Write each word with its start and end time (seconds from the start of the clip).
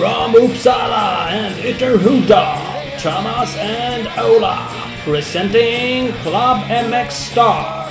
From 0.00 0.32
Uppsala 0.32 1.28
and 1.28 1.54
Ytterhuda, 1.56 2.56
Thomas 3.02 3.54
and 3.58 4.08
Ola, 4.18 4.66
presenting 5.04 6.14
Club 6.22 6.64
MX 6.64 7.10
Star. 7.10 7.86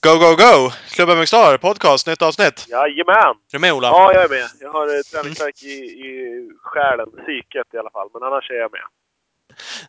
Go, 0.00 0.18
go, 0.18 0.36
go! 0.36 0.70
Klubben 0.94 1.18
MX 1.18 1.26
Star, 1.26 1.58
podcast, 1.58 2.06
nytt 2.06 2.22
avsnitt. 2.22 2.66
Jajamän! 2.68 3.16
Är 3.16 3.52
du 3.52 3.58
med 3.58 3.72
Ola? 3.72 3.88
Ja, 3.88 4.12
jag 4.14 4.24
är 4.24 4.28
med. 4.28 4.48
Jag 4.60 4.70
har 4.72 4.86
eh, 4.86 5.00
träningsvärk 5.12 5.62
i, 5.62 5.74
i 6.08 6.50
själen, 6.62 7.06
psyket 7.10 7.74
i 7.74 7.78
alla 7.78 7.90
fall. 7.90 8.08
Men 8.14 8.22
annars 8.22 8.50
är 8.50 8.54
jag 8.54 8.72
med. 8.72 8.80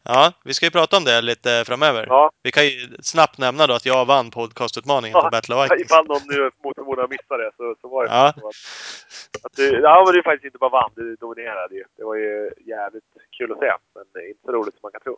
Ja, 0.04 0.32
vi 0.44 0.54
ska 0.54 0.66
ju 0.66 0.72
prata 0.72 0.98
om 0.98 1.04
det 1.04 1.22
lite 1.22 1.64
framöver. 1.66 2.06
Ja, 2.10 2.32
Vi 2.44 2.52
kan 2.52 2.66
ju 2.66 2.90
snabbt 3.02 3.38
nämna 3.38 3.68
då 3.68 3.74
att 3.74 3.86
jag 3.86 4.06
vann 4.06 4.32
podcastutmaningen 4.32 5.22
på 5.22 5.30
Battle 5.32 5.56
of 5.56 5.64
Vikings. 5.66 5.82
ifall 5.82 6.06
någon 6.08 6.22
nu 6.26 6.50
mot 6.64 6.76
förmodan 6.76 7.10
missar 7.10 7.38
det 7.38 7.52
så, 7.58 7.76
så 7.82 7.88
var 7.88 8.04
det 8.06 8.12
Ja. 8.12 8.34
så 8.42 8.48
att, 8.48 9.46
att 9.46 9.54
du, 9.56 9.80
ja, 9.82 10.04
men 10.06 10.14
du 10.16 10.24
faktiskt 10.24 10.46
inte 10.46 10.58
bara 10.58 10.70
vann, 10.70 10.92
du 10.96 11.16
dominerade 11.16 11.76
ju. 11.76 11.84
Det 11.98 12.04
var 12.04 12.16
ju 12.16 12.52
jävligt 12.66 13.04
kul 13.38 13.52
att 13.52 13.60
se, 13.60 13.72
men 13.96 14.28
inte 14.30 14.42
så 14.46 14.52
roligt 14.52 14.74
som 14.74 14.80
man 14.84 14.92
kan 14.92 15.02
tro. 15.02 15.18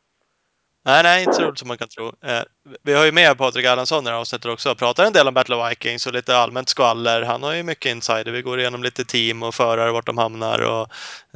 Nej, 0.86 1.04
nej, 1.04 1.24
inte 1.24 1.34
så 1.36 1.42
roligt 1.42 1.60
som 1.60 1.68
man 1.68 1.78
kan 1.78 1.88
tro. 1.88 2.08
Eh, 2.08 2.42
vi 2.84 2.94
har 2.94 3.06
ju 3.06 3.12
med 3.12 3.38
Patrik 3.38 3.66
Erlandsson 3.66 4.04
i 4.04 4.06
det 4.06 4.12
här 4.12 4.20
avsnittet 4.20 4.52
också 4.52 4.72
och 4.72 4.78
pratar 4.78 5.06
en 5.06 5.14
del 5.14 5.28
om 5.28 5.34
Battle 5.34 5.56
of 5.56 5.72
Vikings 5.72 6.08
och 6.08 6.14
lite 6.14 6.38
allmänt 6.38 6.70
skvaller. 6.70 7.22
Han 7.22 7.44
har 7.44 7.54
ju 7.54 7.64
mycket 7.64 7.92
insider. 7.92 8.32
Vi 8.32 8.42
går 8.42 8.60
igenom 8.60 8.84
lite 8.84 9.06
team 9.06 9.44
och 9.44 9.56
förare, 9.56 9.92
vart 9.92 10.06
de 10.06 10.18
hamnar 10.18 10.62
och 10.62 10.88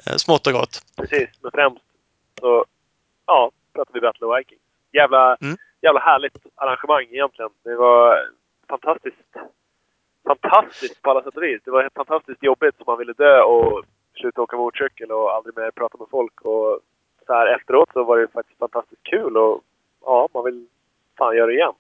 eh, 0.07 0.15
smått 0.17 0.47
och 0.47 0.53
gott. 0.53 0.81
Precis, 0.97 1.29
men 1.41 1.51
främst 1.51 1.81
så, 2.39 2.65
ja, 3.31 3.51
pratar 3.73 3.93
vi 3.93 3.99
Battle 4.01 4.27
of 4.27 4.37
Vikings. 4.39 4.61
Jävla, 4.93 5.35
Mm. 5.41 5.57
jävla 5.81 5.99
härligt 5.99 6.37
arrangemang 6.55 7.03
egentligen. 7.11 7.51
Det 7.63 7.75
var 7.75 8.29
fantastiskt. 8.69 9.17
Fantastiskt 10.27 11.01
på 11.01 11.09
alla 11.11 11.23
sätt 11.23 11.37
och 11.37 11.43
vis. 11.43 11.61
Det 11.65 11.71
var 11.71 11.89
fantastiskt 11.95 12.43
jobbigt 12.43 12.75
som 12.77 12.83
man 12.87 12.97
ville 12.97 13.13
dö 13.13 13.41
och 13.41 13.83
sluta 14.19 14.41
åka 14.41 14.57
motorcykel 14.57 15.11
och 15.11 15.31
aldrig 15.35 15.57
mer 15.57 15.71
prata 15.71 15.97
med 15.97 16.07
folk. 16.11 16.41
Och 16.41 16.79
så 17.27 17.33
här 17.33 17.47
efteråt 17.55 17.89
så 17.93 18.03
var 18.03 18.17
det 18.17 18.27
faktiskt 18.27 18.59
fantastiskt 18.59 19.03
kul 19.03 19.37
och 19.37 19.61
ja, 20.05 20.27
man 20.33 20.43
vill 20.43 20.67
fan 21.17 21.35
göra 21.37 21.47
det 21.47 21.53
igen. 21.53 21.73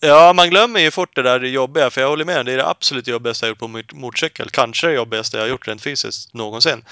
Ja, 0.00 0.32
man 0.36 0.50
glömmer 0.50 0.80
ju 0.80 0.90
fort 0.90 1.14
det 1.14 1.22
där 1.22 1.40
jobbiga, 1.40 1.90
för 1.90 2.00
jag 2.00 2.08
håller 2.08 2.24
med. 2.24 2.46
Det 2.46 2.52
är 2.52 2.56
det 2.56 2.68
absolut 2.68 3.08
jobbigaste 3.08 3.46
jag 3.46 3.50
gjort 3.50 3.58
på 3.58 3.68
mot- 3.68 3.92
motorcykel. 3.92 4.48
Kanske 4.50 4.86
det 4.86 4.92
jobbigaste 4.94 5.36
jag 5.36 5.44
har 5.44 5.50
gjort 5.50 5.68
rent 5.68 5.82
fysiskt 5.82 6.34
någonsin. 6.34 6.84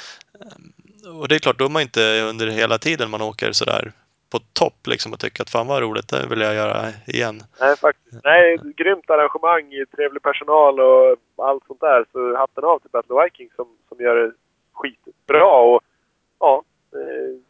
Och 1.14 1.28
det 1.28 1.34
är 1.34 1.38
klart, 1.38 1.58
då 1.58 1.64
är 1.64 1.68
man 1.68 1.82
inte 1.82 2.22
under 2.22 2.46
hela 2.46 2.78
tiden 2.78 3.10
man 3.10 3.22
åker 3.22 3.52
sådär 3.52 3.92
på 4.30 4.38
topp 4.52 4.86
liksom 4.86 5.12
och 5.12 5.20
tycker 5.20 5.42
att 5.42 5.50
fan 5.50 5.66
vad 5.66 5.82
roligt, 5.82 6.08
det 6.08 6.26
vill 6.26 6.40
jag 6.40 6.54
göra 6.54 6.88
igen. 7.06 7.42
Nej, 7.60 7.76
faktiskt. 7.76 8.24
Nej, 8.24 8.58
grymt 8.76 9.10
arrangemang, 9.10 9.84
trevlig 9.96 10.22
personal 10.22 10.80
och 10.80 11.16
allt 11.36 11.66
sånt 11.66 11.80
där. 11.80 12.04
Så 12.12 12.36
hatten 12.36 12.64
av 12.64 12.78
till 12.78 12.90
Battle 12.90 13.14
of 13.14 13.24
Vikings 13.24 13.54
som, 13.56 13.66
som 13.88 14.00
gör 14.00 14.16
det 14.16 14.32
skitbra 14.72 15.46
och 15.46 15.80
ja. 16.38 16.62
Eh, 16.92 17.40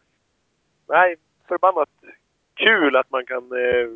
nej, 0.88 1.16
förbannat 1.48 1.88
kul 2.54 2.96
att 2.96 3.10
man 3.10 3.26
kan 3.26 3.42
eh, 3.42 3.88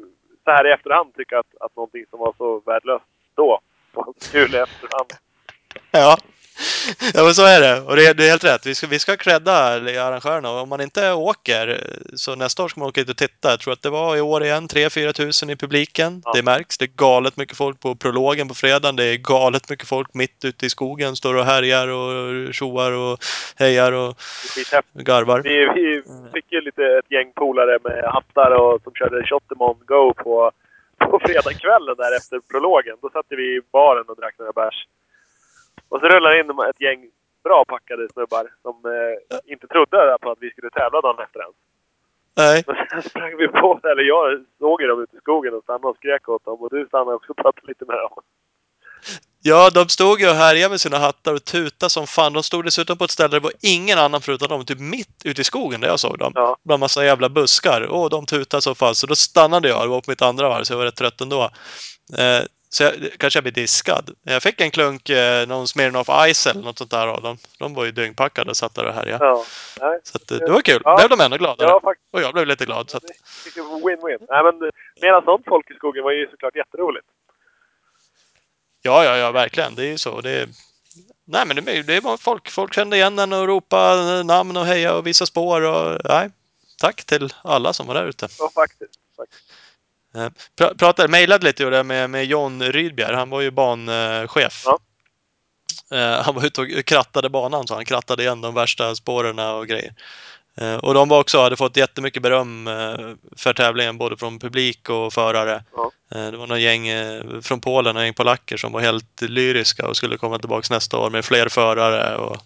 så 0.45 0.51
här 0.51 0.67
i 0.67 0.73
efterhand 0.73 1.15
tycka 1.15 1.39
att, 1.39 1.57
att 1.61 1.77
någonting 1.77 2.05
som 2.11 2.19
var 2.19 2.35
så 2.39 2.63
värdelöst 2.67 3.05
då 3.35 3.61
var 3.93 4.15
kul 4.33 4.55
i 4.55 4.59
efterhand. 4.59 5.11
Ja. 5.91 6.17
Ja 7.15 7.25
men 7.25 7.35
så 7.35 7.45
är 7.45 7.61
det. 7.61 7.81
Och 7.81 7.97
det 7.97 8.07
är, 8.07 8.15
det 8.15 8.25
är 8.25 8.31
helt 8.31 8.45
rätt. 8.45 8.67
Vi 8.67 8.75
ska, 8.75 8.87
vi 8.87 8.99
ska 8.99 9.17
credda 9.17 9.53
arrangörerna. 9.53 10.51
Och 10.51 10.63
om 10.63 10.69
man 10.69 10.81
inte 10.81 11.13
åker 11.13 11.81
så 12.15 12.35
nästa 12.35 12.65
år 12.65 12.69
ska 12.69 12.81
man 12.81 12.89
åka 12.89 13.01
hit 13.01 13.11
och 13.11 13.17
titta. 13.17 13.51
Jag 13.51 13.61
tror 13.61 13.73
att 13.73 13.83
det 13.83 13.91
var 13.91 14.17
i 14.17 14.21
år 14.21 14.45
igen 14.45 14.69
3-4 14.69 15.13
tusen 15.13 15.51
i 15.51 15.57
publiken. 15.57 16.23
Ja. 16.25 16.33
Det 16.35 16.43
märks. 16.43 16.79
Det 16.79 16.85
är 16.85 16.97
galet 16.97 17.37
mycket 17.37 17.57
folk 17.57 17.81
på 17.81 17.95
prologen 17.95 18.49
på 18.49 18.55
fredagen. 18.55 18.97
Det 18.97 19.05
är 19.05 19.17
galet 19.17 19.71
mycket 19.71 19.89
folk 19.89 20.15
mitt 20.15 20.45
ute 20.45 20.67
i 20.67 20.71
skogen. 20.71 21.17
Står 21.17 21.35
och 21.35 21.45
härjar 21.45 21.89
och 21.89 22.55
tjoar 22.55 22.93
och 22.93 23.19
hejar 23.57 23.93
och 23.93 24.17
garvar. 24.95 25.43
Vi, 25.43 25.67
vi 25.75 26.03
fick 26.35 26.53
ju 26.53 26.61
lite 26.61 26.83
ett 26.83 27.11
gäng 27.11 27.33
polare 27.33 27.79
med 27.85 28.05
hattar 28.05 28.51
och 28.51 28.83
som 28.83 28.93
körde 28.95 29.27
Shottemon 29.27 29.77
Go 29.87 30.15
på, 30.15 30.53
på 31.11 31.21
fredagskvällen 31.25 31.97
där 31.97 32.17
efter 32.17 32.41
prologen. 32.51 32.97
Då 33.03 33.11
satt 33.11 33.27
vi 33.29 33.57
i 33.57 33.61
baren 33.73 34.05
och 34.09 34.17
drack 34.17 34.35
några 34.39 34.53
bärs. 34.53 34.87
Och 35.91 36.01
så 36.01 36.07
rullade 36.07 36.41
in 36.41 36.51
ett 36.51 36.81
gäng 36.81 37.01
bra 37.45 37.65
packade 37.65 38.09
snubbar 38.13 38.45
som 38.63 38.75
eh, 38.85 39.53
inte 39.53 39.67
trodde 39.67 40.17
på 40.21 40.31
att 40.31 40.39
vi 40.41 40.51
skulle 40.51 40.71
tävla 40.71 41.01
dagen 41.01 41.25
efter 41.25 41.41
ens. 41.41 41.57
Nej. 42.37 42.65
Men 42.67 42.77
sen 42.91 43.11
sprang 43.11 43.37
vi 43.37 43.49
på, 43.49 43.81
eller 43.83 44.03
jag 44.03 44.45
såg 44.59 44.83
ju 44.83 44.87
dem 44.89 45.03
ute 45.03 45.17
i 45.17 45.21
skogen 45.21 45.55
och 45.55 45.63
stannade 45.63 45.89
och 45.89 45.97
skrek 45.97 46.29
åt 46.29 46.45
dem. 46.45 46.59
Och 46.61 46.71
du 46.71 46.87
stannade 46.87 47.17
också 47.17 47.31
och 47.33 47.37
pratade 47.37 47.67
lite 47.67 47.85
med 47.85 47.97
dem. 47.97 48.23
Ja, 49.43 49.71
de 49.71 49.89
stod 49.89 50.21
ju 50.21 50.29
och 50.29 50.35
härjade 50.35 50.71
med 50.71 50.81
sina 50.81 50.99
hattar 50.99 51.35
och 51.35 51.45
tutade 51.45 51.91
som 51.91 52.07
fan. 52.07 52.33
De 52.33 52.43
stod 52.43 52.65
dessutom 52.65 52.99
på 52.99 53.05
ett 53.05 53.11
ställe 53.11 53.29
där 53.29 53.41
det 53.41 53.45
var 53.45 53.53
ingen 53.63 53.99
annan 53.99 54.21
förutom 54.21 54.49
dem, 54.49 54.65
typ 54.65 54.81
mitt 54.81 55.23
ute 55.25 55.41
i 55.41 55.45
skogen 55.45 55.81
där 55.81 55.89
jag 55.89 56.01
såg 56.01 56.19
dem. 56.19 56.33
Ja. 56.35 56.57
Bland 56.65 56.81
massa 56.81 57.05
jävla 57.05 57.29
buskar. 57.29 57.81
Och 57.81 58.11
de 58.11 58.27
tutade 58.27 58.61
så 58.61 58.75
fast. 58.75 59.01
Så 59.01 59.07
då 59.07 59.15
stannade 59.15 59.69
jag. 59.69 59.85
Det 59.85 59.89
var 59.89 60.01
på 60.01 60.11
mitt 60.11 60.23
andra 60.23 60.49
varv, 60.49 60.65
så 60.65 60.73
jag 60.73 60.79
var 60.79 60.85
rätt 60.85 60.97
trött 60.97 61.21
ändå. 61.21 61.43
Eh, 62.19 62.43
så 62.73 62.83
jag, 62.83 62.95
kanske 63.19 63.37
jag 63.37 63.45
blev 63.45 63.55
diskad. 63.55 64.11
Jag 64.23 64.43
fick 64.43 64.61
en 64.61 64.71
klunk, 64.71 65.09
eh, 65.11 65.49
någon 65.49 65.69
Smirnoff 65.69 66.09
Ice 66.35 66.47
eller 66.47 66.63
något 66.63 66.79
sånt 66.79 66.91
där 66.91 67.07
av 67.07 67.23
dem. 67.23 67.39
De 67.59 67.75
var 67.75 67.85
ju 67.85 67.91
dyngpackade 67.91 68.51
och 68.51 68.57
satt 68.57 68.75
där 68.75 68.85
och 68.85 68.95
härjade. 68.95 69.25
Ja. 69.25 69.45
Nej. 69.81 69.99
Så 70.03 70.17
att, 70.17 70.31
eh, 70.31 70.39
det 70.39 70.53
var 70.53 70.61
kul. 70.61 70.83
Ja. 70.85 70.97
Blev 70.97 71.09
de 71.09 71.21
ännu 71.21 71.39
gladare. 71.39 71.69
Ja, 71.69 71.81
faktiskt. 71.81 72.09
Och 72.15 72.23
jag 72.23 72.33
blev 72.33 72.47
lite 72.47 72.65
glad. 72.65 72.91
Så 72.91 72.97
att, 72.97 73.05
Win-win. 73.57 74.27
Nej, 74.29 74.43
men 74.43 74.63
eh, 74.63 74.71
mera 75.03 75.23
sånt 75.23 75.45
folk 75.49 75.71
i 75.71 75.75
skogen 75.75 76.05
var 76.05 76.13
ju 76.13 76.29
såklart 76.31 76.57
jätteroligt. 76.57 77.07
Ja, 78.83 79.05
ja, 79.05 79.17
ja, 79.17 79.31
verkligen. 79.31 79.75
Det 79.75 79.83
är 79.83 79.91
ju 79.91 79.99
så. 79.99 80.21
Det 80.21 80.31
är... 80.31 80.49
Nej, 81.25 81.47
men 81.47 81.65
det, 81.65 81.83
det 81.83 82.01
var 82.01 82.17
folk, 82.17 82.51
folk 82.51 82.75
kände 82.75 82.97
igen 82.97 83.17
den 83.17 83.33
och 83.33 83.47
ropade 83.47 84.23
namn 84.23 84.57
och 84.57 84.67
heja 84.67 84.95
och 84.95 85.07
visa 85.07 85.27
spår. 85.27 85.63
Och, 85.63 86.01
nej, 86.05 86.31
tack 86.79 87.05
till 87.05 87.35
alla 87.45 87.73
som 87.73 87.87
var 87.87 87.95
där 87.95 88.07
ute. 88.07 88.29
Ja, 88.39 88.51
faktiskt. 88.55 88.95
faktiskt. 89.17 89.50
Eh, 90.15 90.29
Pra, 90.57 90.75
pratade, 90.75 91.09
mejlade 91.09 91.47
lite 91.47 91.63
gjorde 91.63 91.83
med, 91.83 92.11
med 92.11 92.25
John 92.25 92.63
Rydbjer. 92.63 93.13
Han 93.13 93.31
var 93.31 93.41
ju 93.41 93.51
banchef. 93.51 94.63
Ja. 94.67 94.79
Eh, 95.97 96.23
han 96.23 96.35
var 96.35 96.47
ute 96.47 96.61
och 96.61 96.85
krattade 96.85 97.29
banan, 97.29 97.67
så 97.67 97.75
han 97.75 97.85
krattade 97.85 98.23
igen 98.23 98.41
de 98.41 98.55
värsta 98.55 98.95
spåren 98.95 99.39
och 99.39 99.67
grejer. 99.67 99.95
Eh, 100.57 100.75
och 100.75 100.95
de 100.95 101.09
var 101.09 101.21
också, 101.21 101.41
hade 101.41 101.57
fått 101.57 101.77
jättemycket 101.77 102.23
beröm 102.23 102.69
för 103.37 103.53
tävlingen, 103.53 103.99
både 103.99 104.17
från 104.17 104.39
publik 104.39 104.89
och 104.89 105.13
förare. 105.13 105.65
Ja. 105.77 105.91
Det 106.09 106.37
var 106.37 106.47
någon 106.47 106.61
gäng 106.61 106.89
från 107.43 107.61
Polen, 107.61 107.97
och 107.97 108.03
gäng 108.03 108.15
polacker 108.15 108.57
som 108.57 108.73
var 108.73 108.81
helt 108.81 109.23
lyriska 109.23 109.89
och 109.89 109.97
skulle 109.97 110.17
komma 110.17 110.39
tillbaka 110.39 110.75
nästa 110.75 110.99
år 110.99 111.11
med 111.11 111.25
fler 111.25 111.49
förare. 111.49 112.17
Och, 112.17 112.37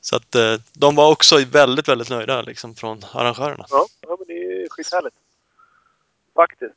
så 0.00 0.16
att 0.16 0.36
de 0.72 0.94
var 0.94 1.10
också 1.10 1.44
väldigt, 1.44 1.88
väldigt 1.88 2.10
nöjda 2.10 2.42
liksom, 2.42 2.74
från 2.74 3.04
arrangörerna. 3.12 3.66
Ja, 3.70 3.86
ja 4.00 4.16
men 4.18 4.26
det 4.26 4.32
är 4.32 4.68
skithärligt. 4.68 5.16
Faktiskt. 6.36 6.76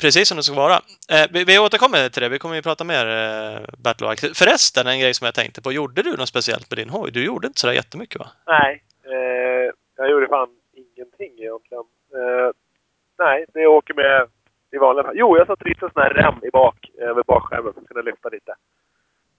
Precis- 0.00 0.28
som 0.28 0.36
det 0.36 0.42
ska 0.42 0.54
vara. 0.54 0.74
Eh, 1.12 1.26
vi, 1.30 1.44
vi 1.44 1.58
återkommer 1.58 2.08
till 2.08 2.22
det. 2.22 2.28
Vi 2.28 2.38
kommer 2.38 2.54
ju 2.54 2.62
prata 2.62 2.84
mer 2.84 3.06
eh, 3.06 3.60
Battle. 3.78 4.16
Förresten, 4.34 4.86
en 4.86 5.00
grej 5.00 5.14
som 5.14 5.24
jag 5.24 5.34
tänkte 5.34 5.62
på. 5.62 5.72
Gjorde 5.72 6.02
du 6.02 6.16
något 6.16 6.28
speciellt 6.28 6.70
med 6.70 6.78
din 6.78 6.90
hoj? 6.90 7.10
Du 7.12 7.24
gjorde 7.24 7.46
inte 7.46 7.60
sådär 7.60 7.74
jättemycket 7.74 8.18
va? 8.18 8.26
Nej, 8.46 8.82
eh, 9.04 9.72
jag 9.96 10.10
gjorde 10.10 10.26
fan 10.26 10.48
ingenting 10.72 11.32
egentligen. 11.38 11.84
Eh, 12.14 12.50
nej, 13.18 13.44
det 13.54 13.66
åker 13.66 13.94
med 13.94 14.26
i 14.72 14.78
vanliga 14.78 15.04
fall. 15.04 15.14
Jo, 15.16 15.36
jag 15.36 15.46
satte 15.46 15.64
dit 15.64 15.82
en 15.82 15.90
sån 15.92 16.02
här 16.02 16.14
rem 16.14 16.34
i 16.42 16.50
bak, 16.50 16.90
över 16.98 17.22
bakskärmen 17.22 17.72
för 17.72 17.80
att 17.80 17.88
kunna 17.88 18.02
lyfta 18.02 18.28
lite. 18.28 18.54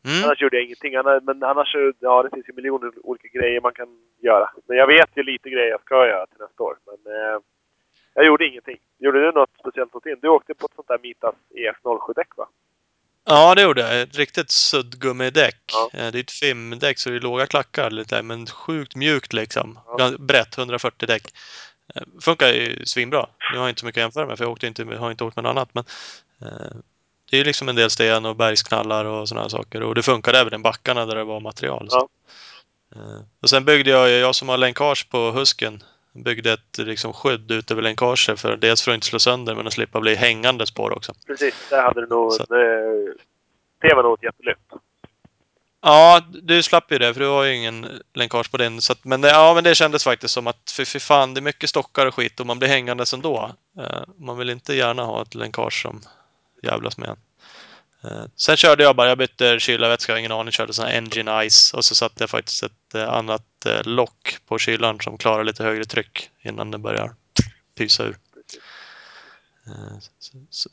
Mm. 0.06 0.23
Annars 0.25 0.41
gjorde 0.41 0.56
jag 0.57 0.66
ingenting. 0.66 0.95
Annars, 0.95 1.23
men 1.23 1.44
annars, 1.44 1.75
ja 2.00 2.23
det 2.23 2.29
finns 2.29 2.50
ju 2.50 2.53
miljoner 2.53 2.92
olika 3.03 3.27
grejer 3.27 3.62
man 3.62 3.74
kan 3.74 3.88
göra. 4.21 4.50
Men 4.68 4.77
jag 4.77 4.88
vet 4.88 5.09
ju 5.15 5.24
lite 5.24 5.50
grejer 5.50 5.69
jag 5.69 5.81
ska 5.81 6.07
göra 6.07 6.27
till 6.27 6.39
nästa 6.39 6.63
år. 6.63 6.75
Men 6.86 7.13
eh, 7.15 7.39
jag 8.13 8.25
gjorde 8.25 8.47
ingenting. 8.47 8.77
Gjorde 9.00 9.25
du 9.25 9.31
något 9.31 9.50
speciellt 9.59 9.94
mot 9.94 10.03
din? 10.03 10.19
Du 10.21 10.27
åkte 10.27 10.53
på 10.53 10.65
ett 10.65 10.71
sånt 10.75 10.88
där 10.88 11.00
Mitas 11.03 11.35
EF07-däck 11.56 12.27
va? 12.38 12.47
Ja, 13.25 13.56
det 13.56 13.61
gjorde 13.61 13.81
jag. 13.81 14.01
Ett 14.01 14.17
riktigt 14.17 14.51
suddgummidäck. 14.51 15.59
Ja. 15.73 15.89
Eh, 15.94 16.11
Det 16.11 16.19
är 16.19 16.23
ett 16.23 16.31
FIM-däck 16.31 17.00
så 17.00 17.09
det 17.09 17.15
är 17.15 17.19
låga 17.19 17.45
klackar 17.47 17.89
lite, 17.89 18.21
men 18.23 18.45
sjukt 18.45 18.95
mjukt 18.95 19.33
liksom. 19.33 19.79
Ja. 19.97 20.11
Brett, 20.19 20.57
140 20.57 21.07
däck. 21.07 21.23
Eh, 21.95 22.01
Funkar 22.21 22.47
ju 22.50 22.85
svinbra. 22.85 23.27
Nu 23.51 23.57
har 23.57 23.65
jag 23.65 23.69
inte 23.71 23.79
så 23.79 23.85
mycket 23.85 24.00
att 24.01 24.03
jämföra 24.03 24.25
med 24.25 24.38
för 24.38 24.45
jag 24.45 24.51
åkte 24.51 24.67
inte, 24.67 24.83
har 24.83 25.12
inte 25.12 25.23
åkt 25.23 25.35
med 25.35 25.44
något 25.44 25.50
annat. 25.51 25.69
Men, 25.73 25.83
eh, 26.41 26.75
det 27.29 27.35
är 27.35 27.38
ju 27.38 27.44
liksom 27.44 27.69
en 27.69 27.75
del 27.75 27.89
sten 27.89 28.25
och 28.25 28.35
bergsknallar 28.35 29.05
och 29.05 29.29
sådana 29.29 29.50
saker. 29.50 29.83
Och 29.83 29.95
det 29.95 30.03
funkade 30.03 30.39
även 30.39 30.53
i 30.53 30.57
backarna 30.63 31.05
där 31.05 31.15
det 31.15 31.23
var 31.23 31.39
material. 31.39 31.88
Så. 31.89 32.09
Eh, 32.95 33.21
Och 33.41 33.50
sen 33.50 33.65
byggde 33.65 33.91
jag, 33.91 34.09
jag 34.09 34.35
som 34.35 34.50
har 34.50 34.57
länkage 34.57 35.09
på 35.09 35.31
husken, 35.31 35.83
byggde 36.13 36.53
ett 36.53 36.77
liksom, 36.77 37.13
skydd 37.13 37.51
ut 37.51 37.71
över 37.71 37.81
länkaget 37.81 38.39
för 38.39 38.57
dels 38.57 38.81
för 38.81 38.91
att 38.91 38.95
inte 38.95 39.07
slå 39.07 39.19
sönder 39.19 39.56
men 39.56 39.67
att 39.67 39.73
slippa 39.73 40.00
bli 40.00 40.15
hängandes 40.15 40.71
på 40.71 40.89
det 40.89 40.95
också. 40.95 41.13
Precis, 41.27 41.56
där 41.69 41.81
hade 41.81 42.01
du 42.01 42.07
nog... 42.07 42.33
Så- 42.33 42.45
Det, 43.81 43.95
var 43.95 44.03
nog 44.03 44.13
ett 44.17 44.23
jättelyft. 44.23 44.61
Ja, 45.81 46.21
du 46.29 46.63
slapp 46.63 46.91
ju 46.91 46.97
det 46.97 47.13
för 47.13 47.21
du 47.21 47.27
har 47.27 47.44
ju 47.44 47.56
ingen 47.56 48.01
länkage 48.13 48.51
på 48.51 48.57
den. 48.57 48.81
Så 48.81 48.91
att, 48.91 49.06
men, 49.06 49.21
det, 49.21 49.29
ja, 49.29 49.53
men 49.53 49.63
det 49.63 49.75
kändes 49.75 50.03
faktiskt 50.03 50.33
som 50.33 50.47
att 50.47 50.71
för, 50.71 50.85
för 50.85 51.00
fan, 51.00 51.33
det 51.33 51.39
är 51.39 51.41
mycket 51.41 51.69
stockar 51.69 52.06
och 52.06 52.15
skit 52.15 52.39
och 52.39 52.45
man 52.47 52.59
blir 52.59 52.69
hängandes 52.69 53.13
ändå. 53.13 53.51
Eh, 53.79 54.01
man 54.17 54.38
vill 54.38 54.50
inte 54.50 54.73
gärna 54.73 55.03
ha 55.03 55.21
ett 55.21 55.35
länkage 55.35 55.81
som 55.81 56.01
jävlas 56.63 56.97
med 56.97 57.09
en. 57.09 57.17
Eh, 58.03 58.25
sen 58.35 58.57
körde 58.57 58.83
jag 58.83 58.95
bara, 58.95 59.09
jag 59.09 59.17
bytte 59.17 59.59
kylarvätska, 59.59 60.19
ingen 60.19 60.31
aning, 60.31 60.51
körde 60.51 60.73
sån 60.73 60.85
här 60.85 60.97
Engine 60.97 61.50
Ice 61.50 61.73
och 61.73 61.85
så 61.85 61.95
satte 61.95 62.23
jag 62.23 62.29
faktiskt 62.29 62.63
ett 62.63 62.95
eh, 62.95 63.09
annat 63.09 63.44
eh, 63.65 63.81
lock 63.83 64.38
på 64.47 64.57
kylaren 64.57 65.00
som 65.00 65.17
klarar 65.17 65.44
lite 65.44 65.63
högre 65.63 65.83
tryck 65.85 66.31
innan 66.41 66.71
den 66.71 66.81
börjar 66.81 67.11
pysa 67.77 68.03
ur. 68.03 68.17
Eh, 69.67 69.97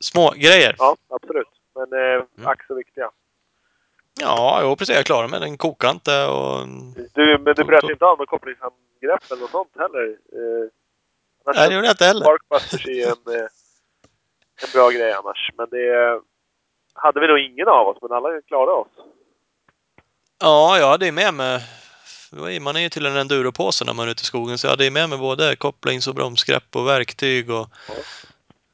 Små 0.00 0.30
grejer. 0.30 0.74
Ja, 0.78 0.96
absolut. 1.08 1.48
Men 1.74 1.92
eh, 2.00 2.22
Mm. 2.38 2.46
ack 2.46 2.66
så 2.66 2.74
viktiga. 2.74 3.10
Ja, 4.20 4.60
jo 4.62 4.76
precis. 4.76 4.96
Jag 4.96 5.06
klarar 5.06 5.28
mig. 5.28 5.40
Den 5.40 5.56
kokar 5.58 5.90
inte 5.90 6.24
och... 6.26 6.66
Du, 7.14 7.38
men 7.38 7.54
du 7.54 7.64
bröt 7.64 7.90
inte 7.90 8.04
av 8.04 8.18
något 8.18 8.28
kopplingshandgrepp 8.28 9.30
eller 9.30 9.40
något 9.40 9.50
sånt 9.50 9.70
heller? 9.78 10.08
Eh, 10.32 10.70
Nej, 11.54 11.68
det 11.68 11.74
gjorde 11.74 11.86
jag 11.86 11.92
inte 11.92 12.04
heller. 12.04 12.20
Sparkbusters 12.24 12.86
är 12.86 13.06
en, 13.06 13.34
eh, 13.40 13.46
en 14.62 14.68
bra 14.74 14.90
grej 14.90 15.12
annars. 15.12 15.50
Men 15.56 15.68
det 15.70 16.20
hade 16.94 17.20
vi 17.20 17.26
nog 17.26 17.38
ingen 17.38 17.68
av 17.68 17.88
oss, 17.88 17.98
men 18.02 18.12
alla 18.12 18.40
klarade 18.46 18.72
oss. 18.72 18.88
Ja, 20.40 20.78
jag 20.78 20.88
hade 20.88 21.06
ju 21.06 21.12
med 21.12 21.34
mig... 21.34 21.60
Man 22.60 22.76
är 22.76 22.80
ju 22.80 22.88
till 22.88 23.06
en 23.06 23.16
enduropåse 23.16 23.84
när 23.84 23.92
man 23.92 24.06
är 24.06 24.12
ute 24.12 24.22
i 24.22 24.24
skogen, 24.24 24.58
så 24.58 24.66
jag 24.66 24.70
hade 24.70 24.84
ju 24.84 24.90
med 24.90 25.08
mig 25.08 25.18
både 25.18 25.56
kopplings 25.56 26.08
och 26.08 26.14
bromsgrepp 26.14 26.76
och 26.76 26.86
verktyg 26.86 27.50
och 27.50 27.68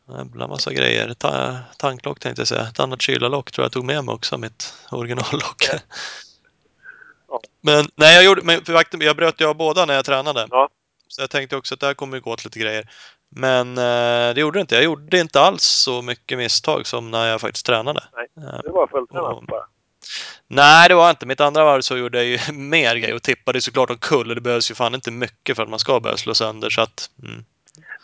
en 0.08 0.16
jävla 0.16 0.48
massa 0.48 0.72
grejer. 0.72 1.14
Ta 1.14 1.56
tanklock 1.78 2.20
tänkte 2.20 2.40
jag 2.40 2.48
säga. 2.48 2.62
Ett 2.62 2.80
annat 2.80 3.02
kylarlock 3.02 3.52
tror 3.52 3.64
jag 3.64 3.72
tog 3.72 3.84
med 3.84 4.04
mig 4.04 4.14
också, 4.14 4.38
mitt 4.38 4.74
originallock. 4.90 5.68
Ja. 5.68 5.78
Men 7.60 7.88
nej, 7.94 8.14
jag, 8.14 8.24
gjorde, 8.24 8.42
men 8.42 8.64
för 8.64 8.72
faktum, 8.72 9.00
jag 9.00 9.16
bröt 9.16 9.40
ju 9.40 9.46
av 9.48 9.56
båda 9.56 9.86
när 9.86 9.94
jag 9.94 10.04
tränade. 10.04 10.46
Ja. 10.50 10.68
Så 11.08 11.22
jag 11.22 11.30
tänkte 11.30 11.56
också 11.56 11.74
att 11.74 11.80
det 11.80 11.86
här 11.86 11.94
kommer 11.94 12.16
ju 12.16 12.20
gå 12.20 12.30
åt 12.30 12.44
lite 12.44 12.58
grejer. 12.58 12.90
Men 13.28 13.78
eh, 13.78 14.34
det 14.34 14.40
gjorde 14.40 14.58
det 14.58 14.60
inte. 14.60 14.74
Jag 14.74 14.84
gjorde 14.84 15.18
inte 15.20 15.40
alls 15.40 15.62
så 15.62 16.02
mycket 16.02 16.38
misstag 16.38 16.86
som 16.86 17.10
när 17.10 17.26
jag 17.26 17.40
faktiskt 17.40 17.66
tränade. 17.66 18.04
Nej. 18.12 18.26
Eh, 18.46 18.60
Det 18.64 18.70
var 18.70 18.86
fulltränat 18.86 19.46
bara. 19.46 19.66
Nej, 20.54 20.88
det 20.88 20.94
var 20.94 21.10
inte. 21.10 21.26
Mitt 21.26 21.40
andra 21.40 21.64
varv 21.64 21.80
så 21.80 21.96
gjorde 21.96 22.18
jag 22.18 22.26
ju 22.26 22.52
mer 22.52 22.96
grejer 22.96 23.14
och 23.14 23.22
tippade 23.22 23.60
såklart 23.60 23.90
omkull. 23.90 24.28
och 24.28 24.34
Det 24.34 24.40
behövs 24.40 24.70
ju 24.70 24.74
fan 24.74 24.94
inte 24.94 25.10
mycket 25.10 25.56
för 25.56 25.62
att 25.62 25.68
man 25.68 25.78
ska 25.78 26.00
börja 26.00 26.16
slå 26.16 26.34
sönder. 26.34 26.70
Så 26.70 26.80
att, 26.82 27.10
mm. 27.22 27.44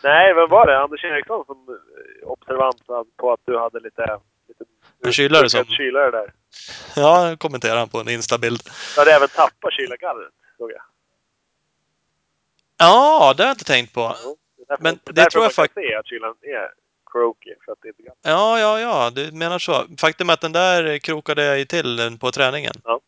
Nej, 0.03 0.35
vem 0.35 0.49
var 0.51 0.67
det? 0.67 0.79
Anders 0.79 1.05
Eriksson 1.05 1.45
som 1.47 1.57
eh, 1.69 2.29
observant 2.29 2.87
på 3.17 3.33
att 3.33 3.41
du 3.45 3.59
hade 3.59 3.81
lite... 3.81 4.19
lite 4.49 4.65
En 5.05 5.13
kylare 5.13 5.51
som- 5.51 5.65
Kylare 5.65 6.11
där. 6.11 6.33
Ja, 6.97 7.37
kommenterade 7.39 7.79
han 7.79 7.89
på 7.89 8.01
en 8.01 8.09
Insta-bild. 8.09 8.61
Du 8.95 9.01
hade 9.01 9.13
även 9.13 9.29
tappat 9.29 9.73
kylargallret, 9.73 10.33
såg 10.59 10.71
jag. 10.73 10.83
Ja, 12.79 13.35
det 13.37 13.43
har 13.43 13.49
jag 13.49 13.55
inte 13.55 13.65
tänkt 13.65 13.95
på. 13.95 14.01
Det 14.01 14.63
är 14.63 14.67
därför- 14.69 14.83
Men 14.83 14.99
det 15.05 15.11
är 15.11 15.15
det 15.25 15.31
tror 15.31 15.45
jag 15.45 15.49
man 15.49 15.51
kan 15.55 15.65
fakt- 15.65 15.75
se 15.75 15.95
att 15.95 16.07
kylan 16.07 16.35
är 16.43 16.69
croaky, 17.13 17.55
för 17.65 17.73
att 17.73 17.79
det 17.83 17.89
är 17.89 17.93
gammalt. 17.93 18.19
Ja, 18.23 18.59
ja, 18.61 18.81
ja, 18.81 19.11
du 19.11 19.33
menar 19.33 19.59
så. 19.59 19.85
Faktum 20.01 20.29
är 20.31 20.35
att 20.35 20.41
den 20.41 20.53
där 20.53 20.99
krokade 20.99 21.45
jag 21.45 21.59
ju 21.59 21.65
till 21.65 21.99
eh, 22.01 22.11
på 22.17 22.31
träningen 22.33 22.73
Ja. 22.85 23.01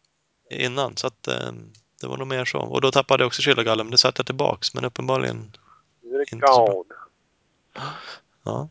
innan. 0.51 0.97
Så 0.97 1.07
att 1.07 1.29
eh, 1.29 1.53
det 2.01 2.07
var 2.07 2.17
nog 2.17 2.27
mer 2.27 2.45
så. 2.45 2.59
Och 2.59 2.81
då 2.81 2.91
tappade 2.91 3.23
jag 3.23 3.27
också 3.27 3.43
kylargallen, 3.43 3.87
men 3.87 3.91
det 3.91 3.99
satte 3.99 4.21
jag 4.21 4.27
tillbaks. 4.27 4.75
Men 4.75 4.85
uppenbarligen, 4.85 5.57
det 6.03 6.33
Inte 6.33 6.47
så 6.47 6.85
bra. 6.89 7.85
ja. 8.45 8.69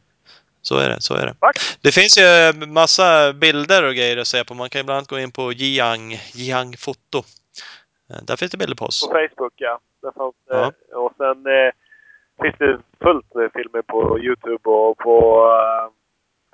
Så 0.61 0.77
är 0.77 0.89
det, 0.89 1.01
så 1.01 1.13
är 1.13 1.25
det. 1.25 1.35
Tack. 1.39 1.57
Det 1.81 1.91
finns 1.91 2.17
ju 2.17 2.53
massa 2.67 3.33
bilder 3.33 3.83
och 3.83 3.93
grejer 3.95 4.17
att 4.17 4.27
se 4.27 4.43
på. 4.43 4.53
Man 4.53 4.69
kan 4.69 4.79
ju 4.79 4.83
bland 4.83 4.97
annat 4.97 5.07
gå 5.09 5.19
in 5.19 5.31
på 5.31 5.51
Jiang, 5.51 6.13
Jiang 6.33 6.77
Foto. 6.77 7.17
Eh, 8.09 8.17
Där 8.23 8.35
finns 8.35 8.51
det 8.51 8.57
bilder 8.57 8.75
på 8.75 8.85
oss. 8.85 9.07
På 9.07 9.13
Facebook, 9.13 9.53
ja. 9.55 9.79
Där 10.01 10.11
fanns 10.11 10.35
det. 10.47 10.55
Ja. 10.91 10.97
Och 10.97 11.13
sen 11.17 11.45
eh, 11.45 11.71
finns 12.41 12.56
det 12.57 12.80
fullt 13.01 13.36
med 13.36 13.51
filmer 13.53 13.81
på 13.81 14.19
Youtube 14.19 14.69
och 14.69 14.97
på 14.97 15.18
eh, 15.59 15.88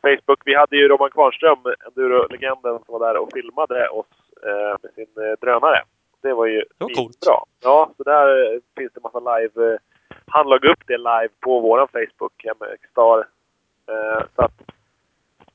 Facebook. 0.01 0.41
Vi 0.45 0.55
hade 0.55 0.75
ju 0.75 0.87
Roman 0.87 1.09
Kvarnström, 1.11 1.59
enduro-legenden, 1.87 2.79
som 2.85 2.93
var 2.93 3.07
där 3.07 3.17
och 3.17 3.29
filmade 3.33 3.89
oss 3.89 4.05
eh, 4.43 4.77
med 4.81 4.91
sin 4.95 5.23
eh, 5.23 5.39
drönare. 5.41 5.83
Det 6.21 6.33
var 6.33 6.45
ju 6.45 6.63
var 6.77 6.89
coolt. 6.89 7.19
bra. 7.19 7.45
Ja, 7.63 7.91
så 7.97 8.03
där 8.03 8.59
finns 8.77 8.93
det 8.93 9.01
massa 9.03 9.19
live... 9.19 9.77
Han 10.27 10.49
lade 10.49 10.71
upp 10.71 10.83
det 10.87 10.97
live 10.97 11.29
på 11.39 11.59
våran 11.59 11.87
Facebook, 11.87 12.45
MX 12.45 12.89
Star. 12.91 13.27
Så 14.35 14.41
att 14.41 14.61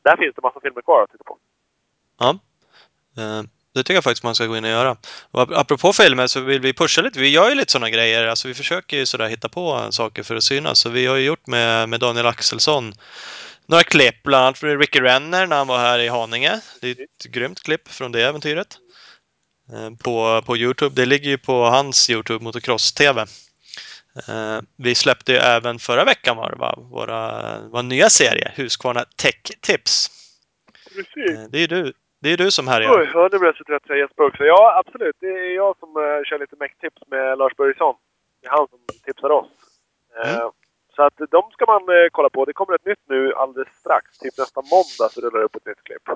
där 0.03 0.17
finns 0.17 0.35
det 0.35 0.43
massa 0.43 0.61
filmer 0.61 0.83
kvar 0.83 1.03
att 1.03 1.11
titta 1.11 1.25
på. 1.25 1.39
Ja. 2.19 2.39
Det 3.75 3.83
tycker 3.83 3.95
jag 3.95 4.05
faktiskt 4.05 4.23
man 4.25 4.35
ska 4.35 4.47
gå 4.47 4.57
in 4.57 4.65
och 4.65 4.71
göra. 4.71 4.97
Och 5.31 5.41
ap- 5.43 5.55
apropå 5.57 5.93
filmer 5.93 6.27
så 6.27 6.41
vill 6.41 6.61
vi 6.61 6.73
pusha 6.73 7.03
lite. 7.03 7.19
Vi 7.21 7.29
gör 7.29 7.49
ju 7.49 7.55
lite 7.55 7.73
sådana 7.73 7.91
grejer. 7.91 8.27
Alltså 8.27 8.49
vi 8.49 8.55
försöker 8.55 8.97
ju 8.97 9.07
sådär 9.07 9.29
hitta 9.29 9.49
på 9.49 9.87
saker 9.91 10.23
för 10.23 10.37
att 10.37 10.45
synas. 10.45 10.79
Så 10.79 10.89
vi 10.89 11.07
har 11.07 11.17
ju 11.17 11.25
gjort 11.25 11.47
med, 11.47 11.89
med 11.89 12.01
Daniel 12.01 12.27
Axelsson 12.27 12.93
några 13.67 13.85
klipp, 13.85 14.23
bland 14.23 14.45
annat 14.45 14.63
med 14.63 14.81
Ricky 14.81 15.01
Renner 15.01 15.47
när 15.47 15.57
han 15.57 15.67
var 15.67 15.79
här 15.79 15.99
i 15.99 16.09
Haninge. 16.09 16.61
Det 16.81 16.89
är 16.89 16.93
ett 16.93 17.25
grymt 17.33 17.63
klipp 17.63 17.89
från 17.89 18.13
det 18.13 18.23
äventyret. 18.23 18.79
Eh, 19.73 19.91
På, 20.05 20.43
på 20.47 20.57
Youtube. 20.57 20.95
Det 21.03 21.07
ligger 21.07 21.31
ju 21.31 21.39
på 21.39 21.65
hans 21.65 22.11
Youtube, 22.11 22.45
Motocross-TV. 22.45 23.27
Eh, 24.29 24.61
Vi 24.77 24.95
släppte 24.95 25.33
ju 25.33 25.39
även 25.39 25.79
förra 25.79 26.05
veckan 26.05 26.37
var 26.37 26.51
det 26.51 26.57
va? 26.57 26.75
Våra, 26.79 27.59
vår 27.69 27.83
nya 27.83 28.11
serie, 28.11 28.53
Husqvarna 28.57 29.05
Tech 29.17 29.35
Tips. 29.61 30.11
Precis. 30.95 31.39
Eh, 31.39 31.45
Det 31.51 31.59
är 31.59 31.61
ju 31.61 31.67
du, 31.67 31.93
det 32.21 32.29
är 32.33 32.37
du 32.37 32.51
som 32.51 32.69
härjar. 32.69 33.01
Oj, 33.01 33.29
blev 33.29 33.45
jag 33.45 33.57
så 33.57 33.65
trött 33.65 33.83
jag 33.87 33.99
Jesper 33.99 34.23
också. 34.25 34.45
Ja, 34.45 34.83
absolut. 34.87 35.17
Det 35.21 35.27
är 35.27 35.55
jag 35.55 35.77
som 35.79 35.97
uh, 35.97 36.25
kör 36.25 36.39
lite 36.39 36.57
Mac-tips 36.57 37.03
med 37.07 37.39
Lars 37.39 37.57
Börjesson. 37.57 37.95
Det 38.41 38.47
är 38.47 38.51
han 38.51 38.69
som 38.69 38.79
tipsar 39.05 39.31
oss. 39.31 39.49
Eh, 40.25 40.37
Mm. 40.37 40.51
Så 40.97 41.03
att 41.03 41.15
de 41.31 41.51
ska 41.53 41.67
man 41.67 41.83
eh, 41.83 42.09
kolla 42.13 42.31
på. 42.31 42.45
Det 42.45 42.53
kommer 42.53 42.75
ett 42.75 42.85
nytt 42.85 42.99
nu 43.09 43.33
alldeles 43.35 43.69
strax. 43.75 44.19
Typ 44.19 44.39
nästa 44.39 44.63
måndag 44.63 45.13
så 45.13 45.21
rullar 45.21 45.39
det 45.39 45.45
upp 45.45 45.57
ett 45.57 45.67
nytt 45.67 45.83
klipp. 45.83 46.09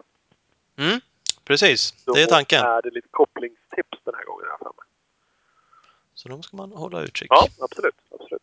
Mm, 0.78 1.00
precis. 1.44 2.04
Då 2.04 2.12
Det 2.12 2.22
är 2.22 2.26
tanken. 2.26 2.64
är 2.64 2.82
det 2.82 2.90
lite 2.90 3.08
kopplingstips 3.10 3.98
den 4.04 4.14
här 4.14 4.24
gången 4.24 4.46
här 4.50 4.58
framme. 4.58 4.82
Så 6.14 6.28
de 6.28 6.42
ska 6.42 6.56
man 6.56 6.72
hålla 6.72 7.02
utkik. 7.02 7.26
Ja, 7.30 7.46
absolut. 7.60 7.94
absolut. 8.10 8.42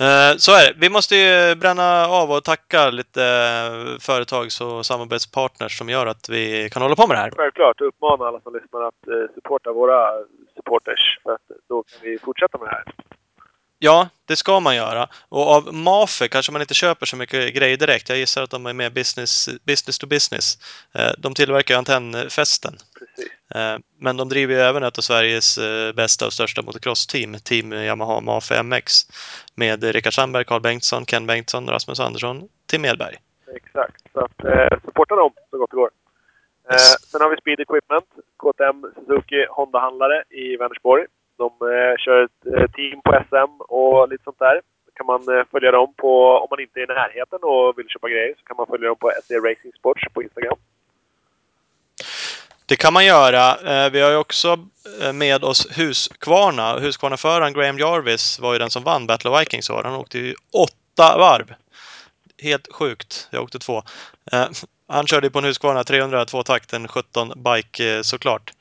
Eh, 0.00 0.36
så 0.36 0.52
är 0.52 0.66
det. 0.66 0.74
Vi 0.76 0.88
måste 0.90 1.16
ju 1.16 1.54
bränna 1.54 2.06
av 2.06 2.30
och 2.30 2.44
tacka 2.44 2.90
lite 2.90 3.20
företags 4.00 4.60
och 4.60 4.86
samarbetspartners 4.86 5.78
som 5.78 5.88
gör 5.88 6.06
att 6.06 6.28
vi 6.28 6.70
kan 6.72 6.82
hålla 6.82 6.96
på 6.96 7.06
med 7.06 7.16
det 7.16 7.20
här. 7.20 7.30
Självklart 7.36 7.80
uppmana 7.80 8.24
alla 8.24 8.40
som 8.40 8.54
lyssnar 8.54 8.80
att 8.80 9.08
eh, 9.08 9.34
supporta 9.34 9.72
våra 9.72 10.10
supporters. 10.56 11.18
För 11.22 11.32
att 11.32 11.46
då 11.68 11.82
kan 11.82 11.98
vi 12.02 12.18
fortsätta 12.18 12.58
med 12.58 12.68
det 12.68 12.74
här. 12.74 12.84
Ja, 13.78 14.08
det 14.26 14.36
ska 14.36 14.60
man 14.60 14.76
göra. 14.76 15.08
Och 15.28 15.46
av 15.46 15.74
Mafe 15.74 16.28
kanske 16.28 16.52
man 16.52 16.60
inte 16.60 16.74
köper 16.74 17.06
så 17.06 17.16
mycket 17.16 17.54
grejer 17.54 17.76
direkt. 17.76 18.08
Jag 18.08 18.18
gissar 18.18 18.42
att 18.42 18.50
de 18.50 18.66
är 18.66 18.72
mer 18.72 18.90
business, 18.90 19.48
business 19.64 19.98
to 19.98 20.06
business. 20.06 20.58
Eh, 20.94 21.10
De 21.18 21.34
tillverkar 21.34 21.74
ju 21.74 21.78
antennfästen. 21.78 22.74
Precis. 22.98 23.32
Eh, 23.54 23.78
Men 24.00 24.16
de 24.16 24.28
driver 24.28 24.54
ju 24.54 24.60
även 24.60 24.82
ett 24.82 24.98
av 24.98 25.02
Sveriges 25.02 25.58
eh, 25.58 25.92
bästa 25.92 26.26
och 26.26 26.32
största 26.32 26.62
motocross-team, 26.62 27.36
Team 27.44 27.72
Yamaha 27.72 28.20
Mafe 28.20 28.62
MX. 28.62 28.92
Med 29.54 29.84
Rickard 29.84 30.14
Sandberg, 30.14 30.44
Carl 30.44 30.60
Bengtsson, 30.60 31.04
Ken 31.06 31.26
Bengtsson, 31.26 31.68
Rasmus 31.68 32.00
Andersson, 32.00 32.48
Tim 32.66 32.84
Edberg. 32.84 33.16
Exakt. 33.56 34.02
Så 34.12 34.20
att 34.20 34.44
eh, 34.44 34.78
supporta 34.84 35.16
dem 35.16 35.32
så 35.50 35.58
gott 35.58 35.70
det 35.70 35.76
går. 35.76 35.90
Eh, 36.70 36.74
Yes. 36.74 37.10
sen 37.10 37.20
har 37.20 37.30
vi 37.30 37.36
Speed 37.36 37.60
Equipment, 37.60 38.04
KTM 38.42 38.86
Suzuki 38.94 39.46
Honda-handlare 39.50 40.22
i 40.30 40.56
Vänersborg. 40.56 41.04
De 41.38 41.44
eh, 41.44 41.94
kör 42.04 42.24
ett 42.24 42.40
eh, 42.54 42.66
team 42.76 43.00
på 43.04 43.10
SM 43.28 43.52
och 43.68 44.08
lite 44.08 44.24
sånt 44.24 44.38
där. 44.38 44.60
Då 44.86 44.90
kan 44.96 45.06
man 45.06 45.38
eh, 45.38 45.44
följa 45.50 45.70
dem 45.70 45.94
på, 45.96 46.12
om 46.42 46.46
man 46.50 46.60
inte 46.60 46.80
är 46.80 46.84
i 46.90 46.94
närheten 46.94 47.38
och 47.42 47.78
vill 47.78 47.88
köpa 47.88 48.08
grejer, 48.08 48.34
så 48.38 48.44
kan 48.44 48.56
man 48.56 48.66
följa 48.66 48.88
dem 48.88 48.96
på 49.00 49.12
SE 49.24 49.34
Racing 49.34 49.72
Sports 49.78 50.02
på 50.14 50.22
Instagram. 50.22 50.58
Det 52.66 52.76
kan 52.76 52.92
man 52.92 53.06
göra. 53.06 53.56
Eh, 53.56 53.90
Vi 53.90 54.00
har 54.00 54.10
ju 54.10 54.16
också 54.16 54.58
eh, 55.02 55.12
med 55.12 55.44
oss 55.44 55.78
Husqvarna. 55.78 56.78
Huskvarnaföraren 56.80 57.52
Graham 57.52 57.78
Jarvis 57.78 58.38
var 58.40 58.52
ju 58.52 58.58
den 58.58 58.70
som 58.70 58.82
vann 58.84 59.06
Battle 59.06 59.30
of 59.30 59.40
Vikings 59.40 59.70
år. 59.70 59.82
Han 59.84 59.94
åkte 59.94 60.18
ju 60.18 60.34
åtta 60.52 61.18
varv. 61.18 61.54
Helt 62.42 62.72
sjukt. 62.72 63.28
Jag 63.30 63.42
åkte 63.42 63.58
två. 63.58 63.82
Eh, 64.32 64.46
Han 64.88 65.06
körde 65.06 65.26
ju 65.26 65.30
på 65.30 65.38
en 65.38 65.44
Husqvarna 65.44 65.84
300 65.84 66.24
tvåtakten 66.24 66.88
17 66.88 67.32
bike 67.36 67.96
eh, 67.96 68.02
såklart. 68.02 68.52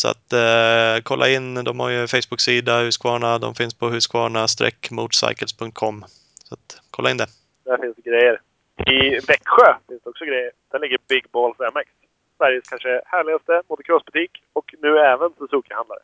Så 0.00 0.08
att 0.08 0.32
eh, 0.32 0.96
kolla 1.02 1.28
in. 1.28 1.54
De 1.54 1.80
har 1.80 1.90
ju 1.90 2.06
Facebook-sida 2.06 2.80
Husqvarna. 2.80 3.38
De 3.38 3.54
finns 3.54 3.74
på 3.74 3.90
husqvarna-motorcycles.com. 3.90 6.04
Så 6.44 6.54
att 6.54 6.80
kolla 6.90 7.10
in 7.10 7.16
det. 7.16 7.26
Där 7.64 7.78
finns 7.78 7.96
det 7.96 8.10
grejer. 8.10 8.40
I 8.76 9.20
Växjö 9.28 9.74
finns 9.88 10.02
det 10.02 10.10
också 10.10 10.24
grejer. 10.24 10.50
Där 10.70 10.78
ligger 10.78 10.98
Big 11.08 11.24
Balls 11.32 11.58
MX. 11.58 11.90
Sveriges 12.38 12.68
kanske 12.68 13.00
härligaste 13.06 13.62
motocrossbutik 13.68 14.42
och 14.52 14.74
nu 14.82 14.98
även 14.98 15.30
Suzuki-handlare. 15.30 16.00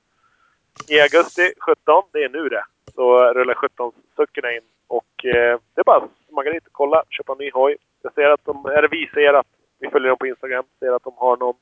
I 0.89 1.01
augusti 1.01 1.53
17, 1.59 2.03
det 2.13 2.25
är 2.25 2.29
nu 2.29 2.49
det, 2.49 2.65
så 2.95 3.33
rullar 3.33 3.55
17 3.55 3.93
suckorna 4.17 4.53
in. 4.53 4.61
Och 4.87 5.25
eh, 5.25 5.59
det 5.75 5.81
är 5.81 5.85
bara 5.85 5.97
att 5.97 6.11
smaka 6.29 6.51
dit, 6.51 6.65
kolla, 6.73 7.03
köpa 7.11 7.33
en 7.33 7.39
ny 7.39 7.51
hoj. 7.51 7.77
Jag 8.03 8.15
ser 8.15 8.31
att 8.31 8.45
de, 8.45 8.67
eller 8.67 8.89
vi 8.89 9.11
ser 9.15 9.35
att, 9.35 9.47
vi 9.79 9.91
följer 9.91 10.09
dem 10.09 10.19
på 10.19 10.27
Instagram, 10.27 10.65
ser 10.81 10.93
att 10.93 11.05
de 11.05 11.13
har 11.17 11.37
någon, 11.37 11.55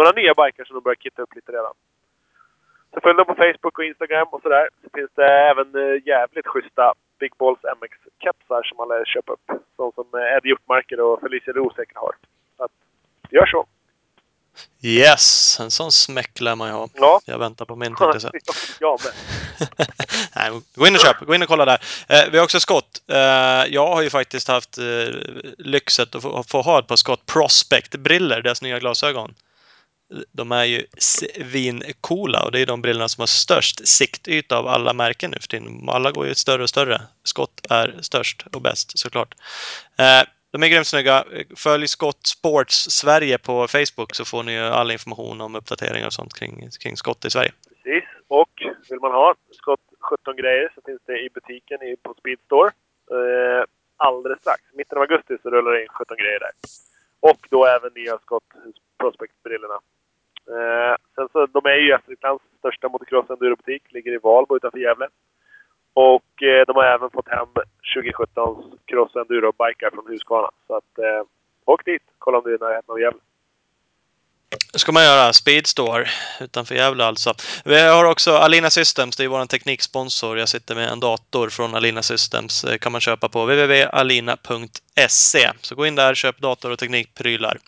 några 0.00 0.18
nya 0.20 0.34
bikar 0.34 0.64
som 0.64 0.74
de 0.74 0.82
börjar 0.82 1.02
kitta 1.04 1.22
upp 1.22 1.34
lite 1.34 1.52
redan. 1.52 1.74
Så 2.94 3.00
följ 3.00 3.16
dem 3.16 3.26
på 3.26 3.34
Facebook 3.34 3.78
och 3.78 3.84
Instagram 3.84 4.28
och 4.34 4.42
sådär. 4.42 4.68
Så 4.82 4.88
finns 4.96 5.10
det 5.14 5.28
även 5.50 5.68
eh, 5.82 6.06
jävligt 6.12 6.46
schyssta 6.46 6.94
Big 7.20 7.32
Balls 7.38 7.62
MX-kepsar 7.80 8.62
som 8.62 8.76
man 8.76 8.88
lär 8.88 9.04
köpa 9.04 9.32
upp. 9.32 9.46
Sånt 9.76 9.94
som 9.94 10.08
eh, 10.14 10.36
Ed 10.36 10.44
Hjortmarker 10.44 11.00
och 11.00 11.20
Felicia 11.20 11.52
Ro 11.52 11.72
säkert 11.76 11.96
har. 11.96 12.14
vi 13.30 13.36
gör 13.36 13.46
så. 13.46 13.66
Yes, 14.82 15.60
en 15.60 15.70
sån 15.70 15.92
smäck 15.92 16.40
lär 16.40 16.56
man 16.56 16.68
ju 16.68 16.74
ha. 16.74 16.88
Ja. 16.94 17.20
Jag 17.24 17.38
väntar 17.38 17.64
på 17.64 17.76
min 17.76 17.96
tänkte 17.96 18.30
jag 18.80 18.98
jag 18.98 19.00
med. 19.04 19.12
Nej, 20.36 20.60
gå 20.74 20.86
in 20.86 20.94
och 20.94 21.00
köp, 21.00 21.20
gå 21.20 21.34
in 21.34 21.42
och 21.42 21.48
kolla 21.48 21.64
där. 21.64 21.78
Eh, 22.08 22.30
vi 22.30 22.38
har 22.38 22.44
också 22.44 22.60
skott. 22.60 23.02
Eh, 23.08 23.18
jag 23.68 23.86
har 23.86 24.02
ju 24.02 24.10
faktiskt 24.10 24.48
haft 24.48 24.78
eh, 24.78 24.84
lyxet 25.58 26.14
att 26.14 26.22
få, 26.22 26.42
få 26.42 26.62
ha 26.62 26.78
ett 26.78 26.86
par 26.86 26.96
skott 26.96 27.26
Prospect-briller, 27.26 28.42
deras 28.42 28.62
nya 28.62 28.78
glasögon. 28.78 29.34
De 30.32 30.52
är 30.52 30.64
ju 30.64 30.86
svincoola 30.98 32.44
och 32.44 32.52
det 32.52 32.60
är 32.60 32.66
de 32.66 32.82
brillorna 32.82 33.08
som 33.08 33.22
har 33.22 33.26
störst 33.26 33.88
siktyta 33.88 34.58
av 34.58 34.66
alla 34.66 34.92
märken 34.92 35.30
nu 35.30 35.36
för 35.40 35.48
tiden. 35.48 35.88
Alla 35.88 36.10
går 36.10 36.26
ju 36.26 36.34
större 36.34 36.62
och 36.62 36.68
större. 36.68 37.00
Skott 37.22 37.66
är 37.70 37.98
störst 38.00 38.46
och 38.52 38.62
bäst 38.62 38.98
såklart. 38.98 39.34
Eh, 39.98 40.28
de 40.50 40.62
är 40.62 40.68
grymt 40.68 40.86
snygga. 40.86 41.24
Följ 41.56 41.88
Skott 41.88 42.26
Sports 42.26 42.90
Sverige 42.90 43.38
på 43.38 43.68
Facebook 43.68 44.14
så 44.14 44.24
får 44.24 44.42
ni 44.42 44.52
ju 44.52 44.60
all 44.60 44.90
information 44.90 45.40
om 45.40 45.56
uppdateringar 45.56 46.06
och 46.06 46.12
sånt 46.12 46.34
kring, 46.34 46.68
kring 46.80 46.96
skott 46.96 47.24
i 47.24 47.30
Sverige. 47.30 47.52
Precis. 47.68 48.08
Och 48.28 48.50
vill 48.90 49.00
man 49.00 49.12
ha 49.12 49.34
skott 49.52 49.80
17 50.00 50.36
grejer 50.36 50.72
så 50.74 50.80
finns 50.86 51.00
det 51.06 51.18
i 51.18 51.28
butiken 51.34 51.78
på 52.02 52.14
Speedstore. 52.14 52.70
Eh, 53.10 53.64
alldeles 53.96 54.38
strax, 54.38 54.62
mitten 54.72 54.98
av 54.98 55.02
augusti, 55.02 55.36
så 55.42 55.50
rullar 55.50 55.72
det 55.72 55.82
in 55.82 55.88
17 55.88 56.16
grejer 56.16 56.40
där. 56.40 56.52
Och 57.20 57.46
då 57.50 57.66
även 57.66 57.90
nya 57.94 58.18
skott 58.18 58.44
Prospect-brillorna. 58.98 59.78
Eh, 60.48 60.96
sen 61.14 61.28
så, 61.32 61.46
de 61.46 61.66
är 61.66 61.74
ju 61.74 61.88
Gästriklands 61.88 62.44
största 62.58 62.88
motocross 62.88 63.30
endurobutik, 63.30 63.82
ligger 63.88 64.12
i 64.12 64.18
Valbo 64.18 64.56
utanför 64.56 64.78
Gävle. 64.78 65.08
Och 65.94 66.42
eh, 66.42 66.66
de 66.66 66.76
har 66.76 66.84
även 66.84 67.10
fått 67.10 67.28
hem 67.28 67.48
2017s 67.96 68.78
cross 68.84 69.16
enduro-bikar 69.16 69.90
från 69.90 70.06
Husqvarna. 70.08 70.50
Så 70.66 70.76
att, 70.76 70.98
eh, 70.98 71.22
åk 71.64 71.84
dit, 71.84 72.02
kolla 72.18 72.38
om 72.38 72.44
det 72.44 72.50
är 72.50 72.54
i 72.54 72.58
närheten 72.58 72.92
av 72.92 73.00
Gävle. 73.00 73.20
Det 74.72 74.78
ska 74.78 74.92
man 74.92 75.04
göra. 75.04 75.32
Speedstore 75.32 76.08
utanför 76.40 76.74
Gävle 76.74 77.04
alltså. 77.04 77.34
Vi 77.64 77.80
har 77.80 78.04
också 78.04 78.36
Alina 78.36 78.70
Systems, 78.70 79.16
det 79.16 79.24
är 79.24 79.28
vår 79.28 79.46
tekniksponsor. 79.46 80.38
Jag 80.38 80.48
sitter 80.48 80.74
med 80.74 80.88
en 80.88 81.00
dator 81.00 81.48
från 81.48 81.74
Alina 81.74 82.02
Systems. 82.02 82.64
Eh, 82.64 82.78
kan 82.78 82.92
man 82.92 83.00
köpa 83.00 83.28
på 83.28 83.44
www.alina.se. 83.44 85.50
Så 85.60 85.74
gå 85.74 85.86
in 85.86 85.94
där, 85.94 86.14
köp 86.14 86.38
dator 86.38 86.70
och 86.70 86.78
teknikprylar. 86.78 87.58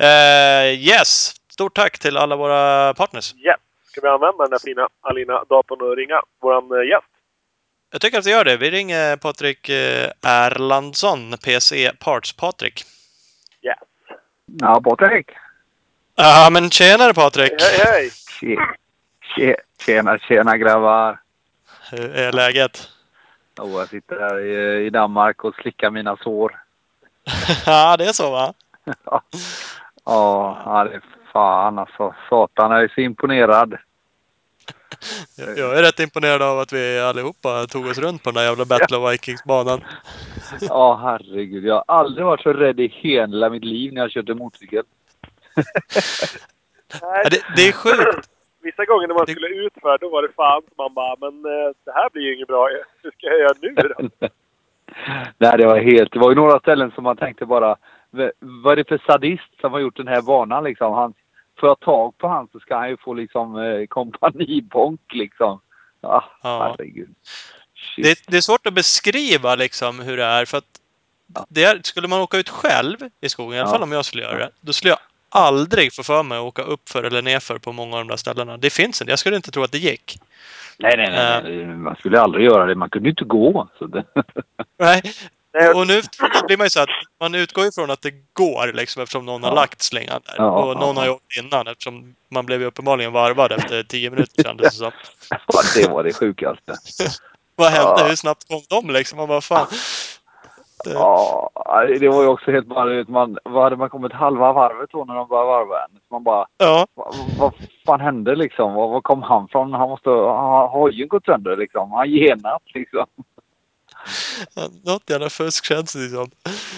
Uh, 0.00 0.74
yes! 0.74 1.34
Stort 1.62 1.74
tack 1.74 1.98
till 1.98 2.16
alla 2.16 2.36
våra 2.36 2.94
partners. 2.94 3.34
Ja, 3.36 3.56
ska 3.84 4.00
vi 4.00 4.08
använda 4.08 4.44
den 4.44 4.52
här 4.52 4.58
fina 4.58 4.88
Alina-datorn 5.00 5.80
och 5.80 5.96
ringa 5.96 6.22
vår 6.40 6.84
gäst? 6.84 7.06
Jag 7.90 8.00
tycker 8.00 8.18
att 8.18 8.26
vi 8.26 8.30
gör 8.30 8.44
det. 8.44 8.56
Vi 8.56 8.70
ringer 8.70 9.16
Patrik 9.16 9.68
eh, 9.68 10.10
Erlandsson, 10.22 11.34
PC 11.44 11.92
Parts 12.00 12.32
Patrik. 12.32 12.84
Yes. 13.62 13.78
Ja, 14.46 14.80
Patrik. 14.84 15.30
Ja, 16.14 16.48
men 16.52 16.70
tjenare 16.70 17.14
Patrik! 17.14 17.52
Hej, 17.58 17.80
hej! 17.84 18.10
Tje, 19.36 19.56
tjena, 19.86 20.18
tjena 20.18 20.56
grabbar! 20.56 21.20
Hur 21.90 22.14
är 22.14 22.32
läget? 22.32 22.88
Oh, 23.58 23.72
jag 23.72 23.88
sitter 23.88 24.20
här 24.20 24.38
i, 24.38 24.86
i 24.86 24.90
Danmark 24.90 25.44
och 25.44 25.54
slickar 25.54 25.90
mina 25.90 26.16
sår. 26.16 26.62
ja, 27.66 27.96
det 27.96 28.04
är 28.04 28.12
så 28.12 28.30
va? 28.30 28.54
ja, 29.04 29.22
ja, 30.64 30.84
det 30.84 30.94
är 30.94 31.21
fan 31.32 31.78
alltså. 31.78 32.14
Satan, 32.28 32.70
jag 32.70 32.82
är 32.82 32.92
så 32.94 33.00
imponerad. 33.00 33.76
Jag 35.56 35.78
är 35.78 35.82
rätt 35.82 36.00
imponerad 36.00 36.42
av 36.42 36.58
att 36.58 36.72
vi 36.72 37.00
allihopa 37.00 37.66
tog 37.66 37.86
oss 37.86 37.98
runt 37.98 38.22
på 38.22 38.30
den 38.30 38.34
där 38.34 38.44
jävla 38.44 38.64
Battle 38.64 38.96
of 38.96 39.12
Vikings-banan. 39.12 39.80
Ja, 40.60 41.00
herregud. 41.02 41.64
Jag 41.64 41.74
har 41.74 41.84
aldrig 41.86 42.26
varit 42.26 42.40
så 42.40 42.52
rädd 42.52 42.80
i 42.80 42.86
hela 42.86 43.50
mitt 43.50 43.64
liv 43.64 43.92
när 43.92 44.00
jag 44.00 44.10
körde 44.10 44.34
motorcykel. 44.34 44.84
det, 47.30 47.42
det, 47.56 47.68
är 47.68 47.72
sjukt. 47.72 48.28
Vissa 48.62 48.84
gånger 48.84 49.08
när 49.08 49.14
man 49.14 49.26
skulle 49.26 49.46
ut 49.46 49.72
för 49.82 49.98
då 49.98 50.08
var 50.08 50.22
det 50.22 50.32
fan 50.36 50.62
som 50.62 50.74
man 50.76 50.94
bara, 50.94 51.16
men 51.20 51.44
eh, 51.44 51.70
det 51.84 51.92
här 51.92 52.10
blir 52.12 52.22
ju 52.22 52.34
inget 52.34 52.48
bra. 52.48 52.68
Hur 53.02 53.10
ska 53.10 53.26
jag 53.26 53.38
göra 53.38 53.54
nu 53.60 53.74
då? 53.74 54.28
Nej, 55.38 55.58
det 55.58 55.66
var 55.66 55.78
helt... 55.78 56.12
Det 56.12 56.18
var 56.18 56.30
ju 56.30 56.36
några 56.36 56.58
ställen 56.58 56.90
som 56.90 57.04
man 57.04 57.16
tänkte 57.16 57.46
bara, 57.46 57.76
vad 58.38 58.72
är 58.72 58.76
det 58.76 58.88
för 58.88 59.02
sadist 59.06 59.60
som 59.60 59.72
har 59.72 59.80
gjort 59.80 59.96
den 59.96 60.08
här 60.08 60.22
banan 60.22 60.64
liksom? 60.64 60.92
Han, 60.92 61.14
får 61.62 61.68
jag 61.68 61.80
tag 61.80 62.18
på 62.18 62.28
han 62.28 62.48
så 62.52 62.60
ska 62.60 62.76
han 62.76 62.88
ju 62.88 62.96
få 62.96 63.14
liksom 63.14 63.56
eh, 63.56 63.86
kompanibonk 63.86 65.00
liksom. 65.12 65.60
Ah, 66.00 66.22
ja, 66.42 66.76
herregud. 66.78 67.14
Det, 67.96 68.18
det, 68.26 68.36
är 68.36 68.40
svårt 68.40 68.66
att 68.66 68.74
beskriva 68.74 69.54
liksom 69.54 70.00
hur 70.00 70.16
det 70.16 70.24
är 70.24 70.44
för 70.44 70.58
att 70.58 70.80
det 71.48 71.64
är, 71.64 71.80
skulle 71.82 72.08
man 72.08 72.20
åka 72.20 72.38
ut 72.38 72.48
själv 72.48 72.96
i 73.20 73.28
skogen, 73.28 73.56
i 73.56 73.60
alla 73.60 73.68
ja. 73.68 73.72
fall 73.72 73.82
om 73.82 73.92
jag 73.92 74.04
skulle 74.04 74.22
göra 74.22 74.38
det, 74.38 74.50
då 74.60 74.72
skulle 74.72 74.90
jag 74.90 74.98
aldrig 75.28 75.94
få 75.94 76.02
för 76.02 76.22
mig 76.22 76.38
att 76.38 76.44
åka 76.44 76.62
upp 76.62 76.88
för 76.88 77.04
eller 77.04 77.22
nerför 77.22 77.58
på 77.58 77.72
många 77.72 77.96
av 77.96 78.00
de 78.00 78.08
där 78.08 78.16
ställena. 78.16 78.56
Det 78.56 78.70
finns 78.70 79.00
inte. 79.00 79.12
Jag 79.12 79.18
skulle 79.18 79.36
inte 79.36 79.50
tro 79.50 79.62
att 79.62 79.72
det 79.72 79.78
gick. 79.78 80.18
Nej, 80.78 80.96
nej, 80.96 81.10
nej. 81.10 81.42
nej. 81.42 81.66
Man 81.66 81.96
skulle 81.96 82.20
aldrig 82.20 82.44
göra 82.44 82.66
det. 82.66 82.74
Man 82.74 82.90
kunde 82.90 83.08
inte 83.08 83.24
gå. 83.24 83.68
Så 83.78 83.86
det... 83.86 84.04
nej. 84.78 85.02
Och 85.74 85.86
nu 85.86 86.02
blir 86.46 86.56
man 86.56 86.66
ju 86.66 86.70
så 86.70 86.80
att 86.80 86.88
man 87.20 87.34
utgår 87.34 87.66
ifrån 87.66 87.90
att 87.90 88.02
det 88.02 88.14
går 88.32 88.72
liksom 88.72 89.02
eftersom 89.02 89.26
någon 89.26 89.42
ja. 89.42 89.48
har 89.48 89.56
lagt 89.56 89.82
slingan 89.82 90.20
där. 90.24 90.34
Ja, 90.38 90.64
och 90.64 90.80
någon 90.80 90.96
har 90.96 91.04
ju 91.04 91.10
åkt 91.10 91.36
innan 91.38 91.66
eftersom 91.66 92.14
man 92.28 92.46
blev 92.46 92.60
ju 92.60 92.66
uppenbarligen 92.66 93.12
varvad 93.12 93.52
efter 93.52 93.82
tio 93.82 94.10
minuter 94.10 94.42
kändes 94.42 94.66
det 94.66 94.78
som. 94.78 94.92
Ja, 95.30 95.38
det 95.76 95.88
var 95.90 96.04
det 96.04 96.12
sjukaste. 96.12 96.74
Vad 97.56 97.70
hände? 97.70 98.04
Hur 98.08 98.16
snabbt 98.16 98.48
kom 98.48 98.62
de 98.68 98.90
liksom? 98.90 99.18
Man 99.18 99.28
bara 99.28 99.40
fan. 99.40 99.66
Det... 100.84 100.92
Ja, 100.92 101.50
det 102.00 102.08
var 102.08 102.22
ju 102.22 102.28
också 102.28 102.50
helt 102.50 102.66
bara 102.66 103.04
man, 103.08 103.38
vad 103.44 103.62
hade 103.62 103.76
man 103.76 103.90
kommit 103.90 104.12
halva 104.12 104.52
varvet 104.52 104.90
då 104.90 105.04
när 105.04 105.14
de 105.14 105.28
började 105.28 105.46
varva 105.46 105.84
en? 105.84 106.00
Man 106.10 106.24
bara, 106.24 106.46
ja. 106.58 106.86
vad, 106.94 107.14
vad 107.38 107.52
fan 107.86 108.00
hände 108.00 108.36
liksom? 108.36 108.74
Var, 108.74 108.88
var 108.88 109.00
kom 109.00 109.22
han 109.22 109.48
från? 109.48 109.72
Han 109.72 109.88
måste, 109.88 110.10
ha 110.10 110.66
hojen 110.66 111.08
gått 111.08 111.24
sönder 111.24 111.56
liksom. 111.56 111.92
Han 111.92 112.10
genat 112.10 112.62
liksom. 112.74 113.06
Något 114.84 115.10
jävla 115.10 115.30
fusk 115.30 115.64
känns 115.64 115.92
det 115.92 116.08
som. 116.08 116.30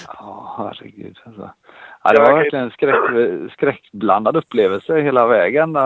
Ja, 0.06 0.54
herregud. 0.58 1.18
Alltså. 1.24 1.50
Ja, 2.02 2.12
det 2.12 2.20
var 2.20 2.32
verkligen 2.32 2.64
en 2.64 2.70
skräck, 2.70 3.52
skräckblandad 3.52 4.36
upplevelse 4.36 5.00
hela 5.00 5.26
vägen. 5.26 5.76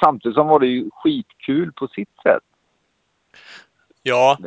Samtidigt 0.00 0.34
som 0.34 0.46
var 0.46 0.60
det 0.60 0.66
ju 0.66 0.90
skitkul 0.92 1.72
på 1.72 1.88
sitt 1.88 2.22
sätt. 2.22 2.42
Ja, 4.02 4.38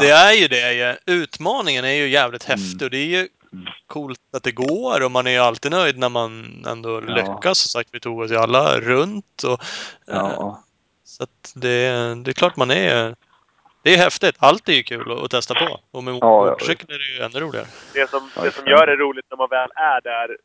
det 0.00 0.10
är 0.10 0.32
ju 0.32 0.48
det. 0.48 0.98
Utmaningen 1.06 1.84
är 1.84 1.92
ju 1.92 2.08
jävligt 2.08 2.48
mm. 2.48 2.58
häftig 2.58 2.86
och 2.86 2.90
det 2.90 2.98
är 2.98 3.06
ju 3.06 3.28
mm. 3.52 3.66
coolt 3.86 4.20
att 4.32 4.42
det 4.42 4.52
går 4.52 5.04
och 5.04 5.10
man 5.10 5.26
är 5.26 5.30
ju 5.30 5.38
alltid 5.38 5.72
nöjd 5.72 5.98
när 5.98 6.08
man 6.08 6.64
ändå 6.68 7.02
ja. 7.08 7.14
lyckas. 7.14 7.58
Som 7.58 7.80
sagt, 7.80 7.88
vi 7.92 8.00
tog 8.00 8.18
oss 8.18 8.30
ju 8.30 8.36
alla 8.36 8.80
runt. 8.80 9.42
Och, 9.42 9.60
ja. 10.06 10.30
eh, 10.30 10.56
så 11.04 11.22
att 11.22 11.52
det, 11.54 12.14
det 12.24 12.30
är 12.30 12.32
klart 12.32 12.56
man 12.56 12.70
är... 12.70 13.16
Det 13.82 13.94
är 13.94 13.98
häftigt. 13.98 14.36
Allt 14.38 14.68
är 14.68 14.72
ju 14.72 14.82
kul 14.82 15.24
att, 15.24 15.30
testa 15.30 15.54
på. 15.54 15.80
Och 15.90 16.04
med 16.04 16.14
ja, 16.14 16.44
motorcykel 16.44 16.90
är 16.94 16.98
det 16.98 17.10
ju 17.14 17.18
ännu 17.26 17.38
roligare. 17.46 17.66
Det 17.94 18.10
som, 18.10 18.30
det 18.42 18.50
som 18.50 18.66
gör 18.66 18.86
det 18.86 18.96
roligt 18.96 19.26
när 19.30 19.36
man 19.36 19.48
väl 19.48 19.70
är 19.74 20.00
där, 20.00 20.36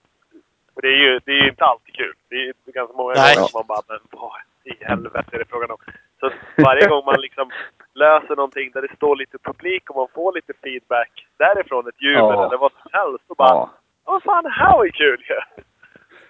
för 0.74 0.82
det 0.82 0.88
är 0.88 1.00
ju, 1.06 1.20
det 1.26 1.32
är 1.32 1.42
ju 1.44 1.50
inte 1.50 1.66
alltid 1.66 1.96
kul. 1.96 2.14
Det 2.30 2.36
är, 2.36 2.54
är 2.66 2.72
ganska 2.72 2.98
många 2.98 3.14
Nej. 3.14 3.36
gånger 3.36 3.48
som 3.48 3.58
man 3.60 3.68
bara, 3.68 3.82
men 3.88 4.00
vad 4.12 4.32
i 4.64 4.86
helvete 4.86 5.30
är 5.32 5.40
det 5.40 5.50
frågan 5.50 5.72
om? 5.72 5.78
Så 6.20 6.32
varje 6.58 6.88
gång 6.88 7.06
man 7.06 7.22
liksom 7.22 7.52
löser 7.94 8.36
någonting 8.36 8.72
där 8.74 8.82
det 8.82 8.96
står 8.96 9.16
lite 9.16 9.38
publik 9.38 9.90
och 9.90 9.96
man 9.96 10.08
får 10.14 10.34
lite 10.34 10.54
feedback 10.64 11.12
därifrån, 11.38 11.88
ett 11.88 12.02
jubel 12.02 12.36
ja. 12.38 12.46
eller 12.46 12.58
vad 12.58 12.72
som 12.72 12.90
helst. 12.94 13.24
Och 13.28 13.36
bara, 13.36 13.50
ja. 13.50 13.72
vad 14.04 14.24
fan, 14.24 14.46
här 14.46 14.78
var 14.78 14.86
ju 14.86 14.92
kul 14.92 15.24
ju! 15.30 15.64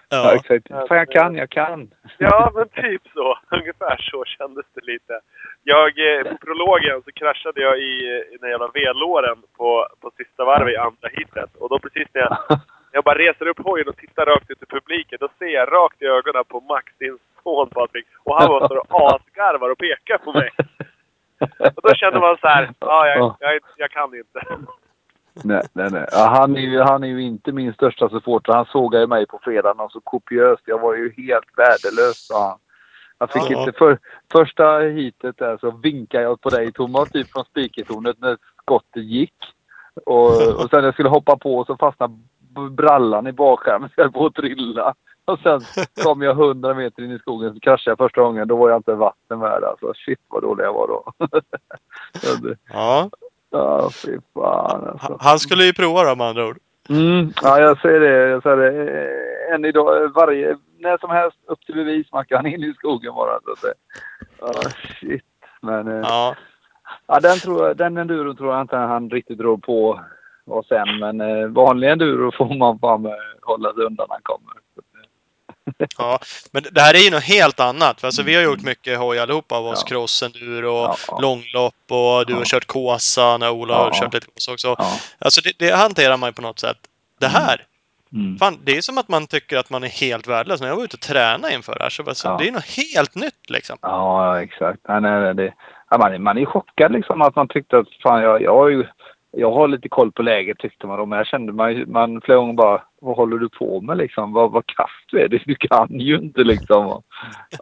Ja. 0.08 0.34
exakt. 0.34 0.68
Fan, 0.68 0.98
jag 0.98 1.10
kan, 1.10 1.34
jag 1.34 1.50
kan. 1.50 1.90
Ja, 2.18 2.52
men 2.54 2.68
typ 2.68 3.02
så. 3.14 3.38
Ungefär 3.56 3.96
så 4.10 4.24
kändes 4.24 4.66
det 4.74 4.84
lite. 4.92 5.20
Jag, 5.64 5.88
eh, 5.98 6.22
på 6.32 6.36
prologen 6.38 7.02
så 7.02 7.12
kraschade 7.12 7.60
jag 7.60 7.78
i, 7.78 7.94
i 8.32 8.36
den 8.40 8.50
jävla 8.50 8.68
vedlåren 8.68 9.36
på, 9.56 9.86
på 10.00 10.10
sista 10.16 10.44
varvet 10.44 10.74
i 10.74 10.76
andra 10.76 11.08
hitet. 11.12 11.50
Och 11.58 11.68
då 11.68 11.78
precis 11.78 12.08
när 12.14 12.20
jag, 12.20 12.38
jag 12.92 13.04
bara 13.04 13.18
reser 13.18 13.48
upp 13.48 13.58
hojen 13.58 13.88
och 13.88 13.96
tittar 13.96 14.26
rakt 14.26 14.50
ut 14.50 14.62
i 14.62 14.66
publiken, 14.66 15.18
då 15.20 15.28
ser 15.38 15.46
jag 15.46 15.72
rakt 15.72 16.02
i 16.02 16.06
ögonen 16.06 16.44
på 16.48 16.60
Max, 16.60 16.92
din 16.98 17.18
son 17.42 17.68
Patrik. 17.68 18.06
Och 18.24 18.40
han 18.40 18.48
bara 18.48 18.66
står 18.66 18.78
och 18.78 18.86
asgarvar 19.14 19.70
och 19.70 19.78
pekar 19.78 20.18
på 20.18 20.32
mig. 20.32 20.50
Och 21.76 21.82
då 21.82 21.94
kände 21.94 22.20
man 22.20 22.36
så 22.40 22.48
här, 22.48 22.70
ja, 22.80 23.08
jag, 23.08 23.36
jag, 23.40 23.60
jag 23.76 23.90
kan 23.90 24.14
inte. 24.14 24.40
Nej, 25.44 25.62
nej, 25.72 25.88
nej. 25.90 26.06
Ja, 26.12 26.26
han, 26.40 26.56
är 26.56 26.60
ju, 26.60 26.80
han 26.80 27.04
är 27.04 27.08
ju 27.08 27.22
inte 27.22 27.52
min 27.52 27.72
största 27.72 28.08
supporter. 28.08 28.52
Han 28.52 28.66
sågade 28.66 29.02
ju 29.02 29.06
mig 29.06 29.26
på 29.26 29.38
fredagen 29.42 29.80
och 29.80 29.92
så 29.92 30.00
kopiöst. 30.00 30.62
Jag 30.64 30.78
var 30.78 30.94
ju 30.94 31.12
helt 31.16 31.46
värdelös, 31.56 32.26
sa 32.26 32.48
han. 32.48 32.58
Jag 33.18 33.30
fick 33.30 33.50
ja. 33.50 33.60
inte 33.60 33.78
för, 33.78 33.98
första 34.32 34.78
hitet 34.78 35.38
där 35.38 35.58
så 35.58 35.70
vinkade 35.70 36.24
jag 36.24 36.40
på 36.40 36.48
dig 36.48 36.72
Thomas, 36.72 37.10
typ 37.10 37.32
från 37.32 37.44
spikertornet 37.44 38.20
när 38.20 38.36
skottet 38.62 39.04
gick. 39.04 39.34
Och, 40.06 40.26
och 40.62 40.70
sen 40.70 40.84
jag 40.84 40.94
skulle 40.94 41.08
hoppa 41.08 41.36
på 41.36 41.64
så 41.64 41.76
fastnade 41.76 42.14
brallan 42.70 43.26
i 43.26 43.32
bakskärmen 43.32 43.88
så 43.88 43.94
jag 43.96 44.04
höll 44.04 44.12
på 44.12 44.26
att 44.26 44.34
trilla. 44.34 44.94
Och 45.24 45.38
sen 45.38 45.60
kom 46.04 46.22
jag 46.22 46.34
hundra 46.34 46.74
meter 46.74 47.02
in 47.02 47.12
i 47.12 47.18
skogen 47.18 47.54
så 47.54 47.60
kraschade 47.60 47.90
jag 47.90 47.98
första 47.98 48.20
gången. 48.20 48.48
Då 48.48 48.56
var 48.56 48.68
jag 48.70 48.78
inte 48.78 48.94
vatten 48.94 49.40
värd 49.40 49.64
alltså. 49.64 49.92
Shit 49.94 50.20
vad 50.28 50.42
dålig 50.42 50.64
jag 50.64 50.72
var 50.72 50.88
då. 50.88 51.12
ja. 52.72 53.10
Ja, 53.56 53.90
fy 53.90 54.18
fan 54.34 54.88
alltså. 54.88 55.16
Han 55.20 55.38
skulle 55.38 55.64
ju 55.64 55.72
prova 55.72 56.04
då 56.04 56.16
med 56.16 56.26
andra 56.26 56.46
ord. 56.46 56.58
Mm, 56.88 57.32
ja, 57.42 57.60
jag 57.60 57.80
säger 57.80 58.00
det. 58.00 58.28
Jag 58.30 58.42
säger 58.42 58.56
det. 58.56 59.00
Eh, 59.48 59.54
Än 59.54 59.64
idag, 59.64 60.12
varje, 60.14 60.56
när 60.78 60.98
som 60.98 61.10
helst 61.10 61.36
upp 61.46 61.60
till 61.66 61.74
bevis. 61.74 62.12
Man 62.12 62.24
kan 62.24 62.46
in 62.46 62.64
i 62.64 62.74
skogen 62.74 63.14
bara. 63.14 63.40
Så 63.44 63.52
att 63.52 63.60
det, 63.62 63.74
ja, 64.40 64.70
shit. 65.00 65.24
Men 65.60 65.88
eh, 65.88 66.00
ja. 66.02 66.36
Ja, 67.06 67.20
den, 67.20 67.38
tror 67.38 67.66
jag, 67.66 67.76
den 67.76 67.96
enduron 67.96 68.36
tror 68.36 68.52
jag 68.52 68.60
inte 68.60 68.76
han 68.76 69.10
riktigt 69.10 69.38
drog 69.38 69.62
på 69.62 70.00
och 70.46 70.64
sen. 70.66 70.98
Men 71.00 71.20
eh, 71.20 71.46
vanlig 71.46 71.90
enduro 71.90 72.32
får 72.32 72.54
man 72.58 72.78
fan 72.78 73.08
hålla 73.42 73.72
sig 73.72 73.84
undan 73.84 74.06
när 74.08 74.14
han 74.14 74.22
kommer. 74.22 74.65
Ja, 75.98 76.18
men 76.52 76.62
det 76.72 76.80
här 76.80 76.94
är 76.94 76.98
ju 76.98 77.10
något 77.10 77.22
helt 77.22 77.60
annat. 77.60 78.04
Alltså, 78.04 78.22
vi 78.22 78.34
har 78.34 78.42
gjort 78.42 78.62
mycket 78.62 78.98
hoj 78.98 79.18
allihopa 79.18 79.54
av 79.54 79.66
oss. 79.66 79.84
Ja. 79.84 79.88
Crossenduro 79.88 80.70
och 80.70 80.96
ja. 81.08 81.18
långlopp 81.20 81.74
och 81.88 82.26
du 82.26 82.34
har 82.34 82.44
kört 82.44 82.66
Kåsa 82.66 83.38
när 83.38 83.50
Ola 83.50 83.74
har 83.74 83.90
kört 83.90 84.14
lite 84.14 84.26
Kåsa 84.26 84.52
också. 84.52 84.76
Alltså 85.18 85.40
det, 85.44 85.52
det, 85.58 85.70
hanterar 85.70 86.16
man 86.16 86.28
ju 86.28 86.32
på 86.32 86.42
något 86.42 86.58
sätt. 86.58 86.76
Det 87.20 87.26
här, 87.26 87.64
mm. 88.12 88.38
fan, 88.38 88.58
det 88.64 88.76
är 88.76 88.80
som 88.80 88.98
att 88.98 89.08
man 89.08 89.26
tycker 89.26 89.56
att 89.56 89.70
man 89.70 89.84
är 89.84 89.88
helt 89.88 90.26
värdelös. 90.26 90.60
När 90.60 90.68
jag 90.68 90.76
var 90.76 90.84
ute 90.84 90.96
och 90.96 91.00
tränade 91.00 91.54
inför 91.54 91.74
det 91.74 91.82
här 91.82 91.90
så 91.90 92.02
alltså, 92.02 92.36
det 92.36 92.48
är 92.48 92.52
något 92.52 92.76
helt 92.76 93.14
nytt 93.14 93.50
liksom. 93.50 93.78
Ja, 93.80 94.42
exakt. 94.42 94.80
Nej, 94.88 95.00
nej, 95.00 95.34
det, 95.34 95.54
man, 95.98 96.22
man 96.22 96.38
är 96.38 96.44
chockad 96.44 96.92
liksom 96.92 97.22
att 97.22 97.36
man 97.36 97.48
tyckte 97.48 97.78
att 97.78 97.88
fan, 98.02 98.22
jag, 98.22 98.42
jag 98.42 98.56
har 98.56 98.68
ju 98.68 98.86
jag 99.36 99.52
har 99.52 99.68
lite 99.68 99.88
koll 99.88 100.12
på 100.12 100.22
läget 100.22 100.58
tyckte 100.58 100.86
man 100.86 100.98
då, 100.98 101.06
men 101.06 101.16
jag 101.16 101.26
kände 101.26 101.52
man, 101.52 101.92
man 101.92 102.20
flera 102.20 102.38
gånger 102.38 102.54
bara, 102.54 102.82
vad 103.06 103.16
håller 103.16 103.38
du 103.38 103.48
på 103.48 103.80
med 103.80 103.96
liksom? 103.96 104.32
Vad, 104.32 104.52
vad 104.52 104.66
kast 104.66 105.10
du 105.10 105.20
är? 105.20 105.28
Du 105.28 105.54
kan 105.54 106.00
ju 106.00 106.16
inte 106.16 106.44
liksom. 106.44 106.86
Ja, 106.86 107.02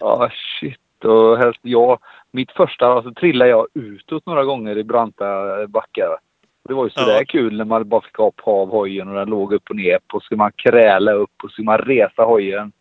ah, 0.00 0.30
shit. 0.60 1.04
Och 1.04 1.38
helst 1.38 1.60
jag, 1.62 1.98
mitt 2.30 2.52
första, 2.52 2.86
alltså 2.86 3.14
trillade 3.14 3.50
jag 3.50 3.66
utåt 3.74 4.26
några 4.26 4.44
gånger 4.44 4.78
i 4.78 4.84
branta 4.84 5.26
backar. 5.66 6.16
Det 6.68 6.74
var 6.74 6.84
ju 6.84 6.90
sådär 6.90 7.18
ja. 7.18 7.24
kul 7.28 7.56
när 7.56 7.64
man 7.64 7.88
bara 7.88 8.00
fick 8.00 8.18
upp 8.18 8.40
av 8.44 8.70
hojen 8.70 9.08
och 9.08 9.14
den 9.14 9.28
låg 9.28 9.52
upp 9.52 9.70
och 9.70 9.76
ner. 9.76 9.98
Och 10.12 10.22
så 10.22 10.26
ska 10.26 10.36
man 10.36 10.52
kräla 10.52 11.12
upp 11.12 11.30
och 11.42 11.50
så 11.50 11.54
ska 11.54 11.62
man 11.62 11.78
resa 11.78 12.22
hojen 12.22 12.72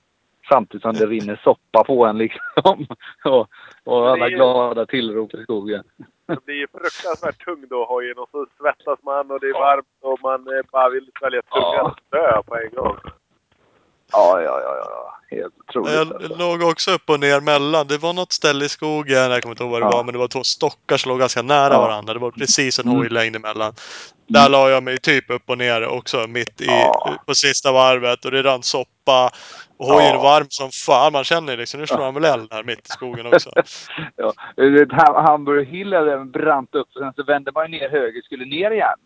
samtidigt 0.50 0.82
som 0.82 0.94
det 0.94 1.06
rinner 1.06 1.42
soppa 1.44 1.84
på 1.84 2.06
en 2.06 2.18
liksom. 2.18 2.86
och, 3.24 3.48
och 3.84 4.10
alla 4.10 4.30
glada 4.30 4.86
tillrop 4.86 5.34
i 5.34 5.44
skogen. 5.44 5.84
Det 6.28 6.46
blir 6.46 6.56
ju 6.56 6.68
fruktansvärt 6.68 7.46
tung 7.46 7.66
då 7.70 7.86
hojen 7.86 8.18
och 8.18 8.30
så 8.32 8.46
svettas 8.58 9.00
man 9.04 9.32
och 9.32 9.40
det 9.40 9.48
är 9.48 9.54
varmt 9.54 9.88
och 10.02 10.20
man 10.22 10.48
bara 10.72 10.90
vill 10.90 11.12
svälja 11.20 11.42
tungan 11.42 11.74
ja. 11.76 11.82
och 11.82 12.00
dö 12.10 12.42
på 12.44 12.58
en 12.58 12.70
gång. 12.70 12.98
Ja, 14.12 14.42
ja, 14.42 14.62
ja, 14.62 14.76
ja. 14.78 15.18
Helt 15.38 15.54
otroligt. 15.68 15.94
Jag 15.94 16.14
alltså. 16.14 16.36
låg 16.36 16.62
också 16.62 16.92
upp 16.92 17.10
och 17.10 17.20
ner 17.20 17.40
mellan. 17.40 17.88
Det 17.88 17.98
var 17.98 18.14
något 18.14 18.32
ställe 18.32 18.66
i 18.66 18.70
skogen, 18.70 19.32
jag 19.32 19.42
kommer 19.42 19.54
inte 19.54 19.64
ihåg 19.64 19.72
vad 19.72 19.82
det 19.82 19.86
ja. 19.86 19.92
var, 19.92 20.04
men 20.04 20.14
det 20.14 20.20
var 20.20 20.28
två 20.28 20.44
stockar 20.44 20.98
som 20.98 21.10
låg 21.10 21.20
ganska 21.20 21.42
nära 21.42 21.74
ja. 21.74 21.82
varandra. 21.82 22.14
Det 22.14 22.20
var 22.20 22.32
precis 22.32 22.80
en 22.80 22.86
mm. 22.86 22.98
hojlängd 22.98 23.36
emellan. 23.36 23.74
Där 24.28 24.50
la 24.50 24.70
jag 24.70 24.84
mig 24.84 24.98
typ 24.98 25.30
upp 25.30 25.50
och 25.50 25.58
ner 25.58 25.88
också, 25.88 26.28
mitt 26.28 26.62
i, 26.62 26.66
ja. 26.66 27.18
på 27.26 27.36
sista 27.36 27.72
varvet. 27.72 28.26
Och 28.26 28.32
det 28.32 28.44
rann 28.44 28.64
soppa. 28.64 29.30
Och 29.84 29.90
hojen 29.90 30.16
är 30.16 30.24
varm 30.24 30.46
som 30.50 30.70
fan. 30.72 31.14
Man 31.14 31.24
känner 31.24 31.58
liksom, 31.58 31.80
nu 31.80 31.88
slår 31.88 32.04
han 32.04 32.14
väl 32.14 32.26
eld 32.26 32.54
här 32.54 32.64
mitt 32.64 32.88
i 32.88 32.90
skogen 32.90 33.26
också. 33.26 33.52
ja. 34.16 34.34
Hamburg 35.22 35.68
Hill 35.68 35.90
brant 36.34 36.76
upp 36.76 36.88
sen 36.94 37.14
så 37.16 37.24
vände 37.24 37.52
man 37.56 37.72
ner 37.72 37.90
höger, 37.90 38.22
skulle 38.22 38.46
ner 38.46 38.72
igen. 38.72 39.00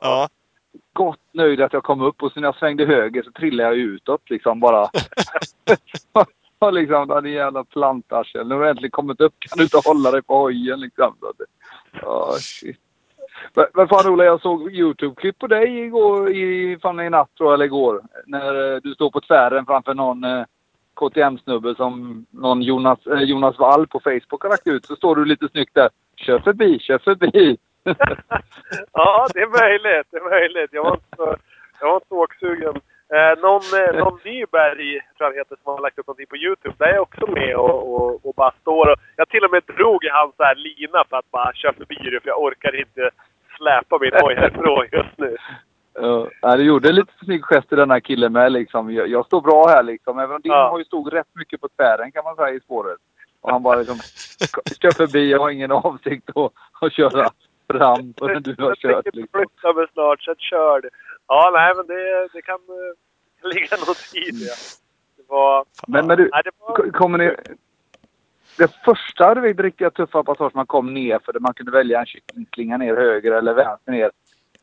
Ja 0.00 0.28
gott 0.92 1.20
nöjd 1.32 1.60
att 1.60 1.72
jag 1.72 1.82
kom 1.82 2.02
upp 2.02 2.22
och 2.22 2.32
sen 2.32 2.40
när 2.40 2.48
jag 2.48 2.56
svängde 2.56 2.86
höger 2.86 3.22
så 3.22 3.30
trillade 3.32 3.68
jag 3.68 3.78
utåt 3.78 4.30
liksom 4.30 4.60
bara. 4.60 4.90
och 6.58 6.72
liksom, 6.72 7.08
den 7.08 7.32
jävla 7.32 7.64
plantarsel. 7.64 8.48
Nu 8.48 8.54
har 8.54 8.62
jag 8.62 8.70
äntligen 8.70 8.90
kommit 8.90 9.20
upp. 9.20 9.34
Kan 9.38 9.58
du 9.58 9.62
inte 9.62 9.80
hålla 9.84 10.10
dig 10.10 10.22
på 10.22 10.38
hojen 10.38 10.80
liksom? 10.80 11.16
oh, 12.02 12.32
shit. 12.32 12.80
Men, 13.54 13.66
men 13.74 13.88
fan 13.88 14.12
Ola, 14.12 14.24
jag 14.24 14.40
såg 14.40 14.72
Youtube-klipp 14.72 15.38
på 15.38 15.46
dig 15.46 15.78
igår, 15.78 16.30
i, 16.30 16.78
fan 16.82 17.00
i 17.00 17.10
natt 17.10 17.34
tror 17.36 17.48
jag, 17.48 17.54
eller 17.54 17.64
igår. 17.64 18.02
När 18.26 18.74
eh, 18.74 18.80
du 18.82 18.94
står 18.94 19.10
på 19.10 19.20
tvären 19.20 19.66
framför 19.66 19.94
någon 19.94 20.24
eh, 20.24 20.44
KTM-snubbe 20.94 21.74
som 21.74 22.26
någon 22.30 22.62
Jonas, 22.62 23.06
eh, 23.06 23.20
Jonas 23.20 23.58
Wall 23.58 23.86
på 23.86 24.00
Facebook 24.00 24.42
har 24.42 24.50
lagt 24.50 24.66
ut. 24.66 24.86
Så 24.86 24.96
står 24.96 25.16
du 25.16 25.24
lite 25.24 25.48
snyggt 25.48 25.74
där. 25.74 25.88
Kör 26.16 26.38
förbi, 26.38 26.78
kör 26.78 26.98
förbi. 26.98 27.56
ja, 28.92 29.26
det 29.34 29.40
är 29.40 29.62
möjligt. 29.62 30.06
Det 30.10 30.16
är 30.16 30.30
möjligt. 30.30 30.70
Jag 30.72 30.84
var 30.84 30.94
inte 30.94 31.40
jag 31.80 31.88
var 31.88 31.94
inte 31.94 32.08
så 32.08 32.22
åksugen. 32.24 32.74
Eh, 33.14 33.34
någon, 33.42 33.66
eh, 33.80 33.92
någon 34.02 34.18
Nyberg, 34.24 35.00
tror 35.16 35.30
jag 35.30 35.38
heter, 35.38 35.56
som 35.62 35.72
har 35.72 35.80
lagt 35.80 35.98
upp 35.98 36.06
någonting 36.06 36.26
på 36.26 36.36
Youtube. 36.36 36.74
Där 36.78 36.86
är 36.86 36.94
jag 36.94 37.02
också 37.02 37.26
med 37.26 37.56
och, 37.56 37.94
och, 37.94 38.26
och 38.26 38.34
bara 38.34 38.54
står 38.60 38.92
och... 38.92 38.98
Jag 39.16 39.28
till 39.28 39.44
och 39.44 39.50
med 39.50 39.62
drog 39.76 40.04
i 40.04 40.08
hans 40.08 40.34
här 40.38 40.54
lina 40.54 41.04
för 41.08 41.16
att 41.16 41.30
bara 41.30 41.52
köra 41.52 41.72
förbi 41.72 42.10
det, 42.10 42.20
för 42.20 42.28
jag 42.28 42.42
orkar 42.42 42.80
inte 42.80 43.10
släpa 43.56 43.98
min 44.00 44.10
hoj 44.22 44.34
härifrån 44.34 44.86
just 44.92 45.18
nu. 45.18 45.36
Ja, 46.40 46.56
du 46.56 46.62
gjorde 46.62 46.92
lite 46.92 47.12
snygg 47.24 47.44
gest 47.44 47.72
i 47.72 47.76
den 47.76 47.90
här 47.90 48.00
killen 48.00 48.32
med 48.32 48.52
liksom. 48.52 48.92
Jag, 48.92 49.08
jag 49.08 49.26
står 49.26 49.40
bra 49.40 49.68
här 49.68 49.82
liksom. 49.82 50.18
Även 50.18 50.36
om 50.36 50.42
din 50.42 50.52
ja. 50.52 50.70
hoj 50.70 50.84
stod 50.84 51.12
rätt 51.12 51.34
mycket 51.34 51.60
på 51.60 51.68
tvären 51.68 52.12
kan 52.12 52.24
man 52.24 52.36
säga 52.36 52.50
i 52.50 52.60
spåret. 52.60 52.98
Och 53.40 53.50
han 53.50 53.62
bara 53.62 53.78
liksom 53.78 53.98
kör 54.82 54.90
förbi. 54.90 55.30
Jag 55.30 55.38
har 55.38 55.50
ingen 55.50 55.72
avsikt 55.72 56.30
att, 56.34 56.52
att 56.80 56.92
köra 56.92 57.30
fram 57.72 58.12
den 58.12 58.42
du 58.42 58.54
har 58.58 58.74
kört. 58.74 59.04
Jag 59.04 59.14
liksom. 59.14 59.40
flytta 59.40 59.72
mig 59.72 59.86
snart, 59.92 60.22
så 60.22 60.34
kör 60.38 60.80
det. 60.80 60.90
Ja, 61.28 61.50
nej 61.54 61.74
men 61.76 61.86
det, 61.86 62.28
det 62.32 62.42
kan 62.42 62.54
uh, 62.54 63.50
ligga 63.54 63.76
något 63.76 64.14
i 64.14 64.30
det. 64.30 64.54
Det 65.16 65.22
var... 65.28 65.64
Men, 65.86 66.06
men 66.06 66.16
du, 66.16 66.28
nej, 66.32 66.42
det 66.44 66.50
var... 66.58 66.90
kommer 66.90 67.18
ni... 67.18 67.34
Det 68.58 68.70
första 68.84 69.34
det 69.34 69.52
riktiga 69.52 69.90
tuffa 69.90 70.22
passage 70.22 70.54
man 70.54 70.66
kom 70.66 70.94
ner 70.94 71.18
för 71.24 71.32
där 71.32 71.40
man 71.40 71.54
kunde 71.54 71.72
välja 71.72 72.00
en 72.00 72.06
kycklingslinga 72.06 72.76
ner 72.76 72.96
höger 72.96 73.32
eller 73.32 73.54
vänster 73.54 73.92
ner. 73.92 74.10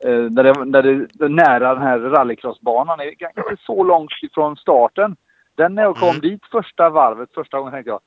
Eh, 0.05 0.23
där 0.23 0.43
det, 0.43 0.65
där 0.65 1.07
det, 1.13 1.29
nära 1.29 1.73
den 1.73 1.83
här 1.83 1.99
rallycrossbanan 1.99 2.99
är 2.99 3.11
ganska 3.11 3.43
så 3.65 3.83
långt 3.83 4.11
ifrån 4.21 4.57
starten. 4.57 5.15
Den 5.55 5.75
när 5.75 5.83
jag 5.83 5.95
kom 5.95 6.09
mm. 6.09 6.21
dit 6.21 6.41
första 6.51 6.89
varvet, 6.89 7.33
första 7.33 7.57
gången 7.57 7.73
tänkte 7.73 7.89
jag 7.89 7.99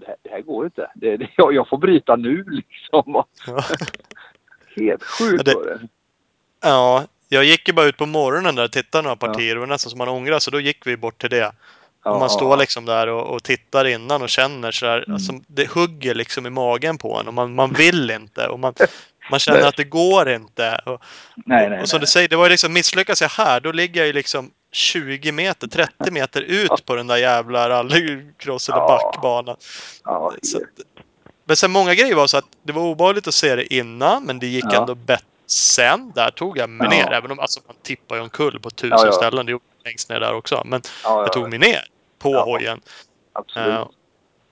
det 0.00 0.06
här, 0.06 0.16
det 0.22 0.30
här 0.30 0.40
går 0.40 0.64
inte. 0.64 0.90
Det, 0.94 1.16
det, 1.16 1.28
jag, 1.36 1.54
jag, 1.54 1.68
får 1.68 1.78
bryta 1.78 2.16
nu 2.16 2.44
liksom. 2.48 3.24
Ja. 3.46 3.64
Helt 4.76 5.04
sjukt 5.04 5.42
ja, 5.46 5.54
det, 5.54 5.88
Ja, 6.60 7.04
jag 7.28 7.44
gick 7.44 7.68
ju 7.68 7.74
bara 7.74 7.86
ut 7.86 7.96
på 7.96 8.06
morgonen 8.06 8.54
där 8.54 8.64
och 8.64 8.72
tittade 8.72 9.02
några 9.02 9.16
partier. 9.16 9.48
Ja. 9.48 9.54
Det 9.54 9.60
var 9.60 9.66
nästan 9.66 9.90
som 9.90 9.98
man 9.98 10.08
ångrade 10.08 10.40
så 10.40 10.50
då 10.50 10.60
gick 10.60 10.86
vi 10.86 10.96
bort 10.96 11.18
till 11.18 11.30
det. 11.30 11.52
Ja, 12.04 12.18
man 12.18 12.30
står 12.30 12.56
liksom 12.56 12.84
där 12.84 13.06
och, 13.06 13.34
och, 13.34 13.42
tittar 13.42 13.84
innan 13.84 14.22
och 14.22 14.28
känner 14.28 14.70
så 14.70 14.86
här, 14.86 14.98
mm. 14.98 15.12
alltså, 15.12 15.32
det 15.46 15.70
hugger 15.70 16.14
liksom 16.14 16.46
i 16.46 16.50
magen 16.50 16.98
på 16.98 17.16
en 17.16 17.28
och 17.28 17.34
man, 17.34 17.54
man 17.54 17.72
vill 17.72 18.10
inte. 18.10 18.46
Och 18.46 18.58
man, 18.58 18.74
man 19.30 19.40
känner 19.40 19.68
att 19.68 19.76
det 19.76 19.84
går 19.84 20.30
inte. 20.30 20.80
Och, 20.86 21.02
nej, 21.36 21.70
nej, 21.70 21.80
och 21.82 21.88
som 21.88 21.96
nej. 21.96 22.00
du 22.00 22.06
säger, 22.06 22.28
det 22.28 22.36
var 22.36 22.44
ju 22.44 22.50
liksom, 22.50 22.72
misslyckas 22.72 23.20
jag 23.20 23.28
här, 23.28 23.60
då 23.60 23.72
ligger 23.72 24.00
jag 24.00 24.06
ju 24.06 24.12
liksom 24.12 24.50
20 24.72 25.32
meter, 25.32 25.66
30 25.66 26.10
meter 26.10 26.40
ut 26.40 26.86
på 26.86 26.94
den 26.94 27.06
där 27.06 27.16
jävla 27.16 27.68
rallycross 27.68 28.68
eller 28.68 28.80
backbanan. 28.80 29.56
Ja, 30.04 30.32
så, 30.42 30.60
men 31.44 31.56
sen 31.56 31.70
många 31.70 31.94
grejer 31.94 32.14
var 32.14 32.26
så 32.26 32.36
att 32.36 32.44
det 32.62 32.72
var 32.72 32.82
obehagligt 32.82 33.28
att 33.28 33.34
se 33.34 33.56
det 33.56 33.74
innan, 33.74 34.24
men 34.24 34.38
det 34.38 34.46
gick 34.46 34.64
ja. 34.68 34.80
ändå 34.80 34.94
bättre 34.94 35.24
sen. 35.50 36.12
Där 36.14 36.30
tog 36.30 36.58
jag 36.58 36.70
mig 36.70 36.88
ja. 36.90 36.96
ner, 36.96 37.12
även 37.12 37.30
om 37.30 37.38
alltså, 37.38 37.60
man 37.66 37.76
tippar 37.82 38.16
ju 38.16 38.22
omkull 38.22 38.60
på 38.60 38.70
tusen 38.70 38.98
ja, 39.04 39.12
ställen. 39.12 39.46
Det 39.46 39.52
gjorde 39.52 39.64
längst 39.88 40.10
ner 40.10 40.20
där 40.20 40.34
också. 40.34 40.62
Men 40.64 40.80
jag 41.04 41.32
tog 41.32 41.50
mig 41.50 41.58
ner 41.58 41.84
på 42.18 42.32
hojen. 42.32 42.80
Absolut. 43.32 43.68
Uh, 43.68 43.86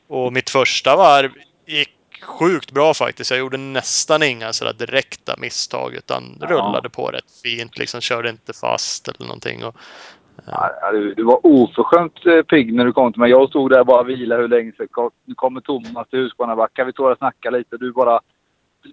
och 0.09 0.33
mitt 0.33 0.51
första 0.51 0.97
varv 0.97 1.31
gick 1.67 1.97
sjukt 2.23 2.73
bra 2.73 2.95
faktiskt. 2.95 3.31
Jag 3.31 3.41
gjorde 3.41 3.57
nästan 3.57 4.23
inga 4.23 4.53
sådär 4.53 4.73
direkta 4.73 5.35
misstag 5.39 5.95
utan 5.95 6.39
ja. 6.41 6.47
rullade 6.47 6.91
på 6.91 7.07
rätt 7.07 7.31
fint. 7.43 7.79
Liksom 7.79 8.01
körde 8.01 8.31
inte 8.31 8.53
fast 8.53 9.09
eller 9.09 9.27
någonting. 9.27 9.65
Och, 9.65 9.77
ja. 10.47 10.91
du, 10.93 11.15
du, 11.15 11.23
var 11.23 11.47
oförskämt 11.47 12.27
eh, 12.27 12.43
pigg 12.43 12.75
när 12.75 12.85
du 12.85 12.93
kom 12.93 13.13
till 13.13 13.21
mig. 13.21 13.31
Jag 13.31 13.49
stod 13.49 13.71
där 13.71 13.81
och 13.81 13.87
bara 13.87 14.03
vila 14.03 14.37
hur 14.37 14.49
länge 14.49 14.73
som. 14.77 15.11
Nu 15.25 15.35
kommer 15.35 15.61
Thomas 15.61 16.09
till 16.09 16.19
Husqvarnabacka. 16.19 16.85
Vi 16.85 16.93
står 16.93 17.11
och 17.11 17.19
snackar 17.19 17.51
lite. 17.51 17.77
Du 17.77 17.93
bara 17.93 18.21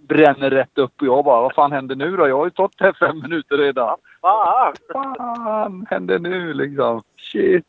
bränner 0.02 0.50
rätt 0.50 0.78
upp 0.78 1.02
och 1.02 1.08
jag 1.08 1.26
bara, 1.26 1.42
vad 1.42 1.54
fan 1.54 1.72
händer 1.72 1.96
nu 1.96 2.18
då? 2.18 2.28
Jag 2.28 2.38
har 2.38 2.46
ju 2.46 2.52
stått 2.52 2.76
här 2.78 2.94
fem 3.00 3.22
minuter 3.22 3.58
redan. 3.58 3.98
Vad 4.22 4.78
fan 4.94 5.86
händer 5.90 6.20
nu 6.20 6.54
liksom? 6.54 7.02
Shit. 7.18 7.66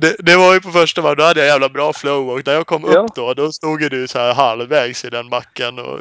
Det, 0.00 0.16
det, 0.18 0.36
var 0.36 0.54
ju 0.54 0.60
på 0.60 0.70
första 0.70 1.02
varv, 1.02 1.16
då 1.16 1.22
hade 1.22 1.40
jag 1.40 1.48
jävla 1.48 1.68
bra 1.68 1.92
flow 1.92 2.28
och 2.30 2.46
när 2.46 2.52
jag 2.52 2.66
kom 2.66 2.84
ja. 2.86 2.98
upp 2.98 3.14
då, 3.14 3.34
då 3.34 3.52
stod 3.52 3.82
ju 3.82 3.88
du 3.88 4.08
så 4.08 4.18
här 4.18 4.34
halvvägs 4.34 5.04
i 5.04 5.10
den 5.10 5.30
backen 5.30 5.78
och 5.78 5.98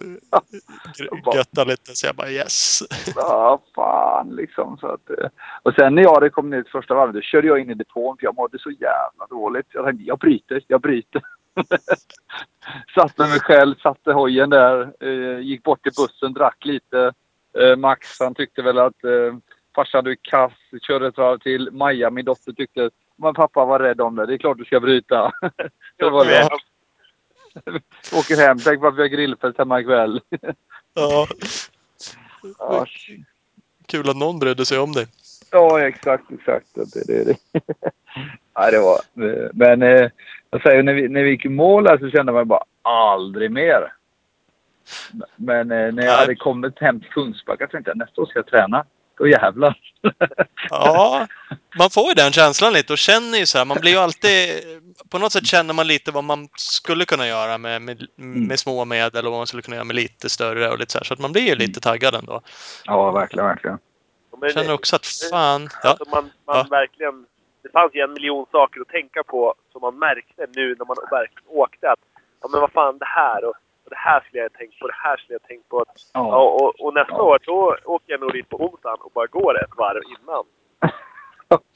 göttade 1.35 1.71
lite. 1.71 1.95
Så 1.95 2.07
jag 2.07 2.15
bara 2.15 2.29
yes. 2.29 2.79
Ja, 3.15 3.61
fan 3.75 4.29
liksom. 4.35 4.77
Så 4.77 4.87
att, 4.87 5.09
eh, 5.09 5.29
och 5.63 5.73
sen 5.73 5.95
när 5.95 6.03
jag 6.03 6.13
hade 6.13 6.29
kommit 6.29 6.51
ner 6.51 6.61
till 6.63 6.71
första 6.71 6.93
varvet, 6.93 7.15
då 7.15 7.21
körde 7.21 7.47
jag 7.47 7.59
in 7.59 7.69
i 7.69 7.73
depån 7.73 8.17
för 8.17 8.25
jag 8.25 8.35
mådde 8.35 8.59
så 8.59 8.69
jävla 8.69 9.25
dåligt. 9.29 9.67
Jag 9.73 9.85
tänkte, 9.85 10.03
jag 10.03 10.19
bryter, 10.19 10.61
jag 10.67 10.81
bryter. 10.81 11.21
satte 12.95 13.21
mig 13.21 13.39
själv, 13.39 13.75
satte 13.75 14.11
hojen 14.11 14.49
där, 14.49 14.93
eh, 14.99 15.39
gick 15.39 15.63
bort 15.63 15.83
till 15.83 15.93
bussen, 15.97 16.33
drack 16.33 16.65
lite. 16.65 17.13
Eh, 17.59 17.75
Max 17.75 18.19
han 18.19 18.35
tyckte 18.35 18.61
väl 18.61 18.77
att 18.77 19.03
eh, 19.03 19.35
farsan 19.75 20.03
du 20.03 20.11
är 20.11 20.17
kass, 20.21 20.53
körde 20.81 21.07
ett 21.07 21.17
varv 21.17 21.37
till. 21.37 21.69
Maja, 21.71 22.09
min 22.09 22.25
dotter, 22.25 22.51
tyckte 22.51 22.89
men 23.21 23.33
pappa 23.33 23.65
var 23.65 23.79
rädd 23.79 24.01
om 24.01 24.15
det. 24.15 24.25
Det 24.25 24.33
är 24.33 24.37
klart 24.37 24.57
du 24.57 24.65
ska 24.65 24.79
bryta. 24.79 25.31
det 25.97 26.09
var 26.09 26.25
det. 26.25 26.49
Åker 28.17 28.35
hem, 28.35 28.59
tänk 28.59 28.81
på 28.81 28.87
att 28.87 28.97
vi 28.97 29.01
har 29.01 29.07
grillfest 29.07 29.57
hemma 29.57 29.79
ikväll. 29.79 30.21
ja. 30.93 31.27
ja. 32.59 32.85
kul 33.85 34.09
att 34.09 34.17
någon 34.17 34.39
brydde 34.39 34.65
sig 34.65 34.79
om 34.79 34.91
dig. 34.91 35.07
Ja, 35.51 35.81
exakt, 35.81 36.31
exakt. 36.31 36.67
Det, 36.75 37.07
det, 37.07 37.23
det. 37.23 37.61
ja, 38.53 38.71
det 38.71 38.79
var... 38.79 38.99
Men 39.53 39.81
eh, 39.81 40.09
jag 40.51 40.61
säger, 40.61 40.83
när 40.83 40.93
vi, 40.93 41.07
när 41.09 41.23
vi 41.23 41.29
gick 41.29 41.45
i 41.45 41.49
mål 41.49 41.87
här 41.87 41.97
så 41.97 42.09
kände 42.09 42.31
man 42.31 42.47
bara 42.47 42.63
aldrig 42.81 43.51
mer. 43.51 43.93
Men 45.35 45.59
eh, 45.59 45.77
när 45.77 45.85
jag 45.85 45.95
Nej. 45.95 46.07
hade 46.09 46.35
kommit 46.35 46.79
hem 46.79 46.99
till 46.99 47.09
Kungsbacka 47.09 47.67
tänkte 47.67 47.89
jag 47.91 47.97
nästa 47.97 48.21
år 48.21 48.25
ska 48.25 48.39
jag 48.39 48.47
träna. 48.47 48.85
Då 49.17 49.27
jävlar. 49.27 49.77
Ja, 50.69 51.27
man 51.77 51.89
får 51.89 52.07
ju 52.07 52.13
den 52.13 52.31
känslan 52.31 52.73
lite 52.73 52.93
och 52.93 52.97
känner 52.99 53.37
ju 53.37 53.45
så 53.45 53.57
här. 53.57 53.65
Man 53.65 53.77
blir 53.81 53.91
ju 53.91 53.97
alltid... 53.97 54.49
På 55.09 55.17
något 55.19 55.31
sätt 55.31 55.45
känner 55.45 55.73
man 55.73 55.87
lite 55.87 56.11
vad 56.11 56.23
man 56.23 56.47
skulle 56.57 57.05
kunna 57.05 57.27
göra 57.27 57.57
med, 57.57 57.81
med, 57.81 58.07
med 58.15 58.59
små 58.59 58.85
medel 58.85 59.25
och 59.25 59.31
vad 59.31 59.39
man 59.39 59.47
skulle 59.47 59.61
kunna 59.61 59.75
göra 59.75 59.85
med 59.85 59.95
lite 59.95 60.29
större 60.29 60.69
och 60.69 60.79
lite 60.79 60.91
så 60.91 60.97
här. 60.97 61.05
Så 61.05 61.13
att 61.13 61.19
man 61.19 61.31
blir 61.31 61.41
ju 61.47 61.55
lite 61.55 61.79
taggad 61.79 62.15
ändå. 62.15 62.41
ja, 62.85 63.11
verkligen, 63.11 63.45
verkligen. 63.45 63.77
Men, 64.31 64.39
Jag 64.41 64.53
känner 64.53 64.73
också 64.73 64.95
att 64.95 65.05
fan... 65.31 65.69
Ja, 65.83 65.89
Alltså 65.89 66.09
man, 66.09 66.23
man 66.47 66.57
Ja. 66.57 66.67
verkligen... 66.69 67.25
Det 67.61 67.69
fanns 67.69 67.95
ju 67.95 68.01
en 68.01 68.13
miljon 68.13 68.45
saker 68.51 68.81
att 68.81 68.87
tänka 68.87 69.23
på 69.23 69.53
som 69.71 69.81
man 69.81 69.99
märkte 69.99 70.47
nu 70.55 70.75
när 70.79 70.85
man 70.85 70.97
verkligen 71.11 71.43
åkte. 71.47 71.91
Att, 71.91 71.99
ja 72.41 72.47
men 72.51 72.61
vad 72.61 72.71
fan 72.71 72.97
det 72.97 73.05
här 73.05 73.43
och, 73.45 73.53
och 73.83 73.89
det 73.89 73.95
här 73.95 74.19
skulle 74.21 74.37
jag 74.43 74.49
ha 74.49 74.57
tänkt 74.57 74.79
på, 74.79 74.87
det 74.87 74.93
här 75.03 75.17
skulle 75.17 75.33
jag 75.35 75.39
ha 75.41 75.47
tänkt 75.47 75.69
på. 75.69 75.85
Ja, 76.13 76.29
Ja, 76.29 76.41
och, 76.49 76.79
och 76.85 76.93
nästa 76.93 77.13
Ja. 77.13 77.21
år 77.23 77.39
då 77.45 77.77
åker 77.85 78.11
jag 78.11 78.19
nog 78.21 78.33
dit 78.33 78.49
på 78.49 78.57
onsdagen 78.57 78.97
och 79.01 79.11
bara 79.11 79.27
går 79.27 79.63
ett 79.63 79.77
varv 79.77 80.01
innan. 80.19 80.43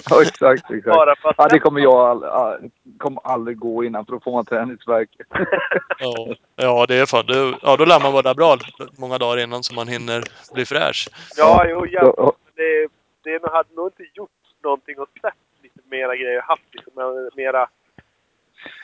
ja 0.09 0.21
exakt, 0.21 0.71
exakt. 0.71 0.95
Bara 0.97 1.15
för 1.15 1.29
att 1.29 1.35
Ja, 1.37 1.47
det 1.47 1.59
kommer 1.59 1.81
jag 1.81 1.93
all, 1.93 2.23
all, 2.23 2.69
kommer 2.97 3.21
aldrig 3.27 3.59
gå 3.59 3.83
innan 3.83 4.05
för 4.05 4.11
då 4.13 4.19
får 4.19 4.31
man 4.31 4.45
träningsvärk. 4.45 5.09
ja, 5.99 6.35
ja, 6.55 6.85
det 6.87 6.95
är 6.95 7.05
fan... 7.05 7.25
Det, 7.25 7.57
ja, 7.61 7.77
då 7.77 7.85
lär 7.85 7.99
man 8.03 8.13
vara 8.13 8.21
där 8.21 8.33
bra 8.35 8.57
många 8.99 9.17
dagar 9.17 9.43
innan 9.43 9.63
så 9.63 9.73
man 9.75 9.87
hinner 9.87 10.23
bli 10.53 10.65
fräsch. 10.65 11.09
Ja, 11.37 11.65
jo, 11.69 11.85
ja. 11.87 12.13
Ja, 12.17 12.33
Det, 12.55 12.87
det 13.23 13.51
hade 13.51 13.73
nog 13.75 13.87
inte 13.87 14.03
gjort 14.13 14.29
någonting 14.63 14.99
och 14.99 15.07
sett 15.21 15.23
lite 15.23 15.52
mera 15.97 16.15
grejer. 16.15 16.41
Haft 16.41 16.75
liksom 16.75 16.93
mera 17.35 17.69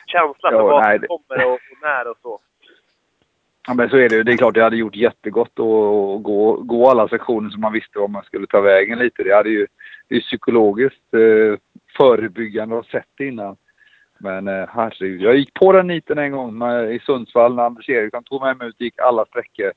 känsla 0.06 0.50
för 0.50 0.62
vad 0.62 0.84
som 0.84 1.06
kommer 1.08 1.46
och, 1.46 1.52
och 1.52 1.78
när 1.82 2.08
och 2.10 2.16
så. 2.22 2.40
Ja, 3.66 3.74
men 3.74 3.90
så 3.90 3.96
är 3.96 4.08
det 4.08 4.16
ju. 4.16 4.22
Det 4.22 4.32
är 4.32 4.36
klart 4.36 4.54
det 4.54 4.62
hade 4.62 4.76
gjort 4.76 4.96
jättegott 4.96 5.50
att 5.50 6.22
gå, 6.22 6.56
gå 6.62 6.90
alla 6.90 7.08
sektioner 7.08 7.50
som 7.50 7.60
man 7.60 7.72
visste 7.72 7.98
var 7.98 8.08
man 8.08 8.22
skulle 8.24 8.46
ta 8.46 8.60
vägen 8.60 8.98
lite. 8.98 9.22
Det 9.22 9.34
hade 9.34 9.50
ju 9.50 9.66
det 10.08 10.16
är 10.16 10.20
psykologiskt 10.20 11.14
eh, 11.14 11.58
förebyggande 11.96 12.78
att 12.78 12.84
ha 12.84 12.90
sett 12.90 13.08
det 13.16 13.26
innan. 13.26 13.56
Men 14.18 14.48
eh, 14.48 14.66
herregud. 14.68 15.20
Jag 15.20 15.36
gick 15.36 15.54
på 15.54 15.72
den 15.72 15.86
niten 15.86 16.18
en 16.18 16.32
gång 16.32 16.58
med, 16.58 16.94
i 16.94 16.98
Sundsvall 16.98 17.54
när 17.54 17.62
Anders 17.62 17.88
Eriksson 17.88 18.24
tog 18.24 18.42
med 18.42 18.56
mig 18.56 18.68
ut 18.68 18.74
och 18.74 18.80
gick 18.80 18.98
alla 18.98 19.24
sträckor. 19.24 19.72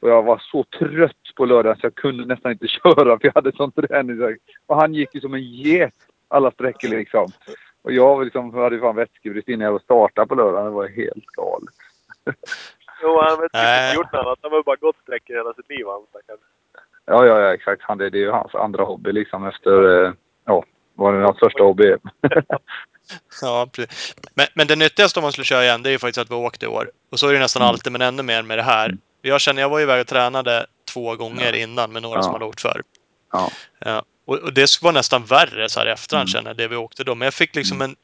Och 0.00 0.10
jag 0.10 0.22
var 0.22 0.42
så 0.52 0.64
trött 0.64 1.34
på 1.36 1.44
lördagen 1.44 1.76
så 1.80 1.86
jag 1.86 1.94
kunde 1.94 2.24
nästan 2.24 2.52
inte 2.52 2.68
köra 2.82 3.18
för 3.18 3.26
jag 3.26 3.34
hade 3.34 3.52
sån 3.56 3.72
träningsvärk. 3.72 4.38
Och 4.66 4.76
han 4.76 4.94
gick 4.94 5.14
ju 5.14 5.20
som 5.20 5.34
en 5.34 5.42
get 5.42 5.94
alla 6.28 6.50
sträckor 6.50 6.88
liksom. 6.88 7.28
Och 7.82 7.92
jag 7.92 8.24
liksom, 8.24 8.54
hade 8.54 8.74
ju 8.76 8.80
fan 8.80 8.96
vätskebrist 8.96 9.48
innan 9.48 9.72
jag 9.72 9.82
startade 9.82 10.26
på 10.26 10.34
lördagen. 10.34 10.64
Det 10.64 10.70
var 10.70 10.88
helt 10.88 11.26
galet. 11.26 11.74
Jo, 13.02 13.20
han 13.22 13.38
har 13.38 13.48
Nej. 13.52 13.88
inte 13.90 13.96
gjort 13.96 14.12
något 14.12 14.24
annat. 14.26 14.38
Han 14.42 14.52
har 14.52 14.62
bara 14.62 14.76
gått 14.76 14.96
sträckor 15.02 15.34
hela 15.34 15.54
sitt 15.54 15.68
liv 15.68 15.86
han 15.86 16.06
stackaren. 16.10 16.38
Ja, 17.04 17.26
ja, 17.26 17.40
ja 17.40 17.54
exakt. 17.54 17.82
Han, 17.82 17.98
det, 17.98 18.10
det 18.10 18.18
är 18.18 18.20
ju 18.20 18.30
hans 18.30 18.54
andra 18.54 18.84
hobby 18.84 19.12
liksom 19.12 19.46
efter, 19.46 20.04
eh, 20.04 20.12
ja, 20.44 20.64
vad 20.94 21.14
det 21.14 21.20
hans 21.24 21.38
första 21.38 21.62
hobby 21.62 21.84
är. 21.86 21.98
Ja, 23.42 23.68
precis. 23.72 24.14
Men, 24.34 24.46
men 24.54 24.66
det 24.66 24.76
nyttigaste 24.76 25.18
om 25.20 25.22
man 25.22 25.32
skulle 25.32 25.44
köra 25.44 25.64
igen, 25.64 25.82
det 25.82 25.88
är 25.88 25.92
ju 25.92 25.98
faktiskt 25.98 26.18
att 26.18 26.30
vi 26.30 26.34
åkte 26.34 26.64
i 26.66 26.68
år. 26.68 26.90
Och 27.12 27.18
så 27.18 27.28
är 27.28 27.32
det 27.32 27.38
nästan 27.38 27.62
Mm. 27.62 27.68
alltid, 27.70 27.92
men 27.92 28.02
ännu 28.02 28.22
mer 28.22 28.42
med 28.42 28.58
det 28.58 28.62
här. 28.62 28.96
Jag 29.22 29.40
känner, 29.40 29.62
jag 29.62 29.68
var 29.68 29.80
iväg 29.80 30.00
och 30.00 30.06
tränade 30.06 30.66
två 30.92 31.16
gånger 31.16 31.54
innan 31.54 31.92
med 31.92 32.02
några 32.02 32.16
Ja. 32.18 32.22
som 32.22 32.32
hade 32.32 32.44
åkt 32.44 32.60
förr. 32.60 32.82
Ja. 33.32 33.48
Ja, 33.78 34.02
och, 34.28 34.36
och 34.38 34.52
det 34.52 34.82
var 34.82 34.92
nästan 34.92 35.24
värre 35.24 35.68
så 35.68 35.80
här 35.80 35.86
i 35.86 35.90
efterhand 35.90 36.28
Mm. 36.28 36.32
känner 36.32 36.50
jag, 36.50 36.56
det 36.56 36.68
vi 36.68 36.76
åkte 36.76 37.04
då. 37.04 37.14
Men 37.14 37.26
jag 37.26 37.34
fick 37.34 37.54
liksom 37.54 37.82
en, 37.82 37.96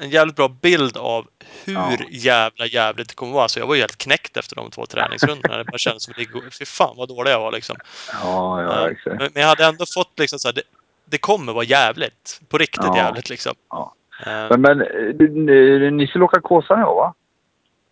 en 0.00 0.10
jävligt 0.10 0.36
bra 0.36 0.48
bild 0.48 0.96
av 0.96 1.26
hur 1.64 1.74
Ja. 1.74 1.90
jävla 2.10 2.66
jävligt 2.66 3.08
det 3.08 3.14
kommer 3.14 3.32
vara. 3.32 3.48
Så 3.48 3.58
jag 3.58 3.66
var 3.66 3.74
ju 3.74 3.80
helt 3.80 3.96
knäckt 3.98 4.36
efter 4.36 4.56
de 4.56 4.70
två 4.70 4.86
träningsrundorna. 4.86 5.56
Det 5.56 5.64
bara 5.64 5.78
kändes 5.78 6.02
som 6.04 6.12
att 6.12 6.16
det 6.18 6.24
går- 6.24 6.50
fy 6.58 6.64
fan 6.64 6.94
vad 6.96 7.08
dålig 7.08 7.30
jag 7.30 7.40
var 7.40 7.52
liksom. 7.52 7.76
Ja, 8.12 8.62
ja, 8.62 8.80
Ja. 8.82 8.90
exakt. 8.90 9.16
Men, 9.18 9.30
men 9.34 9.40
jag 9.42 9.48
hade 9.48 9.64
ändå 9.64 9.84
fått 9.94 10.18
liksom 10.18 10.38
så 10.38 10.48
här, 10.48 10.52
det, 10.52 10.62
det 11.04 11.18
kommer 11.18 11.52
vara 11.52 11.64
jävligt. 11.64 12.40
På 12.48 12.58
riktigt 12.58 12.84
Ja. 12.84 12.96
jävligt 12.96 13.30
liksom. 13.30 13.54
Ja. 13.70 13.94
Eh, 14.26 14.32
Men, 14.50 14.60
men 14.60 14.80
eh, 14.80 14.86
ni, 15.18 15.90
ni 15.90 16.06
skulle 16.06 16.24
åka 16.24 16.40
Kåsan 16.40 16.80
i 16.80 16.84
år 16.84 16.94
va? 16.94 17.14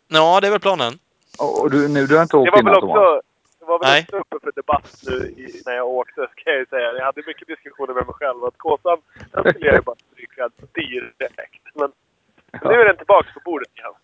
Ja, 0.08 0.40
det 0.40 0.46
är 0.46 0.50
väl 0.50 0.60
planen. 0.60 0.98
Och 1.38 1.60
och 1.62 1.70
du, 1.70 1.88
nu, 1.88 2.06
du 2.06 2.14
har 2.16 2.22
inte 2.22 2.36
Det 2.36 2.40
åkt 2.40 2.50
var 2.50 2.56
väl 2.62 2.66
innan 2.68 2.80
Thomas? 2.80 2.96
också, 2.96 3.14
det 3.14 3.20
var 3.68 3.78
väl 3.78 3.88
Nej. 3.88 4.02
också 4.02 4.16
uppe 4.16 4.36
för 4.44 4.52
debatt 4.60 5.02
nu 5.08 5.16
i, 5.42 5.62
när 5.66 5.74
jag 5.74 5.88
åkte, 5.88 6.26
ska 6.30 6.50
jag 6.50 6.58
ju 6.58 6.66
säga. 6.66 6.92
Jag 6.92 7.04
hade 7.04 7.22
mycket 7.26 7.48
diskussioner 7.48 7.94
med 7.94 8.06
mig 8.06 8.14
själv. 8.14 8.44
Att 8.44 8.58
Kåsan, 8.58 8.98
den 9.32 9.50
skulle 9.50 9.66
jag 9.66 9.76
ju 9.76 9.82
bara 9.82 9.96
stryka 10.12 10.48
direkt. 10.74 11.64
Men 11.74 11.92
nu 12.62 12.80
är 12.80 12.84
den 12.84 12.96
tillbaka 12.96 13.28
på 13.34 13.40
bordet 13.44 13.68
igen. 13.76 13.94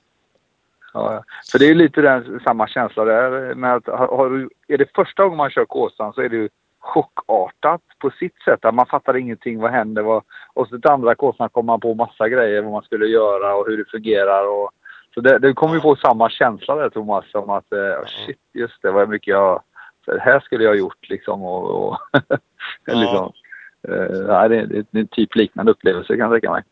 Ja, 0.93 1.15
ja. 1.15 1.25
för 1.53 1.59
det 1.59 1.65
är 1.65 1.69
ju 1.69 1.75
lite 1.75 2.01
den, 2.01 2.41
samma 2.45 2.69
känsla 2.69 3.05
där. 3.05 3.55
Med 3.55 3.75
att, 3.75 3.87
har, 3.87 4.17
har 4.17 4.31
du, 4.31 4.49
är 4.69 4.79
det 4.79 4.95
första 4.95 5.23
gången 5.23 5.37
man 5.37 5.51
kör 5.51 5.65
Kåsan 5.65 6.13
så 6.13 6.21
är 6.21 6.29
det 6.29 6.37
ju 6.37 6.49
chockartat 6.79 7.83
på 7.99 8.11
sitt 8.11 8.43
sätt. 8.45 8.65
Att 8.65 8.75
man 8.75 8.87
fattar 8.87 9.17
ingenting. 9.17 9.61
Vad 9.61 9.71
händer? 9.71 10.03
Vad, 10.03 10.23
och 10.55 10.69
så 10.69 10.79
till 10.79 10.91
andra 10.91 11.15
Kåsan 11.15 11.49
kommer 11.49 11.73
man 11.73 11.81
på 11.81 11.95
massa 11.95 12.29
grejer. 12.29 12.63
Vad 12.63 12.73
man 12.73 12.83
skulle 12.83 13.07
göra 13.07 13.55
och 13.55 13.67
hur 13.67 13.77
det 13.77 13.91
fungerar. 13.91 14.49
Och, 14.49 14.71
så 15.15 15.21
det, 15.21 15.39
du 15.39 15.55
kommer 15.55 15.75
ju 15.75 15.81
få 15.81 15.97
samma 15.97 16.31
känsla 16.31 16.75
där 16.75 16.91
Thomas. 16.91 17.31
Som 17.31 17.51
att 17.51 17.73
eh, 17.73 18.07
shit, 18.27 18.39
just 18.55 18.83
det. 18.83 18.91
Vad 18.91 19.09
mycket 19.09 19.29
jag... 19.29 19.63
Det 20.07 20.21
här 20.21 20.41
skulle 20.41 20.65
jag 20.65 20.71
ha 20.71 20.77
gjort 20.77 21.09
liksom. 21.09 21.43
Och, 21.43 21.89
och 21.89 21.99
Ja. 22.85 22.95
liksom 22.95 23.33
eh, 23.89 24.49
det, 24.49 24.67
det, 24.67 24.67
det 24.91 24.99
är 24.99 25.01
en 25.01 25.09
typ 25.09 25.35
liknande 25.35 25.73
upplevelse 25.73 26.17
kan 26.17 26.19
jag 26.19 26.33
tänka 26.33 26.51
mig. 26.51 26.63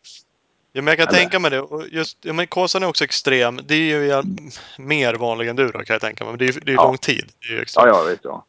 Ja, 0.72 0.82
men 0.82 0.86
jag 0.86 0.98
kan 0.98 1.08
Eller? 1.08 1.18
tänka 1.18 1.38
mig 1.38 1.50
det. 1.50 1.60
Och 1.60 1.82
just, 1.88 2.18
ja, 2.24 2.32
men 2.32 2.46
Kåsan 2.46 2.82
är 2.82 2.88
också 2.88 3.04
extrem. 3.04 3.60
Det 3.64 3.74
är 3.74 4.00
ju 4.00 4.06
ja, 4.06 4.22
mer 4.78 5.14
vanlig 5.14 5.48
än 5.48 5.56
du 5.56 5.66
då, 5.66 5.72
kan 5.78 5.94
jag 5.94 6.00
tänka 6.00 6.24
mig. 6.24 6.32
Men 6.32 6.38
det 6.38 6.44
är 6.44 6.52
ju 6.52 6.60
det 6.60 6.72
är 6.72 6.76
Ja. 6.76 6.84
lång 6.84 6.98
tid. 6.98 7.24
Det 7.40 7.52
är 7.52 7.56
ju 7.56 7.62
extremt. 7.62 7.86
Ja, 7.88 7.98
jag 7.98 8.10
vet 8.10 8.20
jag. 8.24 8.42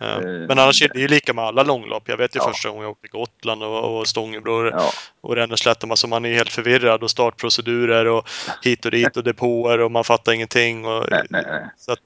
Ja. 0.00 0.06
Eh, 0.06 0.20
Men 0.48 0.58
annars 0.58 0.82
är 0.82 0.88
det 0.88 1.00
ju 1.00 1.08
lika 1.08 1.32
med 1.34 1.44
alla 1.44 1.62
långlopp. 1.62 2.08
Jag 2.08 2.16
vet 2.16 2.36
ju 2.36 2.40
Ja. 2.40 2.48
första 2.48 2.68
gången 2.68 2.82
jag 2.82 2.90
åkte 2.90 3.08
Gotland 3.08 3.62
och, 3.62 3.98
och 3.98 4.06
Stångebro 4.06 4.70
Ja. 4.70 4.90
och 5.20 5.36
Ränneslätt. 5.36 5.84
Alltså 5.84 6.06
man 6.08 6.24
är 6.24 6.32
helt 6.32 6.52
förvirrad 6.52 7.02
och 7.02 7.10
startprocedurer 7.10 8.06
och 8.08 8.28
hit 8.62 8.84
och 8.84 8.90
dit 8.90 9.16
och 9.16 9.24
depåer 9.24 9.80
och 9.80 9.90
man 9.92 10.04
fattar 10.04 10.32
ingenting. 10.32 10.84
Och, 10.86 11.04
Nej, 11.10 11.22
nej, 11.30 11.44
nej. 11.48 11.64
Så 11.76 11.92
att, 11.92 11.98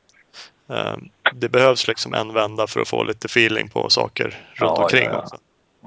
eh, 0.71 0.97
det 1.35 1.49
behövs 1.49 1.89
liksom 1.89 2.15
en 2.15 2.33
vända 2.33 2.67
för 2.67 2.81
att 2.81 2.89
få 2.89 3.05
lite 3.05 3.27
feeling 3.27 3.69
på 3.69 3.89
saker 3.91 4.25
runt 4.25 4.39
Ja, 4.61 4.83
omkring 4.83 5.05
ja, 5.13 5.19
också. 5.19 5.37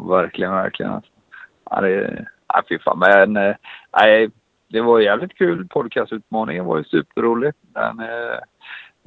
Verkligen, 0.09 0.51
verkligen. 0.51 1.01
Ja, 1.69 1.81
det, 1.81 2.25
ja, 2.47 2.63
fy 2.69 2.79
fan. 2.79 2.99
Men 2.99 3.37
eh, 3.37 3.55
nej, 3.99 4.29
det 4.69 4.81
var 4.81 4.99
jävligt 4.99 5.37
kul. 5.37 5.67
Podcastutmaningen 5.67 6.65
var 6.65 6.77
ju 6.77 6.83
superrolig. 6.83 7.53
Den 7.73 7.99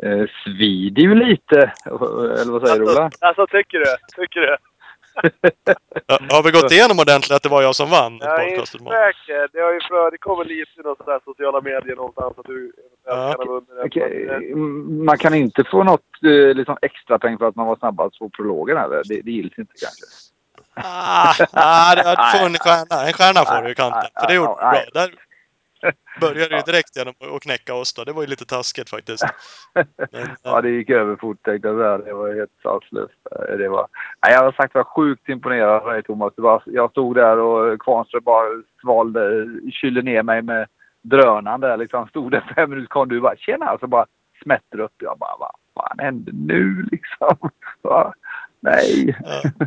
eh, 0.02 0.26
svider 0.44 1.02
ju 1.02 1.14
lite. 1.14 1.72
Eller 1.84 2.52
vad 2.52 2.62
säger 2.68 2.78
du, 2.78 2.84
Ola? 2.84 3.02
Alltså, 3.04 3.26
alltså 3.26 3.46
tycker 3.46 3.78
du? 3.78 3.84
Tycker 4.22 4.40
du? 4.40 4.56
Ja, 6.06 6.18
Har 6.30 6.42
vi 6.42 6.50
gått 6.50 6.72
igenom 6.72 6.98
ordentligt 6.98 7.36
att 7.36 7.42
det 7.42 7.48
var 7.48 7.62
jag 7.62 7.74
som 7.74 7.90
vann 7.90 8.18
Jag 8.20 8.44
är 8.44 8.48
inte 8.48 8.66
säker. 8.66 9.48
Det 9.52 9.60
har 9.60 9.72
ju 9.72 9.80
för, 9.80 10.10
det 10.10 10.18
kommer 10.18 10.44
lite 10.44 10.80
i 10.80 10.82
där 10.82 11.20
sociala 11.24 11.60
medier 11.60 11.96
någonstans 11.96 12.34
att 12.38 12.46
du 12.46 12.72
Ja. 13.06 13.34
kan 13.92 14.02
mm, 14.02 15.04
Man 15.04 15.18
kan 15.18 15.34
inte 15.34 15.64
få 15.64 15.82
något 15.82 16.00
eh, 16.24 16.54
liksom 16.54 16.76
extra 16.82 17.18
pengar 17.18 17.38
för 17.38 17.48
att 17.48 17.56
man 17.56 17.66
var 17.66 17.76
snabbast 17.76 18.18
på 18.18 18.30
prologen 18.30 18.76
eller? 18.76 19.02
Det, 19.08 19.20
det 19.20 19.30
gills 19.30 19.58
inte 19.58 19.72
kanske. 19.80 20.04
Ah, 20.74 21.34
ah, 21.52 21.94
det- 21.94 22.02
du 22.02 22.38
får 22.38 22.46
en 22.46 22.54
stjärna. 22.54 23.06
En 23.06 23.12
stjärna 23.12 23.40
får 23.44 23.62
du 23.64 23.70
i 23.70 23.74
kanten. 23.74 24.10
För 24.20 24.26
det 24.26 24.34
gjorde 24.34 24.48
du 24.48 24.54
bra. 24.54 24.84
Där 24.94 25.10
började 26.20 26.56
ju 26.56 26.62
direkt 26.62 26.96
genom 26.96 27.14
att 27.36 27.42
knäcka 27.42 27.74
oss 27.74 27.94
då. 27.94 28.04
Det 28.04 28.12
var 28.12 28.22
ju 28.22 28.28
lite 28.28 28.44
taskigt 28.44 28.90
faktiskt. 28.90 29.24
Men, 29.74 29.86
Ja, 30.42 30.60
det 30.60 30.70
gick 30.70 30.90
över 30.90 31.16
fort 31.16 31.42
tänkte 31.42 31.68
jag 31.68 31.78
säga. 31.78 31.98
Det 31.98 32.12
var 32.12 32.34
helt 32.34 32.50
sanslöst. 32.62 33.14
Eh, 33.30 33.56
Det 33.56 33.68
var... 33.68 33.86
Nej, 34.26 34.32
jag 34.34 34.42
har 34.44 34.52
sagt 34.52 34.74
jag 34.74 34.84
var 34.84 34.90
sjukt 34.90 35.28
imponerad 35.28 35.82
av 35.82 35.88
dig 35.92 36.02
Thomas. 36.02 36.32
Jag 36.66 36.90
stod 36.90 37.14
där 37.16 37.38
och 37.38 37.80
Kvarnström 37.82 38.24
bara 38.24 38.46
svalde, 38.80 39.46
kylde 39.72 40.02
ner 40.02 40.22
mig 40.22 40.42
med 40.42 40.66
drönaren 41.02 41.60
där 41.60 41.76
liksom. 41.76 42.08
Stod 42.08 42.30
där 42.32 42.52
fem 42.54 42.70
minuter 42.70 42.88
kom 42.88 43.08
du 43.08 43.20
bara 43.20 43.36
tjena! 43.36 43.78
Så 43.80 43.86
bara 43.86 44.06
smätter 44.42 44.80
upp. 44.80 44.92
Jag 44.98 45.18
bara 45.18 45.36
vad 45.38 45.50
fan 45.74 45.98
händer 45.98 46.32
nu 46.32 46.86
liksom? 46.92 47.50
Nej. 48.60 49.16
Ja. 49.24 49.66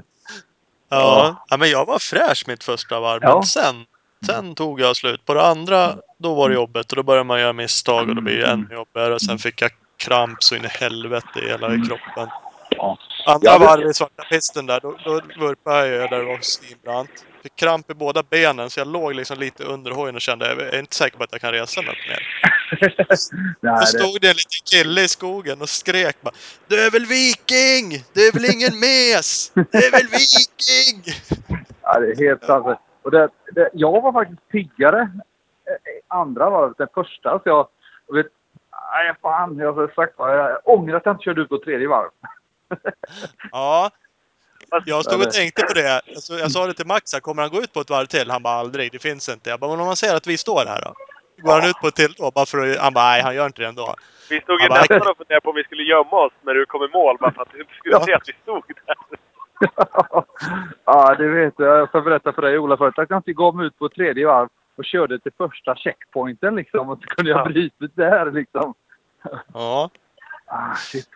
Ja, 0.89 1.45
ja, 1.49 1.58
men 1.58 1.69
jag 1.69 1.86
var 1.86 1.99
fräsch 1.99 2.43
mitt 2.47 2.63
första 2.63 2.99
varv. 2.99 3.21
Men 3.21 3.30
Ja. 3.32 3.43
sen, 3.43 3.76
sen 4.25 4.55
tog 4.55 4.81
jag 4.81 4.95
slut. 4.95 5.25
På 5.25 5.33
det 5.33 5.45
andra, 5.45 5.95
då 6.19 6.33
var 6.36 6.49
det 6.49 6.55
jobbet 6.55 6.91
och 6.91 6.95
då 6.95 7.03
började 7.03 7.23
man 7.23 7.39
göra 7.39 7.53
misstag 7.53 8.09
och 8.09 8.15
då 8.15 8.21
blir 8.21 8.38
det 8.38 8.47
ännu 8.47 8.67
jobbigare. 8.73 9.19
Sen 9.19 9.38
fick 9.39 9.62
jag 9.62 9.71
kramp 9.97 10.43
så 10.43 10.55
in 10.55 10.65
i 10.65 10.67
helvete 10.67 11.39
i 11.39 11.47
hela 11.47 11.67
kroppen. 11.67 12.29
Ja. 12.69 12.97
Andra 13.27 13.51
Ja, 13.51 13.59
det- 13.59 13.65
varv 13.65 13.89
i 13.89 13.93
svarta 13.93 14.23
pisten 14.31 14.65
där, 14.65 14.79
då, 14.79 14.97
då 15.05 15.21
vurpade 15.39 15.88
jag 15.88 16.09
där 16.09 16.17
det 16.17 16.23
var 16.25 16.39
svinbrant. 16.41 17.09
Fick 17.43 17.55
kramp 17.55 17.91
i 17.91 17.93
båda 17.93 18.23
benen 18.23 18.69
så 18.69 18.79
jag 18.79 18.88
låg 18.88 19.15
liksom 19.15 19.39
lite 19.39 19.63
under 19.63 19.91
hojen 19.91 20.15
och 20.15 20.21
kände 20.21 20.47
jag 20.47 20.59
är 20.62 20.79
inte 20.79 20.95
säker 20.95 21.17
på 21.17 21.23
att 21.23 21.29
jag 21.31 21.41
kan 21.41 21.51
resa 21.51 21.81
mig 21.81 21.91
upp 21.91 21.97
mer. 22.09 22.27
Nej, 23.62 23.79
Då 23.79 23.86
stod 23.86 24.21
det 24.21 24.27
en 24.29 24.36
liten 24.36 24.62
kille 24.71 25.01
i 25.01 25.07
skogen 25.07 25.62
och 25.62 25.69
skrek 25.69 26.21
bara 26.21 26.33
Du 26.67 26.86
är 26.86 26.91
väl 26.91 27.05
viking! 27.05 28.03
Du 28.13 28.27
är 28.27 28.31
väl 28.31 28.45
ingen 28.45 28.79
mes! 28.79 29.51
Du 29.53 29.62
är 29.86 29.91
väl 29.91 30.07
viking! 30.12 31.13
Ja, 31.81 31.99
det 31.99 32.12
är 32.12 32.29
helt 32.29 32.43
sant. 32.43 32.79
Och 33.03 33.11
det, 33.11 33.29
det, 33.51 33.69
jag 33.73 34.01
var 34.01 34.13
faktiskt 34.13 34.49
piggare 34.49 35.01
eh, 35.01 36.17
andra 36.17 36.49
varvet 36.49 36.79
än 36.79 36.87
första. 36.93 37.39
Så 37.39 37.49
jag, 37.49 37.67
jag 38.07 38.15
vet, 38.15 38.27
nej 38.71 39.13
fan, 39.21 39.57
jag 39.57 39.73
har 39.73 39.87
sagt 39.87 40.13
jag 40.17 40.59
ångrar 40.63 40.97
att 40.97 41.05
jag 41.05 41.13
inte 41.13 41.23
körde 41.23 41.41
ut 41.41 41.49
på 41.49 41.57
tredje 41.57 41.87
varv. 41.87 42.09
ja, 43.51 43.91
jag 44.85 45.05
stod 45.05 45.21
och 45.21 45.31
tänkte 45.31 45.61
på 45.61 45.73
det. 45.73 45.95
Alltså, 45.95 46.33
jag 46.33 46.51
sa 46.51 46.67
det 46.67 46.73
till 46.73 46.87
Max, 46.87 47.11
kommer 47.21 47.41
han 47.41 47.51
gå 47.51 47.57
ut 47.57 47.73
på 47.73 47.79
ett 47.79 47.89
varv 47.89 48.05
till? 48.05 48.31
Han 48.31 48.43
bara 48.43 48.53
aldrig, 48.53 48.91
det 48.91 48.99
finns 48.99 49.29
inte. 49.29 49.49
Jag 49.49 49.59
bara, 49.59 49.71
men 49.71 49.79
om 49.79 49.85
man 49.85 49.95
säger 49.95 50.15
att 50.15 50.27
vi 50.27 50.37
står 50.37 50.65
här 50.65 50.81
då? 50.81 50.93
Går 51.43 51.51
han 51.51 51.69
ut 51.69 51.79
på 51.81 51.87
ett 51.87 51.95
till 51.95 52.13
då? 52.17 52.31
Bara 52.31 52.45
för 52.45 52.71
att, 52.71 52.77
han 52.77 52.93
bara, 52.93 53.05
nej 53.05 53.21
han 53.21 53.35
gör 53.35 53.45
inte 53.45 53.61
det 53.61 53.67
ändå. 53.67 53.95
Vi 54.29 54.41
stod 54.41 54.61
ju 54.61 54.69
nästan 54.69 54.97
och 54.97 55.17
funderade 55.17 55.41
på 55.41 55.49
om 55.49 55.55
vi 55.55 55.63
skulle 55.63 55.83
gömma 55.83 56.17
oss 56.25 56.33
när 56.41 56.53
du 56.53 56.65
kom 56.65 56.83
i 56.83 56.87
mål, 56.87 57.17
bara 57.19 57.31
för 57.31 57.41
att 57.41 57.51
du 57.51 57.65
skulle 57.79 57.95
ja. 57.95 58.05
se 58.05 58.13
att 58.13 58.29
vi 58.29 58.33
stod 58.43 58.63
där. 58.85 58.95
ja, 60.86 61.15
det 61.15 61.28
vet 61.28 61.54
jag. 61.58 61.89
Ska 61.89 62.02
berätta 62.02 62.34
för 62.34 62.41
dig 62.41 62.60
Ola 62.60 62.78
förut. 62.78 62.93
Jag 62.97 63.08
kanske 63.08 63.34
gav 63.34 63.56
mig 63.56 63.65
ut 63.65 63.80
på 63.80 63.89
tredje 63.89 64.28
varv 64.28 64.49
och 64.76 64.86
körde 64.86 65.19
till 65.19 65.32
första 65.38 65.76
checkpointen 65.76 66.56
liksom. 66.56 66.89
Och 66.89 66.99
så 67.02 67.08
kunde 67.08 67.32
jag 67.32 67.39
ja. 67.39 67.45
bryta 67.45 67.88
där 67.95 68.32
liksom. 68.32 68.73
Ja. 69.54 69.89
Ah, 70.45 70.76
shit. 70.76 71.10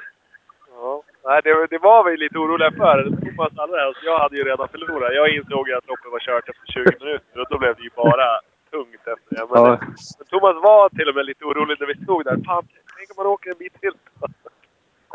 Ja. 0.75 1.03
Nej, 1.25 1.41
det, 1.43 1.67
det 1.69 1.77
var 1.77 2.03
vi 2.03 2.17
lite 2.17 2.37
oroliga 2.37 2.71
för. 2.71 3.03
Thomas 3.25 3.57
allra 3.57 3.93
Jag 4.03 4.19
hade 4.19 4.35
ju 4.37 4.43
redan 4.43 4.67
förlorat. 4.67 5.13
Jag 5.13 5.35
insåg 5.35 5.67
ju 5.67 5.77
att 5.77 5.87
loppet 5.87 6.11
var 6.11 6.19
kört 6.19 6.49
efter 6.49 6.67
20 6.73 7.05
minuter 7.05 7.39
och 7.41 7.47
då 7.49 7.57
blev 7.57 7.75
det 7.75 7.83
ju 7.83 7.89
bara 7.95 8.27
tungt 8.71 9.07
efter 9.13 9.35
det. 9.35 9.45
Men, 9.51 9.63
ja. 9.63 9.79
men 10.17 10.27
Thomas 10.27 10.55
var 10.63 10.89
till 10.89 11.09
och 11.09 11.15
med 11.15 11.25
lite 11.25 11.45
orolig 11.45 11.77
när 11.79 11.87
vi 11.87 12.03
stod 12.03 12.25
där. 12.25 12.37
Fan, 12.45 12.67
tänk 12.97 13.07
om 13.11 13.17
man 13.17 13.33
åker 13.33 13.49
en 13.49 13.57
bit 13.57 13.81
till. 13.81 13.93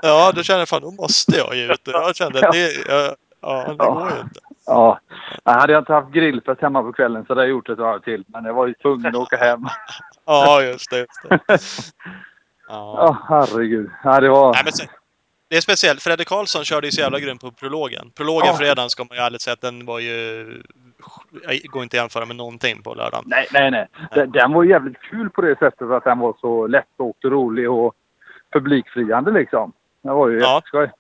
Ja, 0.03 0.33
då 0.35 0.43
kände 0.43 0.61
jag 0.61 0.69
fan, 0.69 0.83
då 0.83 0.91
måste 0.91 1.37
jag 1.37 1.55
ge 1.55 1.73
ut 1.73 1.81
Jag 1.85 2.17
kände 2.17 2.47
att 2.47 2.53
det, 2.53 2.89
jag, 2.89 3.17
ja, 3.43 3.65
det 3.69 3.77
går 3.77 4.11
ju 4.11 4.21
inte. 4.21 4.41
Ja. 4.67 5.01
Jag 5.45 5.53
hade 5.53 5.73
jag 5.73 5.81
inte 5.81 5.93
haft 5.93 6.13
grillfest 6.13 6.61
hemma 6.61 6.83
på 6.83 6.93
kvällen 6.93 7.25
så 7.27 7.33
hade 7.33 7.41
jag 7.41 7.51
gjort 7.51 7.69
ett 7.69 7.79
varv 7.79 8.01
till. 8.01 8.25
Men 8.27 8.45
jag 8.45 8.55
var 8.55 8.67
ju 8.67 8.75
tvungen 8.75 9.07
att 9.07 9.15
åka 9.15 9.37
hem. 9.37 9.61
ja, 10.27 10.63
just 10.63 10.91
det. 10.91 10.99
Just 10.99 11.23
det. 11.29 11.39
Ja, 12.69 13.09
oh, 13.09 13.17
herregud. 13.29 13.91
Ja, 14.05 14.21
det 14.21 14.29
var... 14.29 14.53
Nej, 14.53 14.63
men 14.65 14.73
sen, 14.73 14.89
det 15.51 15.57
är 15.57 15.61
speciellt. 15.61 16.03
Fredrik 16.03 16.29
Karlsson 16.29 16.65
körde 16.65 16.87
ju 16.87 16.91
så 16.91 17.01
jävla 17.01 17.21
grymt 17.21 17.41
på 17.41 17.51
prologen. 17.51 18.11
Prologen 18.17 18.47
ja. 18.47 18.55
fredagen 18.55 18.91
ska 18.91 19.05
man 19.05 19.17
ju 19.17 19.23
ärligt 19.23 19.41
säga 19.41 19.55
att 19.55 19.61
den 19.61 19.87
var 19.87 19.99
ju... 19.99 20.45
Går 21.65 21.83
inte 21.83 21.97
att 21.97 22.03
jämföra 22.03 22.27
med 22.27 22.37
någonting 22.37 22.83
på 22.83 22.95
lördagen. 22.95 23.25
Nej, 23.27 23.47
nej, 23.53 23.71
nej. 23.71 23.89
Den, 24.15 24.31
den 24.31 24.53
var 24.53 24.65
jävligt 24.65 25.01
kul 25.01 25.31
på 25.31 25.41
det 25.41 25.59
sättet 25.59 25.91
att 25.91 26.05
den 26.05 26.19
var 26.19 26.35
så 26.41 26.67
lättåkt 26.67 27.25
och 27.25 27.31
rolig 27.31 27.71
och 27.71 27.95
publikfriande 28.53 29.31
liksom. 29.31 29.73
Det 30.03 30.11
var 30.11 30.29
ju 30.29 30.41
ja. 30.41 30.55
jätteskoj. 30.55 30.91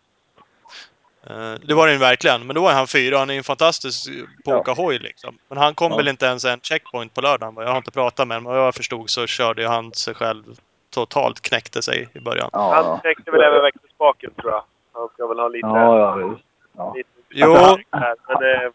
Eh, 1.27 1.55
det 1.69 1.75
var 1.75 1.89
den 1.89 2.01
verkligen. 2.01 2.47
Men 2.47 2.55
då 2.55 2.63
var 2.63 2.73
han 2.73 2.87
fyra. 2.87 3.19
Han 3.19 3.31
är 3.31 3.35
ju 3.35 3.39
en 3.39 3.45
fantastisk 3.45 4.11
på 4.45 4.53
att 4.53 4.61
åka 4.61 4.73
hoj 4.73 4.99
liksom. 4.99 5.39
Men 5.49 5.59
han 5.59 5.75
kom 5.75 5.91
ja. 5.91 5.97
väl 5.97 6.09
inte 6.09 6.27
ens 6.27 6.45
en 6.45 6.61
checkpoint 6.61 7.15
på 7.15 7.21
lördagen. 7.21 7.55
Jag 7.57 7.71
har 7.71 7.77
inte 7.77 7.91
pratat 7.91 8.29
med 8.29 8.37
honom. 8.37 8.53
Men 8.53 8.59
vad 8.59 8.67
jag 8.67 8.75
förstod 8.75 9.11
så 9.11 9.27
körde 9.27 9.69
han 9.69 9.93
sig 9.93 10.15
själv 10.15 10.45
totalt 10.91 11.41
knäckte 11.41 11.83
sig 11.83 12.09
i 12.15 12.21
början. 12.21 12.51
Ja, 12.53 12.75
han 12.75 13.01
knäckte 13.01 13.31
väl 13.31 13.41
även 13.41 13.63
växelspaken 13.63 14.31
tror 14.35 14.53
jag. 14.53 14.65
Han 14.93 15.09
ska 15.09 15.27
väl 15.27 15.39
ha 15.39 15.49
lite... 15.49 15.67
Ja, 15.67 15.99
ja, 15.99 16.39
ja. 16.77 16.93
Lite 16.97 17.09
jo. 17.29 17.55
Här, 17.55 18.15
men 18.29 18.65
eh, 18.65 18.73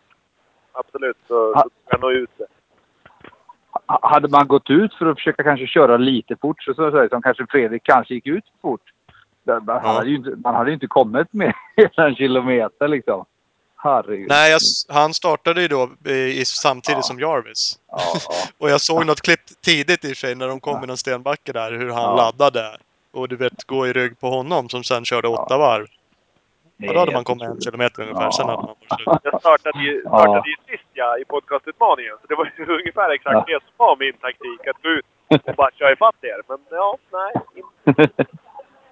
absolut 0.72 1.18
så, 1.28 1.54
så 1.54 1.62
tog 1.62 1.72
han 1.86 2.02
nog 2.02 2.12
ut 2.12 2.30
det. 2.38 2.46
Hade 3.86 4.28
man 4.28 4.48
gått 4.48 4.70
ut 4.70 4.94
för 4.94 5.06
att 5.06 5.18
försöka 5.18 5.44
kanske 5.44 5.68
köra 5.68 5.98
lite 5.98 6.36
fort 6.36 6.64
så, 6.64 6.74
så, 6.74 6.92
så 6.92 7.08
som 7.10 7.22
kanske 7.22 7.46
Fredrik 7.50 7.84
kanske 7.84 8.14
gick 8.14 8.28
ut 8.28 8.46
fort. 8.62 8.82
Man, 9.54 9.64
ja. 9.68 9.78
hade, 9.78 10.10
ju 10.10 10.16
inte, 10.16 10.36
man 10.44 10.56
hade 10.56 10.74
inte 10.74 10.88
kommit 10.88 11.34
med 11.34 11.54
en 11.98 12.16
kilometer 12.16 12.88
liksom. 12.88 13.26
Herregud. 13.80 14.28
Nej, 14.30 14.52
jag, 14.52 14.60
han 14.96 15.14
startade 15.14 15.62
ju 15.62 15.68
då 15.68 15.90
i, 16.12 16.46
samtidigt 16.46 16.98
ja. 16.98 17.02
som 17.02 17.20
Jarvis. 17.20 17.80
Ja, 17.92 17.98
ja. 18.30 18.36
och 18.58 18.70
jag 18.70 18.82
såg 18.82 19.06
något 19.06 19.22
klipp 19.22 19.62
tidigt 19.66 20.06
i 20.06 20.16
sig 20.16 20.36
när 20.36 20.48
de 20.48 20.60
kom 20.60 20.84
i 20.84 20.88
någon 20.88 20.98
stenbacke 20.98 21.54
där, 21.54 21.72
hur 21.72 21.90
han 21.90 22.16
laddade. 22.16 22.78
Och 23.12 23.28
du 23.30 23.36
vet, 23.36 23.64
gå 23.64 23.88
i 23.88 23.94
rygg 23.94 24.20
på 24.20 24.30
honom 24.30 24.70
som 24.70 24.84
sen 24.84 25.06
körde 25.06 25.28
åtta 25.28 25.58
varv. 25.58 25.88
Och 26.88 26.94
då 26.94 27.00
hade 27.00 27.12
man 27.12 27.24
kommit 27.24 27.44
en 27.44 27.62
kilometer 27.62 28.02
ungefär, 28.02 28.32
sen 28.32 28.50
hade 28.50 28.62
man 28.62 28.76
slut. 28.96 29.20
Jag 29.24 29.40
startade 29.40 29.80
ju, 29.84 30.02
startade 30.02 30.50
ju 30.50 30.56
sist 30.68 30.90
ja, 30.94 31.18
i 31.18 31.26
podcastutmaningen. 31.26 32.16
Så 32.22 32.28
det 32.28 32.36
var 32.36 32.52
ju 32.58 32.66
ungefär 32.80 33.10
exakt 33.10 33.48
det 33.48 33.60
som 33.66 33.74
var 33.78 33.96
min 34.00 34.14
taktik. 34.14 34.68
Att 34.68 34.82
gå 34.84 34.90
ut 34.90 35.06
och 35.48 35.56
bara 35.56 35.72
köra 35.72 35.92
ifatt 35.92 36.16
er. 36.22 36.42
Men 36.48 36.60
ja, 36.70 36.98
nej. 37.12 37.34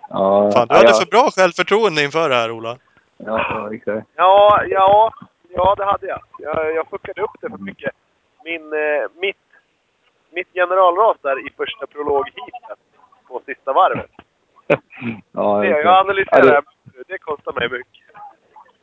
Ja, 0.09 0.51
Fan, 0.51 0.67
du 0.67 0.75
hade 0.75 0.93
för 0.93 1.11
bra 1.11 1.29
självförtroende 1.31 2.03
inför 2.03 2.29
det 2.29 2.35
här, 2.35 2.51
Ola. 2.51 2.77
Ja, 3.17 3.73
exakt. 3.73 4.07
Ja, 4.15 4.63
ja, 4.69 5.13
ja, 5.49 5.75
det 5.77 5.85
hade 5.85 6.07
jag. 6.07 6.21
Jag, 6.39 6.75
jag 6.75 6.89
fuckade 6.89 7.21
upp 7.21 7.35
det 7.41 7.49
för 7.49 7.57
mycket. 7.57 7.91
Min, 8.43 8.73
eh, 8.73 9.09
mitt, 9.21 9.37
mitt 10.31 10.53
generalras 10.53 11.17
där 11.21 11.47
i 11.47 11.49
första 11.57 11.87
prologheatet 11.87 12.79
på 13.27 13.41
sista 13.45 13.73
varvet. 13.73 14.11
ja, 15.31 15.59
det, 15.61 15.67
jag 15.67 15.99
analyserar 15.99 16.53
ja, 16.53 16.61
det... 16.83 17.03
det 17.07 17.17
kostar 17.17 17.53
mig 17.53 17.69
mycket. 17.69 18.05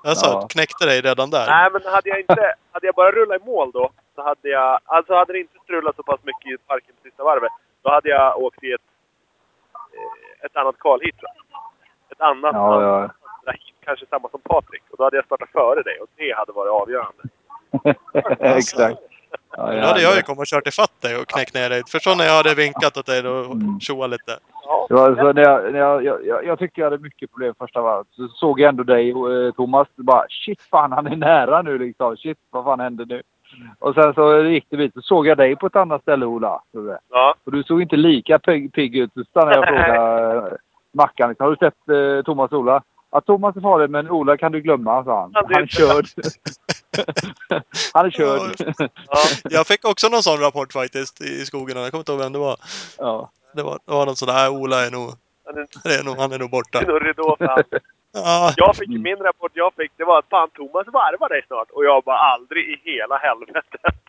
Alltså, 0.05 0.27
ja. 0.27 0.49
knäckte 0.51 0.87
dig 0.87 1.01
redan 1.01 1.31
där? 1.31 1.47
Nej, 1.47 1.71
men 1.73 1.83
hade 1.93 2.09
jag 2.09 2.21
inte... 2.21 2.55
hade 2.73 2.87
jag 2.87 2.95
bara 2.95 3.11
rullat 3.11 3.43
i 3.43 3.45
mål 3.45 3.71
då, 3.71 3.91
så 4.15 4.23
hade 4.23 4.49
jag... 4.49 4.81
Alltså 4.85 5.15
hade 5.15 5.33
det 5.33 5.41
inte 5.41 5.59
strulat 5.65 5.97
så 5.97 6.03
pass 6.03 6.21
mycket 6.23 6.53
i 6.53 6.57
parken 6.67 6.95
på 6.97 7.09
sista 7.09 7.25
varvet, 7.25 7.53
då 7.83 7.91
hade 7.91 8.09
jag 8.09 8.39
åkt 8.39 8.65
i 8.65 8.73
ett... 8.73 8.81
Ett 10.47 10.57
annat 10.57 10.79
kvalhit, 10.79 11.17
Ett 12.11 12.21
annat... 12.21 12.55
Ja, 12.55 12.83
ja 12.83 13.11
kanske 13.85 14.07
samma 14.07 14.29
som 14.29 14.41
Patrik. 14.41 14.83
Och 14.91 14.97
då 14.99 15.05
hade 15.05 15.17
jag 15.17 15.25
startat 15.25 15.49
före 15.51 15.83
dig 15.83 15.99
och 16.01 16.09
det 16.17 16.37
hade 16.37 16.53
varit 16.53 16.73
avgörande. 16.83 17.23
Exakt. 18.59 19.01
Ja, 19.57 19.73
då 19.73 19.87
hade 19.87 20.03
jag 20.03 20.17
ju 20.17 20.23
kommit 20.23 20.41
och 20.41 20.47
kört 20.47 20.67
ifatt 20.67 21.01
dig 21.01 21.17
och 21.17 21.27
knäckt 21.27 21.55
ner 21.55 21.71
dig. 21.71 21.83
Förstår 21.89 22.17
när 22.17 22.25
jag 22.25 22.37
hade 22.37 22.55
vinkat 22.55 22.97
åt 22.97 23.07
dig 23.07 23.29
och 23.29 23.45
mm. 23.45 23.81
tjoat 23.81 24.11
lite. 24.11 24.39
Ja. 24.65 24.87
När 25.35 25.43
jag, 25.43 25.73
när 25.73 25.81
jag, 25.81 26.05
jag, 26.05 26.45
jag, 26.45 26.59
tyckte 26.59 26.81
jag 26.81 26.91
hade 26.91 27.03
mycket 27.03 27.31
problem 27.31 27.55
första 27.59 27.83
varvet. 27.83 28.07
Så 28.11 28.29
såg 28.29 28.61
jag 28.61 28.69
ändå 28.69 28.83
dig, 28.83 29.11
eh, 29.11 29.53
Thomas. 29.57 29.89
Bara 29.97 30.27
shit 30.29 30.63
fan, 30.63 30.93
han 30.93 31.07
är 31.07 31.17
nära 31.17 31.63
nu 31.63 31.79
liksom. 31.79 32.17
Shit, 32.17 32.39
vad 32.51 32.65
fan 32.65 32.81
händer 32.81 33.07
nu? 33.07 33.23
Och 33.79 33.95
sen 33.95 34.15
så 34.15 34.45
gick 34.45 34.67
det. 34.69 34.93
Så 34.95 35.01
såg 35.03 35.27
jag 35.27 35.39
dig 35.39 35.57
på 35.57 35.67
ett 35.67 35.77
annat 35.77 36.03
ställe, 36.03 36.27
Ola. 36.27 36.63
Ja. 37.11 37.35
Och 37.45 37.53
du 37.53 37.63
såg 37.63 37.83
inte 37.83 37.97
lika 37.97 38.39
pigg, 38.39 38.97
ut. 38.97 39.11
Så 39.15 39.25
stannade 39.25 39.55
jag 39.55 39.63
och 39.63 39.69
frågade 39.87 40.37
eh, 40.49 40.53
Mackan. 40.93 41.35
Har 41.39 41.51
du 41.51 41.57
sett 41.57 41.89
eh, 41.89 42.25
Thomas 42.25 42.53
och 42.53 42.59
Ola? 42.59 42.83
Ja, 43.11 43.21
Thomas 43.21 43.57
är 43.57 43.61
farlig, 43.61 43.91
men 43.91 44.11
Ola 44.11 44.37
kan 44.37 44.53
du 44.53 44.61
glömma, 44.61 45.05
sa 45.05 45.21
han. 45.21 45.31
Han 45.35 45.63
är 45.63 45.67
körd. 45.67 46.07
han 47.95 48.07
är 48.07 48.11
körd. 48.11 48.75
Ja. 49.09 49.19
Jag 49.45 49.67
fick 49.67 49.85
också 49.85 50.09
någon 50.09 50.23
sån 50.23 50.41
rapport 50.41 50.73
faktiskt 50.73 51.21
i 51.21 51.45
skogen. 51.45 51.77
Jag 51.77 51.91
kommer 51.91 52.01
inte 52.01 52.13
ihåg 52.13 52.21
vem 52.21 52.33
det 52.33 52.39
var. 52.39 52.57
Ja. 52.99 53.31
Det 53.55 53.63
var, 53.63 53.79
det 53.87 53.93
var 53.93 54.07
någon 54.07 54.17
sån 54.17 54.29
där, 54.29 54.51
Ola 54.51 54.87
är 54.87 54.91
nog, 54.91 55.09
han 55.45 55.93
är 55.93 56.05
nog, 56.05 56.17
han 56.17 56.33
är 56.33 56.39
nog 56.39 56.51
borta. 56.51 56.81
Det 56.81 56.87
är 56.87 56.93
nog 56.93 57.07
ridå 57.07 57.37
Ja. 58.13 58.53
Jag 58.57 58.77
fick, 58.77 58.89
min 58.89 59.17
rapport 59.17 59.53
jag 59.55 59.75
fick, 59.75 59.93
det 59.97 60.05
var 60.05 60.19
att 60.19 60.29
fan 60.31 60.51
Thomas 60.51 60.87
varvar 60.87 61.29
dig 61.29 61.45
snart. 61.47 61.71
Och 61.71 61.85
jag 61.85 62.05
bara 62.05 62.19
aldrig 62.19 62.65
i 62.71 62.81
hela 62.85 63.17
helvetet. 63.17 64.03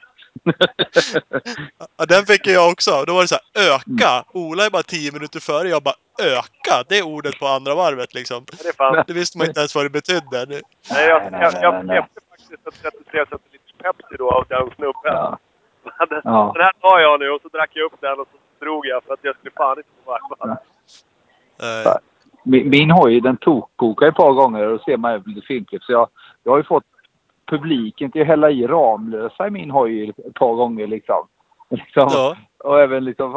ja, 1.98 2.06
den 2.06 2.26
fick 2.26 2.48
jag 2.48 2.72
också. 2.72 3.04
Då 3.08 3.14
var 3.14 3.22
det 3.22 3.28
så 3.28 3.36
här, 3.36 3.76
öka. 3.76 4.26
Ola 4.34 4.66
är 4.66 4.70
bara 4.70 4.84
tio 4.84 5.12
minuter 5.12 5.40
före. 5.40 5.70
Jag 5.70 5.84
bara, 5.84 5.96
öka. 6.22 6.84
Det 6.90 6.98
är 6.98 7.04
ordet 7.04 7.40
på 7.40 7.48
andra 7.48 7.76
varvet 7.76 8.14
liksom. 8.14 8.46
Det, 8.46 9.04
det 9.08 9.14
visste 9.14 9.38
man 9.38 9.48
inte 9.48 9.60
ens 9.60 9.76
vad 9.76 9.86
det 9.86 9.90
betydde. 9.90 10.46
Nej, 10.46 11.08
jag, 11.08 11.24
jag, 11.32 11.54
jag 11.62 11.82
knäppte 11.84 12.20
faktiskt 12.30 12.52
en 12.52 12.92
33 12.92 13.26
centiliters 13.30 13.74
Pepsi 13.78 14.16
då 14.18 14.32
av 14.32 14.46
den 14.50 14.70
snubben. 14.76 14.94
Ja. 15.04 15.40
Den, 16.10 16.22
ja. 16.24 16.52
den 16.56 16.64
här 16.64 16.74
tar 16.82 17.00
jag 17.00 17.20
nu 17.20 17.30
och 17.30 17.42
så 17.42 17.48
drack 17.48 17.72
jag 17.74 17.86
upp 17.86 18.02
den 18.02 18.20
och 18.20 18.28
så 18.32 18.66
drog 18.66 18.86
jag 18.86 19.04
för 19.04 19.14
att 19.14 19.20
jag 19.22 19.36
skulle 19.36 19.52
fan 19.52 19.78
inte 19.78 19.90
få 20.06 20.12
varva. 20.12 20.58
Ja. 21.58 22.00
Min, 22.44 22.70
min 22.70 22.92
hoj 22.92 23.22
den 23.22 23.38
tokkokar 23.38 24.08
ett 24.08 24.16
par 24.16 24.34
gånger 24.34 24.68
och 24.68 24.82
ser 24.82 24.98
man 24.98 25.24
lite 25.26 25.48
filmklipp. 25.48 25.84
Så 25.84 25.92
jag, 25.92 26.10
jag 26.44 26.52
har 26.52 26.58
ju 26.58 26.64
fått 26.64 26.84
publiken 27.46 28.12
till 28.12 28.22
att 28.22 28.28
hälla 28.28 28.52
i 28.52 28.68
Ramlösa 28.68 29.48
i 29.48 29.52
min 29.52 29.72
hoj 29.72 30.10
ett 30.10 30.34
par 30.34 30.56
gånger 30.56 30.88
liksom. 30.88 31.28
liksom 31.70 32.08
ja. 32.12 32.38
Och 32.64 32.82
även 32.82 33.06
liksom 33.06 33.32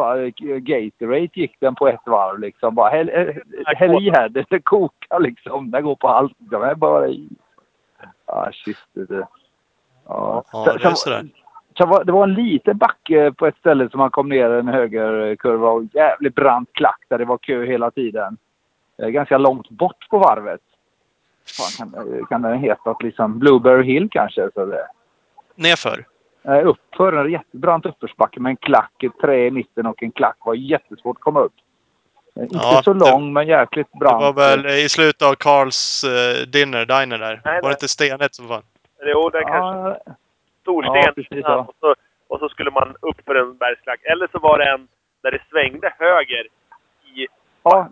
Gatorade 0.58 1.28
gick 1.34 1.56
den 1.60 1.74
på 1.74 1.88
ett 1.88 2.06
varv 2.06 2.38
liksom. 2.38 2.74
Bara 2.74 2.88
häll, 2.88 3.10
häll 3.66 4.02
i 4.02 4.10
här, 4.10 4.28
det, 4.28 4.46
det 4.50 4.60
kokar 4.60 5.20
liksom. 5.20 5.70
Den 5.70 5.84
går 5.84 5.96
på 5.96 6.08
allt. 6.08 6.32
De 6.38 6.62
är 6.62 6.74
bara 6.74 7.08
i. 7.08 7.28
Ah 8.26 8.50
shit. 8.52 8.76
Det, 8.92 9.26
ja. 10.06 10.44
ja, 10.52 10.76
det 10.78 10.88
är 10.88 10.94
sådär. 10.94 12.04
det 12.04 12.12
var 12.12 12.24
en 12.24 12.34
liten 12.34 12.78
backe 12.78 13.32
på 13.32 13.46
ett 13.46 13.56
ställe 13.56 13.90
som 13.90 13.98
man 13.98 14.10
kom 14.10 14.28
ner 14.28 14.50
en 14.50 14.68
högerkurva 14.68 15.68
och 15.68 15.84
jävligt 15.92 16.34
brant 16.34 16.72
klack 16.72 17.00
där 17.08 17.18
det 17.18 17.24
var 17.24 17.38
kö 17.38 17.64
hela 17.64 17.90
tiden. 17.90 18.36
Ganska 18.98 19.38
långt 19.38 19.70
bort 19.70 20.08
på 20.10 20.18
varvet 20.18 20.60
fan 21.58 21.90
kan, 21.92 22.26
kan 22.28 22.42
den 22.42 22.58
heta? 22.58 22.96
Liksom 23.00 23.38
Blueberry 23.38 23.92
Hill 23.92 24.08
kanske? 24.10 24.50
Så 24.54 24.66
det. 24.66 24.88
Nerför? 25.54 26.04
eh, 26.42 26.66
uppför. 26.66 27.12
En 27.12 27.30
jättebrant 27.32 27.86
uppförsbacke 27.86 28.40
med 28.40 28.50
en 28.50 28.56
klack, 28.56 29.02
ett 29.02 29.18
trä 29.20 29.46
i 29.46 29.50
mitten 29.50 29.86
och 29.86 30.02
en 30.02 30.12
klack. 30.12 30.36
var 30.44 30.54
jättesvårt 30.54 31.16
att 31.16 31.22
komma 31.22 31.40
upp. 31.40 31.52
Eh, 32.36 32.42
Inte 32.42 32.56
Ja, 32.56 32.82
så 32.84 32.92
det- 32.92 33.10
lång, 33.10 33.32
men 33.32 33.46
jäkligt 33.46 33.88
Det 33.92 33.98
brant. 33.98 34.22
var 34.22 34.32
väl 34.32 34.66
i 34.66 34.88
slutet 34.88 35.22
av 35.22 35.34
Carls 35.34 36.04
uh, 36.04 36.46
dinner, 36.46 36.84
diner 36.86 37.18
där. 37.18 37.40
Nej, 37.44 37.60
var 37.62 37.68
det 37.68 37.72
inte 37.74 37.88
stenet 37.88 38.34
som 38.34 38.46
var? 38.46 38.62
Jo, 39.06 39.30
det 39.30 39.38
är 39.38 39.42
kanske 39.42 40.00
Ja, 40.06 40.14
stor 40.62 40.84
Ja, 40.84 41.12
sten 41.12 41.42
så. 41.42 41.54
och, 41.58 41.74
så, 41.80 41.94
och 42.28 42.38
så 42.38 42.48
skulle 42.48 42.70
man 42.70 42.96
upp 43.00 43.20
för 43.26 43.34
en 43.34 43.56
bergsklack. 43.56 44.00
Eller 44.04 44.28
så 44.32 44.38
var 44.38 44.58
det 44.58 44.70
en 44.70 44.88
där 45.22 45.30
det 45.30 45.42
svängde 45.50 45.94
höger 45.98 46.46
i... 47.14 47.26
ja. 47.62 47.88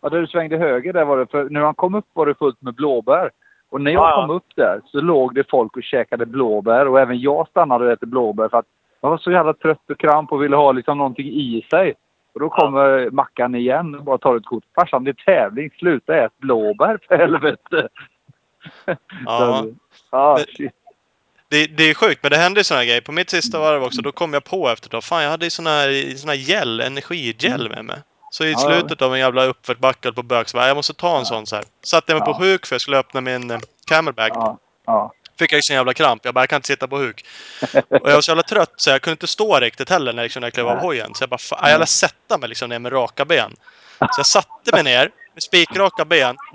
Ja, 0.00 0.08
där 0.08 0.20
du 0.20 0.26
svängde 0.26 0.56
höger 0.56 0.92
där 0.92 1.04
var 1.04 1.18
det. 1.18 1.26
För 1.26 1.50
när 1.50 1.60
man 1.60 1.74
kom 1.74 1.94
upp 1.94 2.06
var 2.12 2.26
det 2.26 2.34
fullt 2.34 2.62
med 2.62 2.74
blåbär. 2.74 3.30
Och 3.70 3.80
när 3.80 3.90
jag 3.90 4.02
Ja, 4.02 4.10
ja. 4.10 4.16
kom 4.26 4.30
upp 4.36 4.56
där 4.56 4.80
så 4.84 5.00
låg 5.00 5.34
det 5.34 5.50
folk 5.50 5.76
och 5.76 5.82
käkade 5.82 6.26
blåbär. 6.26 6.88
Och 6.88 7.00
även 7.00 7.20
jag 7.20 7.48
stannade 7.48 7.84
och 7.86 7.92
äter 7.92 8.06
blåbär 8.06 8.48
för 8.48 8.58
att 8.58 8.66
jag 9.00 9.10
var 9.10 9.18
så 9.18 9.30
jävla 9.30 9.52
trött 9.54 9.90
och 9.90 9.98
kramp 9.98 10.32
och 10.32 10.42
ville 10.42 10.56
ha 10.56 10.72
liksom 10.72 10.98
någonting 10.98 11.26
i 11.26 11.66
sig. 11.70 11.94
Och 12.34 12.40
då 12.40 12.48
kommer 12.48 13.10
Mackan 13.10 13.54
igen 13.54 13.94
och 13.94 14.04
bara 14.04 14.18
tar 14.18 14.36
ett 14.36 14.44
kort. 14.46 14.64
Farsan, 14.74 15.04
det 15.04 15.10
är 15.10 15.24
tävling. 15.24 15.70
Sluta 15.78 16.16
ät 16.16 16.38
blåbär 16.38 16.98
för 17.08 17.16
helvete. 17.18 17.88
Ja. 19.26 19.62
Så, 19.66 19.74
ja, 20.10 20.34
Men- 20.38 20.46
shit. 20.56 20.72
Det, 21.50 21.66
det 21.76 21.82
är 21.90 21.94
sjukt, 21.94 22.22
men 22.22 22.30
det 22.30 22.36
hände 22.36 22.60
ju 22.60 22.64
såna 22.64 22.78
här 22.78 22.86
grejer. 22.86 23.00
På 23.00 23.12
mitt 23.12 23.30
sista 23.30 23.58
varv 23.60 23.82
också, 23.82 24.02
då 24.02 24.12
kom 24.12 24.32
jag 24.32 24.44
på 24.44 24.68
efter 24.68 24.90
då. 24.90 25.00
Fan, 25.00 25.22
jag 25.22 25.30
hade 25.30 25.46
ju 25.46 25.50
sån 25.50 25.66
här, 25.66 26.16
sån 26.16 26.28
här 26.28 26.36
gel, 26.36 26.80
energigel 26.80 27.68
med 27.70 27.84
mig. 27.84 27.96
Så 28.30 28.44
i 28.44 28.54
slutet 28.56 29.02
av 29.02 29.14
en 29.14 29.20
jävla 29.20 29.44
uppförsbacke 29.44 30.12
på 30.12 30.22
bök 30.22 30.48
så 30.48 30.56
bara, 30.56 30.66
jag 30.68 30.76
måste 30.76 30.94
ta 30.94 31.18
en 31.18 31.26
sån 31.26 31.46
så 31.46 31.56
här. 31.56 31.64
Satte 31.82 32.12
jag 32.12 32.18
mig 32.18 32.26
på 32.26 32.32
huk 32.44 32.66
för 32.66 32.74
jag 32.74 32.80
skulle 32.80 32.98
öppna 32.98 33.20
min 33.20 33.50
eh, 33.50 33.58
ja. 34.86 35.12
Fick 35.38 35.52
jag 35.52 35.60
ju 35.68 35.74
jävla 35.74 35.94
kramp. 35.94 36.24
Jag 36.24 36.34
bara, 36.34 36.40
jag 36.40 36.48
kan 36.48 36.56
inte 36.56 36.66
sitta 36.66 36.88
på 36.88 36.98
huk. 36.98 37.26
Och 37.72 38.10
jag 38.10 38.14
var 38.14 38.20
så 38.20 38.30
jävla 38.30 38.42
trött 38.42 38.72
så 38.76 38.90
jag 38.90 39.02
kunde 39.02 39.12
inte 39.12 39.26
stå 39.26 39.60
riktigt 39.60 39.90
heller 39.90 40.12
när 40.12 40.22
liksom, 40.22 40.40
när 40.40 40.46
jag 40.46 40.52
klev 40.54 40.68
av 40.68 40.78
hojen. 40.78 41.14
Så 41.14 41.22
jag 41.22 41.28
bara, 41.30 41.38
fan, 41.38 41.70
jag 41.70 41.78
lär 41.78 41.86
sätta 41.86 42.38
mig 42.38 42.48
liksom 42.48 42.68
ner 42.68 42.78
med 42.78 42.92
raka 42.92 43.24
ben. 43.24 43.56
Så 43.98 44.18
jag 44.18 44.26
satte 44.26 44.72
mig 44.72 44.82
ner 44.82 45.10
med 45.34 45.42
spikraka 45.42 46.04
ben. 46.04 46.36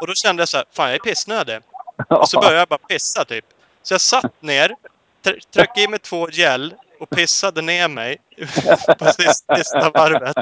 Och 0.00 0.06
då 0.06 0.14
kände 0.14 0.40
jag 0.40 0.48
så 0.48 0.56
här, 0.56 0.66
fan 0.72 0.86
jag 0.86 0.94
är 0.94 0.98
pissnödig. 0.98 1.58
Och 2.08 2.28
så 2.28 2.40
började 2.40 2.58
jag 2.58 2.68
bara 2.68 2.78
pissa 2.78 3.24
typ. 3.24 3.44
Så 3.82 3.94
jag 3.94 4.00
satt 4.00 4.42
ner, 4.42 4.76
tr- 5.24 5.40
tryckte 5.54 5.80
i 5.80 5.88
mig 5.88 5.98
två 5.98 6.28
gel 6.30 6.74
och 7.00 7.10
pissade 7.10 7.62
ner 7.62 7.88
mig 7.88 8.16
på 8.98 9.04
sista, 9.04 9.56
sista 9.56 9.90
varvet. 9.90 10.36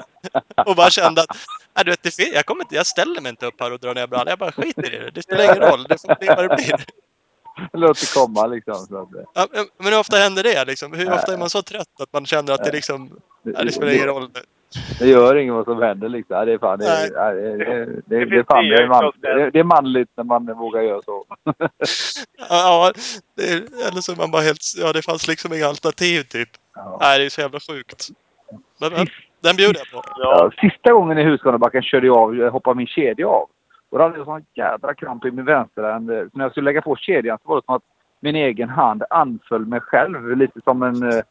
Och 0.66 0.76
bara 0.76 0.90
kände 0.90 1.20
att, 1.20 1.36
nej 1.76 1.84
du 1.84 1.90
vet, 1.90 2.02
det 2.02 2.18
jag, 2.18 2.46
kommer 2.46 2.62
inte, 2.64 2.74
jag 2.74 2.86
ställer 2.86 3.20
mig 3.20 3.30
inte 3.30 3.46
upp 3.46 3.60
här 3.60 3.72
och 3.72 3.78
drar 3.80 3.94
ner 3.94 4.06
brallorna. 4.06 4.30
Jag 4.30 4.38
bara 4.38 4.52
skiter 4.52 4.94
i 4.94 4.98
det. 4.98 5.10
Det 5.10 5.22
spelar 5.22 5.44
ingen 5.44 5.56
roll. 5.70 5.86
Det 5.88 6.00
får 6.00 6.14
bli 6.18 6.26
vad 6.28 6.48
det 6.50 6.56
blir. 6.56 6.84
Låt 7.72 8.00
det 8.00 8.12
komma 8.14 8.46
liksom. 8.46 8.86
Ja, 9.34 9.46
men- 9.52 9.66
men 9.78 9.92
hur 9.92 9.98
ofta 10.00 10.16
händer 10.16 10.42
det 10.42 10.64
liksom? 10.64 10.92
Hur 10.92 11.12
ofta 11.12 11.32
är 11.32 11.38
man 11.38 11.50
så 11.50 11.62
trött 11.62 12.00
att 12.00 12.12
man 12.12 12.26
känner 12.26 12.52
att 12.52 12.64
det 12.64 12.72
liksom, 12.72 13.20
nej, 13.42 13.64
det 13.64 13.72
spelar 13.72 13.92
ingen 13.92 14.06
roll. 14.06 14.30
Det 14.98 15.08
gör 15.08 15.36
inget 15.36 15.54
vad 15.54 15.64
som 15.64 15.82
händer 15.82 16.08
liksom. 16.08 16.46
Det 16.46 16.52
är 16.52 16.58
fan, 16.58 16.78
det, 16.78 16.84
Nej. 16.84 17.10
är- 17.10 17.14
ja, 17.14 17.32
det, 17.32 17.56
det, 17.56 17.84
det, 17.84 18.18
det, 18.18 18.26
finns 18.26 18.32
är 18.32 18.44
fan, 18.44 18.64
det, 18.68 18.74
är 18.74 18.78
nya 18.78 18.88
man, 18.88 19.04
utgångslägen. 19.04 19.38
det, 19.38 19.50
det 19.50 19.58
är 19.58 19.64
manligt 19.64 20.08
när 20.16 20.24
man 20.24 20.46
vågar 20.46 20.82
göra 20.82 21.02
så. 21.02 21.24
Ja, 22.48 22.92
det 23.36 23.52
eller 23.88 24.00
så 24.00 24.12
är 24.12 24.16
man 24.16 24.30
bara 24.30 24.42
helt, 24.42 24.62
ja 24.76 24.92
det 24.92 25.02
fanns 25.02 25.28
liksom 25.28 25.52
inga 25.52 25.66
alternativ 25.66 26.22
typ. 26.22 26.48
Ja. 26.74 26.98
Nej, 27.00 27.18
det 27.18 27.24
är 27.24 27.28
så 27.28 27.40
jävla 27.40 27.60
sjukt. 27.60 28.08
Men, 28.80 28.92
men, 28.92 29.06
den 29.42 29.56
bjuder 29.56 29.80
jag 29.92 30.02
på. 30.02 30.08
Ja, 30.18 30.50
sista 30.60 30.92
gången 30.92 31.18
i 31.18 31.24
Huskvarnabacken 31.24 31.82
körde 31.82 32.06
jag 32.06 32.16
av, 32.16 32.36
jag 32.36 32.50
hoppade 32.50 32.76
min 32.76 32.86
kedja 32.86 33.28
av. 33.28 33.48
Och 33.90 33.98
då 33.98 34.04
hade 34.04 34.16
jag 34.16 34.26
sån 34.26 34.44
jädra 34.54 34.94
kramp 34.94 35.24
i 35.24 35.30
min 35.30 35.44
vänsterhand. 35.44 36.08
Så 36.08 36.38
när 36.38 36.44
jag 36.44 36.50
skulle 36.50 36.64
lägga 36.64 36.82
på 36.82 36.96
kedjan 36.96 37.38
så 37.42 37.48
var 37.48 37.56
det 37.56 37.64
som 37.64 37.74
att 37.74 37.82
min 38.24 38.36
egen 38.36 38.68
hand 38.68 39.02
anföll 39.10 39.66
mig 39.66 39.80
själv. 39.80 40.36
Lite 40.36 40.60
som 40.60 40.82
en, 40.82 41.02
eh, 41.02 41.22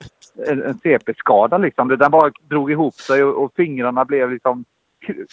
en, 0.47 0.63
en 0.63 0.77
CP-skada 0.77 1.57
liksom. 1.57 1.87
Den 1.87 2.11
bara 2.11 2.31
drog 2.49 2.71
ihop 2.71 2.93
sig 2.93 3.23
och, 3.23 3.43
och 3.43 3.53
fingrarna 3.55 4.05
blev 4.05 4.31
liksom... 4.31 4.65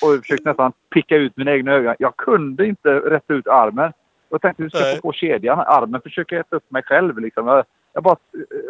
Och 0.03 0.13
jag 0.13 0.21
försökte 0.21 0.49
nästan 0.49 0.73
picka 0.95 1.17
ut 1.17 1.37
mina 1.37 1.53
egna 1.53 1.73
ögon. 1.73 1.95
Jag 1.99 2.17
kunde 2.17 2.67
inte 2.67 2.95
rätta 2.95 3.35
ut 3.35 3.47
armen. 3.47 3.93
Jag 4.29 4.43
tänkte, 4.43 4.63
hur 4.63 4.71
ska 4.71 4.79
jag 4.79 4.97
få 4.97 5.03
på 5.03 5.13
kedjan? 5.13 5.61
Armen 5.61 6.01
försöker 6.01 6.41
äta 6.41 6.57
upp 6.57 6.71
mig 6.71 6.83
själv 6.83 7.19
liksom. 7.19 7.47
Jag, 7.47 7.65
jag 7.93 8.03
bara, 8.03 8.17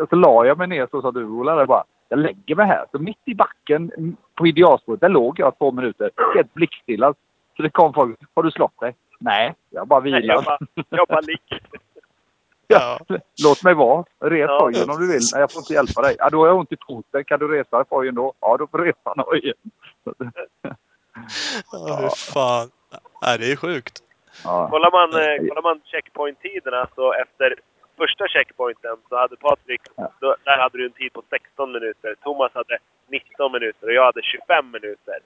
och 0.00 0.08
så 0.08 0.16
la 0.16 0.46
jag 0.46 0.58
mig 0.58 0.66
ner 0.66 0.88
så 0.90 1.02
sa 1.02 1.10
du 1.10 1.24
Ola. 1.24 1.58
Jag 1.58 1.68
bara, 1.68 1.84
jag 2.08 2.18
lägger 2.18 2.54
mig 2.54 2.66
här. 2.66 2.84
Så 2.92 2.98
mitt 2.98 3.22
i 3.24 3.34
backen 3.34 4.16
på 4.34 4.46
idealspåret, 4.46 5.00
där 5.00 5.08
låg 5.08 5.40
jag 5.40 5.58
två 5.58 5.72
minuter. 5.72 6.10
Helt 6.34 6.54
blickstilla. 6.54 7.14
Så 7.56 7.62
det 7.62 7.70
kom 7.70 7.92
folk. 7.92 8.18
Har 8.34 8.42
du 8.42 8.50
slått 8.50 8.80
dig? 8.80 8.94
Nej, 9.18 9.54
jag 9.70 9.88
bara 9.88 10.00
Nej, 10.00 10.12
jag 10.12 10.20
vilar. 10.20 10.42
bara, 10.42 10.58
jag 10.88 11.08
bara 11.08 11.20
ligger. 11.20 11.60
Ja. 12.70 12.98
Låt 13.44 13.62
mig 13.64 13.74
vara. 13.74 14.04
Res 14.20 14.48
Ja. 14.48 14.58
hojen 14.60 14.90
om 14.90 15.00
du 15.00 15.06
vill. 15.12 15.20
Nej, 15.32 15.40
jag 15.40 15.52
får 15.52 15.60
inte 15.60 15.72
hjälpa 15.72 16.02
dig. 16.02 16.16
Ja, 16.18 16.30
då 16.30 16.38
har 16.40 16.46
jag 16.46 16.56
ont 16.56 16.72
i 16.72 16.76
foten. 16.86 17.24
Kan 17.24 17.38
du 17.40 17.48
resa 17.48 17.84
hojen 17.90 18.14
då? 18.14 18.32
Ja, 18.40 18.56
då 18.56 18.66
får 18.66 18.78
du 18.78 18.84
resa 18.84 19.14
hojen. 19.16 19.54
Ja, 21.72 21.96
hur 22.02 22.32
fan. 22.32 22.70
Nej, 23.22 23.38
det 23.38 23.52
är 23.52 23.56
sjukt. 23.56 23.98
Ja. 24.44 24.68
Kollar 24.70 24.90
man, 24.90 25.20
eh, 25.22 25.48
kollar 25.48 25.62
man 25.62 25.80
checkpoint-tiderna 25.84 26.86
så 26.94 27.12
efter 27.12 27.54
första 27.96 28.28
checkpointen 28.28 28.96
så 29.08 29.16
hade 29.16 29.36
Patrik, 29.36 29.80
då, 30.20 30.36
där 30.44 30.58
hade 30.58 30.78
du 30.78 30.86
en 30.86 30.92
tid 30.92 31.12
på 31.12 31.22
16 31.30 31.72
minuter. 31.72 32.14
Thomas 32.22 32.52
hade 32.54 32.78
19 33.08 33.52
minuter 33.52 33.86
och 33.86 33.92
jag 33.92 34.04
hade 34.04 34.22
25 34.22 34.70
minuter. 34.70 35.18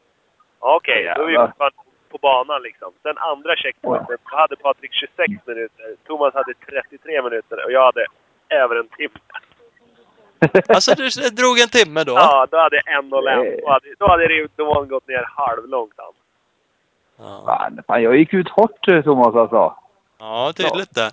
Ja, 0.60 0.76
Okej, 0.76 1.12
då 1.16 1.22
är 1.22 1.26
vi 1.26 1.36
fortfarande 1.36 1.76
på 2.14 2.18
banan 2.18 2.62
liksom. 2.62 2.90
Sen 3.02 3.18
andra 3.18 3.56
checkpointen, 3.56 4.16
då 4.30 4.36
hade 4.36 4.56
Patrik 4.56 4.92
26 4.92 5.46
minuter. 5.46 5.86
Thomas 6.06 6.34
hade 6.34 6.54
33 6.54 7.22
minuter 7.22 7.64
och 7.64 7.72
jag 7.72 7.84
hade 7.84 8.06
över 8.48 8.76
en 8.76 8.88
timme. 8.88 9.20
Alltså, 10.68 10.94
du 10.94 11.08
drog 11.40 11.58
en 11.58 11.68
timme 11.78 12.04
då? 12.04 12.12
Ja, 12.12 12.46
då 12.50 12.56
hade 12.56 12.80
en 12.96 13.12
och 13.12 13.22
lämnat. 13.22 13.60
Då 13.62 13.70
hade, 13.70 13.86
då 13.98 14.06
hade 14.06 14.86
gått 14.86 15.08
ner 15.08 15.24
halvlångt. 15.36 15.94
Ja, 17.18 17.42
Fan, 17.46 17.82
fan, 17.86 18.02
jag 18.02 18.16
gick 18.16 18.34
ut 18.34 18.48
hårt 18.48 18.88
eh, 18.88 19.02
Thomas 19.02 19.34
alltså. 19.34 19.74
ja 20.18 20.52
tydligt 20.56 20.94
det. 20.94 21.10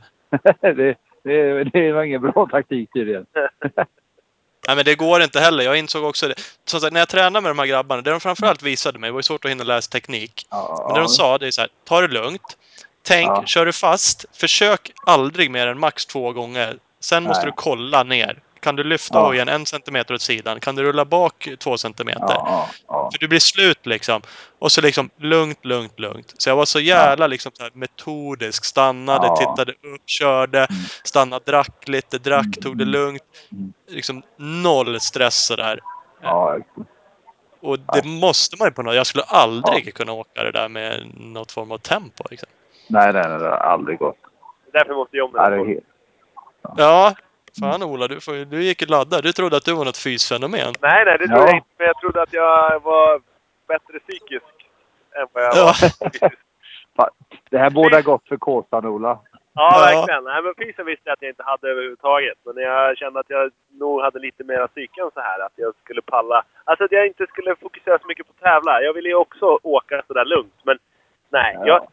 det, 0.75 0.97
det, 1.23 1.63
det 1.63 1.91
var 1.91 2.03
ingen 2.03 2.21
bra 2.21 2.47
taktik 2.51 2.93
tydligen. 2.93 3.25
Nej, 4.67 4.75
men 4.75 4.85
det 4.85 4.95
går 4.95 5.23
inte 5.23 5.39
heller. 5.39 5.63
Jag 5.63 5.77
insåg 5.77 6.03
också 6.03 6.27
det. 6.27 6.35
Som 6.65 6.79
sagt, 6.79 6.93
när 6.93 7.01
jag 7.01 7.09
tränade 7.09 7.41
med 7.41 7.49
de 7.49 7.59
här 7.59 7.65
grabbarna, 7.65 8.01
det 8.01 8.11
de 8.11 8.19
framförallt 8.19 8.63
visade 8.63 8.99
mig, 8.99 9.07
det 9.07 9.11
var 9.11 9.19
ju 9.19 9.23
svårt 9.23 9.45
att 9.45 9.51
hinna 9.51 9.63
läsa 9.63 9.89
teknik. 9.91 10.45
Ja, 10.49 10.83
Men 10.85 10.93
det 10.93 10.99
de 10.99 11.09
sa, 11.09 11.37
det 11.37 11.47
är 11.47 11.51
så 11.51 11.61
här, 11.61 11.69
ta 11.87 12.01
det 12.01 12.07
lugnt. 12.07 12.57
Tänk, 13.03 13.27
Ja. 13.29 13.43
kör 13.45 13.65
du 13.65 13.73
fast, 13.73 14.25
försök 14.33 14.91
aldrig 15.05 15.51
mer 15.51 15.67
än 15.67 15.79
max 15.79 16.05
två 16.05 16.31
gånger. 16.31 16.77
Sen 16.99 17.23
måste 17.23 17.43
Nej. 17.43 17.51
du 17.51 17.61
kolla 17.61 18.03
ner. 18.03 18.39
Kan 18.61 18.75
du 18.75 18.83
lyfta 18.83 19.17
Ja. 19.17 19.25
hojen 19.25 19.49
en 19.49 19.65
centimeter 19.65 20.13
åt 20.13 20.21
sidan? 20.21 20.59
Kan 20.59 20.75
du 20.75 20.83
rulla 20.83 21.05
bak 21.05 21.47
två 21.59 21.77
centimeter? 21.77 22.19
ja, 22.29 22.43
ja, 22.45 22.69
ja. 22.87 23.09
För 23.13 23.19
du 23.19 23.27
blir 23.27 23.39
slut 23.39 23.85
liksom. 23.85 24.21
Och 24.59 24.71
så 24.71 24.81
liksom 24.81 25.09
lugnt, 25.17 25.65
lugnt, 25.65 25.99
lugnt. 25.99 26.33
Så 26.37 26.49
jag 26.49 26.55
var 26.55 26.65
så 26.65 26.79
jävla 26.79 27.27
liksom 27.27 27.51
så 27.55 27.63
här 27.63 27.71
metodisk. 27.73 28.65
Stannade, 28.65 29.27
Ja. 29.27 29.35
tittade 29.35 29.71
upp, 29.71 30.01
körde. 30.05 30.67
Stannade, 31.03 31.51
drack 31.51 31.87
lite, 31.87 32.17
drack, 32.17 32.59
tog 32.61 32.77
det 32.77 32.85
lugnt. 32.85 33.23
Mm. 33.51 33.73
Liksom 33.87 34.23
noll 34.37 34.99
stress 34.99 35.45
sådär. 35.45 35.79
ja. 36.21 36.57
Och 37.63 37.79
det 37.79 38.05
måste 38.05 38.55
man 38.59 38.67
ju 38.67 38.71
på 38.71 38.81
något. 38.83 38.95
Jag 38.95 39.05
skulle 39.07 39.23
aldrig 39.23 39.93
kunna 39.93 40.11
åka 40.11 40.43
det 40.43 40.51
där 40.51 40.69
med 40.69 41.11
något 41.17 41.51
form 41.51 41.71
av 41.71 41.77
tempo. 41.77 42.23
Liksom. 42.29 42.49
Nej, 42.87 43.13
nej, 43.13 43.29
nej, 43.29 43.39
det 43.39 43.45
har 43.49 43.57
aldrig 43.57 43.99
gått. 43.99 44.17
Därför 44.73 44.93
måste 44.93 45.17
John 45.17 45.31
Ja, 45.33 45.49
det. 45.49 45.79
Ja, 46.77 47.15
fan 47.59 47.83
Ola, 47.83 48.07
du, 48.07 48.19
får, 48.21 48.45
du 48.45 48.63
gick 48.63 48.81
ju 48.81 48.87
laddad. 48.87 49.23
Du 49.23 49.31
trodde 49.31 49.57
att 49.57 49.65
du 49.65 49.73
var 49.75 49.85
något 49.85 49.97
fysfenomen. 49.97 50.73
Nej, 50.81 51.05
nej, 51.05 51.17
det 51.17 51.27
trodde 51.27 51.41
Ja. 51.41 51.47
jag 51.47 51.55
inte. 51.55 51.67
Men 51.77 51.87
jag 51.87 51.99
trodde 52.01 52.21
att 52.21 52.33
jag 52.33 52.79
var 52.83 53.21
bättre 53.67 53.99
psykisk 53.99 54.45
än 55.15 55.27
vad 55.33 55.43
jag 55.43 55.55
Ja. 55.55 55.73
var 56.19 56.31
Det 57.49 57.57
här 57.57 57.69
båda 57.69 58.01
gott 58.01 58.27
för 58.27 58.37
Kåsan, 58.37 58.85
Ola. 58.85 59.19
Ja, 59.53 59.91
Ja. 59.93 59.95
verkligen. 59.97 60.23
Nej, 60.23 60.41
men 60.41 60.53
fysen 60.57 60.85
visste 60.85 61.01
jag 61.09 61.13
att 61.13 61.21
jag 61.21 61.29
inte 61.31 61.43
hade 61.43 61.69
överhuvudtaget. 61.69 62.37
Men 62.45 62.63
jag 62.63 62.97
kände 62.97 63.19
att 63.19 63.29
jag 63.29 63.51
nog 63.79 64.01
hade 64.01 64.19
lite 64.19 64.43
mera 64.43 64.67
psyke 64.67 65.01
än 65.01 65.11
så 65.13 65.19
här. 65.21 65.39
Att 65.45 65.51
jag 65.55 65.73
skulle 65.83 66.01
palla. 66.01 66.43
Alltså 66.63 66.83
att 66.85 66.91
jag 66.91 67.07
inte 67.07 67.27
skulle 67.27 67.55
fokusera 67.55 67.99
så 67.99 68.07
mycket 68.07 68.27
på 68.27 68.33
att 68.37 68.43
tävla. 68.43 68.81
Jag 68.81 68.93
ville 68.93 69.09
ju 69.09 69.15
också 69.15 69.59
åka 69.63 70.01
sådär 70.07 70.25
lugnt. 70.25 70.53
Men 70.63 70.77
nej. 71.29 71.55
Ja. 71.59 71.67
Jag, 71.67 71.87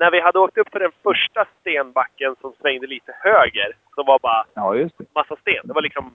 när 0.00 0.10
vi 0.10 0.20
hade 0.20 0.38
åkt 0.38 0.58
upp 0.58 0.68
för 0.72 0.78
den 0.80 0.92
första 1.02 1.44
stenbacken 1.60 2.36
som 2.40 2.52
svängde 2.60 2.86
lite 2.86 3.12
höger. 3.20 3.72
Som 3.94 4.06
var 4.06 4.18
bara 4.18 4.44
Ja, 4.54 4.74
just 4.74 4.98
det. 4.98 5.04
massa 5.14 5.36
sten. 5.36 5.60
Det 5.64 5.72
var 5.72 5.82
liksom 5.82 6.12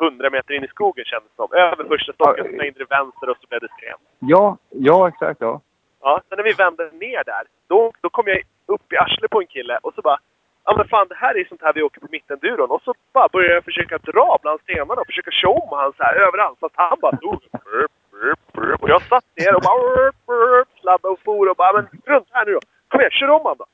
100 0.00 0.30
meter 0.30 0.54
in 0.54 0.64
i 0.64 0.68
skogen 0.68 1.04
kändes 1.04 1.30
det 1.30 1.36
som. 1.36 1.48
Över 1.52 1.84
första 1.84 2.12
stocken 2.12 2.46
Ja. 2.50 2.58
svängde 2.58 2.78
det 2.78 2.90
vänster 2.98 3.28
och 3.30 3.36
så 3.40 3.46
blev 3.48 3.60
det 3.60 3.68
sten. 3.78 3.98
Ja, 4.18 4.56
ja 4.70 5.08
exakt. 5.08 5.40
Ja. 5.40 5.60
Ja, 6.02 6.20
sen 6.28 6.36
när 6.36 6.44
vi 6.44 6.52
vände 6.52 6.90
ner 6.92 7.22
där, 7.24 7.42
då, 7.68 7.92
då 8.00 8.08
kom 8.10 8.24
jag 8.26 8.38
upp 8.66 8.92
i 8.92 8.96
arslet 8.96 9.30
på 9.30 9.40
en 9.40 9.46
kille 9.46 9.78
och 9.82 9.94
så 9.94 10.02
bara 10.02 10.18
Ja 10.66 10.74
men 10.76 10.88
fan 10.88 11.08
det 11.08 11.14
här 11.14 11.38
är 11.38 11.44
sånt 11.44 11.62
här 11.62 11.72
vi 11.72 11.82
åker 11.82 12.00
på 12.00 12.06
mittenduron. 12.10 12.70
Och 12.70 12.82
så 12.82 12.94
bara 13.12 13.28
började 13.32 13.54
jag 13.54 13.64
försöka 13.64 13.98
dra 13.98 14.38
bland 14.42 14.60
stenarna 14.60 15.00
och 15.00 15.06
försöka 15.06 15.48
om 15.48 15.68
han 15.78 15.92
så 15.96 16.02
här 16.02 16.14
överallt. 16.14 16.58
Fast 16.60 16.74
han 16.76 16.98
bara 17.00 17.16
stod 17.16 17.40
burp. 17.62 18.82
Och 18.82 18.88
jag 18.88 19.02
satt 19.02 19.24
ner 19.36 19.54
och 19.56 19.62
bara 19.62 20.62
slabbade 20.80 21.12
och 21.12 21.20
for 21.24 21.48
och 21.50 21.56
bara 21.56 21.72
men 21.72 21.86
runt 22.06 22.28
här 22.30 22.46
nu 22.46 22.52
då. 22.52 22.60
Kom 22.94 23.00
igen, 23.00 23.10
kör 23.10 23.30
om 23.30 23.40
han 23.44 23.56
då. 23.58 23.66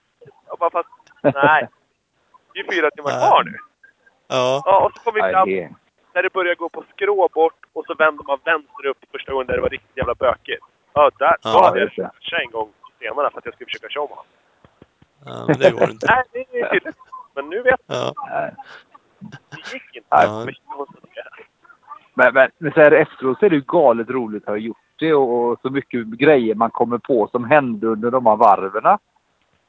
Jag 0.48 0.58
bara 0.58 0.70
fast 0.70 0.88
nej. 1.22 1.68
Det 2.54 2.60
är 2.60 2.72
fyra 2.72 2.90
timmar 2.90 3.10
kvar 3.10 3.44
nu. 3.44 3.56
Ja. 4.28 4.62
Ja, 4.64 4.84
och 4.84 4.92
så 4.94 5.04
kom 5.04 5.14
vi 5.14 5.20
fram 5.20 5.48
när 6.14 6.22
det 6.22 6.32
började 6.32 6.54
gå 6.54 6.68
på 6.68 6.84
skrå 6.94 7.28
bort 7.34 7.60
och 7.72 7.84
så 7.86 7.94
vände 7.94 8.22
man 8.26 8.38
vänster 8.44 8.86
upp 8.86 8.98
första 9.12 9.32
gången 9.32 9.46
där 9.46 9.54
det 9.54 9.60
var 9.60 9.68
riktigt 9.68 9.96
jävla 9.96 10.14
bökigt. 10.14 10.64
Ja, 10.92 11.10
där, 11.18 11.36
då 11.42 11.50
Ja, 11.50 11.64
hade 11.64 11.80
jag 11.80 11.92
kört 11.92 12.42
en 12.44 12.50
gång 12.50 12.68
senare 12.98 13.30
för 13.30 13.38
att 13.38 13.44
jag 13.44 13.54
skulle 13.54 13.66
försöka 13.66 13.88
köra 13.88 14.02
om 14.04 14.08
honom. 14.10 14.24
ja, 15.24 15.44
men 15.48 15.58
det 15.58 15.70
går 15.70 15.90
inte. 15.90 16.06
Nej, 16.32 16.46
det 16.50 16.60
är 16.60 16.72
tydligt. 16.72 16.96
Men 17.34 17.48
nu 17.48 17.62
vet 17.62 17.80
jag. 17.86 18.12
Ja. 18.16 18.50
Det 19.50 19.72
gick 19.72 19.96
inte. 19.96 20.08
Ja. 20.10 20.46
Men, 22.14 22.34
men, 22.34 22.50
men 22.58 22.72
så 22.72 22.80
här 22.80 22.92
efteråt 22.92 23.38
så 23.38 23.46
är 23.46 23.50
det 23.50 23.56
ju 23.56 23.64
galet 23.66 24.10
roligt 24.10 24.42
att 24.42 24.48
ha 24.48 24.56
gjort 24.56 24.76
det 24.96 25.14
och, 25.14 25.50
och 25.50 25.60
så 25.62 25.70
mycket 25.70 26.06
grejer 26.06 26.54
man 26.54 26.70
kommer 26.70 26.98
på 26.98 27.28
som 27.28 27.44
hände 27.44 27.86
under 27.86 28.10
de 28.10 28.26
här 28.26 28.36
varven. 28.36 28.98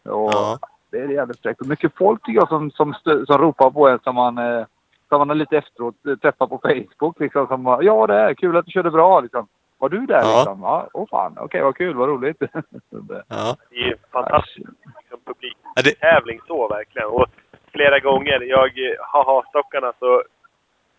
Och 0.03 0.31
Ja. 0.33 0.59
Det 0.91 0.97
är 0.99 1.07
jävligt 1.07 1.41
fräckt. 1.41 1.61
Och 1.61 1.67
mycket 1.67 1.91
folk 1.97 2.25
tycker 2.25 2.39
jag 2.39 2.47
som, 2.47 2.71
som, 2.71 2.93
som 3.25 3.37
ropar 3.37 3.69
på 3.71 3.87
en 3.87 3.99
som 3.99 4.15
man, 4.15 4.37
eh, 4.37 4.65
som 5.09 5.19
man 5.19 5.29
har 5.29 5.35
lite 5.35 5.57
efteråt 5.57 5.95
eh, 6.07 6.15
träffar 6.15 6.47
på 6.47 6.59
Facebook. 6.63 7.19
Liksom, 7.19 7.47
som 7.47 7.79
ja 7.81 8.07
det 8.07 8.15
är 8.15 8.33
kul 8.33 8.57
att 8.57 8.65
du 8.65 8.71
körde 8.71 8.91
bra. 8.91 9.19
Liksom. 9.19 9.47
Var 9.77 9.89
du 9.89 10.05
där 10.05 10.21
Ja. 10.21 10.35
liksom? 10.35 10.59
Ja, 10.63 10.87
åh 10.93 11.07
fan. 11.09 11.37
Okej, 11.39 11.61
vad 11.61 11.75
kul, 11.77 11.95
vad 11.95 12.09
roligt. 12.09 12.39
Det- 12.89 13.23
Ja. 13.27 13.55
Det 13.69 13.75
är 13.75 13.95
fantastiskt 14.11 14.67
liksom, 14.99 15.19
publik. 15.25 15.57
Ja, 15.75 15.81
det, 15.81 15.99
tävling 15.99 16.39
så 16.47 16.67
verkligen. 16.67 17.07
Och 17.07 17.25
flera 17.71 17.99
gånger, 17.99 18.39
jag 18.41 18.69
har 18.99 19.23
ha-stockarna 19.23 19.93
så 19.99 20.23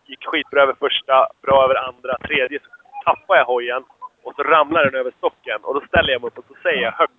gick 0.05 0.25
skitbra 0.25 0.61
över 0.63 0.73
första, 0.79 1.27
bra 1.41 1.63
över 1.63 1.75
andra, 1.87 2.17
tredje 2.27 2.59
så 2.59 2.65
tappar 3.05 3.35
jag 3.35 3.45
hojen 3.45 3.83
och 4.23 4.33
så 4.35 4.43
ramlar 4.43 4.85
den 4.85 4.95
över 4.95 5.11
stocken 5.17 5.59
och 5.63 5.73
då 5.73 5.81
ställer 5.87 6.11
jag 6.13 6.21
mig 6.21 6.27
upp 6.27 6.37
och 6.37 6.45
så 6.47 6.53
säger 6.63 6.81
jag 6.83 6.91
högt 6.91 7.13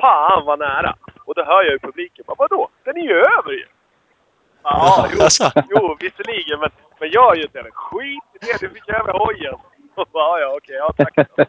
Fan 0.00 0.44
vad 0.44 0.58
nära! 0.58 0.96
Och 1.24 1.34
då 1.34 1.44
hör 1.44 1.62
jag 1.62 1.72
ju 1.72 1.78
publiken 1.78 2.24
bara 2.26 2.36
Vadå? 2.38 2.68
Den 2.84 2.96
är 2.96 3.02
ju 3.02 3.14
över 3.14 3.52
ju! 3.52 3.66
Ja, 4.62 5.08
jo, 5.12 5.22
Alltså. 5.22 5.52
jo 5.70 5.96
visserligen 6.00 6.60
men, 6.60 6.70
men 7.00 7.10
jag 7.10 7.32
är 7.32 7.36
ju 7.36 7.42
inte 7.42 7.70
Skit 7.72 8.22
i 8.34 8.38
det, 8.46 8.60
du 8.60 8.74
fick 8.74 8.88
över 8.88 9.12
hojen! 9.12 9.54
Och 9.94 10.08
bara, 10.12 10.40
ja, 10.40 10.48
ja, 10.48 10.56
okej, 10.56 10.76
ja 10.76 10.92
tack. 10.96 11.48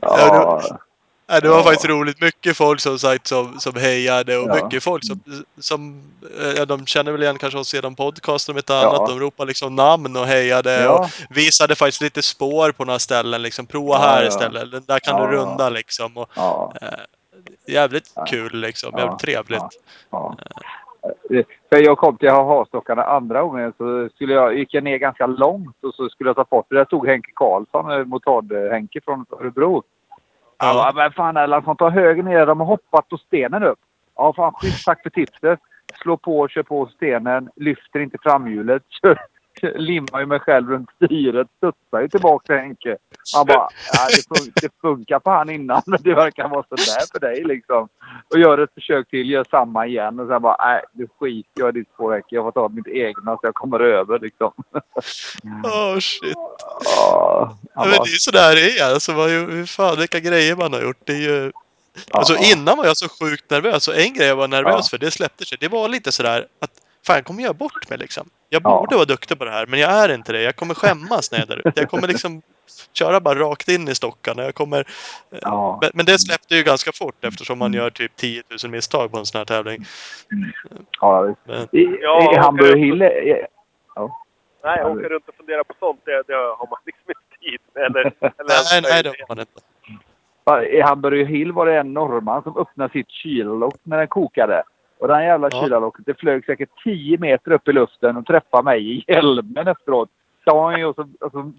Ja, 0.00 0.62
ja, 1.28 1.40
det 1.40 1.48
var 1.48 1.56
Ja. 1.56 1.62
faktiskt 1.62 1.88
roligt. 1.88 2.20
Mycket 2.20 2.56
folk 2.56 2.80
som 2.80 2.98
sagt 2.98 3.26
som, 3.26 3.60
som 3.60 3.74
hejade 3.76 4.38
och 4.38 4.48
Ja. 4.48 4.54
mycket 4.64 4.82
folk 4.84 5.04
som, 5.06 5.20
som 5.58 6.02
eh, 6.40 6.48
ja, 6.56 6.64
de 6.64 6.86
känner 6.86 7.12
väl 7.12 7.22
igen 7.22 7.38
kanske 7.38 7.58
oss 7.58 7.74
genom 7.74 7.94
podcasten 7.94 8.54
om 8.54 8.58
ett 8.58 8.70
annat. 8.70 9.06
De 9.08 9.20
ropade 9.20 9.48
liksom 9.48 9.76
namn 9.76 10.16
och 10.16 10.26
hejade 10.26 10.82
Ja. 10.82 10.98
och 10.98 11.36
visade 11.36 11.74
faktiskt 11.74 12.00
lite 12.02 12.22
spår 12.22 12.72
på 12.72 12.84
några 12.84 12.98
ställen. 12.98 13.42
Liksom, 13.42 13.66
prova 13.66 13.98
här 13.98 14.26
istället. 14.28 14.70
Den 14.72 14.82
där 14.86 14.98
kan 14.98 15.20
du 15.30 15.36
runda 15.36 15.68
liksom. 15.68 16.16
Och, 16.16 16.36
eh, 16.82 16.88
jävligt 17.66 18.14
kul 18.30 18.50
liksom. 18.54 18.98
Jävligt 18.98 19.18
trevligt. 19.18 19.62
Eh, 21.30 21.44
För 21.68 21.76
jag 21.84 21.98
kom 21.98 22.16
till 22.16 22.30
ha-stockarna 22.30 23.02
andra 23.04 23.42
gången 23.42 23.72
så 23.78 24.08
skulle 24.14 24.34
jag, 24.34 24.58
gick 24.58 24.74
jag 24.74 24.84
ner 24.84 24.96
ganska 24.98 25.26
långt 25.26 25.76
och 25.82 25.94
så 25.94 26.08
skulle 26.08 26.28
jag 26.28 26.36
ta 26.36 26.44
fart. 26.44 26.66
Där 26.70 26.84
stod 26.84 27.06
Henke 27.06 27.30
Karlsson, 27.34 28.08
motard-Henke 28.08 29.00
från 29.04 29.26
Örebro. 29.40 29.82
Bara, 30.58 30.92
men 30.92 31.12
fan 31.12 31.36
Erlandsson, 31.36 31.76
ta 31.76 31.90
höger 31.90 32.22
ner. 32.22 32.46
De 32.46 32.60
har 32.60 32.66
hoppat 32.66 33.08
på 33.08 33.18
stenen 33.18 33.62
upp. 33.62 33.78
Ja, 34.16 34.32
fan 34.32 34.52
schysst. 34.52 34.84
Tack 34.84 35.02
för 35.02 35.10
tipset. 35.10 35.60
Slå 36.02 36.16
på, 36.16 36.48
kör 36.48 36.62
på 36.62 36.86
stenen. 36.86 37.50
Lyfter 37.56 38.00
inte 38.00 38.18
framhjulet. 38.22 38.82
Kör, 39.60 39.78
limmar 39.78 40.20
ju 40.20 40.26
mig 40.26 40.40
själv 40.40 40.70
runt 40.70 40.90
styret. 40.90 41.48
Studsar 41.56 42.00
ju 42.00 42.08
tillbaka 42.08 42.46
till 42.46 42.56
Henke. 42.56 42.96
Han 43.34 43.46
bara, 43.46 43.68
ja, 43.92 44.06
det, 44.10 44.28
fun- 44.38 44.52
det 44.62 44.68
funkar 44.80 45.18
på 45.18 45.30
han 45.30 45.50
innan, 45.50 45.82
men 45.86 46.02
det 46.02 46.14
verkar 46.14 46.48
vara 46.48 46.62
sådär 46.68 47.04
för 47.12 47.20
dig 47.20 47.44
liksom. 47.44 47.88
Och 48.34 48.38
gör 48.40 48.58
ett 48.58 48.74
försök 48.74 49.08
till, 49.10 49.30
gör 49.30 49.44
samma 49.50 49.86
igen. 49.86 50.20
Och 50.20 50.28
sen 50.28 50.42
bara, 50.42 50.56
nej, 50.66 50.82
du 50.92 51.08
skiter 51.20 51.50
jag 51.54 51.68
i 51.76 51.78
ditt 51.78 51.88
spår 51.94 52.12
Henke. 52.12 52.34
Jag 52.34 52.44
får 52.44 52.52
ta 52.52 52.68
mitt 52.68 52.88
egna 52.88 53.34
så 53.36 53.40
jag 53.42 53.54
kommer 53.54 53.80
över 53.80 54.18
liksom. 54.18 54.52
Åh 55.64 55.98
shit. 55.98 56.32
Ja, 56.34 56.78
Ja, 56.84 57.56
han 57.74 57.88
men 57.88 57.96
bara, 57.96 58.04
det 58.04 58.10
är 58.10 58.12
ju 58.12 58.18
sådär 58.18 58.54
det 58.54 58.78
är. 58.78 58.92
Alltså, 58.92 59.12
vad, 59.12 59.30
hur 59.30 59.66
fan, 59.66 59.96
vilka 59.98 60.20
grejer 60.20 60.56
man 60.56 60.72
har 60.72 60.80
gjort. 60.82 61.00
Det 61.04 61.12
är 61.12 61.16
ju... 61.20 61.52
Alltså 62.10 62.34
ja, 62.34 62.52
innan 62.52 62.78
var 62.78 62.84
jag 62.84 62.96
så 62.96 63.08
sjukt 63.08 63.50
nervös 63.50 63.88
och 63.88 63.96
en 63.98 64.14
grej 64.14 64.26
jag 64.26 64.36
var 64.36 64.48
nervös 64.48 64.74
Ja. 64.74 64.82
för, 64.90 64.98
det 64.98 65.10
släppte 65.10 65.44
sig. 65.44 65.58
Det 65.60 65.68
var 65.68 65.88
lite 65.88 66.12
sådär 66.12 66.46
att 66.60 66.70
fan 67.06 67.16
jag 67.16 67.24
kommer 67.24 67.42
göra 67.42 67.52
bort 67.52 67.88
mig 67.90 67.98
liksom. 67.98 68.28
Jag 68.48 68.62
Ja. 68.64 68.78
borde 68.80 68.94
vara 68.94 69.04
duktig 69.04 69.38
på 69.38 69.44
det 69.44 69.50
här 69.50 69.66
men 69.66 69.80
jag 69.80 69.90
är 69.90 70.14
inte 70.14 70.32
det. 70.32 70.42
Jag 70.42 70.56
kommer 70.56 70.74
skämmas 70.74 71.30
när 71.32 71.38
jag 71.38 71.50
är 71.50 71.56
där 71.56 71.68
ute. 71.68 71.80
Jag 71.80 71.90
kommer 71.90 72.08
liksom 72.08 72.42
köra 72.92 73.20
bara 73.20 73.38
rakt 73.38 73.68
in 73.68 73.88
i 73.88 73.94
stockarna. 73.94 74.42
Jag 74.42 74.54
kommer... 74.54 74.86
ja. 75.30 75.78
Men, 75.82 75.90
men 75.94 76.06
det 76.06 76.18
släppte 76.18 76.54
ju 76.54 76.62
ganska 76.62 76.90
fort 76.94 77.24
eftersom 77.24 77.58
man 77.58 77.72
gör 77.72 77.90
typ 77.90 78.16
10 78.16 78.42
000 78.64 78.70
misstag 78.72 79.12
på 79.12 79.18
en 79.18 79.26
sån 79.26 79.38
här 79.38 79.44
tävling. 79.44 79.84
ja. 81.00 81.34
Men, 81.44 81.62
I, 81.72 81.98
Ja, 82.00 82.34
i 82.34 82.38
och- 82.38 82.42
Hamburg 82.42 82.78
Hill... 82.78 83.02
är- 83.02 83.46
Nej, 84.64 84.78
Ja, 84.82 84.88
åka 84.90 85.08
runt 85.08 85.28
och 85.28 85.34
fundera 85.34 85.64
på 85.64 85.74
sånt, 85.78 86.00
det, 86.04 86.22
det 86.26 86.34
har 86.34 86.70
man 86.70 86.78
liksom 86.86 87.04
inte 87.08 87.40
tid 87.40 87.58
med. 87.74 87.84
Eller, 87.84 88.00
eller 88.20 88.72
nej, 88.72 88.82
nej 88.82 89.02
det 89.02 89.08
har 89.08 89.28
man 89.28 89.38
inte. 89.40 89.60
Ja, 90.44 90.62
I 90.64 90.80
Hamburg 90.80 91.26
Hill 91.28 91.52
var 91.52 91.66
det 91.66 91.78
en 91.78 91.92
norrman 91.94 92.42
som 92.42 92.56
öppnade 92.56 92.92
sitt 92.92 93.10
kylarlock 93.10 93.74
när 93.82 93.98
den 93.98 94.08
kokade. 94.08 94.62
Och 94.98 95.08
den 95.08 95.24
jävla 95.24 95.48
Ja. 95.52 95.62
kylarlocket, 95.62 96.06
det 96.06 96.14
flög 96.14 96.44
säkert 96.44 96.68
10 96.84 97.18
meter 97.18 97.52
upp 97.52 97.68
i 97.68 97.72
luften 97.72 98.16
och 98.16 98.26
träffade 98.26 98.62
mig 98.62 98.92
i 98.98 99.04
hjälmen 99.08 99.68
efteråt. 99.68 100.08
Doing, 100.46 100.86
Och 100.86 100.94
så, 100.94 101.08
och 101.20 101.32
så, 101.32 101.52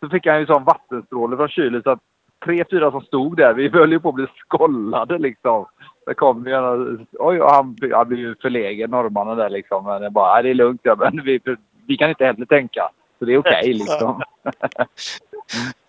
så 0.00 0.08
fick 0.08 0.26
han 0.26 0.40
ju 0.40 0.46
sån 0.46 0.64
vattenstråle 0.64 1.36
från 1.36 1.48
kylen 1.48 1.82
så 1.82 1.90
att 1.90 2.00
tre, 2.44 2.64
fyra 2.70 2.90
som 2.90 3.00
stod 3.00 3.36
där, 3.36 3.54
vi 3.54 3.68
höll 3.68 3.92
ju 3.92 4.00
på 4.00 4.08
att 4.08 4.14
bli 4.14 4.26
skollade 4.38 5.18
liksom. 5.18 5.66
Det 6.06 6.14
kom 6.14 6.46
ju 6.46 6.52
en, 6.52 7.06
oj, 7.12 7.40
och 7.40 7.50
han, 7.50 7.76
han 7.92 8.08
blev 8.08 8.20
ju 8.20 8.34
förlägen, 8.42 8.90
norrmannen 8.90 9.36
där 9.36 9.50
liksom. 9.50 9.84
Men 9.84 10.02
det 10.02 10.10
bara, 10.10 10.42
det 10.42 10.50
är 10.50 10.54
lugnt 10.54 10.80
ja, 10.84 10.96
men 10.98 11.24
vi, 11.24 11.40
vi 11.86 11.96
kan 11.96 12.08
inte 12.08 12.24
heller 12.24 12.46
tänka. 12.46 12.90
Så 13.18 13.24
det 13.24 13.34
är 13.34 13.38
okej 13.38 13.72
liksom. 13.72 14.22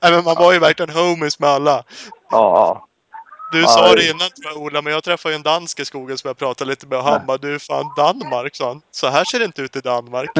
Nej, 0.04 0.12
men 0.12 0.24
man 0.24 0.36
var 0.40 0.54
ju 0.54 0.60
verkligen 0.60 0.96
homies 0.96 1.40
med 1.40 1.50
alla. 1.50 1.84
ja, 2.32 2.88
Du 3.54 3.62
Ja, 3.62 3.68
sa 3.68 3.88
det- 3.88 3.96
det 3.96 4.10
innan 4.10 4.30
tror 4.38 4.52
jag 4.54 4.58
Ola, 4.62 4.82
men 4.82 4.94
jag 4.94 5.04
träffade 5.04 5.34
ju 5.34 5.36
en 5.36 5.44
dansk 5.44 5.80
i 5.80 5.86
skogen 5.86 6.18
som 6.18 6.28
jag 6.28 6.38
pratade 6.38 6.70
lite 6.70 6.88
med 6.88 6.98
och 6.98 7.04
han 7.04 7.26
bara 7.26 7.38
du 7.38 7.60
fan 7.60 7.86
Danmark 7.98 8.56
sa 8.56 8.68
han. 8.68 8.82
Så 8.92 9.08
här 9.08 9.24
ser 9.24 9.40
det 9.40 9.46
inte 9.46 9.62
ut 9.62 9.76
i 9.76 9.82
Danmark. 9.82 10.30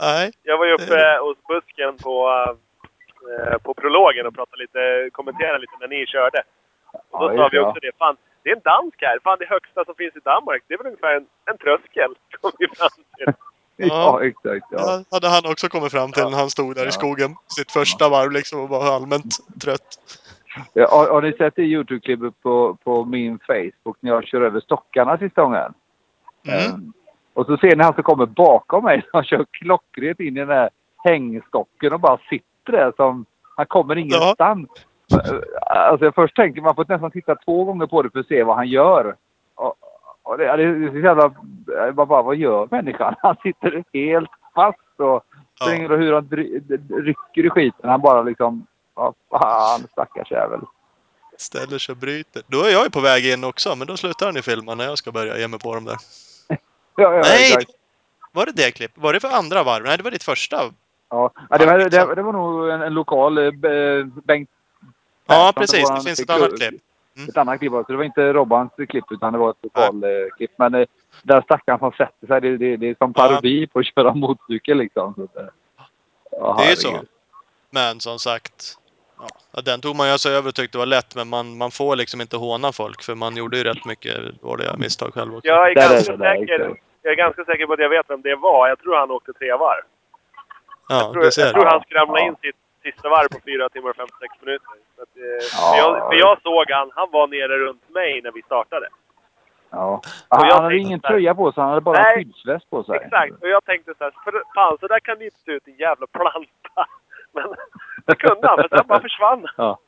Nej, 0.00 0.30
jag 0.42 0.58
var 0.58 0.66
ju 0.66 0.72
uppe 0.74 1.18
hos 1.24 1.36
busken 1.48 1.98
på, 1.98 2.14
eh, 3.50 3.58
på 3.58 3.74
prologen 3.74 4.26
och 4.26 4.34
pratade 4.34 4.62
lite, 4.62 5.10
kommenterade 5.12 5.58
lite 5.58 5.72
när 5.80 5.88
ni 5.88 6.06
körde. 6.06 6.42
Och 7.10 7.20
då 7.20 7.26
Ja, 7.34 7.36
sa 7.36 7.48
vi 7.52 7.56
det, 7.58 7.64
också 7.64 7.80
det. 7.80 7.92
Fan, 7.98 8.16
det 8.42 8.50
är 8.50 8.56
en 8.56 8.62
dansk 8.64 8.96
här. 9.00 9.18
Fan, 9.24 9.36
det 9.40 9.46
högsta 9.48 9.84
som 9.84 9.94
finns 9.94 10.16
i 10.16 10.20
Danmark, 10.24 10.62
det 10.68 10.74
är 10.74 10.78
väl 10.78 10.86
ungefär 10.86 11.14
en, 11.16 11.26
en 11.50 11.58
tröskel. 11.58 12.10
Kom 12.40 12.52
vi 12.58 12.66
fram 12.76 12.88
till. 13.16 13.32
ja, 13.76 14.24
exakt. 14.24 14.66
Ja. 14.70 14.78
Ja, 14.86 15.04
hade 15.10 15.28
han 15.28 15.46
också 15.52 15.68
kommit 15.68 15.92
fram 15.92 16.12
till 16.12 16.24
när 16.24 16.38
han 16.38 16.50
stod 16.50 16.74
där 16.74 16.82
Ja. 16.82 16.88
i 16.88 16.92
skogen 16.92 17.36
sitt 17.56 17.72
första 17.72 18.08
varv 18.08 18.30
liksom 18.32 18.60
och 18.60 18.68
var 18.68 18.94
allmänt 18.96 19.34
trött. 19.62 19.98
Ja, 20.72 20.88
har, 20.90 21.08
har 21.08 21.22
ni 21.22 21.32
sett 21.32 21.56
det 21.56 21.62
Youtube-klippet 21.62 22.34
på, 22.42 22.76
på 22.84 23.04
min 23.04 23.38
Facebook 23.38 23.96
när 24.00 24.10
jag 24.10 24.24
kör 24.24 24.40
över 24.40 24.60
stockarna 24.60 25.18
sista 25.18 25.42
gången? 25.42 25.74
Mm. 26.48 26.74
Ehm, 26.74 26.92
och 27.34 27.46
så 27.46 27.56
ser 27.56 27.76
ni 27.76 27.84
han 27.84 27.94
som 27.94 28.02
kommer 28.02 28.26
bakom 28.26 28.84
mig. 28.84 29.04
Han 29.12 29.24
kör 29.24 29.46
klockrent 29.50 30.20
in 30.20 30.36
i 30.36 30.40
den 30.40 30.48
här 30.48 30.70
hängstocken 31.04 31.92
och 31.92 32.00
bara 32.00 32.18
sitter 32.30 32.72
där 32.72 32.92
som... 32.96 33.24
Han 33.56 33.66
kommer 33.66 33.96
ingenstans. 33.98 34.68
Alltså 35.66 36.04
jag 36.04 36.14
först 36.14 36.36
tänker 36.36 36.62
man 36.62 36.74
får 36.74 36.84
nästan 36.88 37.10
titta 37.10 37.34
två 37.34 37.64
gånger 37.64 37.86
på 37.86 38.02
det 38.02 38.10
för 38.10 38.20
att 38.20 38.26
se 38.26 38.44
vad 38.44 38.56
han 38.56 38.68
gör. 38.68 39.16
Och, 39.54 39.74
och 40.22 40.38
det, 40.38 40.56
det 40.56 40.62
är 40.62 40.90
så 40.90 40.98
jävla... 40.98 41.34
Bara, 41.92 42.06
bara, 42.06 42.22
vad 42.22 42.36
gör 42.36 42.68
människan? 42.70 43.14
Han 43.22 43.36
sitter 43.42 43.84
helt 43.92 44.30
fast 44.54 45.00
och 45.00 45.24
Ja. 45.60 45.66
springer 45.66 45.92
och 45.92 45.98
hur 45.98 46.12
han 46.12 46.28
rycker 47.04 47.46
i 47.46 47.50
skiten. 47.50 47.90
Han 47.90 48.00
bara 48.00 48.22
liksom... 48.22 48.66
Vad 48.94 49.14
fan, 49.30 49.86
stackars 49.92 50.30
jävel. 50.30 50.60
Ställer 51.38 51.78
sig 51.78 51.92
och 51.92 51.96
bryter. 51.98 52.42
Då 52.46 52.62
är 52.62 52.70
jag 52.70 52.84
ju 52.84 52.90
på 52.90 53.00
väg 53.00 53.26
in 53.26 53.44
också, 53.44 53.76
men 53.76 53.86
då 53.86 53.96
slutar 53.96 54.26
han 54.26 54.34
ju 54.34 54.42
filma 54.42 54.74
när 54.74 54.84
jag 54.84 54.98
ska 54.98 55.12
börja 55.12 55.38
ge 55.38 55.48
mig 55.48 55.60
på 55.60 55.74
dem 55.74 55.84
där. 55.84 55.96
Ja, 56.96 57.14
ja, 57.14 57.20
Nej! 57.22 57.52
exakt. 57.52 57.70
Var 58.32 58.46
det 58.46 58.52
det 58.52 58.70
klipp? 58.70 58.92
Var 58.94 59.12
det 59.12 59.20
för 59.20 59.28
andra 59.28 59.62
varv? 59.62 59.84
Nej, 59.84 59.96
det 59.96 60.02
var 60.02 60.10
ditt 60.10 60.22
första. 60.22 60.56
Ja, 61.08 61.30
ja 61.50 61.58
det, 61.58 61.66
var, 61.66 61.78
det, 61.78 62.14
det 62.14 62.22
var 62.22 62.32
nog 62.32 62.68
en, 62.68 62.82
en 62.82 62.94
lokal 62.94 63.38
eh, 63.38 63.50
B- 63.50 64.02
Bengt 64.24 64.50
Ja, 65.26 65.52
precis. 65.56 65.88
Det 65.90 66.02
finns 66.02 66.20
ett 66.20 66.30
annat 66.30 66.56
klipp. 66.56 66.82
Mm. 67.16 67.28
Ett 67.28 67.36
annat 67.36 67.58
klipp 67.58 67.72
också. 67.72 67.92
Det 67.92 67.96
var 67.96 68.04
inte 68.04 68.32
Robbans 68.32 68.72
klipp 68.88 69.04
utan 69.10 69.32
det 69.32 69.38
var 69.38 69.50
ett 69.50 69.56
lokal 69.62 70.04
eh. 70.04 70.48
Men 70.56 70.74
eh, 70.74 70.86
där 71.22 71.42
stackaren 71.42 71.78
som 71.78 71.92
sätter 71.92 72.26
sig, 72.26 72.40
det, 72.40 72.56
det, 72.56 72.76
det 72.76 72.86
är 72.90 72.94
som 72.98 73.12
parodi 73.14 73.66
på 73.66 73.78
att 73.78 73.86
köra 73.86 74.14
motorcykel 74.14 74.78
liksom. 74.78 75.14
Så, 75.14 75.22
eh, 75.40 75.46
ja, 76.30 76.56
Det 76.58 76.64
är 76.64 76.70
ju 76.70 76.76
så. 76.76 77.02
Men 77.70 78.00
som 78.00 78.18
sagt, 78.18 78.78
ja, 79.52 79.60
den 79.62 79.80
tog 79.80 79.96
man 79.96 80.06
ju 80.06 80.12
alltså 80.12 80.28
över 80.28 80.48
och 80.48 80.54
tyckte 80.54 80.78
var 80.78 80.86
lätt, 80.86 81.14
men 81.16 81.28
man, 81.28 81.56
man 81.58 81.70
får 81.70 81.96
liksom 81.96 82.20
inte 82.20 82.36
håna 82.36 82.72
folk 82.72 83.02
för 83.02 83.14
man 83.14 83.36
gjorde 83.36 83.56
ju 83.58 83.64
rätt 83.64 83.84
mycket 83.84 84.42
dåliga 84.42 84.76
misstag 84.76 85.14
själv 85.14 85.36
också. 85.36 85.48
Jag 85.48 85.70
är, 85.70 85.74
ganska 85.74 86.16
säker, 86.16 86.76
jag 87.02 87.12
är 87.12 87.16
ganska 87.16 87.44
säker 87.44 87.66
på 87.66 87.72
att 87.72 87.78
jag 87.78 87.88
vet 87.88 88.10
vem 88.10 88.22
det 88.22 88.36
var. 88.36 88.68
Jag 88.68 88.78
tror 88.78 88.96
han 88.96 89.10
åkte 89.10 89.32
tre 89.32 89.52
varv. 89.52 89.82
Ja, 90.88 90.96
Jag 91.00 91.12
tror, 91.12 91.24
jag 91.24 91.52
tror 91.54 91.64
han 91.64 91.80
skramlade 91.80 92.20
Ja. 92.20 92.26
in 92.26 92.36
sitt 92.42 92.56
sista 92.82 93.08
varv 93.08 93.28
på 93.28 93.38
4 93.44 93.68
timmar 93.68 93.90
och 93.90 93.96
56 93.96 94.34
minuter. 94.42 94.66
Så 94.96 95.02
att, 95.02 95.16
eh, 95.16 95.70
för, 95.70 95.76
jag, 95.78 96.08
för 96.08 96.18
jag 96.18 96.42
såg 96.42 96.70
han, 96.70 96.90
han 96.94 97.08
var 97.10 97.26
nere 97.26 97.58
runt 97.58 97.90
mig 97.90 98.20
när 98.22 98.32
vi 98.32 98.42
startade. 98.42 98.88
Ja. 99.70 100.00
Och 100.28 100.36
Han 100.38 100.48
jag 100.48 100.62
hade 100.62 100.76
ingen 100.76 101.00
tröja 101.00 101.34
på 101.34 101.52
sig, 101.52 101.60
han 101.60 101.68
hade 101.70 101.80
bara 101.80 102.02
Nej. 102.02 102.16
skyddsväst 102.16 102.70
på 102.70 102.84
sig. 102.84 102.96
Exakt, 102.96 103.42
och 103.42 103.48
jag 103.48 103.64
tänkte 103.64 103.94
så 103.98 104.04
här, 104.04 104.12
för, 104.24 104.42
fan 104.54 104.76
så 104.80 104.86
där 104.86 105.00
kan 105.00 105.18
det 105.18 105.24
inte 105.24 105.40
se 105.44 105.50
ut, 105.52 105.66
en 105.66 105.76
jävla 105.76 106.06
planta. 106.06 106.86
Men 107.32 107.44
det 108.06 108.14
kunde 108.14 108.48
han, 108.48 108.56
för 108.56 108.68
sen 108.76 108.86
bara 108.86 109.00
försvann. 109.00 109.46
Ja. 109.56 109.78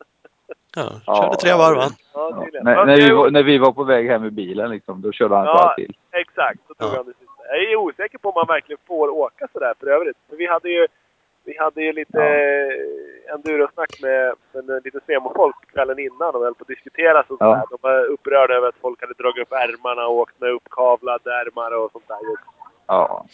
Ja, 0.77 0.91
Ja, 1.07 1.23
körde 1.23 1.37
tre 1.37 1.53
varv 1.53 1.79
han. 1.79 1.91
Ja, 2.15 2.31
Ja. 2.31 2.47
När, 2.62 2.75
Men 2.77 2.87
när, 2.87 2.97
vi 2.97 3.11
var, 3.11 3.31
när 3.31 3.43
vi 3.43 3.59
var 3.59 3.73
på 3.73 3.85
väg 3.85 4.09
hem 4.09 4.25
i 4.25 4.31
bilen 4.31 4.71
liksom, 4.71 5.03
då 5.03 5.12
körde 5.12 5.35
han 5.37 5.47
Ja. 5.47 5.57
så 5.59 5.69
här 5.69 5.75
till. 5.75 5.97
Exakt, 6.12 6.59
så 6.69 6.75
tog 6.75 6.89
Ja. 6.93 6.97
han 6.97 7.07
det 7.07 7.12
sista. 7.19 7.33
Jag 7.49 7.62
är 7.73 7.77
osäker 7.77 8.19
på 8.19 8.29
om 8.29 8.35
man 8.35 8.47
verkligen 8.47 8.79
får 8.87 9.09
åka 9.09 9.49
sådär 9.53 9.75
för 9.81 9.87
övrigt. 9.87 10.17
För 10.29 10.37
vi 10.37 10.47
hade 10.47 10.69
ju, 10.71 10.87
vi 11.45 11.57
hade 11.59 11.83
ju 11.83 11.93
lite 11.93 12.19
Ja. 12.19 12.25
eh, 12.25 13.35
endurosnack 13.35 13.91
med, 14.03 14.35
med 14.53 14.85
lite 14.85 15.01
semofolk 15.07 15.57
kvällen 15.73 15.99
innan 15.99 16.35
och 16.35 16.45
höll 16.45 16.55
på 16.55 16.62
att 16.62 16.69
diskutera 16.69 17.25
så 17.29 17.37
Ja. 17.41 17.47
där. 17.47 17.62
De 17.71 17.79
var 17.81 18.05
upprörda 18.05 18.55
över 18.55 18.69
att 18.69 18.81
folk 18.81 19.01
hade 19.01 19.15
dragit 19.15 19.43
upp 19.43 19.53
ärmarna 19.53 20.07
och 20.07 20.15
åkt 20.17 20.41
med 20.41 20.51
uppkavlade 20.51 21.31
ärmar 21.35 21.71
och 21.77 21.93
sånt 21.93 22.09
där. 22.09 22.19
Ja. 22.87 23.27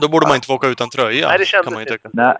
Då 0.00 0.08
borde 0.08 0.26
man 0.26 0.34
inte 0.34 0.46
få 0.46 0.54
åka 0.54 0.68
utan 0.68 0.88
tröja, 0.90 1.28
Nej, 1.28 1.38
det 1.38 1.44
kan 1.44 1.46
kändes 1.46 1.70
man 1.72 1.80
ju 1.82 1.82
inte 1.82 1.92
tycka. 1.92 2.08
så. 2.10 2.16
Nej. 2.16 2.36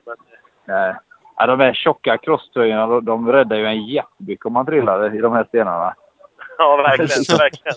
Nej. 0.67 0.95
Ja, 1.37 1.47
de 1.47 1.61
här 1.61 1.75
tjocka 1.75 2.19
crosströjorna, 2.19 2.87
de, 2.87 3.05
de 3.05 3.33
räddar 3.33 3.57
ju 3.57 3.67
en 3.67 3.87
jättemycket 3.87 4.47
om 4.47 4.53
man 4.53 4.67
trillade 4.67 5.17
i 5.17 5.21
de 5.21 5.33
här 5.33 5.45
stenarna. 5.45 5.95
ja, 6.59 6.77
verkligen. 6.77 7.39
verkligen. 7.39 7.77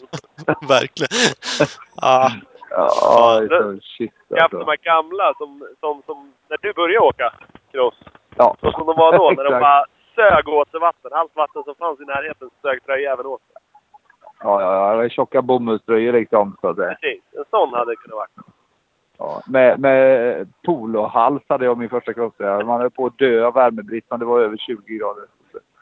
Verkligen. 0.68 1.36
Ah, 2.02 2.30
Ja, 2.72 3.40
det 3.40 3.56
är 3.56 3.74
så 3.74 3.80
shit 3.82 4.12
haft 4.40 4.52
de 4.52 4.58
alltså. 4.58 4.70
här 4.70 4.78
gamla 4.78 5.34
som, 5.38 5.68
som, 5.80 6.02
som, 6.06 6.34
när 6.50 6.58
du 6.62 6.74
började 6.74 7.06
åka 7.06 7.34
cross, 7.72 7.96
Ja. 8.36 8.56
så 8.62 8.72
som 8.72 8.86
de 8.86 8.96
var 8.98 9.18
då, 9.18 9.32
när 9.38 9.44
de 9.44 9.60
bara 9.60 9.86
sög 10.16 10.48
åt 10.50 10.72
sig 10.72 10.80
vatten. 10.80 11.12
Allt 11.14 11.36
vatten 11.36 11.64
som 11.64 11.76
fanns 11.76 12.00
i 12.02 12.06
närheten 12.06 12.50
sög 12.62 12.84
tröjäveln 12.86 13.28
åt 13.28 13.42
sig. 13.42 13.56
Ja, 14.44 14.62
ja, 14.62 14.74
ja. 14.76 14.92
det 14.92 14.98
var 14.98 15.10
Tjocka 15.10 15.42
bomullströjor 15.42 16.14
liksom. 16.14 16.58
Så 16.62 16.68
att 16.68 16.76
säga. 16.76 16.96
Precis. 17.02 17.24
En 17.38 17.44
sån 17.50 17.74
hade 17.74 17.92
det 17.92 17.96
kunnat 17.96 18.16
vara. 18.16 18.28
Ja. 19.20 19.42
Med, 19.46 19.80
med 19.80 20.48
polohals 20.66 21.44
hade 21.48 21.66
jag 21.66 21.78
min 21.78 21.90
första 21.90 22.14
crosströja. 22.14 22.66
Man 22.66 22.82
höll 22.82 22.90
på 22.90 23.06
att 23.06 23.18
dö 23.18 23.46
av 23.46 23.54
värmebrist 23.54 24.08
men 24.10 24.20
det 24.20 24.26
var 24.26 24.40
över 24.40 24.58
20 24.58 24.98
grader. 24.98 25.24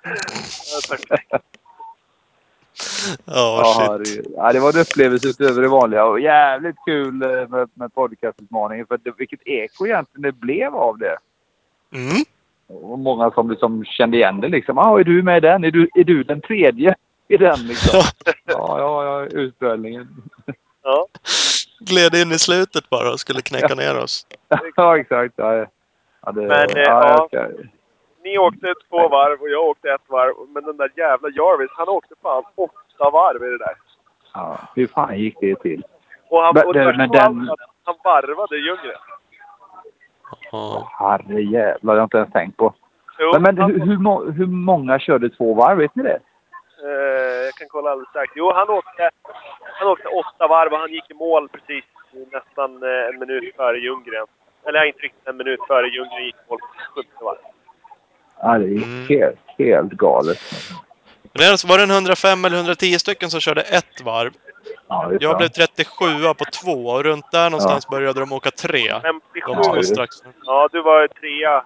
Ja, 0.04 0.10
perfekt. 0.90 1.32
Ja, 1.32 1.42
Ja, 3.26 4.00
shit. 4.06 4.26
det, 4.26 4.32
ja, 4.36 4.54
det 4.54 4.60
var 4.60 4.74
en 4.76 4.82
upplevelse 4.82 5.28
utöver 5.28 5.62
det 5.62 5.68
vanliga 5.68 6.06
och 6.06 6.20
jävligt 6.20 6.76
kul 6.86 7.22
eh, 7.22 7.48
med, 7.48 7.70
med 7.74 7.94
podcastutmaningen. 7.94 8.86
För 8.88 9.00
det, 9.04 9.14
vilket 9.18 9.48
eko 9.48 9.86
egentligen 9.86 10.22
det 10.22 10.32
blev 10.32 10.76
av 10.76 10.98
det. 10.98 11.18
Mm. 11.92 12.24
Och 12.68 13.00
många 13.00 13.32
som 13.32 13.50
liksom 13.50 13.86
kände 13.86 14.18
igen 14.18 14.42
det 14.42 14.48
liksom. 14.48 14.78
Ah, 14.78 15.00
är 15.00 15.04
du 15.04 15.24
med 15.24 15.38
i 15.38 15.40
den? 15.40 15.64
Är 15.64 15.72
du, 15.72 15.90
är 15.96 16.04
du 16.04 16.24
den 16.24 16.42
tredje 16.42 16.96
i 17.28 17.38
den 17.38 17.68
liksom? 17.68 18.00
ja, 18.46 18.80
ja, 18.80 19.04
ja, 19.04 19.26
utspelningen. 19.26 20.08
Ja. 20.84 21.08
Gled 21.80 22.16
in 22.16 22.32
i 22.32 22.40
slutet 22.40 22.90
bara 22.90 23.12
och 23.12 23.20
skulle 23.20 23.42
knäcka 23.42 23.76
ner 23.76 24.04
oss. 24.04 24.28
ja, 24.76 24.98
exakt. 24.98 25.34
Ja, 25.38 25.54
ja, 26.26 26.32
det, 26.32 26.42
Men, 26.42 26.70
eh, 26.70 26.82
ja, 26.86 27.28
ska, 27.28 27.48
Ni 28.24 28.38
åkte 28.38 28.74
två 28.90 29.08
varv 29.08 29.42
och 29.42 29.50
jag 29.50 29.66
åkte 29.66 29.90
ett 29.90 30.02
varv. 30.08 30.34
Men 30.50 30.64
den 30.64 30.78
där 30.78 30.92
jävla 30.96 31.30
Jarvis, 31.30 31.72
han 31.74 31.90
åkte 31.90 32.16
fan 32.22 32.44
åtta 32.56 33.10
varv 33.10 33.44
i 33.44 33.50
det 33.50 33.58
där. 33.58 33.76
ja, 34.34 34.60
hur 34.76 34.88
fan 34.88 35.20
gick 35.20 35.36
det 35.42 35.56
till? 35.56 35.84
Och 36.30 36.42
han, 36.42 36.54
Men 36.56 36.66
och 36.68 36.76
men 36.76 37.02
allt 37.02 37.12
den- 37.14 37.50
han 37.84 37.96
varvade 38.04 38.58
djungeln. 38.58 38.98
Ja. 40.52 40.88
Herre 41.00 41.42
jävlar, 41.42 41.78
det 41.82 41.90
har 41.92 41.96
jag 41.98 42.06
inte 42.06 42.18
ens 42.18 42.32
tänkt 42.34 42.58
på. 42.58 42.74
Jo, 43.20 43.30
Men, 43.34 43.42
men 43.42 43.58
han- 43.58 43.72
hur, 43.72 43.80
hur, 43.80 44.32
hur 44.32 44.46
många 44.46 45.00
körde 45.00 45.30
två 45.30 45.54
varv? 45.54 45.78
Vet 45.78 45.96
ni 45.96 46.04
det? 46.04 46.20
Eh, 46.86 47.46
jag 47.46 47.54
kan 47.54 47.68
kolla 47.70 47.90
alldeles 47.92 48.10
strax. 48.10 48.32
Jo, 48.36 48.52
han 48.54 48.70
åkte, 48.70 49.10
han 49.80 49.88
åkte 49.88 50.08
åtta 50.08 50.48
varv 50.48 50.74
och 50.74 50.80
han 50.80 50.92
gick 50.92 51.10
i 51.12 51.14
mål 51.14 51.50
precis 51.50 51.84
nästan 52.32 52.84
eh, 52.84 53.08
en 53.10 53.20
minut 53.20 53.56
före 53.56 53.78
Ljunggren. 53.80 54.26
Eller 54.68 54.84
inte 54.86 55.00
riktigt 55.00 55.28
en 55.28 55.38
minut 55.38 55.60
före 55.68 55.88
Ljunggren 55.88 56.26
gick 56.26 56.36
i 56.36 56.50
mål 56.50 56.60
på 56.60 56.68
70 57.02 57.10
varv. 57.22 57.38
Ja, 58.42 58.58
det 58.58 58.66
är 58.66 58.84
Mm. 58.84 59.06
helt, 59.10 59.40
helt 59.58 59.92
galet. 59.92 60.38
Men 61.34 61.52
alltså- 61.52 61.68
var 61.68 61.78
det 61.78 61.84
en 61.84 61.92
105 61.92 62.46
eller 62.46 62.58
110 62.58 63.00
stycken 63.00 63.30
som 63.30 63.40
körde 63.40 63.62
ett 63.62 64.02
varv. 64.06 64.32
Ja, 64.88 65.08
Jag 65.12 65.20
bra. 65.22 65.38
blev 65.38 65.48
37 65.48 66.06
på 66.38 66.46
två 66.64 66.86
och 66.90 67.04
runt 67.04 67.32
där 67.32 67.50
någonstans 67.50 67.88
började 67.88 68.20
de 68.20 68.32
åka 68.34 68.52
tre. 68.52 68.80
57. 69.02 69.54
De 69.54 69.76
Ja, 69.76 69.84
strax. 69.84 70.16
Ja, 70.46 70.70
du 70.72 70.82
var 70.82 71.08
trea 71.08 71.64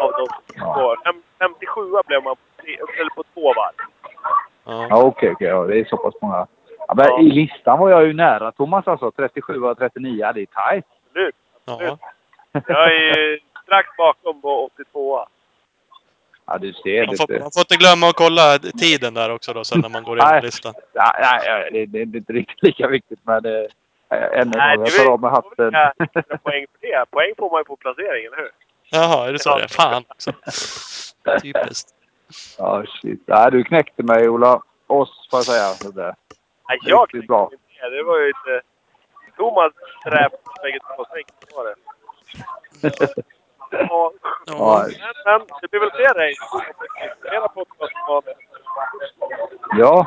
av 0.00 0.12
de 0.12 0.26
Ja. 0.54 0.74
två. 0.74 0.96
Fem- 1.04 1.22
57 1.38 1.80
blev 2.06 2.22
man 2.24 2.36
på, 2.36 2.62
tre, 2.62 2.78
eller 3.00 3.10
på 3.10 3.22
två 3.34 3.52
varv. 3.54 3.74
Ja. 4.64 4.86
Ja, 4.90 5.02
okej, 5.02 5.30
okej. 5.32 5.48
Ja, 5.48 5.62
det 5.66 5.80
är 5.80 5.84
så 5.84 5.96
pass 5.96 6.14
många. 6.22 6.46
Ja, 6.88 6.94
men 6.96 7.06
Ja. 7.06 7.20
I 7.20 7.22
listan 7.30 7.78
var 7.78 7.90
jag 7.90 8.06
ju 8.06 8.12
nära 8.12 8.52
Thomas 8.52 8.88
alltså. 8.88 9.10
37 9.10 9.62
och 9.62 9.78
39. 9.78 10.32
Det 10.34 10.40
är 10.40 10.46
tajt. 10.46 10.84
Absolut. 11.06 11.34
Ja. 11.64 11.98
Jag 12.52 12.94
är 12.96 13.38
strax 13.64 13.88
bakom 13.96 14.40
på 14.42 14.64
82 14.64 15.26
Ja, 16.46 16.58
du 16.58 16.72
ser. 16.72 17.06
Man 17.06 17.10
Det, 17.10 17.16
får, 17.16 17.40
man 17.40 17.50
får 17.52 17.60
inte 17.60 17.76
glömma 17.76 18.08
att 18.08 18.16
kolla 18.16 18.58
tiden 18.58 19.14
där 19.14 19.30
också 19.34 19.52
då 19.52 19.64
sen 19.64 19.80
när 19.80 19.88
man 19.88 20.02
går 20.02 20.16
igenom 20.18 20.32
Nej. 20.34 20.42
listan. 20.42 20.74
ja, 20.92 21.14
ja, 21.20 21.40
ja, 21.44 21.70
det, 21.72 21.86
det, 21.86 22.04
det 22.04 22.16
är 22.16 22.20
inte 22.20 22.32
riktigt 22.32 22.62
lika 22.62 22.88
viktigt, 22.88 23.18
men 23.22 23.42
det, 23.42 23.68
äh, 24.10 24.22
ännu 24.40 24.50
Nej, 24.56 24.76
det 24.78 24.82
Jag 24.82 25.04
tar 25.06 25.12
av 25.12 25.20
mig 25.20 25.30
hatten. 25.30 25.72
Poäng 26.42 26.66
för 26.72 26.78
det. 26.80 27.04
Poäng 27.10 27.32
får 27.38 27.50
man 27.50 27.60
ju 27.60 27.64
på 27.64 27.76
placering, 27.76 28.24
eller 28.26 28.36
hur? 28.36 28.50
Jaha, 28.90 29.28
är 29.28 29.32
det 29.32 29.38
så 29.38 29.50
Ja. 29.50 29.56
det 29.56 29.62
är? 29.64 29.68
Fan 29.68 30.04
också. 30.08 30.32
Typiskt. 31.42 31.88
Ja, 32.58 32.84
shit. 32.86 33.22
Ja, 33.26 33.50
du 33.50 33.64
knäckte 33.64 34.02
mig, 34.02 34.28
Ola. 34.28 34.62
Oss, 34.86 35.28
får 35.30 35.36
jag 35.38 35.44
säga. 35.44 35.64
Så 35.66 35.90
där. 35.90 36.14
Nej, 36.68 36.78
jag 36.82 37.08
knäckte 37.10 37.26
bra. 37.26 37.50
det. 37.50 37.90
Det 37.96 38.02
var 38.02 38.18
ju 38.18 38.26
inte... 38.28 38.60
Thomas 39.36 39.72
träp 40.04 40.32
bägge 40.62 40.78
två. 40.96 41.04
Enkelt 41.16 41.52
var 41.56 41.64
det. 41.64 41.74
Ja, 43.70 44.12
Ja, 44.46 44.86
men, 45.24 45.46
det 45.60 45.70
blir 45.70 45.80
väl 45.80 45.90
fler 45.90 46.14
race. 46.14 46.72
Flera 47.20 47.48
podcastval. 47.48 48.22
ja. 49.78 50.06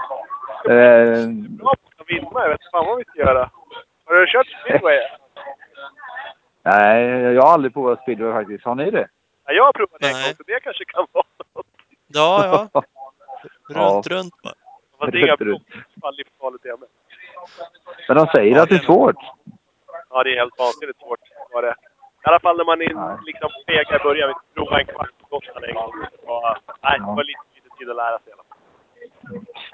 Eh, 0.74 1.28
Bra 1.50 1.74
på 1.98 2.04
att 2.04 2.10
vinna. 2.10 2.30
Jag 2.34 2.50
vet 2.50 2.62
inte 2.62 2.70
vad 2.72 2.98
vi 2.98 3.04
ska 3.06 3.20
göra. 3.20 3.50
Har 4.06 4.16
du 4.16 4.28
kört 4.28 4.48
speedway? 4.64 5.00
nej, 6.64 7.04
jag 7.34 7.42
har 7.42 7.54
aldrig 7.54 7.74
provat 7.74 8.02
speedway 8.02 8.32
faktiskt. 8.34 8.66
Har 8.66 8.76
ni 8.76 8.92
det? 8.92 9.08
Ja, 9.46 9.54
jag 9.54 9.64
har 9.66 9.74
provat 9.74 10.00
det 10.00 10.08
en 10.08 10.14
Nej. 10.14 10.24
gång, 10.24 10.36
så 10.38 10.44
det 10.48 10.60
kanske 10.60 10.86
kan 10.86 11.08
vara 11.12 11.26
något. 11.54 11.66
Ja, 12.16 12.68
ja. 12.74 12.82
Runt, 13.70 14.06
Ja. 14.08 14.16
runt. 14.16 14.34
Fast 15.00 15.12
det 15.12 15.18
är 15.18 15.24
inga 15.24 15.36
Runt, 15.36 15.42
runt. 15.42 15.68
fall 16.02 16.16
livsfarligt 16.16 16.66
igen. 16.66 16.78
Men 18.08 18.18
de 18.18 18.28
säger 18.28 18.56
Ja, 18.56 18.64
att 18.64 18.70
det 18.70 18.76
är 18.76 18.80
svårt. 18.80 19.16
Ja, 20.10 20.24
det 20.24 20.30
är 20.34 20.40
helt 20.40 20.60
vansinnigt 20.60 21.00
svårt. 21.00 21.20
Var 21.54 21.62
det. 21.62 21.76
I 22.26 22.28
alla 22.28 22.40
fall 22.40 22.58
när 22.58 22.66
man 22.66 22.82
är 22.82 23.24
liksom 23.26 23.50
fega 23.68 23.96
i 24.00 24.04
början. 24.04 24.30
Vi 24.30 24.36
provade 24.56 24.82
en 24.82 24.86
kvart 24.88 25.10
på 25.22 25.28
Gotland 25.30 25.66
en 25.66 25.74
gång. 25.76 25.92
Det 26.22 26.28
var, 26.28 26.58
nej, 26.84 27.00
det 27.00 27.06
Ja. 27.06 27.14
var 27.14 27.24
lite, 27.24 27.40
lite 27.56 27.70
tid 27.78 27.90
att 27.90 27.96
lära 27.96 28.20
sig 28.20 28.30
i 28.30 28.34
alla 28.34 28.44
fall. 28.44 28.58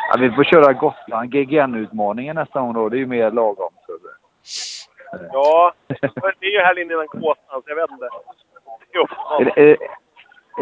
Ja, 0.10 0.16
vi 0.20 0.32
får 0.32 0.44
köra 0.44 0.74
Gotland. 0.74 1.30
GGN-utmaningen 1.34 2.36
nästa 2.36 2.60
gång 2.60 2.74
då. 2.74 2.90
Det 2.90 2.96
är 2.98 3.00
ju 3.00 3.06
mer 3.06 3.32
lagom. 3.32 3.74
Så 3.86 3.92
det. 3.92 5.30
Ja, 5.34 5.74
det 6.40 6.46
är 6.46 6.52
ju 6.52 6.60
helgen 6.62 6.92
innan 6.92 7.08
Kåsan, 7.08 7.36
så 7.62 7.64
jag 7.66 7.76
vet 7.76 7.92
inte. 7.92 8.10
Det 8.92 8.98
är 8.98 9.42
Är, 9.42 9.46
det, 9.56 9.62
är, 9.72 9.78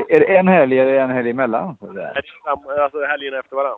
är 0.09 0.19
det 0.19 0.37
en 0.37 0.47
helg 0.47 0.79
eller 0.79 0.93
en 0.93 1.09
helg 1.09 1.29
emellan? 1.29 1.77
Det 1.79 2.13
alltså 2.83 3.05
helgen 3.05 3.33
efter 3.33 3.55
varandra. 3.55 3.77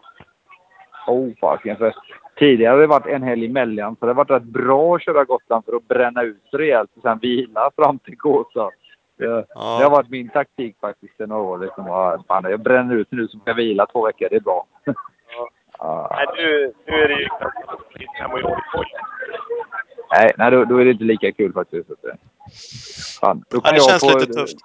Oh, 1.08 1.30
fucking. 1.40 1.76
För 1.78 1.94
tidigare 2.40 2.72
har 2.74 2.80
det 2.82 2.88
varit 2.88 3.06
en 3.08 3.24
helg 3.24 3.46
emellan. 3.46 3.96
Så 4.00 4.06
det 4.06 4.10
har 4.10 4.16
varit 4.16 4.30
rätt 4.32 4.44
bra 4.44 4.96
att 4.96 5.02
köra 5.02 5.24
Gotland 5.24 5.66
för 5.66 5.76
att 5.76 5.88
bränna 5.88 6.24
ut 6.24 6.42
sig 6.50 6.60
rejält 6.60 6.90
och 6.96 7.02
sen 7.02 7.18
vila 7.20 7.72
fram 7.76 8.00
till 8.00 8.16
Gåsa. 8.16 8.70
Det, 9.18 9.28
det 9.28 9.46
har 9.56 9.82
Ja. 9.82 9.90
varit 9.90 10.10
min 10.10 10.30
taktik 10.30 10.78
faktiskt 10.82 11.22
i 11.22 11.28
några 11.28 11.42
år. 11.44 11.58
Liksom, 11.58 11.88
ja, 11.88 12.24
fan, 12.28 12.44
jag 12.50 12.60
bränner 12.60 12.96
ut 12.96 13.08
nu 13.12 13.28
så 13.28 13.32
kan 13.38 13.44
jag 13.46 13.56
vila 13.56 13.86
två 13.86 14.06
veckor. 14.06 14.28
Det 14.30 14.36
är 14.36 14.40
bra. 14.40 14.66
Ja. 14.86 14.94
Ja. 15.80 16.08
Nej, 16.16 16.26
nu, 16.46 16.74
nu 16.86 16.94
är 16.94 17.08
det 17.08 17.14
ju 17.22 17.26
knappt 17.28 17.56
inte 18.00 18.12
hemma 18.14 18.34
Ålborg. 18.34 18.90
Nej, 20.14 20.32
nej 20.38 20.52
då, 20.52 20.66
då 20.66 20.78
är 20.78 20.86
det 20.86 20.92
inte 20.92 21.04
lika 21.04 21.32
kul 21.32 21.54
faktiskt. 21.54 21.90
Det- 22.02 22.18
Fan, 23.22 23.44
då 23.50 23.58
Ja, 23.58 23.62
kan 23.62 23.74
det 23.74 23.78
jag 23.78 23.90
känns 23.90 24.12
få, 24.14 24.20
lite 24.20 24.34
tufft. 24.34 24.58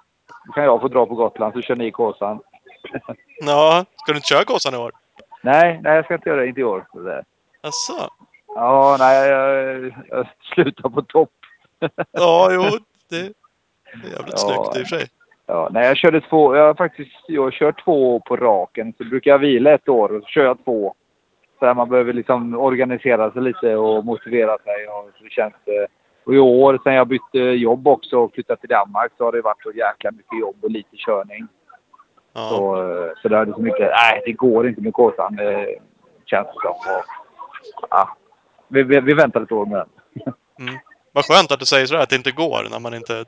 Då 0.47 0.53
kan 0.53 0.63
jag 0.63 0.81
få 0.81 0.87
dra 0.87 1.05
på 1.05 1.15
Gotland 1.15 1.53
så 1.53 1.61
kör 1.61 1.75
ni 1.75 1.91
Kåsan. 1.91 2.39
Ja, 3.45 3.85
ska 3.95 4.11
du 4.11 4.15
inte 4.17 4.27
köra 4.27 4.43
Gåsan 4.43 4.73
i 4.73 4.77
år? 4.77 4.91
Nej, 5.41 5.79
nej 5.83 5.95
jag 5.95 6.05
ska 6.05 6.13
inte 6.13 6.29
göra 6.29 6.41
det. 6.41 6.47
Inte 6.47 6.61
i 6.61 6.63
år. 6.63 6.85
Så 6.93 6.99
där. 6.99 7.23
Asså? 7.63 8.09
Ja, 8.55 8.95
nej, 8.99 9.29
jag, 9.29 9.93
jag 10.09 10.27
slutar 10.53 10.89
på 10.89 11.01
topp. 11.01 11.29
Ja, 12.11 12.49
jo. 12.51 12.61
Det 13.09 13.15
är 13.15 13.23
jävligt 14.11 14.31
Ja. 14.31 14.37
snyggt 14.37 14.77
i 14.77 14.83
och 14.83 14.87
för 14.87 14.95
sig. 14.97 15.07
Ja, 15.45 15.69
nej, 15.71 15.87
jag 15.87 15.97
körde 15.97 16.21
två. 16.21 16.55
Jag 16.55 16.65
har 16.65 16.73
faktiskt 16.73 17.11
jag 17.27 17.53
kört 17.53 17.83
två 17.83 18.19
på 18.19 18.37
raken. 18.37 18.93
Så 18.97 19.03
brukar 19.03 19.31
jag 19.31 19.39
vila 19.39 19.71
ett 19.73 19.89
år 19.89 20.15
och 20.15 20.23
så 20.23 20.27
kör 20.29 20.43
jag 20.43 20.63
två. 20.63 20.95
Så 21.59 21.65
här, 21.65 21.73
man 21.73 21.89
behöver 21.89 22.13
liksom 22.13 22.55
organisera 22.59 23.31
sig 23.31 23.41
lite 23.41 23.75
och 23.75 24.05
motivera 24.05 24.57
sig. 24.57 24.87
Och 24.87 25.09
så 25.19 25.27
känns 25.29 25.53
det. 25.65 25.87
Och 26.27 26.33
i 26.33 26.39
år, 26.39 26.79
sen 26.83 26.93
jag 26.93 27.07
bytte 27.07 27.39
jobb 27.39 27.87
också 27.87 28.17
och 28.17 28.33
flyttade 28.33 28.59
till 28.59 28.69
Danmark, 28.69 29.11
så 29.17 29.23
har 29.23 29.31
det 29.31 29.41
varit 29.41 29.63
så 29.63 29.71
jäkla 29.71 30.11
mycket 30.11 30.39
jobb 30.39 30.55
och 30.61 30.71
lite 30.71 30.95
körning. 30.97 31.47
Ja. 32.33 32.49
Så, 32.49 32.75
eh, 32.75 33.11
så 33.21 33.27
det 33.27 33.37
är 33.37 33.45
så 33.45 33.61
mycket. 33.61 33.91
Nej, 33.95 34.21
det 34.25 34.31
går 34.31 34.67
inte 34.67 34.81
med 34.81 34.93
Kåsan. 34.93 35.39
Känns 36.25 36.47
det 36.47 36.61
som. 36.61 36.71
Och 36.71 37.03
ja, 37.89 38.17
vi, 38.67 38.83
vi, 38.83 38.99
vi 38.99 39.13
väntar 39.13 39.41
ett 39.41 39.51
år 39.51 39.65
med 39.65 39.77
den. 39.77 40.33
Mm. 40.59 40.75
Vad 41.11 41.25
skönt 41.25 41.51
att 41.51 41.59
du 41.59 41.65
säger 41.65 41.85
sådär, 41.85 42.01
att 42.01 42.09
det 42.09 42.15
inte 42.15 42.31
går 42.31 42.67
när 42.71 42.79
man 42.79 42.93
inte 42.93 43.25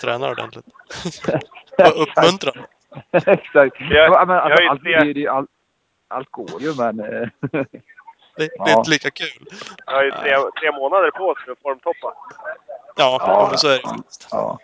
tränar 0.00 0.30
ordentligt. 0.30 0.64
Vad 1.78 1.92
uppmuntrande. 1.92 2.68
Exakt. 3.12 3.76
Jag- 3.80 4.12
ja, 4.12 4.24
men, 4.26 4.36
jag 4.36 4.52
alltså, 4.52 4.62
är 4.62 4.68
allt, 4.68 4.84
det, 4.84 5.12
det, 5.12 5.28
allt, 5.28 5.50
allt 6.08 6.30
går 6.30 6.62
ju, 6.62 6.74
men... 6.78 7.00
Det, 8.38 8.44
det 8.64 8.70
är 8.70 8.72
Ja. 8.72 8.78
inte 8.78 8.90
lika 8.90 9.10
kul. 9.10 9.46
Jag 9.86 9.92
har 9.94 10.04
ju 10.04 10.10
tre, 10.10 10.30
tre 10.60 10.72
månader 10.72 11.10
på 11.10 11.34
för 11.44 11.52
att 11.52 11.58
formtoppa. 11.62 12.14
Ja, 12.96 13.16
Ja. 13.26 13.46
men 13.50 13.58
så 13.58 13.68
är 13.68 13.72
det 13.72 13.88
faktiskt. 13.88 14.28
Ja. 14.30 14.58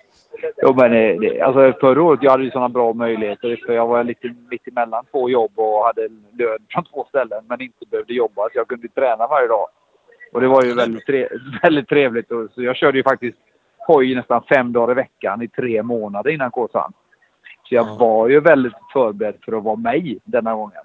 Jo, 0.62 0.74
men 0.76 0.92
eh, 0.92 1.20
det, 1.20 1.40
alltså 1.40 1.72
förra 1.80 2.02
året 2.02 2.22
jag 2.22 2.30
hade 2.30 2.44
ju 2.44 2.50
sådana 2.50 2.68
bra 2.68 2.92
möjligheter. 2.92 3.60
För 3.66 3.72
jag 3.72 3.86
var 3.86 4.04
lite 4.04 4.34
mitt 4.50 4.68
emellan 4.68 5.04
två 5.10 5.30
jobb 5.30 5.52
och 5.58 5.84
hade 5.84 6.08
lön 6.32 6.58
från 6.70 6.84
två 6.84 7.04
ställen 7.08 7.44
men 7.48 7.60
inte 7.60 7.86
behövde 7.90 8.14
jobba. 8.14 8.42
Så 8.42 8.50
jag 8.58 8.68
kunde 8.68 8.88
träna 8.88 9.26
varje 9.26 9.48
dag. 9.48 9.66
Och 10.32 10.40
det 10.40 10.48
var 10.48 10.62
ju 10.64 10.74
väldigt, 10.74 11.06
tre, 11.06 11.28
väldigt 11.62 11.88
trevligt. 11.88 12.30
Och, 12.30 12.48
så 12.54 12.62
jag 12.62 12.76
körde 12.76 12.98
ju 12.98 13.04
faktiskt 13.04 13.38
hoj 13.78 14.14
nästan 14.14 14.42
fem 14.42 14.72
dagar 14.72 14.92
i 14.92 14.94
veckan 14.94 15.42
i 15.42 15.48
tre 15.48 15.82
månader 15.82 16.30
innan 16.30 16.50
Kåsan. 16.50 16.92
Så 17.68 17.74
jag 17.74 17.86
Ja. 17.86 17.96
var 17.98 18.28
ju 18.28 18.40
väldigt 18.40 18.72
förberedd 18.92 19.36
för 19.44 19.52
att 19.56 19.62
vara 19.64 19.76
mig 19.76 20.18
denna 20.24 20.54
gången. 20.54 20.82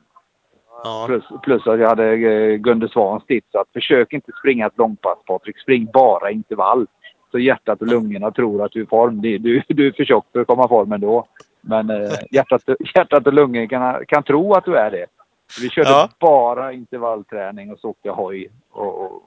Ja. 0.84 1.04
Plus, 1.08 1.24
plus 1.44 1.68
att 1.68 1.80
jag 1.80 1.88
hade 1.90 2.12
eh, 2.14 2.56
Gunde 2.56 2.90
Svans 2.90 3.26
tips 3.26 3.56
att 3.56 3.68
försök 3.74 4.14
inte 4.14 4.32
springa 4.40 4.68
ett 4.68 4.78
långpass 4.78 5.18
Patrik. 5.28 5.60
Spring 5.60 5.88
bara 5.94 6.32
intervall. 6.32 6.88
Så 7.32 7.40
hjärtat 7.40 7.82
och 7.82 7.88
lungorna 7.88 8.32
tror 8.32 8.66
att 8.66 8.72
du 8.72 8.80
är 8.80 8.84
i 8.84 8.88
form. 8.88 9.22
Det- 9.22 9.38
Du, 9.38 9.62
du 9.68 9.88
är 9.88 9.92
för 9.92 10.06
tjock 10.06 10.26
för 10.34 10.40
att 10.40 10.48
komma 10.48 10.66
i 10.66 10.68
form 10.68 10.92
ändå. 10.92 11.26
Men 11.62 11.90
eh, 11.90 12.10
hjärtat, 12.32 12.62
hjärtat 12.96 13.28
och 13.28 13.34
lungorna 13.34 13.68
kan, 13.68 14.06
kan 14.06 14.24
tro 14.24 14.54
att 14.54 14.66
du 14.66 14.76
är 14.76 14.92
det. 14.92 15.06
Vi 15.62 15.70
körde 15.70 15.90
Ja. 15.90 16.10
bara 16.20 16.74
intervallträning 16.74 17.72
och 17.72 17.80
så 17.80 17.90
åkte 17.90 18.08
jag 18.08 18.16
hoj. 18.16 18.50
Och, 18.72 19.02
och, 19.02 19.22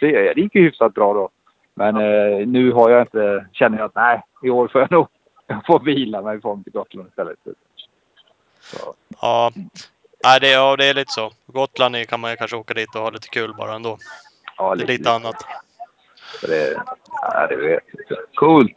så 0.00 0.06
det 0.06 0.36
gick 0.36 0.54
ju 0.54 0.62
hyfsat 0.62 0.94
bra 0.94 1.14
då. 1.14 1.28
Men 1.74 1.96
eh, 1.96 2.46
nu 2.46 2.72
har 2.72 2.90
jag 2.90 3.02
inte, 3.02 3.46
känner 3.52 3.78
jag 3.78 3.84
att 3.84 3.94
nej, 3.94 4.22
i 4.42 4.50
år 4.50 4.68
får 4.68 4.80
jag 4.80 4.90
nog 4.90 5.06
jag 5.46 5.66
får 5.66 5.80
vila 5.80 6.22
mig 6.22 6.38
i 6.38 6.40
form 6.40 6.62
till 6.64 6.72
Gotland 6.72 7.08
istället. 7.08 7.38
Så, 8.60 8.94
Ja. 9.22 9.50
Nej, 10.26 10.40
det, 10.40 10.50
ja, 10.50 10.76
det 10.76 10.84
är 10.84 10.94
lite 10.94 11.12
så. 11.12 11.30
Gotland 11.46 11.96
är- 11.96 12.04
kan 12.04 12.20
man 12.20 12.30
ju 12.30 12.36
kanske 12.36 12.56
åka 12.56 12.74
dit 12.74 12.94
och 12.94 13.00
ha 13.02 13.10
lite 13.10 13.28
kul 13.28 13.54
bara 13.54 13.74
ändå. 13.74 13.98
ja, 14.58 14.74
Det 14.74 14.82
är 14.84 14.86
lite 14.86 15.10
annat. 15.10 15.44
Det, 16.42 16.76
ja, 17.22 17.46
det 17.46 17.56
vet 17.56 17.82
jag. 18.08 18.18
Coolt! 18.34 18.72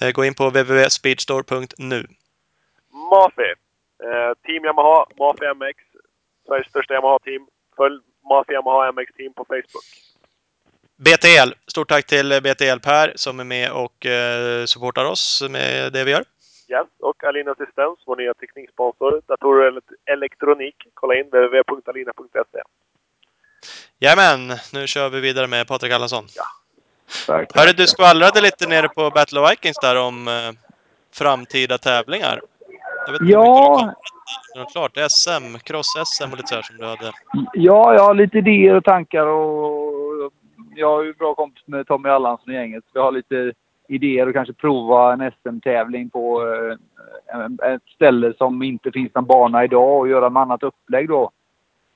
Eh, 0.00 0.10
Gå 0.10 0.24
in 0.24 0.34
på 0.34 0.50
www.speedstore.nu. 0.50 2.06
Mafi. 3.10 3.52
Eh, 4.04 4.34
team 4.46 4.64
Yamaha, 4.64 5.06
Mafi 5.18 5.44
MX. 5.54 5.78
Sveriges 6.46 6.66
största 6.68 6.94
Yamaha-team. 6.94 7.46
Följ 7.76 8.00
Mafi 8.28 8.52
Yamaha 8.52 8.92
MX 8.92 9.12
Team 9.12 9.32
på 9.34 9.44
Facebook. 9.44 9.84
BTL. 10.96 11.52
Stort 11.66 11.88
tack 11.88 12.06
till 12.06 12.40
BTL 12.42 12.78
Per 12.82 13.12
som 13.14 13.40
är 13.40 13.44
med 13.44 13.72
och 13.72 14.06
eh, 14.06 14.64
supportar 14.64 15.04
oss 15.04 15.42
med 15.50 15.92
det 15.92 16.04
vi 16.04 16.10
gör. 16.10 16.24
Yes. 16.68 16.86
Och 17.00 17.24
Alina 17.24 17.50
Assistens, 17.52 17.98
vår 18.06 18.16
nya 18.16 18.34
tekniksponsor. 18.34 19.22
Datorer 19.26 19.66
och 19.66 19.72
ele- 19.72 19.96
elektronik. 20.14 20.74
Kolla 20.94 21.14
in 21.14 21.26
www.alina.se. 21.26 22.62
Jajamän, 23.98 24.56
nu 24.72 24.86
kör 24.86 25.08
vi 25.08 25.20
vidare 25.20 25.46
med 25.46 25.68
Patrik 25.68 25.92
Allansson. 25.92 26.24
Tack. 27.26 27.56
Hörru, 27.56 27.72
du 27.72 27.86
skvallrade 27.86 28.40
lite 28.40 28.68
nere 28.68 28.88
på 28.88 29.10
Battle 29.10 29.40
of 29.40 29.50
Vikings 29.50 29.76
där 29.82 29.96
om 30.00 30.28
eh, 30.28 30.34
framtida 31.12 31.78
tävlingar. 31.78 32.40
Jag 33.06 33.12
vet 33.12 33.20
inte 33.20 33.24
hur 33.24 33.32
Ja. 33.32 33.70
mycket 33.74 33.86
berätta. 33.86 33.98
Något 34.56 34.72
klart 34.72 35.10
SM, 35.10 35.58
cross-SM 35.64 36.30
och 36.32 36.36
lite 36.36 36.48
så 36.48 36.54
här 36.54 36.62
som 36.62 36.76
du 36.76 36.84
hade. 36.86 37.12
Ja, 37.52 37.94
jag 37.94 38.02
har 38.02 38.14
lite 38.14 38.38
idéer 38.38 38.74
och 38.74 38.84
tankar 38.84 39.26
och 39.26 40.32
jag 40.74 41.00
är 41.00 41.04
ju 41.04 41.12
bra 41.14 41.34
kompis 41.34 41.62
med 41.66 41.86
Tommy 41.86 42.08
Allansson 42.08 42.50
i 42.52 42.56
gänget. 42.56 42.84
Jag 42.92 43.02
har 43.02 43.12
lite 43.12 43.52
idéer 43.88 44.26
och 44.26 44.34
kanske 44.34 44.54
prova 44.54 45.12
en 45.12 45.30
SM-tävling 45.30 46.10
på 46.10 46.42
eh, 46.42 47.72
ett 47.74 47.82
ställe 47.94 48.34
som 48.38 48.62
inte 48.62 48.92
finns 48.92 49.14
någon 49.14 49.26
bana 49.26 49.64
idag 49.64 49.98
och 49.98 50.08
göra 50.08 50.28
något 50.28 50.40
annat 50.40 50.62
upplägg 50.62 51.08
då. 51.08 51.30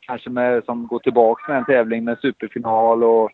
Kanske 0.01 0.31
med, 0.31 0.65
som 0.65 0.87
går 0.87 0.99
tillbaka 0.99 1.53
med 1.53 1.59
en 1.59 1.65
tävling 1.65 2.05
med 2.05 2.19
superfinal 2.19 3.05
och 3.05 3.31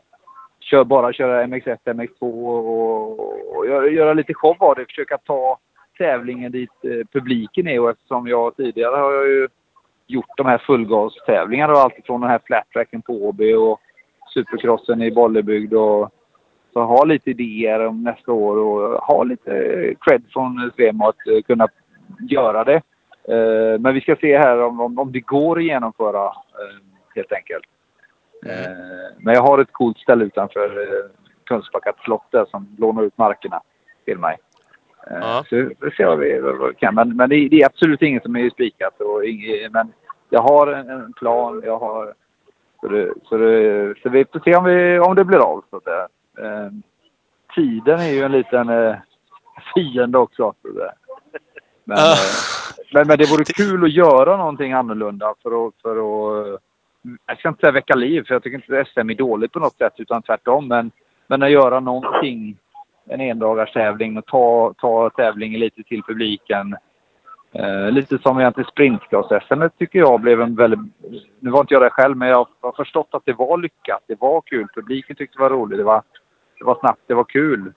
kör, 0.61 0.85
bara 0.85 1.13
köra 1.13 1.47
MX1, 1.47 1.79
MX2 1.85 2.21
och, 2.21 3.57
och 3.57 3.67
göra, 3.67 3.89
göra 3.89 4.13
lite 4.13 4.35
show 4.35 4.57
av 4.59 4.75
det. 4.75 4.85
Försöka 4.85 5.19
ta 5.19 5.59
tävlingen 5.99 6.53
dit 6.53 6.85
eh, 6.85 7.07
publiken 7.13 7.69
är 7.69 7.81
och 7.81 7.91
eftersom 7.91 8.29
jag 8.29 8.57
tidigare 8.57 8.97
har 8.97 9.13
jag 9.13 9.29
ju 9.29 9.49
gjort 10.07 10.37
de 10.37 10.47
här 10.47 10.59
fullgastävlingarna 10.59 11.73
och 11.73 11.79
allt 11.79 11.95
från 12.07 12.21
den 12.21 12.31
här 12.31 12.41
flattracken 12.45 13.03
på 13.03 13.13
Åby 13.13 13.55
och 13.55 13.81
supercrossen 14.35 15.03
i 15.03 15.11
Bollebygd 15.11 15.75
och 15.75 16.11
så 16.79 16.85
har 16.85 17.07
lite 17.07 17.31
idéer 17.31 17.87
om 17.87 18.03
nästa 18.03 18.33
år 18.33 18.57
och 18.57 19.03
ha 19.03 19.23
lite 19.23 19.51
cred 20.01 20.23
från 20.33 20.71
Svemo 20.77 21.09
att 21.09 21.27
eh, 21.27 21.43
kunna 21.43 21.69
göra 22.31 22.65
det. 22.65 22.83
Eh, 23.29 23.79
Men 23.81 23.95
vi 23.95 24.01
ska 24.01 24.17
se 24.17 24.39
här 24.39 24.63
om, 24.63 24.81
om, 24.81 24.99
om 24.99 25.13
det 25.13 25.21
går 25.21 25.59
att 25.59 25.65
genomföra 25.65 26.25
eh, 26.25 26.79
helt 27.15 27.33
enkelt. 27.33 27.65
Eh, 28.47 29.17
Men 29.19 29.35
jag 29.35 29.43
har 29.43 29.59
ett 29.59 29.73
coolt 29.73 29.99
ställe 29.99 30.25
utanför 30.25 30.87
Kungsbacka 31.45 31.93
slott 32.05 32.27
där 32.31 32.45
som 32.45 32.69
lånar 32.79 33.03
ut 33.03 33.19
markerna 33.19 33.61
till 34.05 34.19
mig. 34.19 34.37
Ja. 35.11 35.45
Så 35.49 35.57
vi 35.57 35.75
får 35.81 35.91
se 35.91 36.05
vad 36.07 36.19
vi, 36.19 36.39
vad 36.41 36.69
vi 36.69 36.75
kan. 36.75 36.95
Men, 36.95 37.17
men 37.17 37.31
det, 37.31 37.49
det 37.49 37.63
är 37.63 37.67
absolut 37.67 38.03
inget 38.03 38.23
som 38.23 38.37
är 38.37 38.51
spikat. 38.51 39.01
Och 39.01 39.23
ing- 39.23 39.69
men 39.71 39.93
jag 40.31 40.41
har 40.41 40.67
en, 40.67 40.91
en 40.91 41.13
plan. 41.13 41.63
Jag 41.65 41.79
har, 41.79 42.15
så, 42.81 42.89
det, 42.89 43.13
så, 43.25 43.37
det, 43.37 43.95
så 44.03 44.09
vi 44.09 44.25
får 44.25 44.41
se 44.41 44.57
om, 44.57 44.65
vi, 44.65 44.99
om 44.99 45.15
det 45.15 45.25
blir 45.25 45.39
av. 45.39 45.65
Så 45.71 45.81
säga. 45.81 46.09
Eh, 46.43 46.71
tiden 47.55 48.01
är 48.01 48.13
ju 48.13 48.23
en 48.23 48.33
liten 48.33 48.69
eh, 48.69 48.97
fiende 49.75 50.19
också. 50.19 50.55
Men, 51.85 51.99
eh, 51.99 52.19
men, 52.93 53.07
men 53.07 53.19
det 53.19 53.31
vore 53.31 53.45
kul 53.45 53.85
att 53.85 53.93
göra 53.93 54.37
någonting 54.37 54.73
annorlunda 54.73 55.35
för 55.43 55.67
att, 55.67 55.75
för 55.83 55.91
att 55.91 56.47
eh, 56.47 56.59
jag 57.27 57.39
ska 57.39 57.49
inte 57.49 57.61
säga 57.61 57.73
väcka 57.73 57.95
liv, 57.95 58.25
för 58.27 58.35
jag 58.35 58.43
tycker 58.43 58.57
inte 58.57 58.81
att 58.81 58.89
SM 58.89 59.11
är 59.11 59.15
dåligt 59.15 59.53
på 59.53 59.59
något 59.59 59.79
sätt, 59.79 59.93
utan 59.97 60.23
tvärtom. 60.23 60.69
Men, 60.69 60.91
men 61.27 61.43
att 61.43 61.51
göra 61.51 61.81
någonting, 61.81 62.59
en 63.09 63.21
endagarstävling 63.21 64.19
och 64.19 64.27
ta, 64.27 64.75
ta 64.79 65.11
tävlingen 65.11 65.61
lite 65.61 65.83
till 65.83 66.03
publiken. 66.03 66.77
Eh, 67.53 67.91
lite 67.91 68.19
som 68.19 68.41
egentligen 68.41 68.71
sprintcross-SM 68.71 69.69
tycker 69.79 69.99
jag 69.99 70.21
blev 70.21 70.41
en 70.41 70.55
väldigt... 70.55 70.81
Nu 71.41 71.51
var 71.51 71.61
inte 71.61 71.75
jag 71.75 71.83
där 71.83 71.91
själv, 71.91 72.17
men 72.17 72.29
jag 72.29 72.49
har 72.61 72.73
förstått 72.73 73.09
att 73.11 73.25
det 73.25 73.33
var 73.33 73.59
lyckat. 73.59 74.03
Det 74.07 74.21
var 74.21 74.41
kul. 74.41 74.67
Publiken 74.75 75.17
tyckte 75.17 75.39
det 75.39 75.43
var 75.43 75.51
roligt. 75.51 75.79
Det 75.79 75.85
var, 75.85 76.03
det 76.59 76.65
var 76.65 76.79
snabbt. 76.81 77.01
Det 77.07 77.15
var 77.15 77.25
kul. 77.25 77.73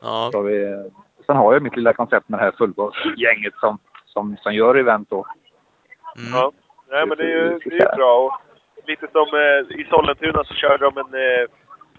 Ja. 0.00 0.28
Så 0.32 0.42
vi, 0.42 0.84
sen 1.26 1.36
har 1.36 1.52
jag 1.52 1.62
mitt 1.62 1.76
lilla 1.76 1.92
koncept 1.92 2.28
med 2.28 2.40
det 2.40 2.44
här 2.44 2.52
fullgasgänget 2.58 3.54
som, 3.60 3.78
som, 4.04 4.36
som 4.42 4.54
gör 4.54 4.74
event 4.74 5.10
då. 5.10 5.26
Mm. 6.18 6.32
Ja. 6.34 6.52
Nej, 6.90 7.06
men 7.06 7.16
det 7.18 7.24
är 7.24 7.28
ju 7.28 7.58
det 7.64 7.76
är 7.84 7.96
bra. 7.96 8.18
Och 8.26 8.32
lite 8.86 9.06
som 9.12 9.26
eh, 9.34 9.80
i 9.80 9.86
Sollentuna 9.90 10.44
så 10.44 10.54
körde 10.54 10.84
de 10.84 10.96
en 10.98 11.14
eh, 11.14 11.46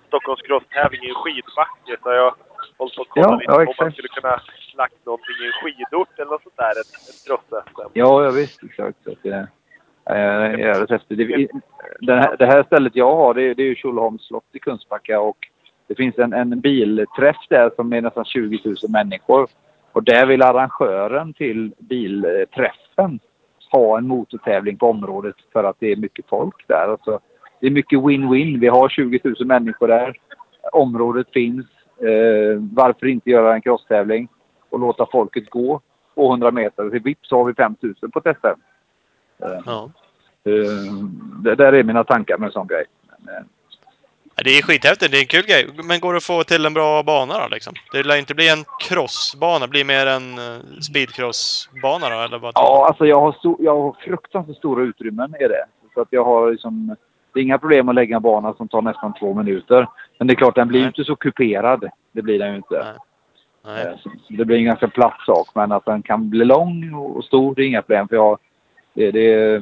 Stockholmscross-tävling 0.07 1.03
i 1.03 1.09
en 1.09 1.15
skidbacke. 1.15 1.97
Så 2.03 2.09
jag 2.11 2.33
hållit 2.77 2.95
på 2.95 3.01
att 3.01 3.09
kolla 3.09 3.25
Ja, 3.27 3.35
lite 3.39 3.51
ja, 3.51 3.65
på 3.65 3.71
om 3.71 3.75
man 3.79 3.91
skulle 3.91 4.07
kunna 4.07 4.41
lagt 4.77 5.05
någonting 5.05 5.35
i 5.43 5.45
en 5.45 5.51
skidort 5.61 6.19
eller 6.19 6.31
något 6.31 6.43
sånt 6.43 6.57
där. 6.57 6.71
Ett, 6.81 6.93
ett 7.09 7.27
cross-SM. 7.27 7.89
Ja, 7.93 8.23
jag 8.23 8.31
visst. 8.31 8.63
Exakt. 8.63 8.97
Så 9.03 9.11
att, 9.11 9.25
eh. 9.25 9.43
Det, 11.07 11.47
det, 11.99 12.13
här, 12.15 12.37
det 12.37 12.45
här 12.45 12.63
stället 12.63 12.95
jag 12.95 13.15
har, 13.15 13.33
det, 13.33 13.41
är- 13.43 13.55
det 13.55 13.63
är 13.63 13.67
ju 13.67 13.75
Tjolöholms 13.75 14.27
slott 14.27 14.45
i 14.51 14.59
Kungsbacka 14.59 15.19
och 15.19 15.37
det 15.89 15.95
finns 15.95 16.17
en, 16.17 16.33
en 16.33 16.59
bilträff 16.59 17.37
där 17.49 17.71
som 17.75 17.93
är 17.93 18.01
nästan 18.01 18.25
20 18.25 18.59
000 18.65 18.75
människor. 18.89 19.47
Och 19.91 20.03
där 20.03 20.25
vill 20.25 20.41
arrangören 20.41 21.33
till 21.33 21.73
bilträffen 21.79 23.19
ha 23.71 23.97
en 23.97 24.07
motortävling 24.07 24.77
på 24.77 24.87
området 24.89 25.35
för 25.53 25.63
att 25.63 25.75
det 25.79 25.91
är 25.91 25.95
mycket 25.95 26.25
folk 26.29 26.67
där. 26.67 26.87
Alltså, 26.91 27.19
det 27.59 27.67
är 27.67 27.71
mycket 27.71 27.99
win-win. 27.99 28.59
Vi 28.59 28.67
har 28.67 28.89
20 28.89 29.19
000 29.23 29.35
människor 29.45 29.87
där. 29.87 30.17
Området 30.73 31.27
finns. 31.33 31.65
Eh, 32.01 32.61
varför 32.73 33.07
inte 33.07 33.29
göra 33.29 33.53
en 33.53 33.61
crosstävling 33.61 34.27
och 34.69 34.79
låta 34.79 35.05
folket 35.11 35.49
gå 35.49 35.81
200 36.15 36.51
meter? 36.51 36.89
Till 36.89 36.99
vips 37.01 37.31
har 37.31 37.45
vi 37.45 37.53
5 37.53 37.75
000 37.81 38.11
på 38.11 38.21
testet. 38.21 38.55
Eh, 39.43 39.59
Ja. 39.65 39.91
eh, 40.43 40.93
det 41.43 41.55
där 41.55 41.73
är 41.73 41.83
mina 41.83 42.03
tankar 42.03 42.37
med 42.37 42.47
en 42.47 42.51
sån 42.53 42.67
grej. 42.67 42.85
Men, 43.07 43.35
eh, 43.35 43.41
Det 44.43 44.57
är 44.57 44.61
skithäftigt. 44.61 45.11
Det 45.11 45.17
är 45.17 45.21
en 45.21 45.27
kul 45.27 45.45
grej. 45.45 45.69
Men 45.83 45.99
går 45.99 46.13
det 46.13 46.17
att 46.17 46.23
få 46.23 46.43
till 46.43 46.65
en 46.65 46.73
bra 46.73 47.03
bana 47.03 47.39
då 47.39 47.47
liksom? 47.47 47.73
Det 47.91 48.03
lär 48.03 48.17
inte 48.17 48.35
bli 48.35 48.49
en 48.49 48.63
crossbana. 48.87 49.65
Det 49.65 49.69
blir 49.69 49.85
mer 49.85 50.05
en 50.05 50.37
eh, 50.37 50.59
speedcrossbana 50.81 52.09
då, 52.09 52.19
eller 52.21 52.39
vad? 52.39 52.51
Ja, 52.55 52.85
alltså 52.87 53.05
jag 53.05 53.21
har, 53.21 53.31
stor, 53.31 53.55
jag 53.59 53.81
har 53.81 53.95
fruktansvärt 54.05 54.57
stora 54.57 54.83
utrymmen 54.83 55.35
är 55.39 55.49
det. 55.49 55.65
Så 55.93 56.01
att 56.01 56.07
jag 56.11 56.25
har 56.25 56.51
liksom, 56.51 56.95
det 57.33 57.39
är 57.39 57.43
inga 57.43 57.57
problem 57.57 57.89
att 57.89 57.95
lägga 57.95 58.15
en 58.15 58.21
bana 58.21 58.53
som 58.53 58.67
tar 58.67 58.81
nästan 58.81 59.13
två 59.13 59.33
minuter. 59.33 59.87
Men 60.17 60.27
det 60.27 60.33
är 60.33 60.35
klart, 60.35 60.55
den 60.55 60.67
blir 60.67 60.79
ju 60.79 60.87
inte 60.87 61.03
så 61.03 61.15
kuperad. 61.15 61.89
Det 62.11 62.21
blir 62.21 62.39
den 62.39 62.49
ju 62.49 62.55
inte. 62.55 62.85
Nej. 62.85 62.93
Nej. 63.65 63.85
Eh, 63.85 64.11
Det 64.37 64.45
blir 64.45 64.57
en 64.57 64.65
ganska 64.65 64.87
platt 64.87 65.21
sak, 65.25 65.47
men 65.55 65.71
att 65.71 65.85
den 65.85 66.01
kan 66.01 66.29
bli 66.29 66.45
lång 66.45 66.93
och 66.93 67.23
stor, 67.25 67.55
det 67.55 67.61
är 67.61 67.67
inga 67.67 67.81
problem. 67.81 68.07
För 68.07 68.15
jag, 68.15 68.37
det, 68.93 69.11
det, 69.11 69.57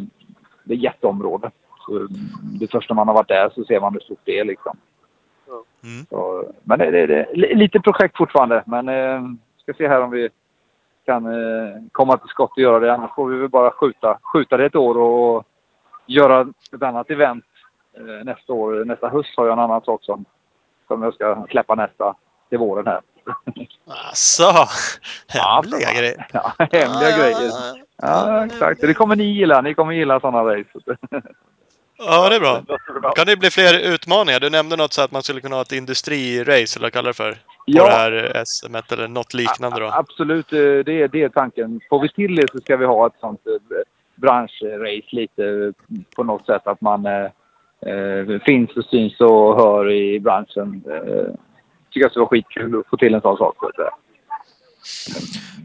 det 0.63 0.73
är 0.73 0.77
jätteområde. 0.77 1.51
Så 1.87 2.07
det 2.59 2.71
första 2.71 2.93
man 2.93 3.07
har 3.07 3.15
varit 3.15 3.27
där 3.27 3.49
så 3.49 3.63
ser 3.63 3.79
man 3.79 3.93
hur 3.93 3.99
stort 3.99 4.19
det 4.23 4.39
är 4.39 4.45
liksom. 4.45 4.77
Mm. 5.83 6.05
Så, 6.09 6.51
men 6.63 6.79
det, 6.79 6.91
det, 6.91 7.07
det 7.07 7.55
lite 7.55 7.79
projekt 7.79 8.17
fortfarande. 8.17 8.63
Men 8.65 8.89
eh, 8.89 9.21
ska 9.61 9.73
se 9.73 9.87
här 9.87 10.01
om 10.01 10.11
vi 10.11 10.29
kan 11.05 11.25
eh, 11.25 11.75
komma 11.91 12.17
till 12.17 12.29
skott 12.29 12.51
och 12.51 12.57
göra 12.57 12.79
det. 12.79 12.93
Annars 12.93 13.15
får 13.15 13.29
vi 13.29 13.37
väl 13.37 13.49
bara 13.49 13.71
skjuta, 13.71 14.19
skjuta 14.21 14.57
det 14.57 14.65
ett 14.65 14.75
år 14.75 14.97
och 14.97 15.45
göra 16.05 16.47
ett 16.73 16.83
annat 16.83 17.09
event 17.09 17.45
eh, 17.97 18.25
nästa 18.25 18.53
år. 18.53 18.85
Nästa 18.85 19.09
höst 19.09 19.33
har 19.37 19.45
jag 19.45 19.53
en 19.53 19.59
annan 19.59 19.81
sak 19.81 20.03
som, 20.03 20.25
som 20.87 21.03
jag 21.03 21.13
ska 21.13 21.45
släppa 21.49 21.75
nästa 21.75 22.15
till 22.49 22.57
våren 22.57 22.87
här. 22.87 23.01
Asså! 24.11 24.67
Hemliga 25.27 25.89
Ja, 25.93 25.99
grejer. 25.99 26.27
Ja, 26.33 26.53
hemliga 26.57 27.17
grejer. 27.17 27.51
Ja, 27.97 28.45
exakt. 28.45 28.81
Det 28.81 28.93
kommer 28.93 29.15
ni 29.15 29.23
gilla. 29.23 29.61
Ni 29.61 29.73
kommer 29.73 29.93
gilla 29.93 30.19
sådana 30.19 30.43
race. 30.43 30.97
Ja, 31.97 32.29
det 32.29 32.35
är 32.35 32.39
bra. 32.39 32.63
det 32.67 32.99
bra. 33.01 33.11
Kan 33.11 33.25
det 33.25 33.37
bli 33.37 33.49
fler 33.49 33.79
utmaningar? 33.79 34.39
Du 34.39 34.49
nämnde 34.49 34.75
något 34.75 34.93
så 34.93 35.01
att 35.01 35.11
man 35.11 35.23
skulle 35.23 35.41
kunna 35.41 35.55
ha 35.55 35.61
ett 35.61 35.71
industrirace, 35.71 36.77
eller 36.79 36.85
vad 36.85 36.93
kallar 36.93 37.07
det 37.09 37.13
för? 37.13 37.31
På 37.31 37.37
Ja. 37.65 37.85
det 37.85 37.91
här 37.91 38.43
SM 38.45 38.75
eller 38.93 39.07
något 39.07 39.33
liknande 39.33 39.79
då? 39.79 39.85
Absolut, 39.93 40.53
eh, 40.53 40.59
det 40.59 41.01
är, 41.01 41.07
det 41.07 41.23
är 41.23 41.29
tanken. 41.29 41.79
Får 41.89 42.01
vi 42.01 42.09
till 42.09 42.35
det 42.35 42.51
så 42.51 42.59
ska 42.59 42.77
vi 42.77 42.85
ha 42.85 43.07
ett 43.07 43.13
sånt 43.19 43.41
eh, 43.47 43.77
branschrace 44.15 45.07
lite 45.15 45.43
eh, 45.45 45.97
på 46.15 46.23
något 46.23 46.45
sätt. 46.45 46.67
Att 46.67 46.81
man 46.81 47.05
eh, 47.05 47.25
eh, 47.91 48.41
finns 48.45 48.77
och 48.77 48.85
syns 48.85 49.19
och 49.21 49.55
hör 49.55 49.91
i 49.91 50.19
branschen. 50.19 50.83
Eh, 50.91 51.33
tycker 51.91 52.01
jag 52.05 52.11
skulle 52.11 52.21
vara 52.21 52.29
skitkul 52.29 52.79
att 52.79 52.87
få 52.89 52.97
till 52.97 53.13
en 53.13 53.21
sån 53.21 53.37
sak. 53.37 53.55
Så 53.59 53.65
att. 53.67 53.93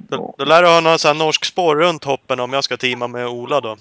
Då, 0.08 0.34
då 0.38 0.44
lär 0.44 0.62
du 0.62 0.68
ha 0.68 0.80
någon 0.80 0.98
sån 0.98 1.08
här 1.16 1.24
norsk 1.24 1.44
spår 1.44 1.76
runt 1.76 2.04
hoppen 2.04 2.40
om 2.40 2.52
jag 2.52 2.64
ska 2.64 2.76
teama 2.76 3.06
med 3.08 3.26
Ola 3.28 3.60
då. 3.60 3.76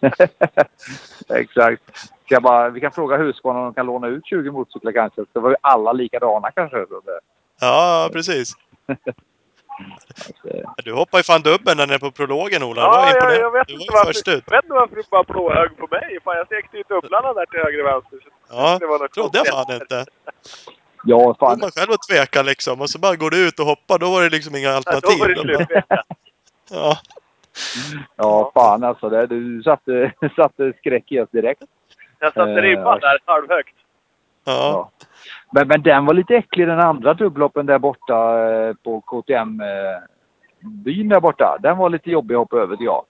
Exakt. 1.28 1.82
Ska 2.24 2.34
jag 2.34 2.42
bara, 2.42 2.68
vi 2.70 2.80
kan 2.80 2.92
fråga 2.92 3.16
Husqvarna 3.16 3.58
om 3.58 3.64
de 3.64 3.74
kan 3.74 3.86
låna 3.86 4.06
ut 4.06 4.26
20 4.26 4.50
motorcyklar 4.50 4.92
kanske. 4.92 5.22
Så 5.32 5.40
var 5.40 5.50
vi 5.50 5.56
alla 5.60 5.92
likadana 5.92 6.50
kanske. 6.50 6.86
Så 6.86 7.00
det, 7.00 7.20
Ja, 7.60 8.10
precis. 8.12 8.52
att, 8.86 8.98
Du 10.84 10.92
hoppar 10.92 11.18
ju 11.18 11.22
fan 11.24 11.42
dubbeln 11.42 11.76
när 11.78 11.86
ni 11.86 11.94
är 11.94 11.98
på 11.98 12.10
prologen 12.10 12.62
Ola. 12.62 12.80
Ja, 12.82 12.90
var 12.90 13.32
jag, 13.32 13.50
vet 13.52 13.66
du 13.68 13.74
var 13.74 13.80
ju 13.84 13.86
varför, 13.92 14.06
först 14.12 14.28
ut. 14.28 14.44
jag 14.46 14.52
vet 14.56 14.64
inte 14.64 14.74
varför 14.74 14.96
du 14.96 15.02
bara 15.10 15.22
blåögd 15.24 15.76
på 15.78 15.86
mig. 15.90 16.18
Fan, 16.24 16.36
jag 16.36 16.46
stekte 16.46 16.76
ju 16.76 16.82
dubblarna 16.88 17.32
där 17.32 17.46
till 17.46 17.60
höger 17.60 17.80
och 17.80 17.86
vänster. 17.86 18.18
Så 18.22 18.28
Ja, 18.50 18.76
det 18.80 18.86
var 18.86 18.98
något 18.98 19.12
trodde 19.12 19.38
jag 19.38 19.46
fan 19.46 19.74
inte. 19.74 20.04
ja, 21.04 21.36
fan. 21.40 21.58
man 21.60 21.70
själv 21.70 21.90
och 21.90 22.02
tveka 22.10 22.42
liksom. 22.42 22.80
Och 22.80 22.90
så 22.90 22.98
bara 22.98 23.16
går 23.16 23.30
du 23.30 23.48
ut 23.48 23.60
och 23.60 23.66
hoppar. 23.66 23.98
Då 23.98 24.10
var 24.10 24.22
det 24.22 24.28
liksom 24.30 24.56
inga 24.56 24.68
Ja, 24.68 24.76
alternativ. 24.76 25.18
Då 25.18 25.24
var 25.24 25.28
det 25.28 25.66
slut. 25.66 25.84
Ja. 26.70 26.98
Ja, 28.16 28.50
fan 28.54 28.84
alltså. 28.84 29.08
Det, 29.08 29.26
du 29.26 29.62
satte, 29.62 30.12
satte 30.36 30.72
skräck 30.78 31.12
i 31.12 31.20
oss 31.20 31.30
direkt. 31.30 31.62
Jag 32.18 32.32
satte 32.32 32.50
Eh, 32.50 32.56
ribban 32.56 33.00
där 33.00 33.18
halvhögt. 33.24 33.74
Ja. 34.44 34.52
Ja. 34.52 34.90
Men, 35.52 35.68
men 35.68 35.82
den 35.82 36.06
var 36.06 36.14
lite 36.14 36.34
äcklig 36.36 36.66
den 36.66 36.80
andra 36.80 37.14
dubbloppen 37.14 37.66
där 37.66 37.78
borta 37.78 38.48
eh, 38.50 38.74
på 38.74 39.00
KTM-byn 39.00 41.08
där 41.08 41.20
borta. 41.20 41.56
Den 41.60 41.78
var 41.78 41.90
lite 41.90 42.10
jobbig 42.10 42.34
att 42.34 42.38
hoppa 42.38 42.56
över 42.56 42.76
tycker 42.76 42.84
jag. 42.84 43.04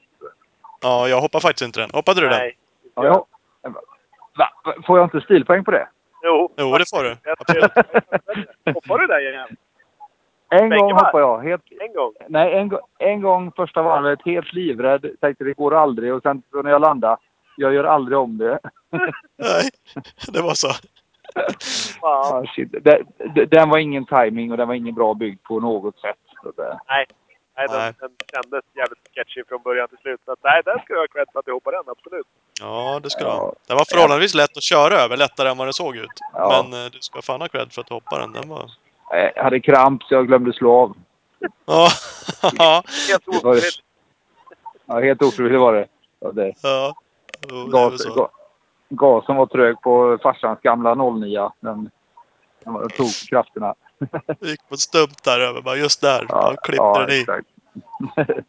ja, 0.83 1.09
jag 1.09 1.21
hoppar 1.21 1.41
faktiskt 1.41 1.67
inte 1.67 1.81
den. 1.81 1.91
Hoppade 1.93 2.21
du 2.21 2.29
den? 2.29 2.39
Nej. 2.39 2.57
Ja, 2.95 3.05
ja. 3.05 3.27
Va? 3.63 3.81
Va? 4.37 4.49
Får 4.87 4.99
jag 4.99 5.07
inte 5.07 5.21
stilpoäng 5.21 5.65
på 5.65 5.71
det? 5.71 5.89
Jo. 6.23 6.53
Jo, 6.57 6.79
det 6.79 6.85
får 6.91 7.03
du. 7.05 7.17
Jag 7.25 7.37
Hoppar 8.75 8.99
du 8.99 9.07
där 9.07 9.31
igen? 9.31 9.49
En 10.53 10.69
Bägge 10.69 10.81
gång 10.83 10.93
hoppade 10.93 11.19
jag. 11.25 11.39
Helt, 11.43 11.63
En 11.81 11.95
gång? 11.95 12.13
nej, 12.29 12.53
en, 12.59 12.71
en 12.99 13.21
gång 13.23 13.53
första 13.57 13.83
varvet 13.83 14.19
helt 14.25 14.53
livrädd. 14.53 15.07
Tänkte 15.21 15.45
det 15.45 15.53
går 15.53 15.75
aldrig 15.75 16.15
och 16.15 16.23
sen 16.23 16.43
så 16.51 16.63
när 16.63 16.71
jag 16.71 16.81
landade. 16.81 17.17
Jag 17.57 17.75
gör 17.75 17.85
aldrig 17.85 18.19
om 18.19 18.39
det. 18.39 18.59
Nej, 19.37 19.71
det 20.33 20.41
var 20.43 20.55
så. 20.55 20.69
Ah, 22.01 22.43
shit. 22.47 22.69
Den, 22.85 23.07
den 23.49 23.69
var 23.69 23.79
ingen 23.79 24.07
timing 24.07 24.51
och 24.51 24.57
den 24.57 24.69
var 24.69 24.75
ingen 24.75 24.95
bra 24.95 25.15
byggd 25.15 25.43
på 25.43 25.61
något 25.61 25.99
sätt. 25.99 26.17
Nej. 26.89 27.07
Nej, 27.57 27.67
den, 27.69 27.79
Nej. 27.79 27.93
den 28.01 28.11
kändes 28.33 28.65
jävligt 28.75 29.09
sketchy 29.15 29.43
från 29.49 29.63
början 29.63 29.89
till 29.89 29.99
slut. 29.99 30.21
Så 30.25 30.33
att, 30.33 30.39
nej, 30.43 30.63
den 30.65 30.79
ska 30.79 30.93
jag 30.93 31.01
ha 31.01 31.07
cred 31.07 31.27
för 31.33 31.39
att 31.41 31.47
jag 31.47 31.55
hoppade 31.55 31.77
den, 31.77 31.85
absolut. 31.89 32.27
Ja, 32.61 33.01
det 33.03 33.11
ska 33.11 33.25
du 33.25 33.31
Ja. 33.31 33.37
ha. 33.37 33.53
Den 33.69 33.77
var 33.77 33.85
förhållandevis 33.93 34.35
lätt 34.35 34.57
att 34.57 34.63
köra 34.63 34.95
över. 34.95 35.17
Lättare 35.17 35.49
än 35.49 35.57
vad 35.59 35.69
det 35.69 35.73
såg 35.73 35.97
ut. 35.97 36.17
Ja. 36.33 36.65
Men 36.71 36.85
eh, 36.85 36.91
du 36.93 36.99
ska 37.01 37.23
fan 37.23 37.41
ha 37.41 37.49
cred 37.49 37.73
för 37.73 37.81
att 37.81 37.87
du 37.87 37.95
hoppade 37.95 38.23
den. 38.23 38.33
Den 38.33 38.49
var... 38.49 38.65
eh, 39.13 39.31
jag 39.37 39.43
hade 39.43 39.61
kramp 39.61 40.03
så 40.03 40.15
jag 40.15 40.27
glömde 40.27 40.53
slå 40.53 40.73
av. 40.73 40.97
Ja. 41.67 41.89
Ja. 42.59 42.83
Helt 43.09 43.25
det. 43.27 43.37
ofrivilligt. 43.39 43.79
Ja, 44.87 45.01
helt 45.01 45.23
ofrivilligt 45.23 45.61
var 45.61 45.73
det. 45.75 45.87
Ja, 46.21 46.33
det. 46.33 46.53
ja. 46.63 46.95
Jo, 47.51 47.65
det 47.65 47.71
Gas, 47.71 48.05
ga, 48.05 48.29
gasen 48.89 49.37
var 49.37 49.47
trög 49.47 49.81
på 49.81 50.19
farsans 50.23 50.61
gamla 50.63 50.95
09. 50.95 51.51
Den, 51.61 51.91
den 52.65 52.89
tog 52.89 53.09
krafterna. 53.29 53.75
gick 54.41 54.69
på 54.69 54.75
ett 54.75 54.81
stump 54.81 55.23
där 55.23 55.41
över. 55.41 55.63
Bara 55.63 55.77
just 55.77 56.01
där. 56.01 56.27
Ja, 56.29 56.55
klippte 56.63 56.83
ja, 56.83 56.99
den 57.01 57.11
i. 57.11 57.21
exakt. 57.21 57.47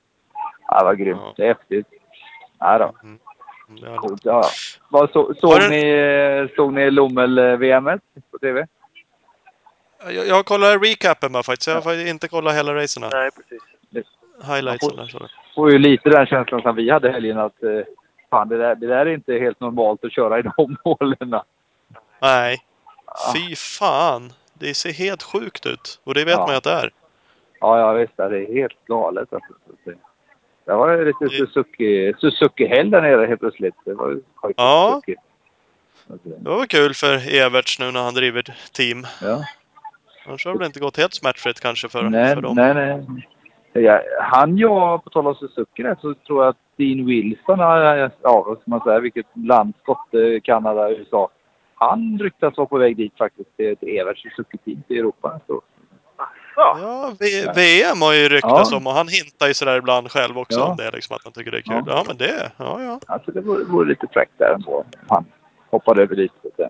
ja, 0.67 0.79
det 0.79 0.85
var 0.85 0.93
grymt. 0.93 1.19
Ja. 1.23 1.33
Det 1.37 1.43
är 1.43 1.47
häftigt. 1.47 1.87
Ja, 2.59 2.77
då. 2.77 2.91
Mm, 3.03 3.19
det 3.81 3.87
är 3.87 3.97
Coolt, 3.97 4.25
ja. 4.25 4.43
Vad 4.89 5.09
så, 5.09 5.33
såg, 5.33 5.49
Var 5.51 5.59
det- 5.59 5.69
ni, 5.69 6.55
såg 6.55 6.73
ni 6.73 6.91
Lommel-VM 6.91 7.85
på 8.31 8.37
TV? 8.41 8.67
Jag, 10.11 10.27
jag 10.27 10.45
kollar 10.45 10.79
recapen 10.79 11.31
bara 11.31 11.43
faktiskt. 11.43 11.67
Jag 11.67 11.81
har 11.81 12.07
inte 12.07 12.27
kollat 12.27 12.55
hela 12.55 12.75
racerna. 12.75 13.09
Nej, 13.13 13.29
precis. 13.31 13.63
Highlightsen 14.47 14.95
där. 14.95 15.05
Så. 15.05 15.27
får 15.55 15.71
ju 15.71 15.77
lite 15.77 16.09
den 16.09 16.25
känslan 16.25 16.61
som 16.61 16.75
vi 16.75 16.89
hade 16.89 17.11
helgen 17.11 17.39
att 17.39 17.63
eh, 17.63 17.69
fan, 18.29 18.49
det, 18.49 18.57
där, 18.57 18.75
det 18.75 18.87
där 18.87 19.05
är 19.05 19.13
inte 19.13 19.33
helt 19.33 19.59
normalt 19.59 20.03
att 20.03 20.13
köra 20.13 20.39
i 20.39 20.41
de 20.41 20.77
målen. 20.85 21.41
Nej. 22.21 22.57
Ja. 23.05 23.33
Fy 23.35 23.55
fan. 23.55 24.33
Det 24.53 24.73
ser 24.73 24.91
helt 24.93 25.23
sjukt 25.23 25.65
ut. 25.65 25.99
Och 26.03 26.13
det 26.13 26.25
vet 26.25 26.33
Ja. 26.33 26.39
man 26.39 26.49
ju 26.49 26.55
att 26.57 26.63
det 26.63 26.71
är. 26.71 26.89
Ja, 27.59 27.79
ja 27.79 27.93
visst. 27.93 28.17
Det 28.17 28.23
är 28.23 28.53
helt 28.53 28.85
galet. 28.87 29.33
Alltså. 29.33 29.53
Det- 30.65 30.73
var 30.73 30.89
ju 30.97 31.05
lite 31.05 31.25
Det- 31.25 31.29
Suzuki, 31.29 32.13
Suzuki-helg 32.19 32.89
där 32.91 33.01
nere 33.01 33.25
helt 33.25 33.39
plötsligt. 33.39 33.75
Det 33.85 33.93
var 33.93 34.09
ju 34.09 34.21
Ja. 34.57 35.01
Suzuki. 35.05 35.15
Det 36.39 36.49
var 36.49 36.65
kul 36.65 36.93
för 36.93 37.35
Everts 37.35 37.79
nu 37.79 37.91
när 37.91 38.03
han 38.03 38.13
driver 38.13 38.43
team. 38.71 39.07
Ja. 39.21 39.43
Annars 40.25 40.45
har 40.45 40.51
det 40.53 40.57
väl 40.59 40.65
inte 40.67 40.79
gått 40.79 40.97
helt 40.97 41.13
smärtfritt 41.13 41.59
kanske 41.59 41.89
för, 41.89 42.03
nej, 42.03 42.33
för 42.35 42.41
dem. 42.41 42.55
nej, 42.55 42.73
nej. 42.73 43.05
Ja, 43.75 44.01
han 44.21 44.57
jag, 44.57 45.03
på 45.03 45.09
tal 45.09 45.27
om 45.27 45.35
Suzuki 45.35 45.83
där, 45.83 45.95
så 46.01 46.13
tror 46.13 46.43
jag 46.43 46.49
att 46.49 46.57
Dean 46.77 47.05
Wilson, 47.05 47.59
ja 48.21 48.43
vad 48.47 48.57
ska 48.59 48.63
man 48.71 48.81
säga, 48.83 48.99
vilket 48.99 49.25
land, 49.33 49.73
skotte, 49.81 50.39
Kanada, 50.43 50.89
USA. 50.91 51.29
Han 51.75 52.19
ryktas 52.21 52.57
vara 52.57 52.67
på 52.67 52.77
väg 52.77 52.97
dit 52.97 53.13
faktiskt, 53.17 53.57
till, 53.57 53.77
till 53.77 53.97
Everts 53.97 54.21
Suzuki-team 54.21 54.83
till 54.87 54.97
Europa. 54.97 55.39
Så. 55.47 55.61
Ja. 56.55 56.77
Ja, 56.81 57.11
v- 57.19 57.51
VM 57.55 58.01
har 58.01 58.13
ju 58.13 58.29
ryktats 58.29 58.71
Ja. 58.71 58.77
om 58.77 58.87
och 58.87 58.93
han 58.93 59.07
hintar 59.07 59.47
ju 59.47 59.53
sådär 59.53 59.77
ibland 59.77 60.11
själv 60.11 60.37
också 60.37 60.59
Ja. 60.59 60.65
om 60.71 60.77
det. 60.77 60.91
Liksom, 60.91 61.15
att 61.15 61.23
han 61.23 61.33
tycker 61.33 61.51
det 61.51 61.57
är 61.57 61.61
kul. 61.61 61.83
Ja. 61.87 61.93
Ja, 61.95 62.03
men 62.07 62.17
det. 62.17 62.51
Ja, 62.57 62.81
ja. 62.83 62.99
Alltså 63.07 63.31
det 63.31 63.41
vore, 63.41 63.63
vore 63.63 63.89
lite 63.89 64.07
fräckt 64.13 64.31
där 64.37 64.53
ändå. 64.53 64.85
Han 65.07 65.25
hoppade 65.71 66.01
över 66.01 66.15
dit. 66.15 66.31
Säga. 66.55 66.69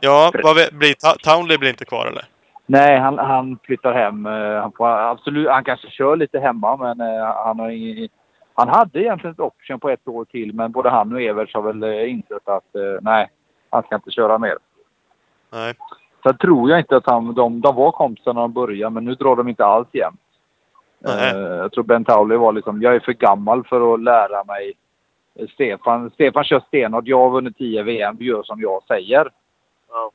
Ja, 0.00 0.30
vi- 0.34 0.76
blir, 0.78 0.94
Townley 1.24 1.58
blir 1.58 1.70
inte 1.70 1.84
kvar 1.84 2.06
eller? 2.06 2.24
Nej, 2.66 2.98
han, 2.98 3.18
han 3.18 3.58
flyttar 3.62 3.92
hem. 3.92 4.26
Eh, 4.26 4.60
Han, 4.60 4.72
får, 4.72 4.88
absolut, 4.88 5.48
han 5.48 5.64
kanske 5.64 5.90
kör 5.90 6.16
lite 6.16 6.38
hemma, 6.38 6.76
men 6.76 7.00
eh, 7.00 7.24
han 7.44 7.58
har 7.60 7.70
ingen, 7.70 8.08
Han 8.54 8.68
hade 8.68 9.00
egentligen 9.02 9.32
ett 9.34 9.40
option 9.40 9.80
på 9.80 9.90
ett 9.90 10.08
år 10.08 10.24
till, 10.24 10.52
men 10.54 10.72
både 10.72 10.90
han 10.90 11.12
och 11.12 11.20
Everts 11.22 11.54
har 11.54 11.62
väl 11.62 11.82
eh, 11.82 12.10
insett 12.10 12.48
att 12.48 12.64
nej, 13.00 13.30
han 13.70 13.82
ska 13.82 13.94
inte 13.94 14.10
köra 14.10 14.38
mer. 14.38 14.54
Nej. 15.52 15.74
Sen 16.22 16.36
tror 16.38 16.70
jag 16.70 16.78
inte 16.78 16.96
att 16.96 17.06
han, 17.06 17.34
de, 17.34 17.60
de 17.60 17.74
var 17.76 17.92
kompisar 17.92 18.34
när 18.34 18.40
de 18.40 18.52
började, 18.52 18.94
men 18.94 19.04
nu 19.04 19.14
drar 19.14 19.36
de 19.36 19.48
inte 19.48 19.64
alls 19.64 19.88
jämnt. 19.92 20.20
Eh, 21.06 21.36
jag 21.38 21.72
tror 21.72 21.84
Ben 21.84 22.04
Tauli 22.04 22.36
var 22.36 22.52
liksom, 22.52 22.82
jag 22.82 22.94
är 22.94 23.00
för 23.00 23.12
gammal 23.12 23.64
för 23.64 23.94
att 23.94 24.02
lära 24.02 24.44
mig. 24.44 24.72
Stefan, 25.54 26.10
Stefan 26.10 26.44
kör 26.44 26.60
stenhårt. 26.60 27.06
Jag 27.06 27.18
har 27.18 27.30
vunnit 27.30 27.56
10 27.58 27.82
VM, 27.82 28.16
gör 28.20 28.42
som 28.42 28.60
jag 28.60 28.82
säger. 28.88 29.28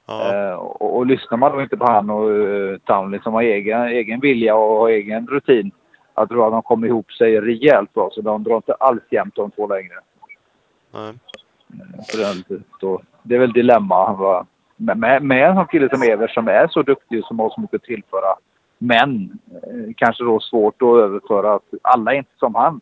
Ja. 0.08 0.34
Eh, 0.34 0.54
och, 0.54 0.98
och 0.98 1.06
lyssnar 1.06 1.38
man 1.38 1.52
då 1.52 1.62
inte 1.62 1.78
på 1.78 1.86
han 1.86 2.10
och 2.10 2.30
uh, 2.30 2.78
Townley 2.78 3.20
som 3.24 3.34
har 3.34 3.42
egen, 3.42 3.82
egen 3.82 4.20
vilja 4.20 4.56
och 4.56 4.80
har 4.80 4.90
egen 4.90 5.28
rutin. 5.28 5.72
Jag 6.16 6.30
tror 6.30 6.46
att 6.46 6.52
de 6.52 6.62
kommer 6.62 6.88
ihop 6.88 7.12
sig 7.12 7.42
rejält 7.42 7.94
bra. 7.94 8.10
Så 8.12 8.22
de 8.22 8.44
drar 8.44 8.56
inte 8.56 8.74
alls 8.74 9.04
jämnt 9.10 9.36
de 9.36 9.52
två 9.52 9.68
längre. 9.68 9.94
Nej. 10.92 11.14
Så 12.80 13.02
det, 13.24 13.36
är 13.36 13.40
väl 13.40 13.54
dilemma. 13.54 14.14
Va? 14.14 14.46
Med, 14.76 15.24
med, 15.24 15.50
en 15.50 15.56
sån 15.56 15.68
kille 15.68 15.90
som 15.90 16.02
Evers 16.02 16.34
som 16.34 16.48
är 16.48 16.68
så 16.68 16.82
duktig 16.82 17.20
och 17.20 17.26
som 17.26 17.40
har 17.40 17.50
så 17.50 17.62
mycket 17.62 17.76
att 17.76 17.84
tillföra. 17.84 18.36
Men 18.78 19.40
eh, 19.52 19.94
kanske 19.98 20.24
då 20.24 20.40
svårt 20.40 20.82
att 20.82 20.98
överföra 20.98 21.54
att 21.54 21.64
alla 21.82 22.14
är 22.14 22.18
inte 22.18 22.38
som 22.40 22.56
han. 22.56 22.82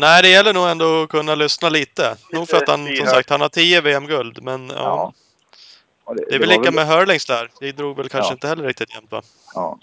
Nej, 0.00 0.22
det 0.22 0.28
gäller 0.28 0.52
nog 0.54 0.68
ändå 0.68 1.02
att 1.02 1.08
kunna 1.08 1.34
lyssna 1.34 1.68
lite. 1.68 2.16
Nog 2.32 2.48
för 2.48 2.56
att 2.56 2.68
han, 2.68 2.86
som 2.96 3.06
sagt, 3.06 3.30
han 3.30 3.40
har 3.40 3.48
10 3.48 3.80
VM-guld, 3.80 4.38
men 4.42 4.68
ja. 4.68 4.74
Ja. 4.76 5.12
Och 6.04 6.16
Det 6.16 6.34
är 6.34 6.38
väl 6.38 6.48
lika 6.48 6.70
med 6.70 6.86
Hurlings 6.86 7.26
där. 7.26 7.50
Det 7.60 7.72
drog 7.72 7.96
väl 7.96 8.08
kanske 8.08 8.30
Ja. 8.30 8.34
inte 8.34 8.48
heller 8.48 8.64
riktigt 8.64 8.94
jämnt 8.94 9.12
va? 9.12 9.22
Ja. 9.54 9.78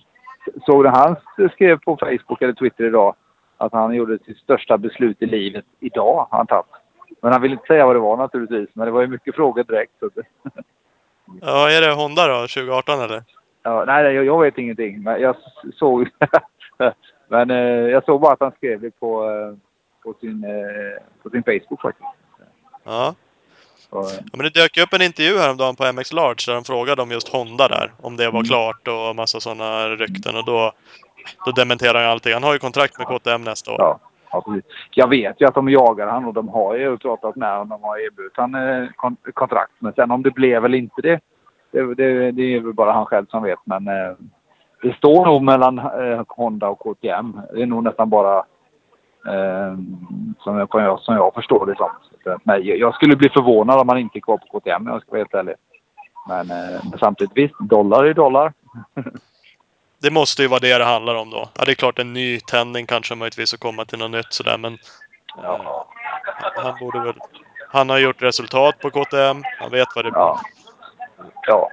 Såg 0.66 0.84
du 0.84 0.90
han 0.90 1.16
skrev 1.54 1.80
på 1.80 1.98
Facebook 1.98 2.42
eller 2.42 2.54
Twitter 2.54 2.84
idag 2.84 3.16
att 3.58 3.74
han 3.74 3.94
gjorde 3.94 4.20
sitt 4.26 4.38
största 4.38 4.78
beslut 4.78 5.22
i 5.22 5.26
livet 5.26 5.66
idag, 5.80 6.28
han 6.32 6.48
tagit. 6.48 6.66
Men 7.22 7.32
han 7.32 7.42
ville 7.42 7.54
inte 7.54 7.68
säga 7.68 7.86
vad 7.86 7.96
det 7.96 8.00
var 8.00 8.18
naturligtvis, 8.18 8.70
men 8.74 8.86
det 8.86 8.92
var 8.92 9.02
ju 9.02 9.08
mycket 9.08 9.36
frågor 9.36 9.64
direkt. 9.64 9.92
Så 10.00 10.10
Ja, 11.42 11.70
är 11.72 11.82
det 11.82 11.94
Honda 11.94 12.28
då? 12.28 12.34
2018 12.48 13.02
eller? 13.02 13.24
ja, 13.64 13.84
nej, 13.88 14.14
jag, 14.14 14.26
jag 14.26 14.42
vet 14.42 14.58
ingenting. 14.58 15.04
Men 15.04 15.22
jag 15.22 15.36
såg, 15.80 16.10
men, 17.28 17.52
eh, 17.52 17.58
jag 17.92 18.06
såg 18.06 18.22
bara 18.22 18.34
att 18.34 18.40
han 18.40 18.52
skrev 18.52 18.82
det 18.82 19.00
på, 19.00 19.30
eh, 19.30 19.58
på, 20.04 20.14
sin, 20.20 20.44
eh, 20.44 21.04
på 21.24 21.30
sin 21.30 21.44
Facebook 21.44 21.82
faktiskt. 21.82 22.10
Ja. 22.84 23.08
Eh, 23.08 23.14
ja. 23.92 24.06
Men 24.34 24.40
det 24.44 24.54
dök 24.54 24.78
upp 24.78 24.94
en 24.94 25.02
intervju 25.02 25.38
häromdagen 25.38 25.76
på 25.76 25.84
MX 25.94 26.14
Large 26.14 26.44
där 26.48 26.54
de 26.54 26.64
frågade 26.64 27.02
om 27.02 27.12
just 27.12 27.30
Honda 27.30 27.68
där. 27.68 27.92
Om 28.02 28.18
det 28.18 28.26
var 28.26 28.32
Mm. 28.40 28.44
klart 28.44 28.88
och 28.88 29.16
massa 29.16 29.40
sådana 29.40 29.88
rykten 29.90 30.36
och 30.38 30.46
då, 30.46 30.72
då 31.46 31.52
dementerar 31.52 32.02
han 32.02 32.12
allting. 32.12 32.34
Han 32.34 32.44
har 32.44 32.54
ju 32.54 32.60
kontrakt 32.60 32.98
med 32.98 33.08
KTM 33.08 33.42
nästa 33.44 33.72
år. 33.72 33.78
ja, 33.80 34.00
ja. 34.32 34.44
Jag 34.92 35.10
vet 35.10 35.42
ju 35.42 35.46
att 35.48 35.56
de 35.56 35.70
jagar 35.70 36.08
han 36.08 36.26
och 36.26 36.34
de 36.34 36.48
har 36.50 36.76
ju 36.76 36.98
pratat 36.98 37.36
med 37.36 37.58
honom. 37.58 37.84
Har 37.84 37.98
erbjudit 37.98 38.34
han 38.36 38.56
eh, 38.56 38.88
kon 38.96 39.16
kontrakt. 39.34 39.72
Men 39.80 39.94
sen 39.94 40.12
om 40.12 40.24
det 40.24 40.32
blev 40.32 40.66
eller 40.66 40.78
inte 40.78 41.02
det, 41.02 41.20
det, 41.72 41.96
det, 41.96 42.32
det 42.32 42.56
är 42.56 42.60
väl 42.60 42.74
bara 42.74 42.92
han 42.92 43.06
själv 43.06 43.26
som 43.26 43.44
vet. 43.44 43.60
Men 43.66 43.86
det 44.82 44.94
står 44.98 45.26
nog 45.26 45.44
mellan 45.44 45.80
Honda 46.28 46.70
och 46.70 46.80
KTM. 46.80 47.42
Det 47.54 47.62
är 47.62 47.66
nog 47.66 47.84
nästan 47.84 48.10
bara 48.10 48.44
som, 50.44 50.58
jag, 50.58 51.00
som 51.00 51.16
jag 51.16 51.34
förstår 51.34 51.66
det 51.66 51.76
som. 51.76 51.90
Så, 52.24 52.32
att, 52.32 52.46
nej, 52.46 52.80
jag 52.80 52.96
skulle 52.96 53.16
bli 53.16 53.30
förvånad 53.30 53.80
om 53.80 53.90
han 53.90 53.98
inte 53.98 54.18
är 54.18 54.22
kvar 54.22 54.38
på 54.38 54.60
KTM 54.60 54.82
om 54.82 54.88
jag 54.94 55.02
ska 55.02 55.12
vara 55.12 55.20
helt 55.20 55.34
ärlig. 55.34 55.56
Men, 56.28 56.52
eh, 56.52 56.82
men 56.90 57.00
samtidigt 57.00 57.38
visst, 57.38 57.60
dollar 57.60 58.04
är 58.04 58.14
dollar. 58.14 58.54
Det 60.02 60.12
måste 60.12 60.42
ju 60.42 60.48
vara 60.48 60.60
det 60.60 60.78
det 60.78 60.84
handlar 60.84 61.16
om 61.16 61.30
då. 61.30 61.50
Ja, 61.58 61.66
det 61.66 61.72
är 61.72 61.76
klart 61.76 62.00
en 62.00 62.14
ny 62.14 62.40
tändning 62.40 62.86
kanske 62.86 63.16
möjligtvis 63.16 63.54
att 63.54 63.60
komma 63.60 63.86
till 63.86 64.00
något 64.00 64.12
nytt 64.12 64.34
sådär 64.34 64.58
men 64.58 64.78
Ja. 65.44 65.88
han 66.56 66.74
borde 66.80 67.00
väl... 67.00 67.14
Han 67.70 67.90
har 67.90 68.00
gjort 68.00 68.22
resultat 68.22 68.80
på 68.80 68.90
KTM. 68.90 69.44
Han 69.60 69.72
vet 69.72 69.88
vad 69.96 70.06
det 70.06 70.12
Ja. 70.14 70.40
Ja. 71.48 71.70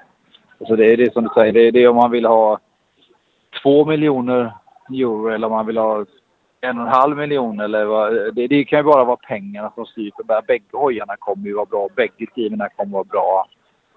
Så 0.68 0.76
det 0.76 0.92
är 0.92 0.96
det 0.96 1.12
som 1.12 1.24
du 1.24 1.30
säger. 1.34 1.52
Det 1.52 1.60
är 1.60 1.72
det 1.72 1.88
om 1.88 1.96
man 1.96 2.10
vill 2.10 2.26
ha 2.26 2.58
två 3.62 3.84
miljoner 3.84 4.52
euro 4.92 5.28
eller 5.28 5.46
om 5.46 5.52
man 5.52 5.66
vill 5.66 5.76
ha 5.76 6.04
en 6.60 6.78
och 6.78 6.86
en 6.86 6.92
halv 6.92 7.16
miljon 7.16 7.60
eller 7.60 7.84
vad. 7.84 8.34
Det, 8.34 8.46
det 8.46 8.64
kan 8.64 8.78
ju 8.78 8.82
bara 8.82 9.04
vara 9.04 9.16
pengarna 9.16 9.72
som 9.74 9.86
styr. 9.86 10.10
För 10.16 10.42
bägge 10.46 10.64
hojarna 10.72 11.16
kommer 11.18 11.46
ju 11.46 11.54
vara 11.54 11.66
bra. 11.66 11.88
Bägge 11.96 12.26
teamen 12.34 12.68
kommer 12.76 12.92
vara 12.92 13.04
bra. 13.04 13.46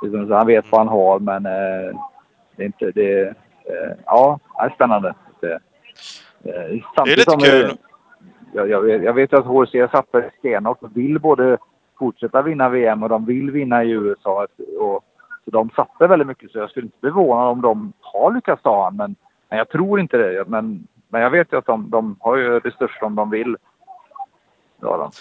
Säger, 0.02 0.34
Han 0.34 0.48
vet 0.48 0.72
vad 0.72 0.82
han 0.82 0.88
har 0.88 1.20
men 1.20 1.46
eh, 1.46 2.00
det 2.56 2.64
är 2.64 2.66
inte... 2.66 2.92
Det, 2.92 3.22
eh, 3.66 3.92
ja, 4.06 4.40
det 4.60 4.66
är 4.66 4.70
spännande. 4.70 5.14
Det, 5.40 5.54
eh, 5.54 5.60
Det 6.44 7.02
är 7.02 7.06
lite 7.18 7.32
som, 7.32 7.40
kul. 7.40 7.66
eh, 7.66 7.72
jag, 8.54 8.70
jag, 8.70 8.82
vet, 8.82 9.04
jag 9.04 9.14
vet 9.14 9.34
att 9.34 9.46
HRC 9.46 9.92
satsar 9.92 10.30
stenhårt 10.40 10.84
och 10.84 10.98
vill 10.98 11.20
både 11.20 11.58
fortsätta 12.00 12.42
vinna 12.42 12.70
VM 12.70 13.04
och 13.04 13.10
de 13.10 13.26
vill 13.26 13.52
vinna 13.52 13.84
i 13.84 13.90
USA. 13.92 14.48
Och, 14.80 15.04
så 15.46 15.52
de 15.52 15.70
satsar 15.70 16.08
väldigt 16.08 16.28
mycket 16.28 16.52
så 16.52 16.58
jag 16.58 16.70
skulle 16.70 16.86
inte 16.86 16.98
bli 17.02 17.10
förvånad 17.12 17.48
om 17.48 17.62
de 17.62 17.94
har 18.02 18.34
lyckats 18.34 18.62
ta 18.64 18.84
han. 18.84 18.96
Men, 18.96 19.16
men 19.50 19.58
jag 19.58 19.70
tror 19.70 20.00
inte 20.00 20.18
det. 20.18 20.44
Men, 20.48 20.88
men 21.14 21.22
jag 21.22 21.30
vet 21.30 21.54
ju 21.54 21.58
att 21.58 21.66
de, 21.66 21.90
de 21.90 22.18
har 22.20 22.38
ju 22.38 22.60
resurser 22.60 23.04
om 23.04 23.16
de 23.16 23.30
vill. 23.30 23.56
Ja, 24.82 24.98
de. 24.98 25.12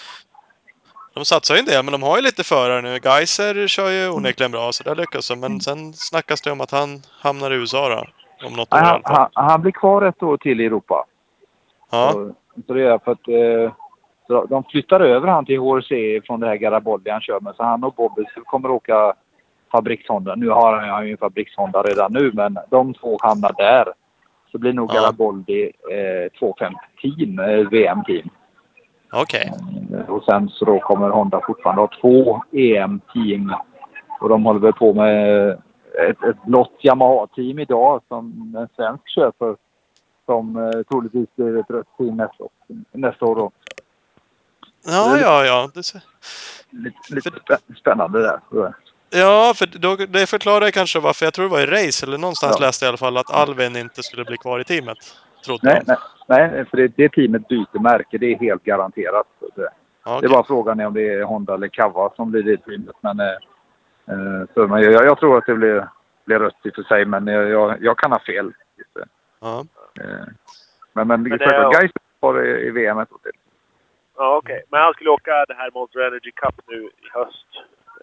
De 1.15 1.25
satsar 1.25 1.55
ju 1.55 1.59
en 1.59 1.67
del, 1.67 1.85
men 1.85 1.93
de 1.93 2.03
har 2.03 2.17
ju 2.17 2.23
lite 2.23 2.45
förare 2.45 2.83
nu. 2.83 2.99
Geiser 3.03 3.67
kör 3.67 3.91
ju 3.91 4.11
onekligen 4.11 4.53
bra, 4.53 4.73
så 4.73 4.85
där 4.85 4.95
lyckas 4.95 5.29
de. 5.29 5.41
Men 5.41 5.61
sen 5.61 5.93
snackas 5.93 6.41
det 6.41 6.51
om 6.51 6.61
att 6.61 6.71
han 6.71 6.89
hamnar 7.21 7.51
i 7.51 7.55
USA 7.55 7.89
då. 7.89 8.05
Om 8.47 8.53
något 8.53 8.75
år 8.75 8.79
han, 8.79 9.01
han, 9.05 9.29
han 9.33 9.63
blir 9.63 9.73
kvar 9.73 10.03
ett 10.03 10.23
år 10.23 10.37
till 10.37 10.61
i 10.61 10.67
Europa. 10.67 11.05
Ja, 11.91 12.11
Så, 12.13 12.35
så 12.67 12.73
det 12.73 12.83
är 12.83 12.99
för 12.99 13.13
att 13.13 13.29
eh, 13.29 13.75
så 14.27 14.45
de 14.45 14.65
flyttar 14.65 15.01
över 15.01 15.29
han 15.29 15.47
till 15.47 15.59
HRC 15.59 16.21
från 16.27 16.41
det 16.41 16.47
här 16.47 16.57
Garibaldi 16.57 17.11
han 17.11 17.21
kör 17.21 17.41
med. 17.41 17.55
Så 17.55 17.63
han 17.63 17.85
och 17.85 17.95
Bobby 17.95 18.25
kommer 18.45 18.71
åka 18.71 19.15
fabrikshonda. 19.73 20.35
Nu 20.35 20.49
har 20.49 20.79
han 20.79 21.07
ju 21.07 21.13
en 21.13 21.19
fabrikshonda 21.19 21.83
redan 21.83 22.13
nu, 22.13 22.31
men 22.35 22.59
de 22.71 22.95
två 22.95 23.19
hamnar 23.21 23.53
där. 23.57 23.93
Så 24.53 24.59
blir 24.59 24.73
nog 24.73 24.91
Ja. 24.95 25.01
Garibaldi 25.03 25.65
eh, 25.91 26.39
250 26.39 26.79
team, 27.03 27.39
eh, 27.39 27.69
VM-team. 27.71 28.29
okej. 29.13 29.53
Eh, 29.95 30.11
Och 30.11 30.25
sen 30.25 30.49
så 30.49 30.65
då 30.65 30.81
kommer 30.81 31.09
Honda 31.11 31.41
fortfarande 31.47 31.83
ha 31.83 31.91
två 32.01 32.43
EM-team. 32.53 33.55
Och 34.21 34.29
de 34.29 34.45
håller 34.45 34.61
väl 34.61 34.73
på 34.73 34.95
med 34.95 35.49
ett, 36.09 36.23
ett 36.23 36.43
blått 36.47 36.79
Yamaha-team 36.83 37.59
idag 37.59 38.01
som 38.09 38.55
en 38.59 38.69
svensk 38.77 39.09
köper. 39.09 39.57
Som 40.27 40.57
eh, 40.57 40.83
troligtvis 40.91 41.29
blir 41.37 41.57
ett 41.59 41.71
rött 41.71 41.87
team 41.99 42.17
nästa, 42.17 42.45
år- 42.45 42.51
nästa 42.93 43.25
år 43.27 43.37
då. 43.37 43.51
Ja, 44.87 45.19
ja, 45.21 45.45
ja. 45.45 45.71
Det, 45.75 45.83
ser- 45.83 46.03
Lite, 46.71 46.99
lite 47.15 47.31
spä- 47.31 47.75
spännande 47.77 48.23
där. 48.23 48.41
Ja, 49.13 49.53
för 49.57 49.67
då, 49.67 49.97
det 49.97 50.27
förklarar 50.31 50.71
kanske 50.71 51.01
varför. 51.01 51.27
Jag 51.27 51.35
tror 51.35 51.45
det 51.45 51.51
var 51.51 51.61
i 51.61 51.67
race, 51.87 52.07
eller 52.07 52.19
någonstans 52.19 52.57
Ja. 52.61 52.67
läste 52.67 52.85
jag 52.85 52.89
i 52.89 52.91
alla 52.91 52.97
fall, 52.99 53.17
att 53.17 53.31
Alvin 53.35 53.77
inte 53.77 54.03
skulle 54.03 54.25
bli 54.25 54.37
kvar 54.37 54.61
i 54.61 54.65
teamet. 54.65 54.99
Trodde 55.45 55.67
Nej, 55.69 55.83
nej, 56.29 56.51
nej, 56.51 56.65
för 56.65 56.77
det, 56.77 56.89
det 56.97 57.09
teamet 57.09 57.49
byter 57.49 57.79
märke. 57.81 58.19
Det 58.19 58.27
är 58.33 58.39
helt 58.39 58.65
garanterat. 58.65 59.27
Så 59.41 59.49
det, 59.61 59.69
Ja, 60.05 60.19
det 60.23 60.29
bara 60.29 60.45
frågan 60.45 60.81
är 60.81 60.87
om 60.87 60.95
det 60.95 61.09
är 61.15 61.23
Honda 61.23 61.55
eller 61.55 61.69
Kawa 61.69 62.13
som 62.17 62.31
blir 62.31 62.43
det 62.43 62.57
teamet. 62.57 62.97
Men, 63.01 63.21
eh, 63.21 63.27
eh, 64.09 64.47
så, 64.55 64.67
men 64.67 64.83
jag, 64.83 65.05
jag 65.05 65.19
tror 65.19 65.39
att 65.39 65.47
det 65.47 65.55
blir, 65.55 65.89
blir 66.25 66.39
rött 66.39 66.57
i 66.65 66.69
och 66.71 66.75
för 66.75 66.83
sig, 66.83 67.05
men 67.05 67.27
jag, 67.27 67.49
jag, 67.51 67.77
jag 67.83 67.99
kan 67.99 68.13
ha 68.13 68.19
fel. 68.21 68.53
Det. 68.95 69.05
Ja. 69.41 69.65
Eh, 70.01 70.05
Men, 70.93 71.09
men, 71.09 71.25
det 71.25 71.31
självklart, 71.39 71.75
är- 71.75 71.81
Gais 71.81 71.93
var 72.21 72.43
i, 72.45 72.67
i 72.67 72.71
VM 72.71 72.99
ett 72.99 73.13
år 73.13 73.19
till. 73.23 73.33
Ja, 74.17 74.37
okej. 74.37 74.63
Men 74.71 74.81
han 74.81 74.93
skulle 74.95 75.11
åka 75.11 75.45
det 75.49 75.55
här 75.55 75.71
Monster 75.75 76.01
Energy 76.01 76.33
Cup 76.33 76.55
nu 76.67 76.77
i 76.77 77.09
höst. 77.13 77.47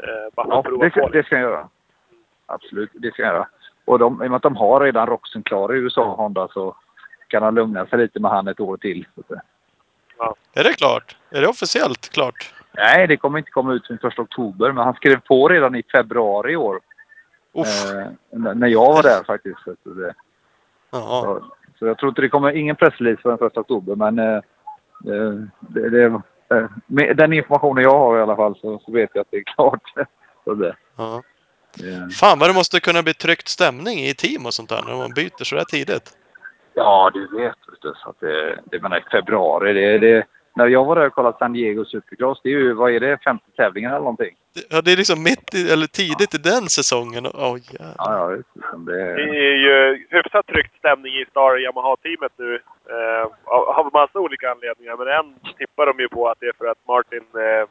Eh, 0.04 0.34
bara 0.36 0.48
Ja, 0.50 0.60
att 0.60 0.66
prova 0.66 0.84
det, 0.86 0.92
ska, 0.92 1.02
på 1.02 1.10
det 1.10 1.24
ska 1.26 1.36
jag 1.36 1.42
göra. 1.52 1.70
Absolut, 2.46 2.90
det 2.94 3.12
ska 3.12 3.22
jag 3.22 3.34
göra. 3.34 3.48
Och 3.86 4.00
de, 4.00 4.24
i 4.24 4.26
och 4.26 4.30
med 4.32 4.36
att 4.36 4.42
de 4.42 4.56
har 4.56 4.80
redan 4.82 5.08
Roxen 5.08 5.44
klar 5.44 5.74
i 5.76 5.78
USA, 5.78 6.16
Honda, 6.16 6.48
så 6.48 6.76
kan 7.28 7.44
han 7.44 7.56
lugna 7.56 7.86
sig 7.86 8.00
lite 8.00 8.20
med 8.20 8.32
han 8.32 8.48
ett 8.48 8.60
år 8.60 8.78
till. 8.78 9.08
Eh, 9.30 10.32
Är 10.54 10.64
det 10.64 10.74
klart? 10.74 11.18
Är 11.30 11.42
det 11.42 11.48
officiellt 11.48 12.10
klart? 12.10 12.54
Nej, 12.72 13.08
det 13.08 13.18
kommer 13.18 13.38
inte 13.40 13.52
komma 13.52 13.74
ut 13.74 13.88
förrän 13.88 14.00
första 14.00 14.22
oktober, 14.22 14.72
men 14.72 14.84
han 14.84 14.94
skrev 14.94 15.20
på 15.20 15.48
redan 15.48 15.76
i 15.76 15.84
februari 15.84 16.52
i 16.52 16.56
år. 16.56 16.80
Eh, 17.56 18.08
när 18.56 18.68
jag 18.68 18.94
var 18.94 19.04
där 19.04 19.24
faktiskt. 19.24 19.60
Så, 19.64 19.90
det, 19.90 20.14
Ja. 20.92 21.22
så, 21.24 21.44
så 21.80 21.86
jag 21.88 21.98
tror 21.98 22.10
inte 22.10 22.22
det 22.22 22.30
kommer 22.30 22.52
ingen 22.52 22.76
pressrelease 22.76 23.22
förrän 23.22 23.38
första 23.38 23.60
oktober, 23.60 23.96
men 23.96 24.20
eh, 24.20 24.36
eh, 25.16 25.34
det, 25.60 25.90
det, 25.90 26.22
med 26.86 27.18
den 27.18 27.34
informationen 27.34 27.84
jag 27.84 28.00
har 28.00 28.18
i 28.18 28.22
alla 28.22 28.36
fall 28.36 28.56
så, 28.62 28.80
så 28.86 28.92
vet 28.92 29.10
jag 29.14 29.22
att 29.22 29.32
det 29.32 29.38
är 29.38 29.44
klart. 29.44 29.94
så 30.44 30.54
det, 30.54 30.76
ja. 30.98 31.22
det, 31.78 32.14
Fan 32.14 32.40
vad 32.40 32.50
det 32.50 32.54
måste 32.54 32.80
kunna 32.80 33.04
bli 33.04 33.14
tryckt 33.14 33.48
stämning 33.48 34.00
i 34.00 34.14
team 34.14 34.46
och 34.46 34.54
sånt 34.54 34.70
där 34.70 34.84
när 34.88 34.96
man 34.96 35.14
byter 35.14 35.44
så 35.44 35.56
där 35.56 35.64
tidigt. 35.64 36.18
Ja, 36.74 37.12
du 37.14 37.38
vet. 37.38 37.56
så 37.82 38.10
att 38.10 38.20
det, 38.20 38.60
det 38.66 38.82
menar, 38.82 39.06
februari. 39.12 39.74
Det, 39.74 39.98
det, 39.98 40.26
när 40.60 40.68
jag 40.68 40.86
var 40.86 40.96
där 40.96 41.08
och 41.08 41.14
kollade 41.14 41.38
San 41.38 41.54
Diego 41.54 41.86
Supercross, 41.86 42.40
det 42.44 42.50
är 42.50 42.54
ju, 42.54 42.74
vad 42.74 42.92
är 42.92 43.00
det, 43.00 43.18
50 43.24 43.44
tävlingar 43.58 43.90
eller 43.90 44.00
någonting? 44.00 44.36
Det- 44.56 44.66
Ja, 44.70 44.82
det 44.82 44.92
är 44.92 44.98
liksom 44.98 45.24
mitt 45.24 45.48
i, 45.60 45.62
eller 45.74 45.88
tidigt 46.02 46.34
i 46.38 46.42
den 46.52 46.66
säsongen. 46.80 47.24
Åh 47.44 47.56
jävlar. 47.72 47.96
Ja, 47.98 48.10
ja, 48.20 48.32
just 48.36 48.50
det. 48.54 48.62
Som 48.72 48.86
Det 48.86 49.02
är 49.56 49.58
ju 49.68 50.06
hyfsat 50.10 50.46
tryckt 50.48 50.74
stämning 50.78 51.14
i 51.22 51.26
Star 51.32 51.58
Yamaha-teamet 51.66 52.34
nu. 52.38 52.52
Eh, 52.96 53.26
av, 53.80 53.90
massa 53.94 54.20
olika 54.20 54.52
anledningar. 54.52 54.96
Men 54.98 55.08
en 55.20 55.28
tippar 55.58 55.86
de 55.86 56.00
ju 56.04 56.08
på 56.10 56.28
att 56.30 56.38
det 56.40 56.46
är 56.48 56.54
för 56.58 56.68
att 56.74 56.88
Martin... 56.88 57.26
Eh, 57.46 57.66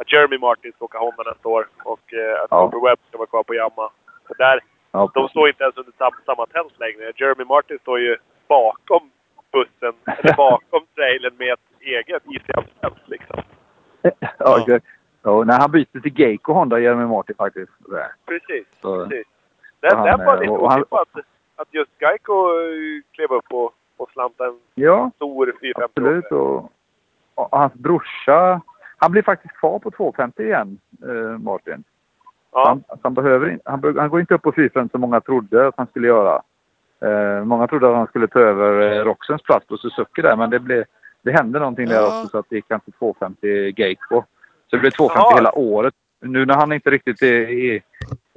att 0.00 0.12
Jeremy 0.12 0.38
Martin 0.38 0.72
ska 0.72 0.84
åka 0.84 0.98
Honda 0.98 1.22
nästa 1.30 1.48
år. 1.48 1.62
Och 1.84 2.14
eh, 2.14 2.34
att 2.42 2.46
Ja. 2.50 2.56
Cooper 2.70 2.88
Webb 2.88 2.98
ska 3.08 3.18
vara 3.18 3.26
kvar 3.34 3.42
på 3.42 3.54
Yamaha. 3.54 3.90
Där, 4.38 4.60
ja, 4.92 5.10
de 5.14 5.28
står 5.28 5.48
inte 5.48 5.62
ens 5.64 5.76
under 5.76 5.92
sam, 5.98 6.12
samma 6.26 6.46
tält 6.46 6.74
längre. 6.84 7.12
Jeremy 7.16 7.44
Martin 7.44 7.78
står 7.82 7.98
ju 8.00 8.16
bakom 8.48 9.10
bussen, 9.52 9.92
eller 10.18 10.36
bakom 10.36 10.80
trailern 10.94 11.34
med 11.38 11.52
ett 11.52 11.80
eget 11.80 12.22
ICM 12.26 12.64
liksom. 13.06 13.42
ja, 14.38 14.62
okay. 14.62 14.80
ja, 15.22 15.44
när 15.44 15.58
han 15.60 15.70
byter 15.70 16.00
till 16.00 16.20
Geico 16.20 16.52
Honda, 16.52 16.78
Jeremy 16.78 17.04
Martin 17.06 17.34
faktiskt. 17.36 17.72
Precis, 18.26 18.66
Så- 18.80 19.06
precis. 19.06 19.26
Den, 19.80 19.96
han, 19.96 20.06
den 20.06 20.26
var 20.26 20.38
lite 20.40 20.50
och 20.50 20.70
han- 20.72 20.80
otippat 20.80 21.08
att 21.56 21.74
just 21.74 21.90
Geico 22.00 22.32
eh, 22.34 23.02
klev 23.12 23.32
upp 23.32 23.52
och, 23.52 23.72
och 23.96 24.10
slantade 24.10 24.50
en 24.50 24.58
Ja, 24.74 25.10
stor 25.16 25.46
450 25.60 25.82
absolut. 25.84 26.24
Och, 26.32 26.72
och 27.34 27.58
hans 27.58 27.74
brorsa, 27.74 28.60
han 28.96 29.12
blir 29.12 29.22
faktiskt 29.22 29.54
kvar 29.56 29.78
på 29.78 29.90
250 29.90 30.42
igen, 30.42 30.78
eh, 31.02 31.38
Martin. 31.38 31.84
Ja, 32.52 32.64
Han, 32.68 32.84
han, 33.02 33.14
behöver, 33.14 33.58
han, 33.64 33.96
han 33.98 34.08
går 34.10 34.20
inte 34.20 34.34
upp 34.34 34.42
på 34.42 34.52
450 34.52 34.92
som 34.92 35.00
många 35.00 35.20
trodde 35.20 35.66
att 35.68 35.74
han 35.76 35.86
skulle 35.86 36.06
göra. 36.08 36.42
Eh, 37.04 37.44
många 37.44 37.66
trodde 37.66 37.88
att 37.90 37.96
han 37.96 38.06
skulle 38.06 38.26
ta 38.28 38.38
över 38.40 38.92
eh, 38.98 39.04
Roxens 39.04 39.42
plats 39.42 39.66
på 39.66 39.76
Suzuki 39.76 40.22
där, 40.22 40.36
men 40.36 40.50
det, 40.50 40.58
blev, 40.58 40.84
det 41.22 41.32
hände 41.32 41.58
någonting 41.58 41.88
där 41.88 41.96
Ja. 41.96 42.06
också 42.06 42.28
så 42.28 42.38
att 42.38 42.46
det 42.48 42.56
gick 42.56 42.64
han 42.68 42.80
till 42.80 42.92
250 42.92 43.72
Geico. 43.76 44.22
Så 44.70 44.76
det 44.76 44.78
blev 44.78 44.90
250 44.90 45.26
Jaha. 45.30 45.36
hela 45.36 45.52
året. 45.58 45.94
Nu 46.22 46.46
när 46.46 46.54
han 46.54 46.72
inte 46.72 46.90
riktigt 46.90 47.22
är, 47.22 47.48
är, 47.50 47.74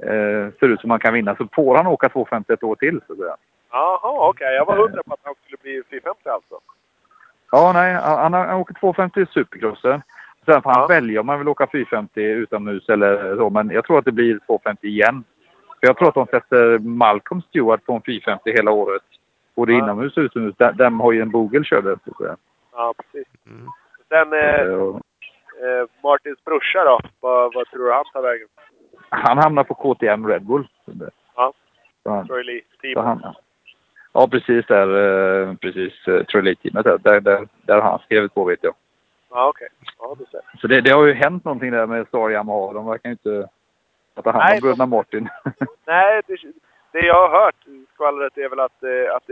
eh, 0.02 0.50
ser 0.60 0.68
ut 0.68 0.80
som 0.80 0.90
han 0.90 0.98
kan 1.00 1.14
vinna 1.14 1.36
så 1.36 1.48
får 1.54 1.76
han 1.76 1.86
åka 1.86 2.08
250 2.08 2.52
ett 2.52 2.62
år 2.62 2.74
till. 2.76 3.00
Så 3.06 3.12
att 3.12 3.18
säga. 3.18 3.36
jaha 3.72 4.28
okej. 4.28 4.54
Jag 4.54 4.66
var 4.66 4.76
hundra 4.76 5.02
på 5.06 5.14
att 5.14 5.20
han 5.22 5.34
skulle 5.44 5.56
bli 5.62 5.82
450 5.90 6.28
alltså. 6.28 6.54
Ja, 7.52 7.72
nej, 7.74 7.92
han, 7.94 8.18
han, 8.18 8.32
han 8.48 8.56
åker 8.60 8.74
250 8.74 9.20
i 9.20 9.26
Supercrossen. 9.26 10.02
Sen 10.44 10.62
får 10.62 10.70
han 10.70 10.80
Ja. 10.80 10.86
välja 10.86 11.20
om 11.20 11.28
han 11.28 11.38
vill 11.38 11.48
åka 11.48 11.66
450 11.72 12.20
utomhus 12.22 12.88
eller 12.88 13.36
så. 13.36 13.50
Men 13.50 13.70
jag 13.70 13.84
tror 13.84 13.98
att 13.98 14.04
det 14.04 14.12
blir 14.12 14.38
250 14.46 14.86
igen. 14.86 15.24
För 15.84 15.88
jag 15.88 15.96
tror 15.98 16.08
att 16.08 16.14
de 16.14 16.26
sätter 16.26 16.78
Malcolm 16.78 17.42
Stewart 17.42 17.84
på 17.86 17.92
en 17.92 18.02
450 18.02 18.52
hela 18.56 18.70
året. 18.70 19.02
Både 19.54 19.72
Ja. 19.72 19.78
inomhus 19.78 20.16
och 20.16 20.20
utomhus. 20.20 20.54
Den, 20.58 20.76
den 20.76 20.94
har 20.94 21.12
ju 21.12 21.20
en 21.22 21.30
Bogle 21.30 21.64
körde. 21.64 21.96
Ja, 22.72 22.94
precis. 22.96 23.28
Mm. 23.46 23.66
Sen 24.08 24.32
eh, 24.32 24.60
Eh, 24.60 24.74
och 24.74 24.96
eh, 25.66 25.86
Martins 26.02 26.44
brorsa 26.44 26.84
då? 26.84 27.00
Vad, 27.20 27.54
vad 27.54 27.66
tror 27.66 27.84
du 27.84 27.92
han 27.92 28.04
tar 28.12 28.22
vägen? 28.22 28.48
Han 29.08 29.38
hamnar 29.38 29.64
på 29.64 29.74
KTM 29.74 30.26
Red 30.28 30.42
Bull. 30.42 30.68
Ja. 31.36 32.24
Troy 32.26 32.42
Lee 32.42 32.60
så 32.74 32.80
team. 32.80 33.04
han, 33.06 33.34
ja, 34.12 34.28
precis 34.30 34.66
där. 34.66 34.88
eh, 35.48 35.54
Precis. 35.54 36.08
Uh, 36.08 36.24
Trolley-teamet 36.24 36.84
där. 36.84 36.98
Där, 36.98 37.20
där. 37.20 37.48
där 37.62 37.74
har 37.80 37.90
han 37.90 37.98
skrivit 37.98 38.34
på 38.34 38.44
vet 38.44 38.58
jag. 38.62 38.74
Ja, 39.30 39.48
okej. 39.48 39.68
Ja, 39.98 40.16
du 40.18 40.24
ser. 40.30 40.40
Så 40.60 40.66
det, 40.66 40.80
det 40.80 40.90
har 40.90 41.06
ju 41.06 41.12
hänt 41.14 41.44
någonting 41.44 41.70
där 41.70 41.86
med 41.86 42.06
Star 42.08 42.30
Yamaha. 42.30 42.72
De 42.72 42.86
verkar 42.86 43.08
ju 43.10 43.12
inte 44.16 44.22
ta 44.22 44.30
hand 44.30 44.44
Nej, 44.44 44.54
om 44.56 44.60
bröderna 44.60 44.86
Martin. 44.86 45.28
Nej, 45.86 46.20
det, 46.26 46.36
det 46.92 47.06
jag 47.06 47.28
har 47.28 47.44
hört, 47.44 47.54
skvallret, 47.94 48.38
är 48.38 48.48
väl 48.48 48.60
att, 48.60 48.82
eh, 48.82 49.16
att 49.16 49.26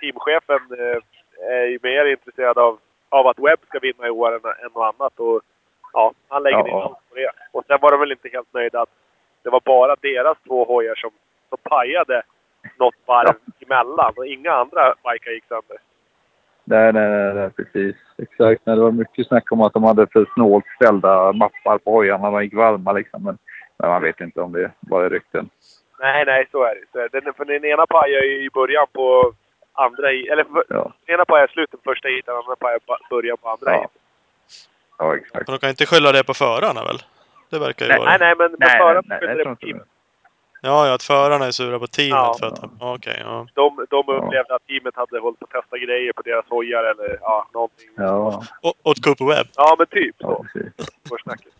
teamchefen 0.00 0.78
eh, 0.78 0.98
är 1.50 1.66
ju 1.66 1.78
mer 1.82 2.04
intresserad 2.04 2.58
av, 2.58 2.78
av 3.08 3.26
att 3.26 3.38
Webb 3.38 3.60
ska 3.68 3.78
vinna 3.78 4.06
i 4.06 4.10
år 4.10 4.34
än, 4.34 4.40
än 4.64 4.70
något 4.74 4.94
annat. 4.94 5.20
Och, 5.20 5.40
ja, 5.92 6.12
han 6.28 6.42
lägger 6.42 6.58
Ja. 6.58 6.68
in 6.68 6.74
allt 6.74 7.08
på 7.08 7.14
det. 7.14 7.30
Och 7.52 7.64
sen 7.66 7.78
var 7.80 7.90
de 7.90 8.00
väl 8.00 8.12
inte 8.12 8.28
helt 8.28 8.54
nöjda 8.54 8.80
att 8.82 8.94
det 9.42 9.50
var 9.50 9.60
bara 9.64 9.96
deras 10.02 10.38
två 10.46 10.64
hojar 10.64 10.94
som, 10.94 11.10
som 11.48 11.58
pajade 11.62 12.22
något 12.78 12.94
varv 13.06 13.34
emellan 13.60 14.12
och 14.16 14.26
inga 14.26 14.52
andra 14.52 14.94
bikar 15.04 15.30
gick 15.30 15.44
sönder. 15.48 15.78
Nej, 16.64 16.92
nej, 16.92 17.08
nej, 17.10 17.34
nej, 17.34 17.50
precis. 17.50 17.96
Exakt. 18.18 18.66
Nej, 18.66 18.76
det 18.76 18.82
var 18.82 18.90
mycket 18.90 19.26
snack 19.26 19.52
om 19.52 19.60
att 19.60 19.72
de 19.72 19.84
hade 19.84 20.06
för 20.06 20.26
snålt 20.34 20.64
ställda 20.76 21.32
mappar 21.32 21.78
på 21.78 21.90
hojarna 21.90 22.30
de 22.30 22.44
gick 22.44 22.54
varma 22.54 22.92
liksom. 22.92 23.24
Men, 23.24 23.38
men 23.78 23.90
man 23.90 24.02
vet 24.02 24.20
inte 24.20 24.40
om 24.40 24.52
det 24.52 24.70
bara 24.80 25.06
är 25.06 25.10
rykten. 25.10 25.50
Nej, 26.00 26.24
nej, 26.24 26.48
så 26.52 26.62
är 26.64 26.74
det. 26.74 26.80
Så 26.92 26.98
är 26.98 27.08
det. 27.08 27.20
Den, 27.20 27.34
för 27.34 27.44
den 27.44 27.64
ena 27.64 27.86
pajar 27.86 28.22
ju 28.22 28.44
i 28.44 28.50
början 28.50 28.86
på 28.92 29.32
andra 29.72 30.12
i, 30.12 30.28
Eller 30.28 30.44
för, 30.44 30.64
Ja, 30.68 30.92
den 31.06 31.14
ena 31.14 31.24
pajar 31.24 31.48
i 31.48 31.52
slutet 31.52 31.82
på 31.82 31.90
första 31.90 32.08
hit, 32.08 32.26
den 32.26 32.36
andra 32.36 32.56
pajar 32.56 32.76
i 32.76 32.80
början 33.10 33.36
på 33.42 33.48
andra 33.48 33.70
Ja. 33.72 33.80
hit. 33.80 33.90
ja 34.98 35.16
exakt. 35.16 35.48
Men 35.48 35.54
de 35.56 35.58
kan 35.60 35.70
inte 35.70 35.86
skylla 35.86 36.12
det 36.12 36.24
på 36.24 36.34
förarna 36.34 36.84
väl? 36.84 36.98
Det 37.50 37.58
verkar 37.58 37.84
ju 37.84 37.88
Nej, 37.92 37.98
vara... 37.98 38.08
nej, 38.10 38.18
nej, 38.20 38.34
men, 38.38 38.56
men 38.58 38.68
förarna 38.68 39.18
skyller 39.18 39.34
det 39.34 39.44
på 39.44 39.44
tror 39.44 39.50
inte 39.50 39.66
team. 39.66 39.78
det. 39.78 39.84
Ja, 40.60 40.86
ja, 40.86 40.94
att 40.94 41.02
förarna 41.02 41.44
är 41.46 41.50
sura 41.50 41.78
på 41.78 41.86
teamet 41.86 42.12
Ja. 42.12 42.36
för 42.40 42.46
att... 42.46 42.58
Ja. 42.80 42.94
Okej, 42.94 43.16
ja. 43.24 43.46
De, 43.54 43.86
de 43.90 44.04
Ja. 44.06 44.12
upplevde 44.14 44.54
att 44.54 44.66
teamet 44.66 44.96
hade 44.96 45.18
hållit 45.20 45.38
på 45.38 45.44
att 45.44 45.50
testa 45.62 45.78
grejer 45.78 46.12
på 46.12 46.22
deras 46.22 46.46
hojar 46.48 46.84
eller 46.84 47.18
ja, 47.20 47.48
någonting. 47.54 47.88
Ja, 47.96 48.42
Och, 48.62 48.74
åt 48.82 49.04
Cooper 49.04 49.24
Webb. 49.24 49.46
Ja, 49.56 49.74
men 49.78 49.86
typ 49.86 50.16
ja 50.18 50.44
så. 50.52 50.58
Går 51.08 51.18
snacket. 51.18 51.52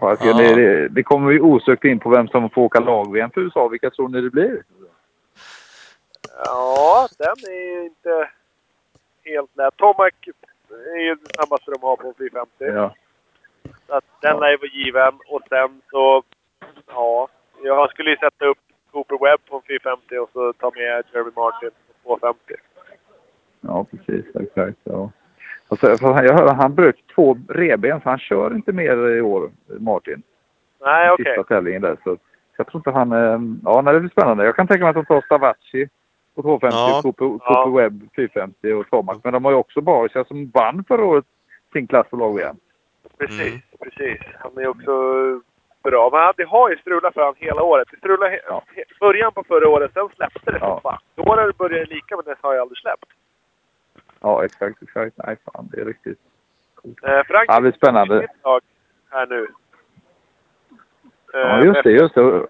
Fast 0.00 0.24
Ja. 0.24 0.32
det, 0.36 0.54
det, 0.54 0.88
det 0.88 1.02
kommer 1.02 1.30
ju 1.30 1.40
osökt 1.40 1.84
in 1.84 1.98
på 2.00 2.10
vem 2.10 2.28
som 2.28 2.50
får 2.50 2.62
åka 2.62 2.80
lag-VM 2.80 3.30
för 3.30 3.40
USA. 3.40 3.68
Vilka 3.68 3.90
tror 3.90 4.08
ni 4.08 4.20
det 4.20 4.30
blir? 4.30 4.62
Ja, 6.44 7.08
den 7.18 7.52
är 7.52 7.74
ju 7.76 7.84
inte 7.84 8.28
helt 9.24 9.56
lätt. 9.56 9.76
Tomac 9.76 10.10
är 10.94 11.00
ju 11.00 11.14
det 11.14 11.34
snabbaste 11.34 11.70
de 11.70 11.82
har 11.82 11.96
på 11.96 12.08
en 12.08 12.14
450. 12.14 12.50
Ja. 12.58 12.94
Så 13.86 13.94
att 13.94 14.04
den 14.20 14.30
Ja. 14.34 14.40
lär 14.40 14.50
ju 14.50 14.56
vara 14.56 14.70
given. 14.72 15.14
Och 15.28 15.40
sen 15.48 15.80
så... 15.90 16.22
Ja, 16.86 17.28
jag 17.62 17.90
skulle 17.90 18.10
ju 18.10 18.16
sätta 18.16 18.46
upp 18.46 18.58
Cooper 18.92 19.18
Webb 19.24 19.40
på 19.48 19.56
en 19.56 19.62
450 19.62 20.18
och 20.18 20.30
så 20.32 20.52
ta 20.52 20.70
med 20.76 21.04
Jeremy 21.12 21.30
Martin 21.36 21.70
på 22.04 22.18
250. 22.18 22.54
Ja, 23.60 23.86
precis. 23.90 24.36
Exakt. 24.36 24.78
Ja. 24.84 25.10
Och 25.68 25.78
så, 25.78 25.96
för 25.98 26.12
han- 26.12 26.24
jag 26.24 26.32
hörde 26.34 26.50
att 26.50 26.56
han 26.56 26.74
bröt 26.74 26.96
två 27.14 27.36
reben, 27.48 28.00
så 28.00 28.08
han 28.08 28.18
kör 28.18 28.54
inte 28.54 28.72
mer 28.72 29.08
i 29.16 29.20
år, 29.20 29.50
Martin. 29.78 30.22
Nej, 30.80 31.10
okej. 31.10 31.24
Sista 31.24 31.42
tävlingen 31.54 31.82
där. 31.82 31.96
Så 32.04 32.16
jag 32.56 32.66
tror 32.66 32.78
inte 32.80 32.90
han... 32.90 33.12
eh, 33.12 33.40
Ja, 33.64 33.80
nej, 33.82 33.94
det 33.94 34.00
blir 34.00 34.10
spännande. 34.10 34.44
Jag 34.44 34.56
kan 34.56 34.66
tänka 34.66 34.84
mig 34.84 34.90
att 34.90 34.96
de 34.96 35.04
tar 35.04 35.20
Stavaci 35.20 35.88
på 36.34 36.42
250 36.42 36.76
Ja. 36.76 36.98
och 36.98 37.16
Cooper, 37.16 37.38
Ja. 37.44 37.66
Webb 37.76 38.08
450 38.16 38.72
och 38.72 38.90
Tomac. 38.90 39.18
Men 39.24 39.32
de 39.32 39.44
har 39.44 39.52
ju 39.52 39.56
också 39.56 39.80
Barisha 39.80 40.24
som 40.24 40.50
vann 40.54 40.84
förra 40.88 41.04
året 41.04 41.24
sin 41.72 41.86
klass 41.86 42.06
på 42.10 42.16
lag-VM. 42.16 42.56
Precis, 43.18 43.40
Mm. 43.46 43.60
precis. 43.82 44.20
Han 44.38 44.52
är 44.58 44.68
också 44.68 44.92
bra. 45.82 46.10
Men 46.12 46.32
det 46.36 46.44
har 46.44 46.70
ju 46.70 46.76
strulat 46.76 47.14
för 47.14 47.20
honom 47.20 47.34
hela 47.38 47.62
året. 47.62 47.88
Det 47.90 47.96
strulade 47.96 48.40
Ja. 48.48 48.62
början 49.00 49.32
på 49.32 49.44
förra 49.44 49.68
året, 49.68 49.90
sen 49.94 50.08
släppte 50.16 50.50
det 50.50 50.58
Ja. 50.60 50.68
som 50.68 50.80
fan. 50.80 50.98
Då 51.14 51.22
har 51.22 51.46
det 51.46 51.56
börjat 51.58 51.88
lika, 51.88 52.16
men 52.16 52.24
det 52.24 52.34
har 52.40 52.54
jag 52.54 52.62
aldrig 52.62 52.78
släppt. 52.78 53.04
Ja, 54.20 54.44
exakt, 54.44 54.82
exakt. 54.82 55.16
Nej, 55.16 55.36
fan, 55.44 55.68
det 55.72 55.80
är 55.80 55.84
riktigt 55.84 56.18
coolt. 56.74 56.98
Eh, 57.02 57.08
Frankrike 57.10 57.44
Ja, 57.48 57.54
det 57.54 57.60
blir 57.60 57.72
spännande. 57.72 58.26
här 59.10 59.26
nu. 59.26 59.42
Eh, 61.34 61.40
Ja, 61.40 61.64
just 61.64 61.82
det, 61.84 61.90
just 61.92 62.14
det. 62.14 62.46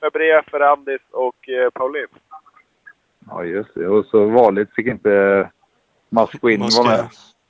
Fabre, 0.00 0.42
Ferrandis 0.50 1.00
och 1.10 1.48
eh, 1.48 1.70
Paulin. 1.70 2.06
Ja, 3.28 3.44
just 3.44 3.74
det. 3.74 3.88
Och 3.88 4.04
så 4.06 4.24
vanligt 4.24 4.74
fick 4.74 4.86
inte 4.86 5.50
Masquin 6.08 6.60
Måste- 6.60 6.82
vara 6.88 6.96
med. 6.96 7.08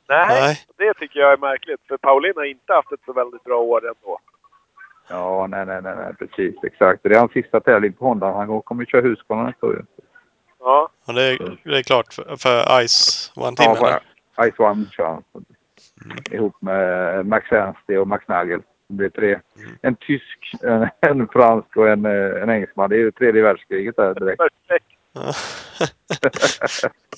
Nej, 0.08 0.26
Nej. 0.28 0.56
det 0.76 0.94
tycker 0.94 1.20
jag 1.20 1.32
är 1.32 1.36
märkligt. 1.36 1.80
För 1.88 1.96
Paulin 1.96 2.32
har 2.36 2.44
inte 2.44 2.72
haft 2.72 2.92
ett 2.92 3.00
så 3.06 3.12
väldigt 3.12 3.44
bra 3.44 3.58
år 3.60 3.88
ändå. 3.88 4.18
Ja, 5.08 5.46
nej, 5.46 5.66
nej, 5.66 5.82
nej, 5.82 5.94
nej, 5.96 6.14
precis. 6.18 6.64
Exakt. 6.64 7.02
Det 7.02 7.08
är 7.14 7.18
hans 7.18 7.32
sista 7.32 7.60
tävling 7.60 7.92
på 7.92 8.04
Honda. 8.04 8.32
Han 8.32 8.62
kommer 8.62 8.82
ju 8.82 8.86
köra 8.86 9.00
Husqvarna 9.02 9.42
nästa 9.42 9.66
år. 9.66 9.84
Ja, 10.66 10.88
Ja, 11.06 11.12
det, 11.12 11.22
är, 11.22 11.58
det 11.64 11.78
är 11.78 11.82
klart 11.82 12.14
för, 12.14 12.36
för 12.36 12.86
Ice 12.86 13.32
One-timmen. 13.34 13.76
Ja, 13.80 14.00
på 14.36 14.50
Ice 14.50 14.58
One 14.58 14.86
kör 14.90 15.06
han. 15.06 15.22
Ihop 16.30 16.62
med 16.62 17.26
Max 17.26 17.52
Ernsti 17.52 17.96
och 17.96 18.08
Max 18.08 18.28
Nagel. 18.28 18.62
Det 18.88 18.94
blir 18.94 19.08
tre. 19.08 19.38
En 19.82 19.96
tysk, 19.96 20.52
en, 20.62 20.88
en 21.00 21.28
fransk 21.28 21.76
och 21.76 21.88
en, 21.88 22.06
en 22.06 22.50
engelsman. 22.50 22.90
Det 22.90 22.96
är 22.96 22.98
ju 22.98 23.10
tredje 23.10 23.42
världskriget 23.42 23.96
där 23.96 24.14
direkt. 24.14 24.42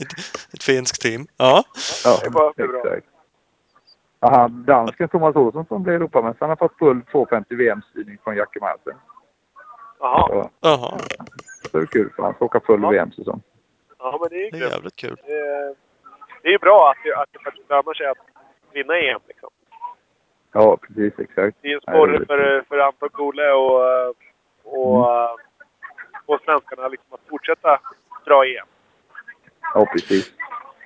ett, 0.01 0.09
ett 0.53 0.63
finskt 0.63 1.03
team. 1.03 1.27
Ja. 1.37 1.65
Ja, 2.05 2.19
Det 2.21 2.27
är 2.27 2.31
bara 2.31 2.53
för 2.57 2.69
bra. 2.69 2.79
exakt. 2.79 3.07
Ja, 4.21 4.31
han, 4.31 4.65
dansken 4.65 5.09
Thomas 5.09 5.37
Olsson 5.37 5.67
som 5.67 5.83
blev 5.83 5.97
Europamästare, 5.97 6.49
han 6.49 6.51
har 6.51 6.57
fått 6.69 6.79
full 6.79 7.03
250 7.03 7.55
VM-styrning 7.55 8.19
från 8.25 8.37
Jackie 8.37 8.61
Martin. 8.61 8.95
Jaha. 10.01 10.29
Så, 10.29 10.51
Jaha. 10.61 10.99
så 11.71 11.79
det 11.79 11.83
är 11.83 11.87
kul 11.87 12.13
för 12.17 12.23
han 12.23 12.35
ska 12.35 12.45
åka 12.45 12.61
full 12.61 12.83
Ja. 12.83 12.89
VM-säsong. 12.91 13.43
Ja, 13.99 14.19
men 14.21 14.29
det 14.31 14.37
är 14.37 14.45
ju 14.45 14.51
Det 14.51 14.57
är 14.57 14.61
grymt. 14.61 14.73
jävligt 14.73 14.97
kul. 14.97 15.17
Det 15.27 15.33
är- 15.33 15.75
Det 16.43 16.49
är 16.49 16.53
ju 16.53 16.59
bra 16.59 16.91
att 16.91 16.97
det, 17.05 17.15
att 17.17 17.29
det 17.33 17.39
faktiskt 17.45 17.71
lönar 17.71 17.95
sig 17.95 18.07
att 18.07 18.19
vinna 18.73 18.95
EM. 18.99 19.21
Liksom. 19.29 19.51
Ja, 20.53 20.77
precis. 20.77 21.19
Exakt. 21.19 21.57
Det 21.63 21.69
är 21.69 21.75
en 21.75 21.81
sporre 21.81 22.27
för, 22.27 22.65
för 22.69 22.79
Anton 22.79 23.09
Kole 23.09 23.51
och, 23.53 23.85
eh, 23.93 24.11
och, 24.65 25.07
Mm. 25.07 25.23
eh, 25.25 25.31
och 26.27 26.41
svenskarna 26.45 26.89
liksom 26.89 27.07
att 27.11 27.21
fortsätta 27.29 27.81
dra 28.27 28.45
EM. 28.45 28.67
Ja, 29.75 29.87
precis. 29.93 30.33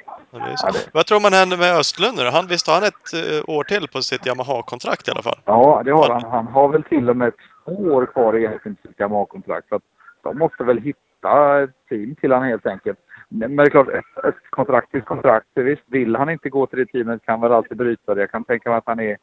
Ja. 0.07 0.19
Ja, 0.63 0.71
det- 0.73 0.91
Vad 0.93 1.07
tror 1.07 1.21
man 1.21 1.33
händer 1.33 1.57
med 1.57 1.77
Östlund 1.79 2.17
nu? 2.19 2.25
Han, 2.25 2.47
visst 2.47 2.67
har 2.67 2.75
han 2.75 2.85
ett 2.85 3.13
eh, 3.15 3.55
år 3.57 3.65
till 3.65 3.89
på 3.89 4.03
sitt 4.03 4.27
Yamaha-kontrakt 4.27 5.09
i 5.09 5.11
alla 5.11 5.23
fall? 5.23 5.39
Ja, 5.45 5.83
det 5.85 5.91
har 5.93 6.09
han. 6.11 6.25
Han 6.31 6.47
har 6.47 6.69
väl 6.69 6.83
till 6.83 7.11
och 7.11 7.17
med 7.17 7.33
två 7.65 7.73
år 7.73 8.07
kvar 8.07 8.37
egentligen 8.37 8.77
till 8.77 8.91
sitt 8.91 9.29
kontrakt. 9.29 9.69
Så 9.69 9.75
att 9.75 9.83
de 10.23 10.39
måste 10.39 10.65
väl 10.65 10.79
hitta 10.79 11.63
ett 11.63 11.71
team 11.89 12.15
till 12.15 12.33
han 12.33 12.43
helt 12.43 12.67
enkelt. 12.67 12.99
Men 13.29 13.57
det 13.57 13.63
är 13.63 13.71
klart, 13.71 13.89
ett, 13.89 14.51
kontrakt 14.51 14.91
till 14.91 15.03
kontrakt. 15.03 15.47
Visst, 15.55 15.83
vill 15.87 16.17
han 16.17 16.31
inte 16.31 16.51
gå 16.51 16.67
till 16.67 16.79
det 16.79 16.87
teamet 16.87 17.25
kan 17.25 17.41
väl 17.41 17.53
alltid 17.53 17.77
bryta 17.77 18.15
det. 18.15 18.21
Jag 18.21 18.31
kan 18.31 18.45
tänka 18.45 18.69
mig 18.69 18.79
att 18.79 18.87
han 18.87 19.01
är 19.01 19.17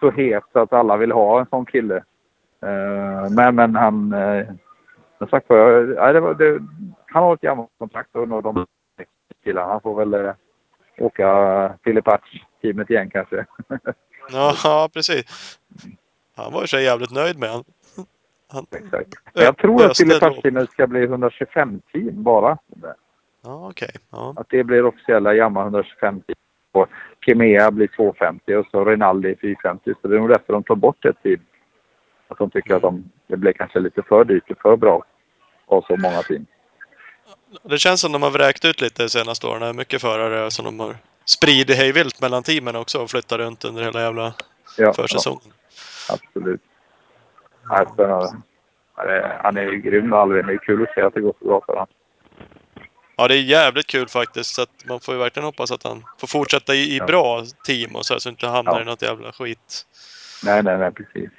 så 0.00 0.10
het 0.10 0.44
så 0.52 0.58
att 0.58 0.72
alla 0.72 0.96
vill 0.96 1.12
ha 1.12 1.40
en 1.40 1.46
sån 1.46 1.66
kille. 1.66 1.96
Eh, 2.62 3.30
men, 3.30 3.54
men 3.54 3.76
han... 3.76 4.12
Uh, 4.12 4.46
som 5.18 5.28
sagt 5.28 5.48
var, 5.48 5.82
nej, 5.82 6.12
det, 6.12 6.20
var, 6.20 6.34
det 6.34 6.60
han 7.06 7.22
har 7.22 7.34
ett 7.34 7.40
gammalt 7.40 7.70
kontrakt 7.78 8.16
och 8.16 8.42
de 8.42 8.66
killarna. 9.44 9.72
Han 9.72 9.80
får 9.80 10.04
väl 10.04 10.14
eh, 10.14 10.34
åka 10.98 11.74
Philip 11.84 12.06
Hutch-teamet 12.06 12.90
igen 12.90 13.10
kanske. 13.10 13.46
Ja, 14.32 14.88
precis. 14.94 15.58
Han 16.36 16.52
var 16.52 16.60
ju 16.60 16.66
så 16.66 16.78
jävligt 16.78 17.10
nöjd 17.10 17.38
med 17.38 17.48
honom 17.50 17.64
han 18.52 18.66
Exakt. 18.70 19.08
Jag 19.32 19.56
tror 19.58 19.84
att. 19.84 19.98
Hutch-teamet 19.98 20.70
ska 20.70 20.86
bli 20.86 21.02
125 21.02 21.80
team 21.92 22.22
bara. 22.22 22.58
Ja, 23.44 23.68
okej. 23.70 23.90
Ja. 24.10 24.34
Att 24.36 24.46
det 24.50 24.64
blir 24.64 24.84
officiella 24.84 25.34
Yamaha 25.34 25.64
125 25.66 26.20
team. 26.20 26.36
Och 26.72 26.88
Kimea 27.24 27.70
blir 27.70 27.86
250 27.96 28.54
och 28.54 28.66
så 28.70 28.84
Rinaldi 28.84 29.36
450. 29.40 29.92
Så 30.02 30.08
det 30.08 30.16
är 30.16 30.20
nog 30.20 30.28
därför 30.28 30.52
de 30.52 30.62
tar 30.62 30.74
bort 30.74 31.04
ett 31.04 31.22
team. 31.22 31.40
Att 32.28 32.38
de 32.38 32.50
tycker 32.50 32.74
att 32.74 32.82
de, 32.82 33.10
det 33.26 33.36
blir 33.36 33.52
kanske 33.52 33.80
lite 33.80 34.02
för 34.02 34.24
dyrt 34.24 34.50
och 34.50 34.58
för 34.62 34.76
bra. 34.76 35.04
Och 35.66 35.84
så 35.84 35.96
många 35.96 36.22
team. 36.22 36.46
Det 37.62 37.78
känns 37.78 38.00
som 38.00 38.12
de 38.12 38.22
har 38.22 38.30
vräkt 38.30 38.64
ut 38.64 38.80
lite 38.80 39.02
de 39.02 39.08
senaste 39.08 39.46
åren. 39.46 39.76
Mycket 39.76 40.00
förare 40.00 40.50
som 40.50 40.64
de 40.64 40.80
har 40.80 40.96
spridit 41.24 41.76
hejvilt 41.76 42.20
mellan 42.20 42.42
teamen 42.42 42.76
också 42.76 42.98
och 42.98 43.10
flyttat 43.10 43.38
runt 43.38 43.64
under 43.64 43.82
hela 43.82 44.00
jävla 44.00 44.22
Ja, 44.24 44.32
ja 44.76 44.92
försäsongen. 44.92 45.52
absolut. 46.10 46.60
Ja, 47.68 47.86
spännande. 47.94 48.28
Han 49.42 49.56
är 49.56 49.62
ju 49.62 49.80
grym 49.80 50.12
Alvin. 50.12 50.46
Det 50.46 50.52
är 50.52 50.58
kul 50.58 50.82
att 50.82 50.94
se 50.94 51.02
att 51.02 51.14
det 51.14 51.20
går 51.20 51.34
så 51.38 51.44
bra 51.44 51.60
för 51.66 51.72
honom. 51.72 51.88
Ja, 53.16 53.28
det 53.28 53.34
är 53.36 53.42
jävligt 53.42 53.86
kul 53.86 54.08
faktiskt. 54.08 54.54
Så 54.54 54.66
man 54.88 55.00
får 55.00 55.14
ju 55.14 55.20
verkligen 55.20 55.44
hoppas 55.44 55.72
att 55.72 55.82
han 55.82 56.04
får 56.18 56.26
fortsätta 56.26 56.74
i, 56.74 56.96
i 56.96 57.00
bra 57.00 57.42
team 57.66 57.96
och 57.96 58.06
så, 58.06 58.14
här, 58.14 58.18
så 58.18 58.28
inte 58.28 58.46
hamnar 58.46 58.72
Ja. 58.74 58.82
i 58.82 58.84
något 58.84 59.02
jävla 59.02 59.32
skit. 59.32 59.86
Nej, 60.44 60.62
nej, 60.62 60.78
nej, 60.78 60.92
precis. 60.92 61.30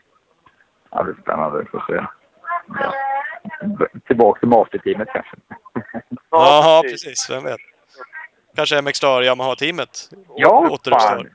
Ja, 0.91 1.03
det 1.03 1.11
är 1.11 1.21
spännande. 1.21 1.59
Vi 1.59 1.65
får 1.65 1.83
se. 1.87 2.05
Ja. 2.79 2.93
Tillbaka 4.07 4.39
till 4.39 4.49
masterteamet 4.49 5.07
kanske. 5.13 5.35
Ja, 6.29 6.83
precis. 6.89 7.29
Vem 7.29 7.43
vet? 7.43 7.59
Kanske 8.55 8.81
MX 8.81 8.97
Star 8.97 9.21
Yamaha-teamet 9.21 10.09
Ja, 10.35 10.77
fan. 10.89 11.29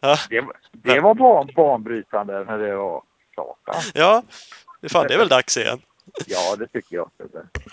Ja. 0.00 0.16
Det, 0.30 0.44
det 0.72 1.00
var 1.00 1.14
ban, 1.14 1.50
banbrytande 1.56 2.44
när 2.44 2.58
det 2.58 2.76
var 2.76 3.02
klart. 3.36 3.56
va? 3.66 3.74
Ja, 3.94 4.22
det, 4.80 4.88
fan, 4.88 5.06
det 5.08 5.14
är 5.14 5.18
väl 5.18 5.28
dags 5.28 5.56
igen. 5.56 5.80
Ja, 6.26 6.56
det 6.56 6.66
tycker 6.66 6.96
jag. 6.96 7.10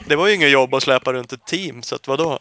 Det 0.07 0.15
var 0.15 0.27
ju 0.27 0.33
ingen 0.35 0.51
jobb 0.51 0.73
att 0.73 0.83
släpa 0.83 1.13
runt 1.13 1.33
ett 1.33 1.45
team, 1.45 1.81
så 1.83 1.95
att 1.95 2.07
vadå? 2.07 2.39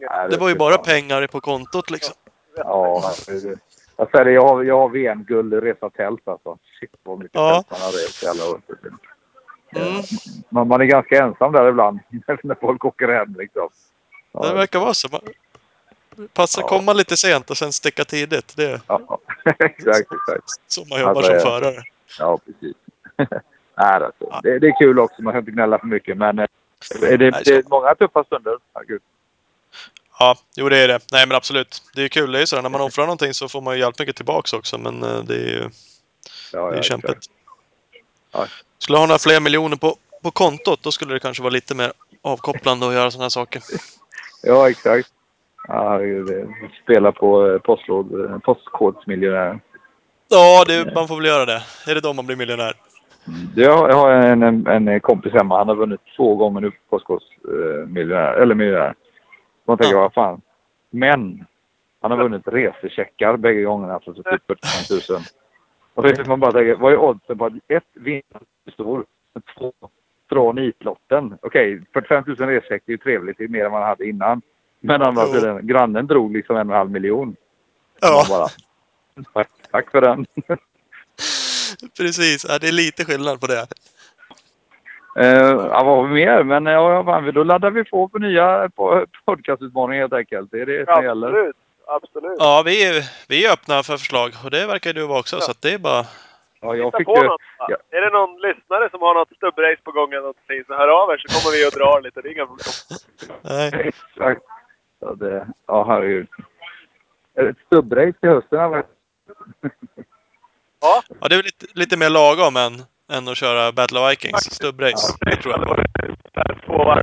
Nej, 0.00 0.28
Det 0.30 0.36
var 0.36 0.48
ju 0.48 0.54
bara 0.54 0.78
pengar 0.78 1.26
på 1.26 1.40
kontot 1.40 1.90
liksom. 1.90 2.14
Ja, 2.56 3.02
jag 3.26 4.10
säger 4.10 4.24
det, 4.24 4.32
jag 4.32 4.48
har, 4.48 4.62
jag 4.62 4.78
har 4.78 4.88
VM-guld 4.88 5.54
i 5.54 5.56
resa 5.56 5.90
tält 5.90 6.28
alltså. 6.28 6.58
Shit 6.80 6.90
vad 7.02 7.18
mycket 7.18 7.34
Ja. 7.34 7.54
tält 7.54 7.70
man 7.70 7.80
har 7.80 7.92
rest 7.92 8.22
i 8.22 8.26
alla 8.26 8.44
år. 8.50 8.60
Mm. 9.76 10.02
Man, 10.48 10.68
man 10.68 10.80
är 10.80 10.84
ganska 10.84 11.22
ensam 11.24 11.52
där 11.52 11.68
ibland 11.68 12.00
när 12.42 12.54
folk 12.60 12.84
åker 12.84 13.08
hem 13.08 13.34
liksom. 13.38 13.68
Ja, 14.32 14.40
Det 14.48 14.54
verkar 14.54 14.78
vara 14.78 14.94
så. 14.94 15.08
Man- 15.12 15.20
Passa 16.32 16.60
Ja. 16.60 16.68
komma 16.68 16.92
lite 16.92 17.16
sent 17.16 17.50
och 17.50 17.56
sen 17.56 17.72
sticka 17.72 18.04
tidigt. 18.04 18.56
Det 18.56 18.80
ja, 18.86 19.18
exakt, 19.58 20.12
exakt. 20.12 20.44
så 20.66 20.84
man 20.84 21.00
jobbar 21.00 21.14
Alltså, 21.14 21.26
som 21.26 21.34
ja. 21.34 21.40
förare. 21.60 21.82
Ja, 22.18 22.38
precis. 22.46 22.76
Nej, 23.76 23.92
alltså, 23.94 24.40
det, 24.42 24.58
det 24.58 24.66
är 24.66 24.78
kul 24.78 24.98
också. 24.98 25.22
Man 25.22 25.32
kan 25.32 25.40
inte 25.40 25.50
gnälla 25.50 25.78
för 25.78 25.86
mycket. 25.86 26.16
Men 26.16 26.38
eh, 26.38 26.46
det, 27.00 27.16
det, 27.16 27.30
det 27.44 27.50
är 27.50 27.64
många 27.70 27.94
tuffa 27.94 28.24
stunder. 28.24 28.58
Herregud. 28.74 29.02
Ja, 30.18 30.36
jo 30.56 30.68
det 30.68 30.78
är 30.78 30.88
det. 30.88 30.98
Nej 31.12 31.26
men 31.26 31.36
absolut. 31.36 31.82
Det 31.94 32.02
är 32.02 32.08
kul. 32.08 32.32
Det 32.32 32.38
är 32.38 32.40
ju 32.40 32.46
så 32.46 32.62
när 32.62 32.68
man 32.68 32.80
offrar 32.80 33.04
någonting 33.04 33.34
så 33.34 33.48
får 33.48 33.60
man 33.60 33.74
ju 33.74 33.80
jävligt 33.80 33.98
mycket 33.98 34.16
tillbaks 34.16 34.52
också. 34.52 34.78
Men 34.78 35.02
eh, 35.02 35.22
det 35.24 35.34
är 35.34 35.48
ju 35.48 35.70
Ja, 36.52 36.58
det 36.58 36.58
är 36.58 36.62
ja, 36.62 36.72
ju 36.72 36.78
exakt. 36.78 37.02
kämpigt. 37.02 37.26
Ja. 38.32 38.46
Skulle 38.78 38.98
ha 38.98 39.06
några 39.06 39.18
fler 39.18 39.40
miljoner 39.40 39.76
på, 39.76 39.96
på 40.22 40.30
kontot, 40.30 40.82
då 40.82 40.92
skulle 40.92 41.12
det 41.14 41.20
kanske 41.20 41.42
vara 41.42 41.52
lite 41.52 41.74
mer 41.74 41.92
avkopplande 42.22 42.88
att 42.88 42.94
göra 42.94 43.10
sådana 43.10 43.24
här 43.24 43.30
saker. 43.30 43.62
Ja, 44.44 44.70
exakt. 44.70 45.08
Ja, 45.68 46.00
Spela 46.82 47.12
på 47.12 47.46
eh, 47.50 47.58
postlåd, 47.58 48.40
postkodsmiljonären. 48.42 49.60
Ja, 50.32 50.64
det, 50.66 50.94
man 50.94 51.08
får 51.08 51.16
väl 51.16 51.24
göra 51.26 51.44
det. 51.44 51.62
Är 51.86 51.94
det 51.94 52.00
då 52.00 52.12
man 52.12 52.26
blir 52.26 52.36
miljonär? 52.36 52.72
Har, 53.56 53.88
jag 53.88 53.96
har 53.96 54.10
en, 54.10 54.42
en, 54.42 54.88
en 54.88 55.00
kompis 55.00 55.32
hemma. 55.32 55.58
Han 55.58 55.68
har 55.68 55.74
vunnit 55.74 56.00
två 56.16 56.36
gånger 56.36 56.60
nu 56.60 56.72
Postkodmiljonär. 56.90 58.32
Eller 58.32 58.54
miljonär. 58.54 58.94
Man 59.66 59.78
tänker, 59.78 59.94
Ja. 59.94 60.00
vad 60.00 60.14
fan. 60.14 60.40
Men 60.90 61.44
han 62.00 62.10
har 62.10 62.18
vunnit 62.18 62.48
resecheckar 62.48 63.36
bägge 63.36 63.62
gångerna. 63.62 63.94
Alltså 63.94 64.14
så 64.14 64.22
typ 64.22 64.42
45 64.46 65.14
000. 65.16 65.20
Och 65.94 66.06
är 66.06 66.24
man 66.28 66.40
bara 66.40 66.52
tänker, 66.52 66.74
vad 66.74 66.92
är 66.92 66.96
oddsen 66.96 67.38
på 67.38 67.46
att 67.46 67.52
ett 67.68 67.84
vinna 67.94 68.22
stor, 68.72 69.04
men 69.34 69.42
två 69.58 69.72
från 70.28 70.54
nitlotten? 70.56 71.38
Okej, 71.42 71.82
45 71.92 72.24
000 72.26 72.36
resecheck 72.36 72.82
det 72.86 72.90
är 72.90 72.94
ju 72.94 72.98
trevligt. 72.98 73.38
Det 73.38 73.44
är 73.44 73.48
mer 73.48 73.64
än 73.64 73.72
man 73.72 73.82
hade 73.82 74.08
innan. 74.08 74.42
Men 74.80 75.02
andra 75.02 75.26
sidan, 75.26 75.66
grannen 75.66 76.06
drog 76.06 76.32
liksom 76.36 76.56
en 76.56 76.68
och 76.68 76.74
en 76.74 76.78
halv 76.78 76.90
miljon. 76.90 77.36
Ja, 78.00 78.24
bara, 78.28 78.48
tack, 79.32 79.48
tack 79.70 79.90
för 79.90 80.00
den. 80.00 80.26
precis. 81.98 82.46
Ja, 82.48 82.58
det 82.58 82.68
är 82.68 82.72
lite 82.72 83.04
skillnad 83.04 83.40
på 83.40 83.46
det. 83.46 83.66
Uh, 85.18 85.26
ja, 85.72 85.84
vad 85.84 85.96
har 85.96 86.06
vi 86.06 86.14
mer? 86.14 86.42
Men 86.42 86.66
eh, 86.66 86.72
ja, 86.72 87.04
fan, 87.04 87.34
då 87.34 87.44
laddar 87.44 87.70
vi 87.70 87.84
på 87.84 88.08
för 88.08 88.18
nya 88.18 88.66
po- 88.66 89.06
podcastutmaningar 89.24 90.02
helt 90.02 90.12
enkelt. 90.12 90.50
Det 90.50 90.60
är 90.60 90.66
det 90.66 90.84
som 90.94 91.04
gäller. 91.04 91.28
Absolut. 91.28 91.56
Absolut. 91.86 92.36
Ja, 92.38 92.62
vi 92.66 92.84
är, 92.88 93.02
vi 93.28 93.46
är 93.46 93.52
öppna 93.52 93.82
för 93.82 93.96
förslag 93.96 94.30
och 94.44 94.50
det 94.50 94.66
verkar 94.66 94.92
du 94.92 95.06
vara 95.06 95.18
också. 95.18 95.40
Så 95.40 95.50
att 95.50 95.62
det 95.62 95.74
är 95.74 95.78
bara... 95.78 96.04
Ja, 96.60 96.76
jag 96.76 96.84
Hitta 96.84 96.98
fick 96.98 97.06
på 97.06 97.16
ju... 97.16 97.30
ja. 97.58 97.76
Är 97.90 98.00
det 98.00 98.10
någon 98.10 98.40
lyssnare 98.40 98.90
som 98.90 99.00
har 99.00 99.14
något 99.14 99.36
stubbrace 99.36 99.82
på 99.84 99.92
gång 99.92 100.12
eller 100.12 100.20
någonting 100.20 100.64
så 100.66 100.74
hör 100.74 100.88
av 100.88 101.10
er 101.10 101.18
så 101.18 101.28
kommer 101.34 101.56
vi 101.56 101.66
och 101.68 101.72
drar 101.78 102.00
lite. 102.00 102.20
Det 102.20 102.28
är 102.28 102.32
inga 102.32 102.46
problem. 102.46 102.72
Nej. 103.42 103.70
Exakt. 103.74 104.42
Ja, 105.00 105.14
det, 105.14 105.46
ja 105.66 105.84
herregud. 105.84 106.28
Är 107.34 107.42
det 107.42 107.50
ett 107.50 107.66
stubbrace 107.66 108.18
till 108.20 108.28
hösten 108.28 108.60
eller? 108.60 108.84
Ja, 110.80 111.02
Ja, 111.20 111.28
det 111.28 111.34
är 111.34 111.42
lite, 111.42 111.66
lite 111.74 111.96
mer 111.96 112.10
lagom 112.10 112.56
än, 112.56 112.82
än 113.12 113.28
att 113.28 113.36
köra 113.36 113.72
Battle 113.72 114.00
of 114.00 114.10
Vikings. 114.10 114.54
Stubbrace. 114.54 115.16
Det 115.20 115.36
tror 115.36 115.54
jag 115.58 115.68
på. 115.68 115.76
två 116.66 116.84
varv. 116.84 117.02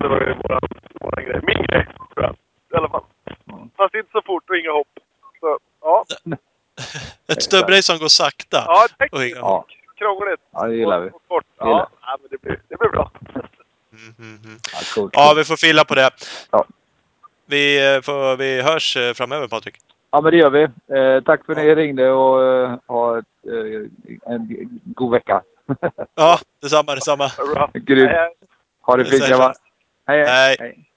Det 0.00 0.08
var 0.08 0.20
ju 0.20 0.34
våran, 0.34 0.60
våran 1.00 1.24
grej. 1.24 1.40
Min 1.42 1.62
grej, 1.66 1.86
tror 2.14 2.24
jag. 2.26 2.36
I 2.72 2.76
alla 2.76 2.88
fall. 2.88 3.04
Fast 3.76 3.94
inte 3.94 4.08
så 4.12 4.22
fort 4.22 4.50
och 4.50 4.56
inga 4.56 4.70
hopp. 4.72 4.88
Så, 5.40 5.58
ja. 5.80 6.04
Ett 7.28 7.42
stubbrace 7.42 7.82
som 7.82 7.98
går 7.98 8.08
sakta. 8.08 8.64
Ja, 8.66 8.84
ett 8.84 9.12
Och 9.12 9.24
inga- 9.24 9.24
tekniskt 9.24 9.36
Ja, 9.40 9.66
krångligt. 9.98 10.40
ja 10.52 10.66
det 10.66 10.74
gillar 10.76 11.00
vi. 11.00 11.08
Och, 11.10 11.14
och 11.28 11.42
gillar 11.60 11.78
Ja, 11.78 11.88
ja 12.02 12.18
men 12.20 12.28
det 12.30 12.38
blir, 12.42 12.60
det 12.68 12.76
blir 12.78 12.88
bra. 12.88 13.10
Mm, 13.92 14.14
mm, 14.18 14.40
mm. 14.44 14.58
Ja, 14.72 14.78
coolt. 14.94 15.12
Ja, 15.16 15.34
vi 15.36 15.44
får 15.44 15.56
fila 15.56 15.84
på 15.84 15.94
det. 15.94 16.10
Ja. 16.50 16.64
Vi, 17.46 17.94
eh, 17.94 18.00
får, 18.02 18.36
vi 18.36 18.62
hörs 18.62 18.96
eh, 18.96 19.14
framöver, 19.14 19.48
Patrik. 19.48 19.74
Ja, 20.10 20.20
men 20.20 20.32
det 20.32 20.38
gör 20.38 20.50
vi. 20.50 20.62
Eh, 20.98 21.20
tack 21.24 21.44
för 21.46 21.52
att 21.52 21.58
ni 21.58 21.74
ringde 21.74 22.10
och 22.10 22.44
eh, 22.44 22.78
ha 22.86 23.18
ett, 23.18 23.24
eh, 23.46 24.32
en 24.32 24.68
god 24.84 25.10
vecka. 25.12 25.42
Ja, 26.14 26.38
detsamma, 26.62 26.94
detsamma. 26.94 27.30
Grymt. 27.74 28.10
Eh, 28.10 28.16
Ha 28.80 28.96
det 28.96 29.04
fint 29.04 29.28
grabbar. 29.28 29.54
Hej, 30.06 30.24
Hej. 30.26 30.56
hej. 30.58 30.90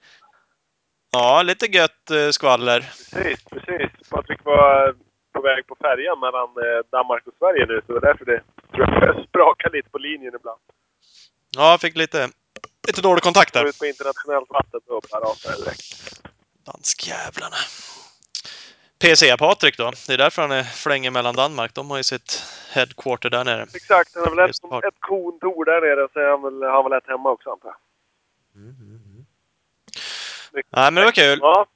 Ja, 1.12 1.42
lite 1.42 1.66
gött 1.66 2.10
eh, 2.10 2.30
skvaller. 2.30 2.80
Precis, 2.80 3.44
precis. 3.44 4.08
Patrik 4.10 4.44
var 4.44 4.94
på 5.32 5.40
väg 5.40 5.66
på 5.66 5.76
färjan 5.80 6.20
mellan 6.20 6.48
eh, 6.48 6.80
Danmark 6.90 7.26
och 7.26 7.32
Sverige 7.38 7.66
nu, 7.66 7.80
så 7.86 7.92
det 7.92 8.00
var 8.00 8.00
därför 8.00 8.24
det 8.24 8.40
tror 8.74 8.90
jag 8.90 9.00
började 9.00 9.24
spraka 9.28 9.68
lite 9.68 9.90
på 9.90 9.98
linjen 9.98 10.34
ibland. 10.34 10.60
Ja, 11.56 11.78
fick 11.80 11.96
lite, 11.96 12.28
lite 12.86 13.02
dålig 13.02 13.22
kontakt 13.22 13.52
där. 13.54 13.64
ut 13.64 13.78
på 13.78 13.86
internationellt 13.86 14.50
vatten 14.50 14.80
och 14.88 15.04
bara 15.10 15.20
rasa 15.20 15.56
direkt. 15.64 16.22
Danskjävlarna. 16.66 17.56
PC-Patrik 19.00 19.76
då. 19.76 19.92
Det 20.06 20.12
är 20.12 20.18
därför 20.18 20.42
han 20.42 20.50
är 20.50 20.62
flänger 20.62 21.10
mellan 21.10 21.34
Danmark. 21.34 21.74
De 21.74 21.90
har 21.90 21.96
ju 21.96 22.02
sitt 22.02 22.42
headquarter 22.72 23.30
där 23.30 23.44
nere. 23.44 23.62
Exakt, 23.74 24.14
han 24.14 24.24
har 24.24 24.36
väl 24.36 24.50
ett, 24.50 24.84
ett 24.84 25.00
kontor 25.00 25.64
där 25.64 25.80
nere, 25.80 26.08
så 26.12 26.30
han 26.30 26.42
väl, 26.42 26.70
har 26.70 26.82
väl 26.82 26.98
ett 26.98 27.06
hemma 27.06 27.30
också 27.30 27.50
antar 27.50 27.68
jag. 27.68 27.76
Nej, 30.52 30.62
men 30.92 30.94
det 30.94 31.04
var 31.04 31.12
kul. 31.12 31.38
Ja, 31.42 31.66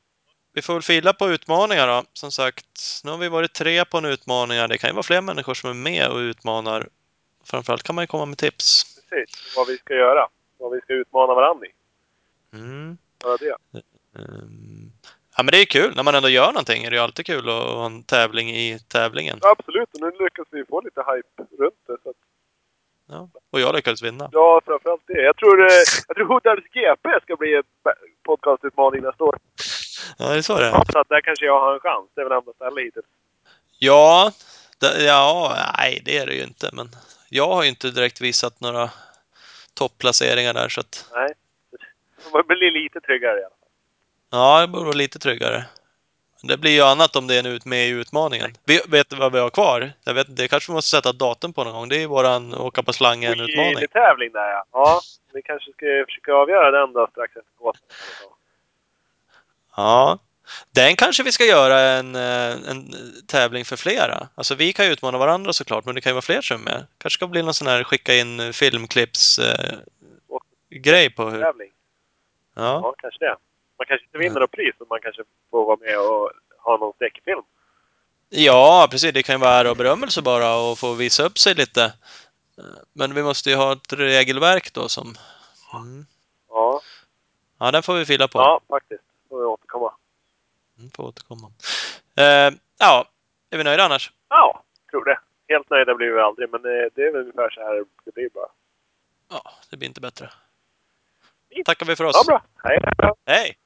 Vi 0.53 0.63
får 0.63 0.73
väl 0.73 0.83
fila 0.83 1.13
på 1.13 1.29
utmaningar 1.29 1.87
då. 1.87 2.03
Som 2.13 2.31
sagt, 2.31 3.01
nu 3.05 3.11
har 3.11 3.19
vi 3.19 3.29
varit 3.29 3.53
tre 3.53 3.85
på 3.85 3.99
en 3.99 4.05
utmaning. 4.05 4.69
Det 4.69 4.79
kan 4.79 4.91
ju 4.91 4.95
vara 4.95 5.03
fler 5.03 5.21
människor 5.21 5.55
som 5.55 5.71
är 5.71 5.75
med 5.75 6.09
och 6.09 6.17
utmanar. 6.19 6.89
Framförallt 7.45 7.83
kan 7.83 7.95
man 7.95 8.03
ju 8.03 8.07
komma 8.07 8.27
med 8.27 8.39
tips. 8.39 8.85
precis. 9.11 9.57
Vad 9.57 9.67
vi 9.67 9.77
ska 9.79 9.95
göra. 9.95 10.29
Vad 10.59 10.73
vi 10.73 10.81
ska 10.81 10.93
utmana 10.93 11.35
varandra 11.35 11.67
i. 11.67 11.73
Mm. 12.57 12.99
Bara 13.23 13.37
det. 13.37 13.57
Ehm, 14.19 14.93
Ja, 15.37 15.43
men 15.43 15.53
det 15.53 15.59
är 15.59 15.65
kul. 15.65 15.97
När 15.97 16.03
man 16.03 16.15
ändå 16.15 16.29
gör 16.29 16.47
någonting 16.47 16.85
är 16.85 16.91
det 16.91 16.97
ju 16.97 17.03
alltid 17.03 17.27
kul 17.27 17.49
att 17.49 17.55
ha 17.55 17.87
en 17.87 18.03
tävling 18.03 18.51
i 18.51 18.79
tävlingen. 18.89 19.39
Ja, 19.43 19.55
absolut, 19.59 19.89
och 19.95 20.01
nu 20.01 20.25
lyckas 20.25 20.47
vi 20.51 20.65
få 20.65 20.81
lite 20.81 21.01
hype 21.01 21.63
runt 21.63 21.75
det. 21.87 21.97
Så 22.03 22.11
att, 22.11 22.17
Ja. 23.09 23.29
Och 23.51 23.61
jag 23.61 23.75
lyckades 23.75 24.03
vinna. 24.03 24.29
ja, 24.33 24.61
framförallt 24.67 25.03
det. 25.07 25.23
Jag 25.23 25.37
tror, 25.37 25.61
eh, 25.61 25.73
jag 26.09 26.17
tror 26.17 26.27
Hoodals 26.27 26.65
GP 26.73 27.21
ska 27.23 27.37
bli 27.37 27.55
en 27.55 27.63
podcastutmaning 28.23 29.03
nästa 29.03 29.25
år. 29.25 29.39
Ja, 30.19 30.29
det 30.29 30.37
är 30.39 30.43
så 30.43 30.59
det 30.59 30.67
är. 30.67 30.71
Ja, 30.71 30.85
så 30.93 30.99
att 30.99 31.09
där 31.09 31.21
kanske 31.21 31.45
jag 31.45 31.61
har 31.61 31.75
en 31.75 31.81
chans. 31.81 32.11
Det 32.15 32.21
är 32.21 32.25
väl 32.25 32.39
enda 32.39 32.53
stället 32.53 32.85
hittills. 32.85 33.07
Ja, 33.79 34.33
det, 34.81 35.05
ja, 35.05 35.57
nej 35.79 36.03
det 36.05 36.19
är 36.19 36.27
det 36.27 36.35
ju 36.35 36.43
inte. 36.43 36.71
Men 36.73 36.89
jag 37.29 37.49
har 37.49 37.63
ju 37.63 37.69
inte 37.69 37.91
direkt 37.91 38.21
visat 38.21 38.61
några 38.61 38.91
topplaceringar 39.75 40.55
där 40.55 40.69
så 40.69 40.81
att... 40.81 41.11
Nej. 41.15 41.29
Man 42.33 42.43
blir 42.47 42.71
lite 42.83 43.01
tryggare 43.01 43.41
i 43.41 43.45
alla 43.45 43.51
fall. 43.51 43.54
Ja, 44.31 44.61
det 44.61 44.67
borde 44.67 44.85
vara 44.85 44.97
lite 44.97 45.19
tryggare. 45.19 45.65
Det 46.49 46.57
blir 46.57 46.71
ju 46.71 46.83
annat 46.83 47.17
om 47.17 47.27
det 47.27 47.35
är 47.35 47.69
med 47.69 47.87
i 47.89 47.91
utmaningen. 47.91 48.51
Vi, 48.65 48.81
vet 48.89 49.11
du 49.11 49.17
vad 49.17 49.33
vi 49.33 49.39
har 49.39 49.51
kvar? 49.51 49.93
Jag 50.05 50.15
vet, 50.15 50.37
det 50.37 50.49
kanske 50.49 50.73
vi 50.73 50.75
måste 50.75 50.97
sätta 50.97 51.13
datum 51.13 51.53
på 51.53 51.65
någon 51.65 51.73
gång. 51.73 51.89
Det 51.89 51.97
är 51.97 52.01
ju 52.01 52.07
våran 52.07 52.55
åka 52.55 52.83
på 52.83 52.93
slangen-utmaning. 52.93 53.87
tävling 53.93 54.33
där 54.33 54.51
ja. 54.51 54.65
Ja, 54.73 55.01
vi 55.33 55.43
kanske 55.43 55.73
ska 55.73 55.87
försöka 56.07 56.33
avgöra 56.35 56.71
den 56.71 56.93
då 56.93 57.07
strax 57.11 57.37
efter 57.37 57.53
gåsen. 57.59 57.87
Ja. 59.77 60.19
Den 60.73 60.97
kanske 60.97 61.23
vi 61.23 61.33
ska 61.33 61.45
göra 61.45 61.81
en, 61.81 62.15
eh, 62.15 62.71
en 62.71 62.95
tävling 63.27 63.65
för 63.65 63.77
flera. 63.77 64.29
Alltså 64.35 64.55
vi 64.55 64.73
kan 64.73 64.87
ju 64.87 64.93
utmana 64.93 65.19
varandra 65.19 65.53
såklart, 65.53 65.85
men 65.85 65.95
det 65.95 66.01
kan 66.01 66.11
ju 66.11 66.15
vara 66.15 66.23
fler 66.23 66.41
som 66.41 66.61
är 66.61 66.65
med. 66.65 66.87
kanske 66.99 67.19
ska 67.19 67.27
bli 67.27 67.43
någon 67.43 67.55
sån 67.55 67.67
här 67.67 67.85
skicka 67.85 68.15
in 68.15 68.53
filmklipps 68.53 69.39
eh, 69.39 69.79
grej 70.71 71.11
på 71.11 71.31
hur... 71.31 71.43
Tävling. 71.43 71.71
Ja. 72.55 72.63
Ja, 72.63 72.95
kanske 72.99 73.25
det. 73.25 73.37
Man 73.85 73.89
kanske 73.89 74.05
inte 74.07 74.19
vinner 74.19 74.41
något 74.41 74.51
pris, 74.51 74.75
men 74.79 74.89
man 74.89 75.01
kanske 75.03 75.23
får 75.51 75.67
vara 75.67 75.77
med 75.77 75.99
och 75.99 76.31
ha 76.59 76.77
någon 76.77 76.93
skräckfilm. 76.93 77.43
ja, 78.29 78.89
precis. 78.91 79.15
Det 79.15 79.23
kan 79.23 79.35
ju 79.35 79.41
vara 79.41 79.51
ära 79.53 79.71
och 79.71 79.77
berömmelse 79.77 80.23
bara 80.23 80.57
och 80.57 80.79
få 80.79 80.95
visa 80.95 81.23
upp 81.23 81.39
sig 81.39 81.55
lite. 81.55 81.85
Eh, 82.59 82.65
Men 82.93 83.15
vi 83.15 83.23
måste 83.23 83.51
ju 83.51 83.57
ha 83.57 83.73
ett 83.73 83.93
regelverk 83.93 84.73
då 84.73 84.89
som... 84.89 85.15
Mm. 85.75 86.07
Ja, 86.49 86.81
Ja, 87.59 87.71
den 87.71 87.83
får 87.83 87.95
vi 87.95 88.05
fylla 88.07 88.29
på. 88.29 88.39
ja 88.39 88.61
faktiskt. 88.69 89.03
Får 89.29 89.39
vi 89.39 89.45
återkomma. 89.45 89.95
Mm, 90.79 90.91
får 90.91 91.05
återkomma. 91.05 91.53
Eh, 92.17 92.55
ja, 92.79 93.05
är 93.51 93.59
vi 93.59 93.65
nöjda 93.65 93.85
annars? 93.85 94.13
Ja, 94.29 94.63
tror 94.91 95.05
det. 95.05 95.19
Helt 95.49 95.71
nöjda 95.71 95.95
blir 95.95 96.11
vi 96.11 96.21
aldrig, 96.21 96.51
men 96.51 96.63
det, 96.63 96.91
det 96.95 97.03
är 97.03 97.13
väl 97.13 97.21
ungefär 97.21 97.51
så 97.51 97.61
här 97.61 97.85
det 98.05 98.13
blir 98.15 98.29
bara. 98.35 98.49
Ja, 99.31 99.53
det 99.71 99.77
blir 99.77 99.89
inte 99.89 100.01
bättre. 100.01 100.31
Tackar 101.65 101.87
vi 101.87 101.97
för 101.97 102.05
oss. 102.05 102.17
Ja, 102.17 102.25
bra. 102.27 102.43
Hej. 102.65 102.79
Hej! 103.27 103.57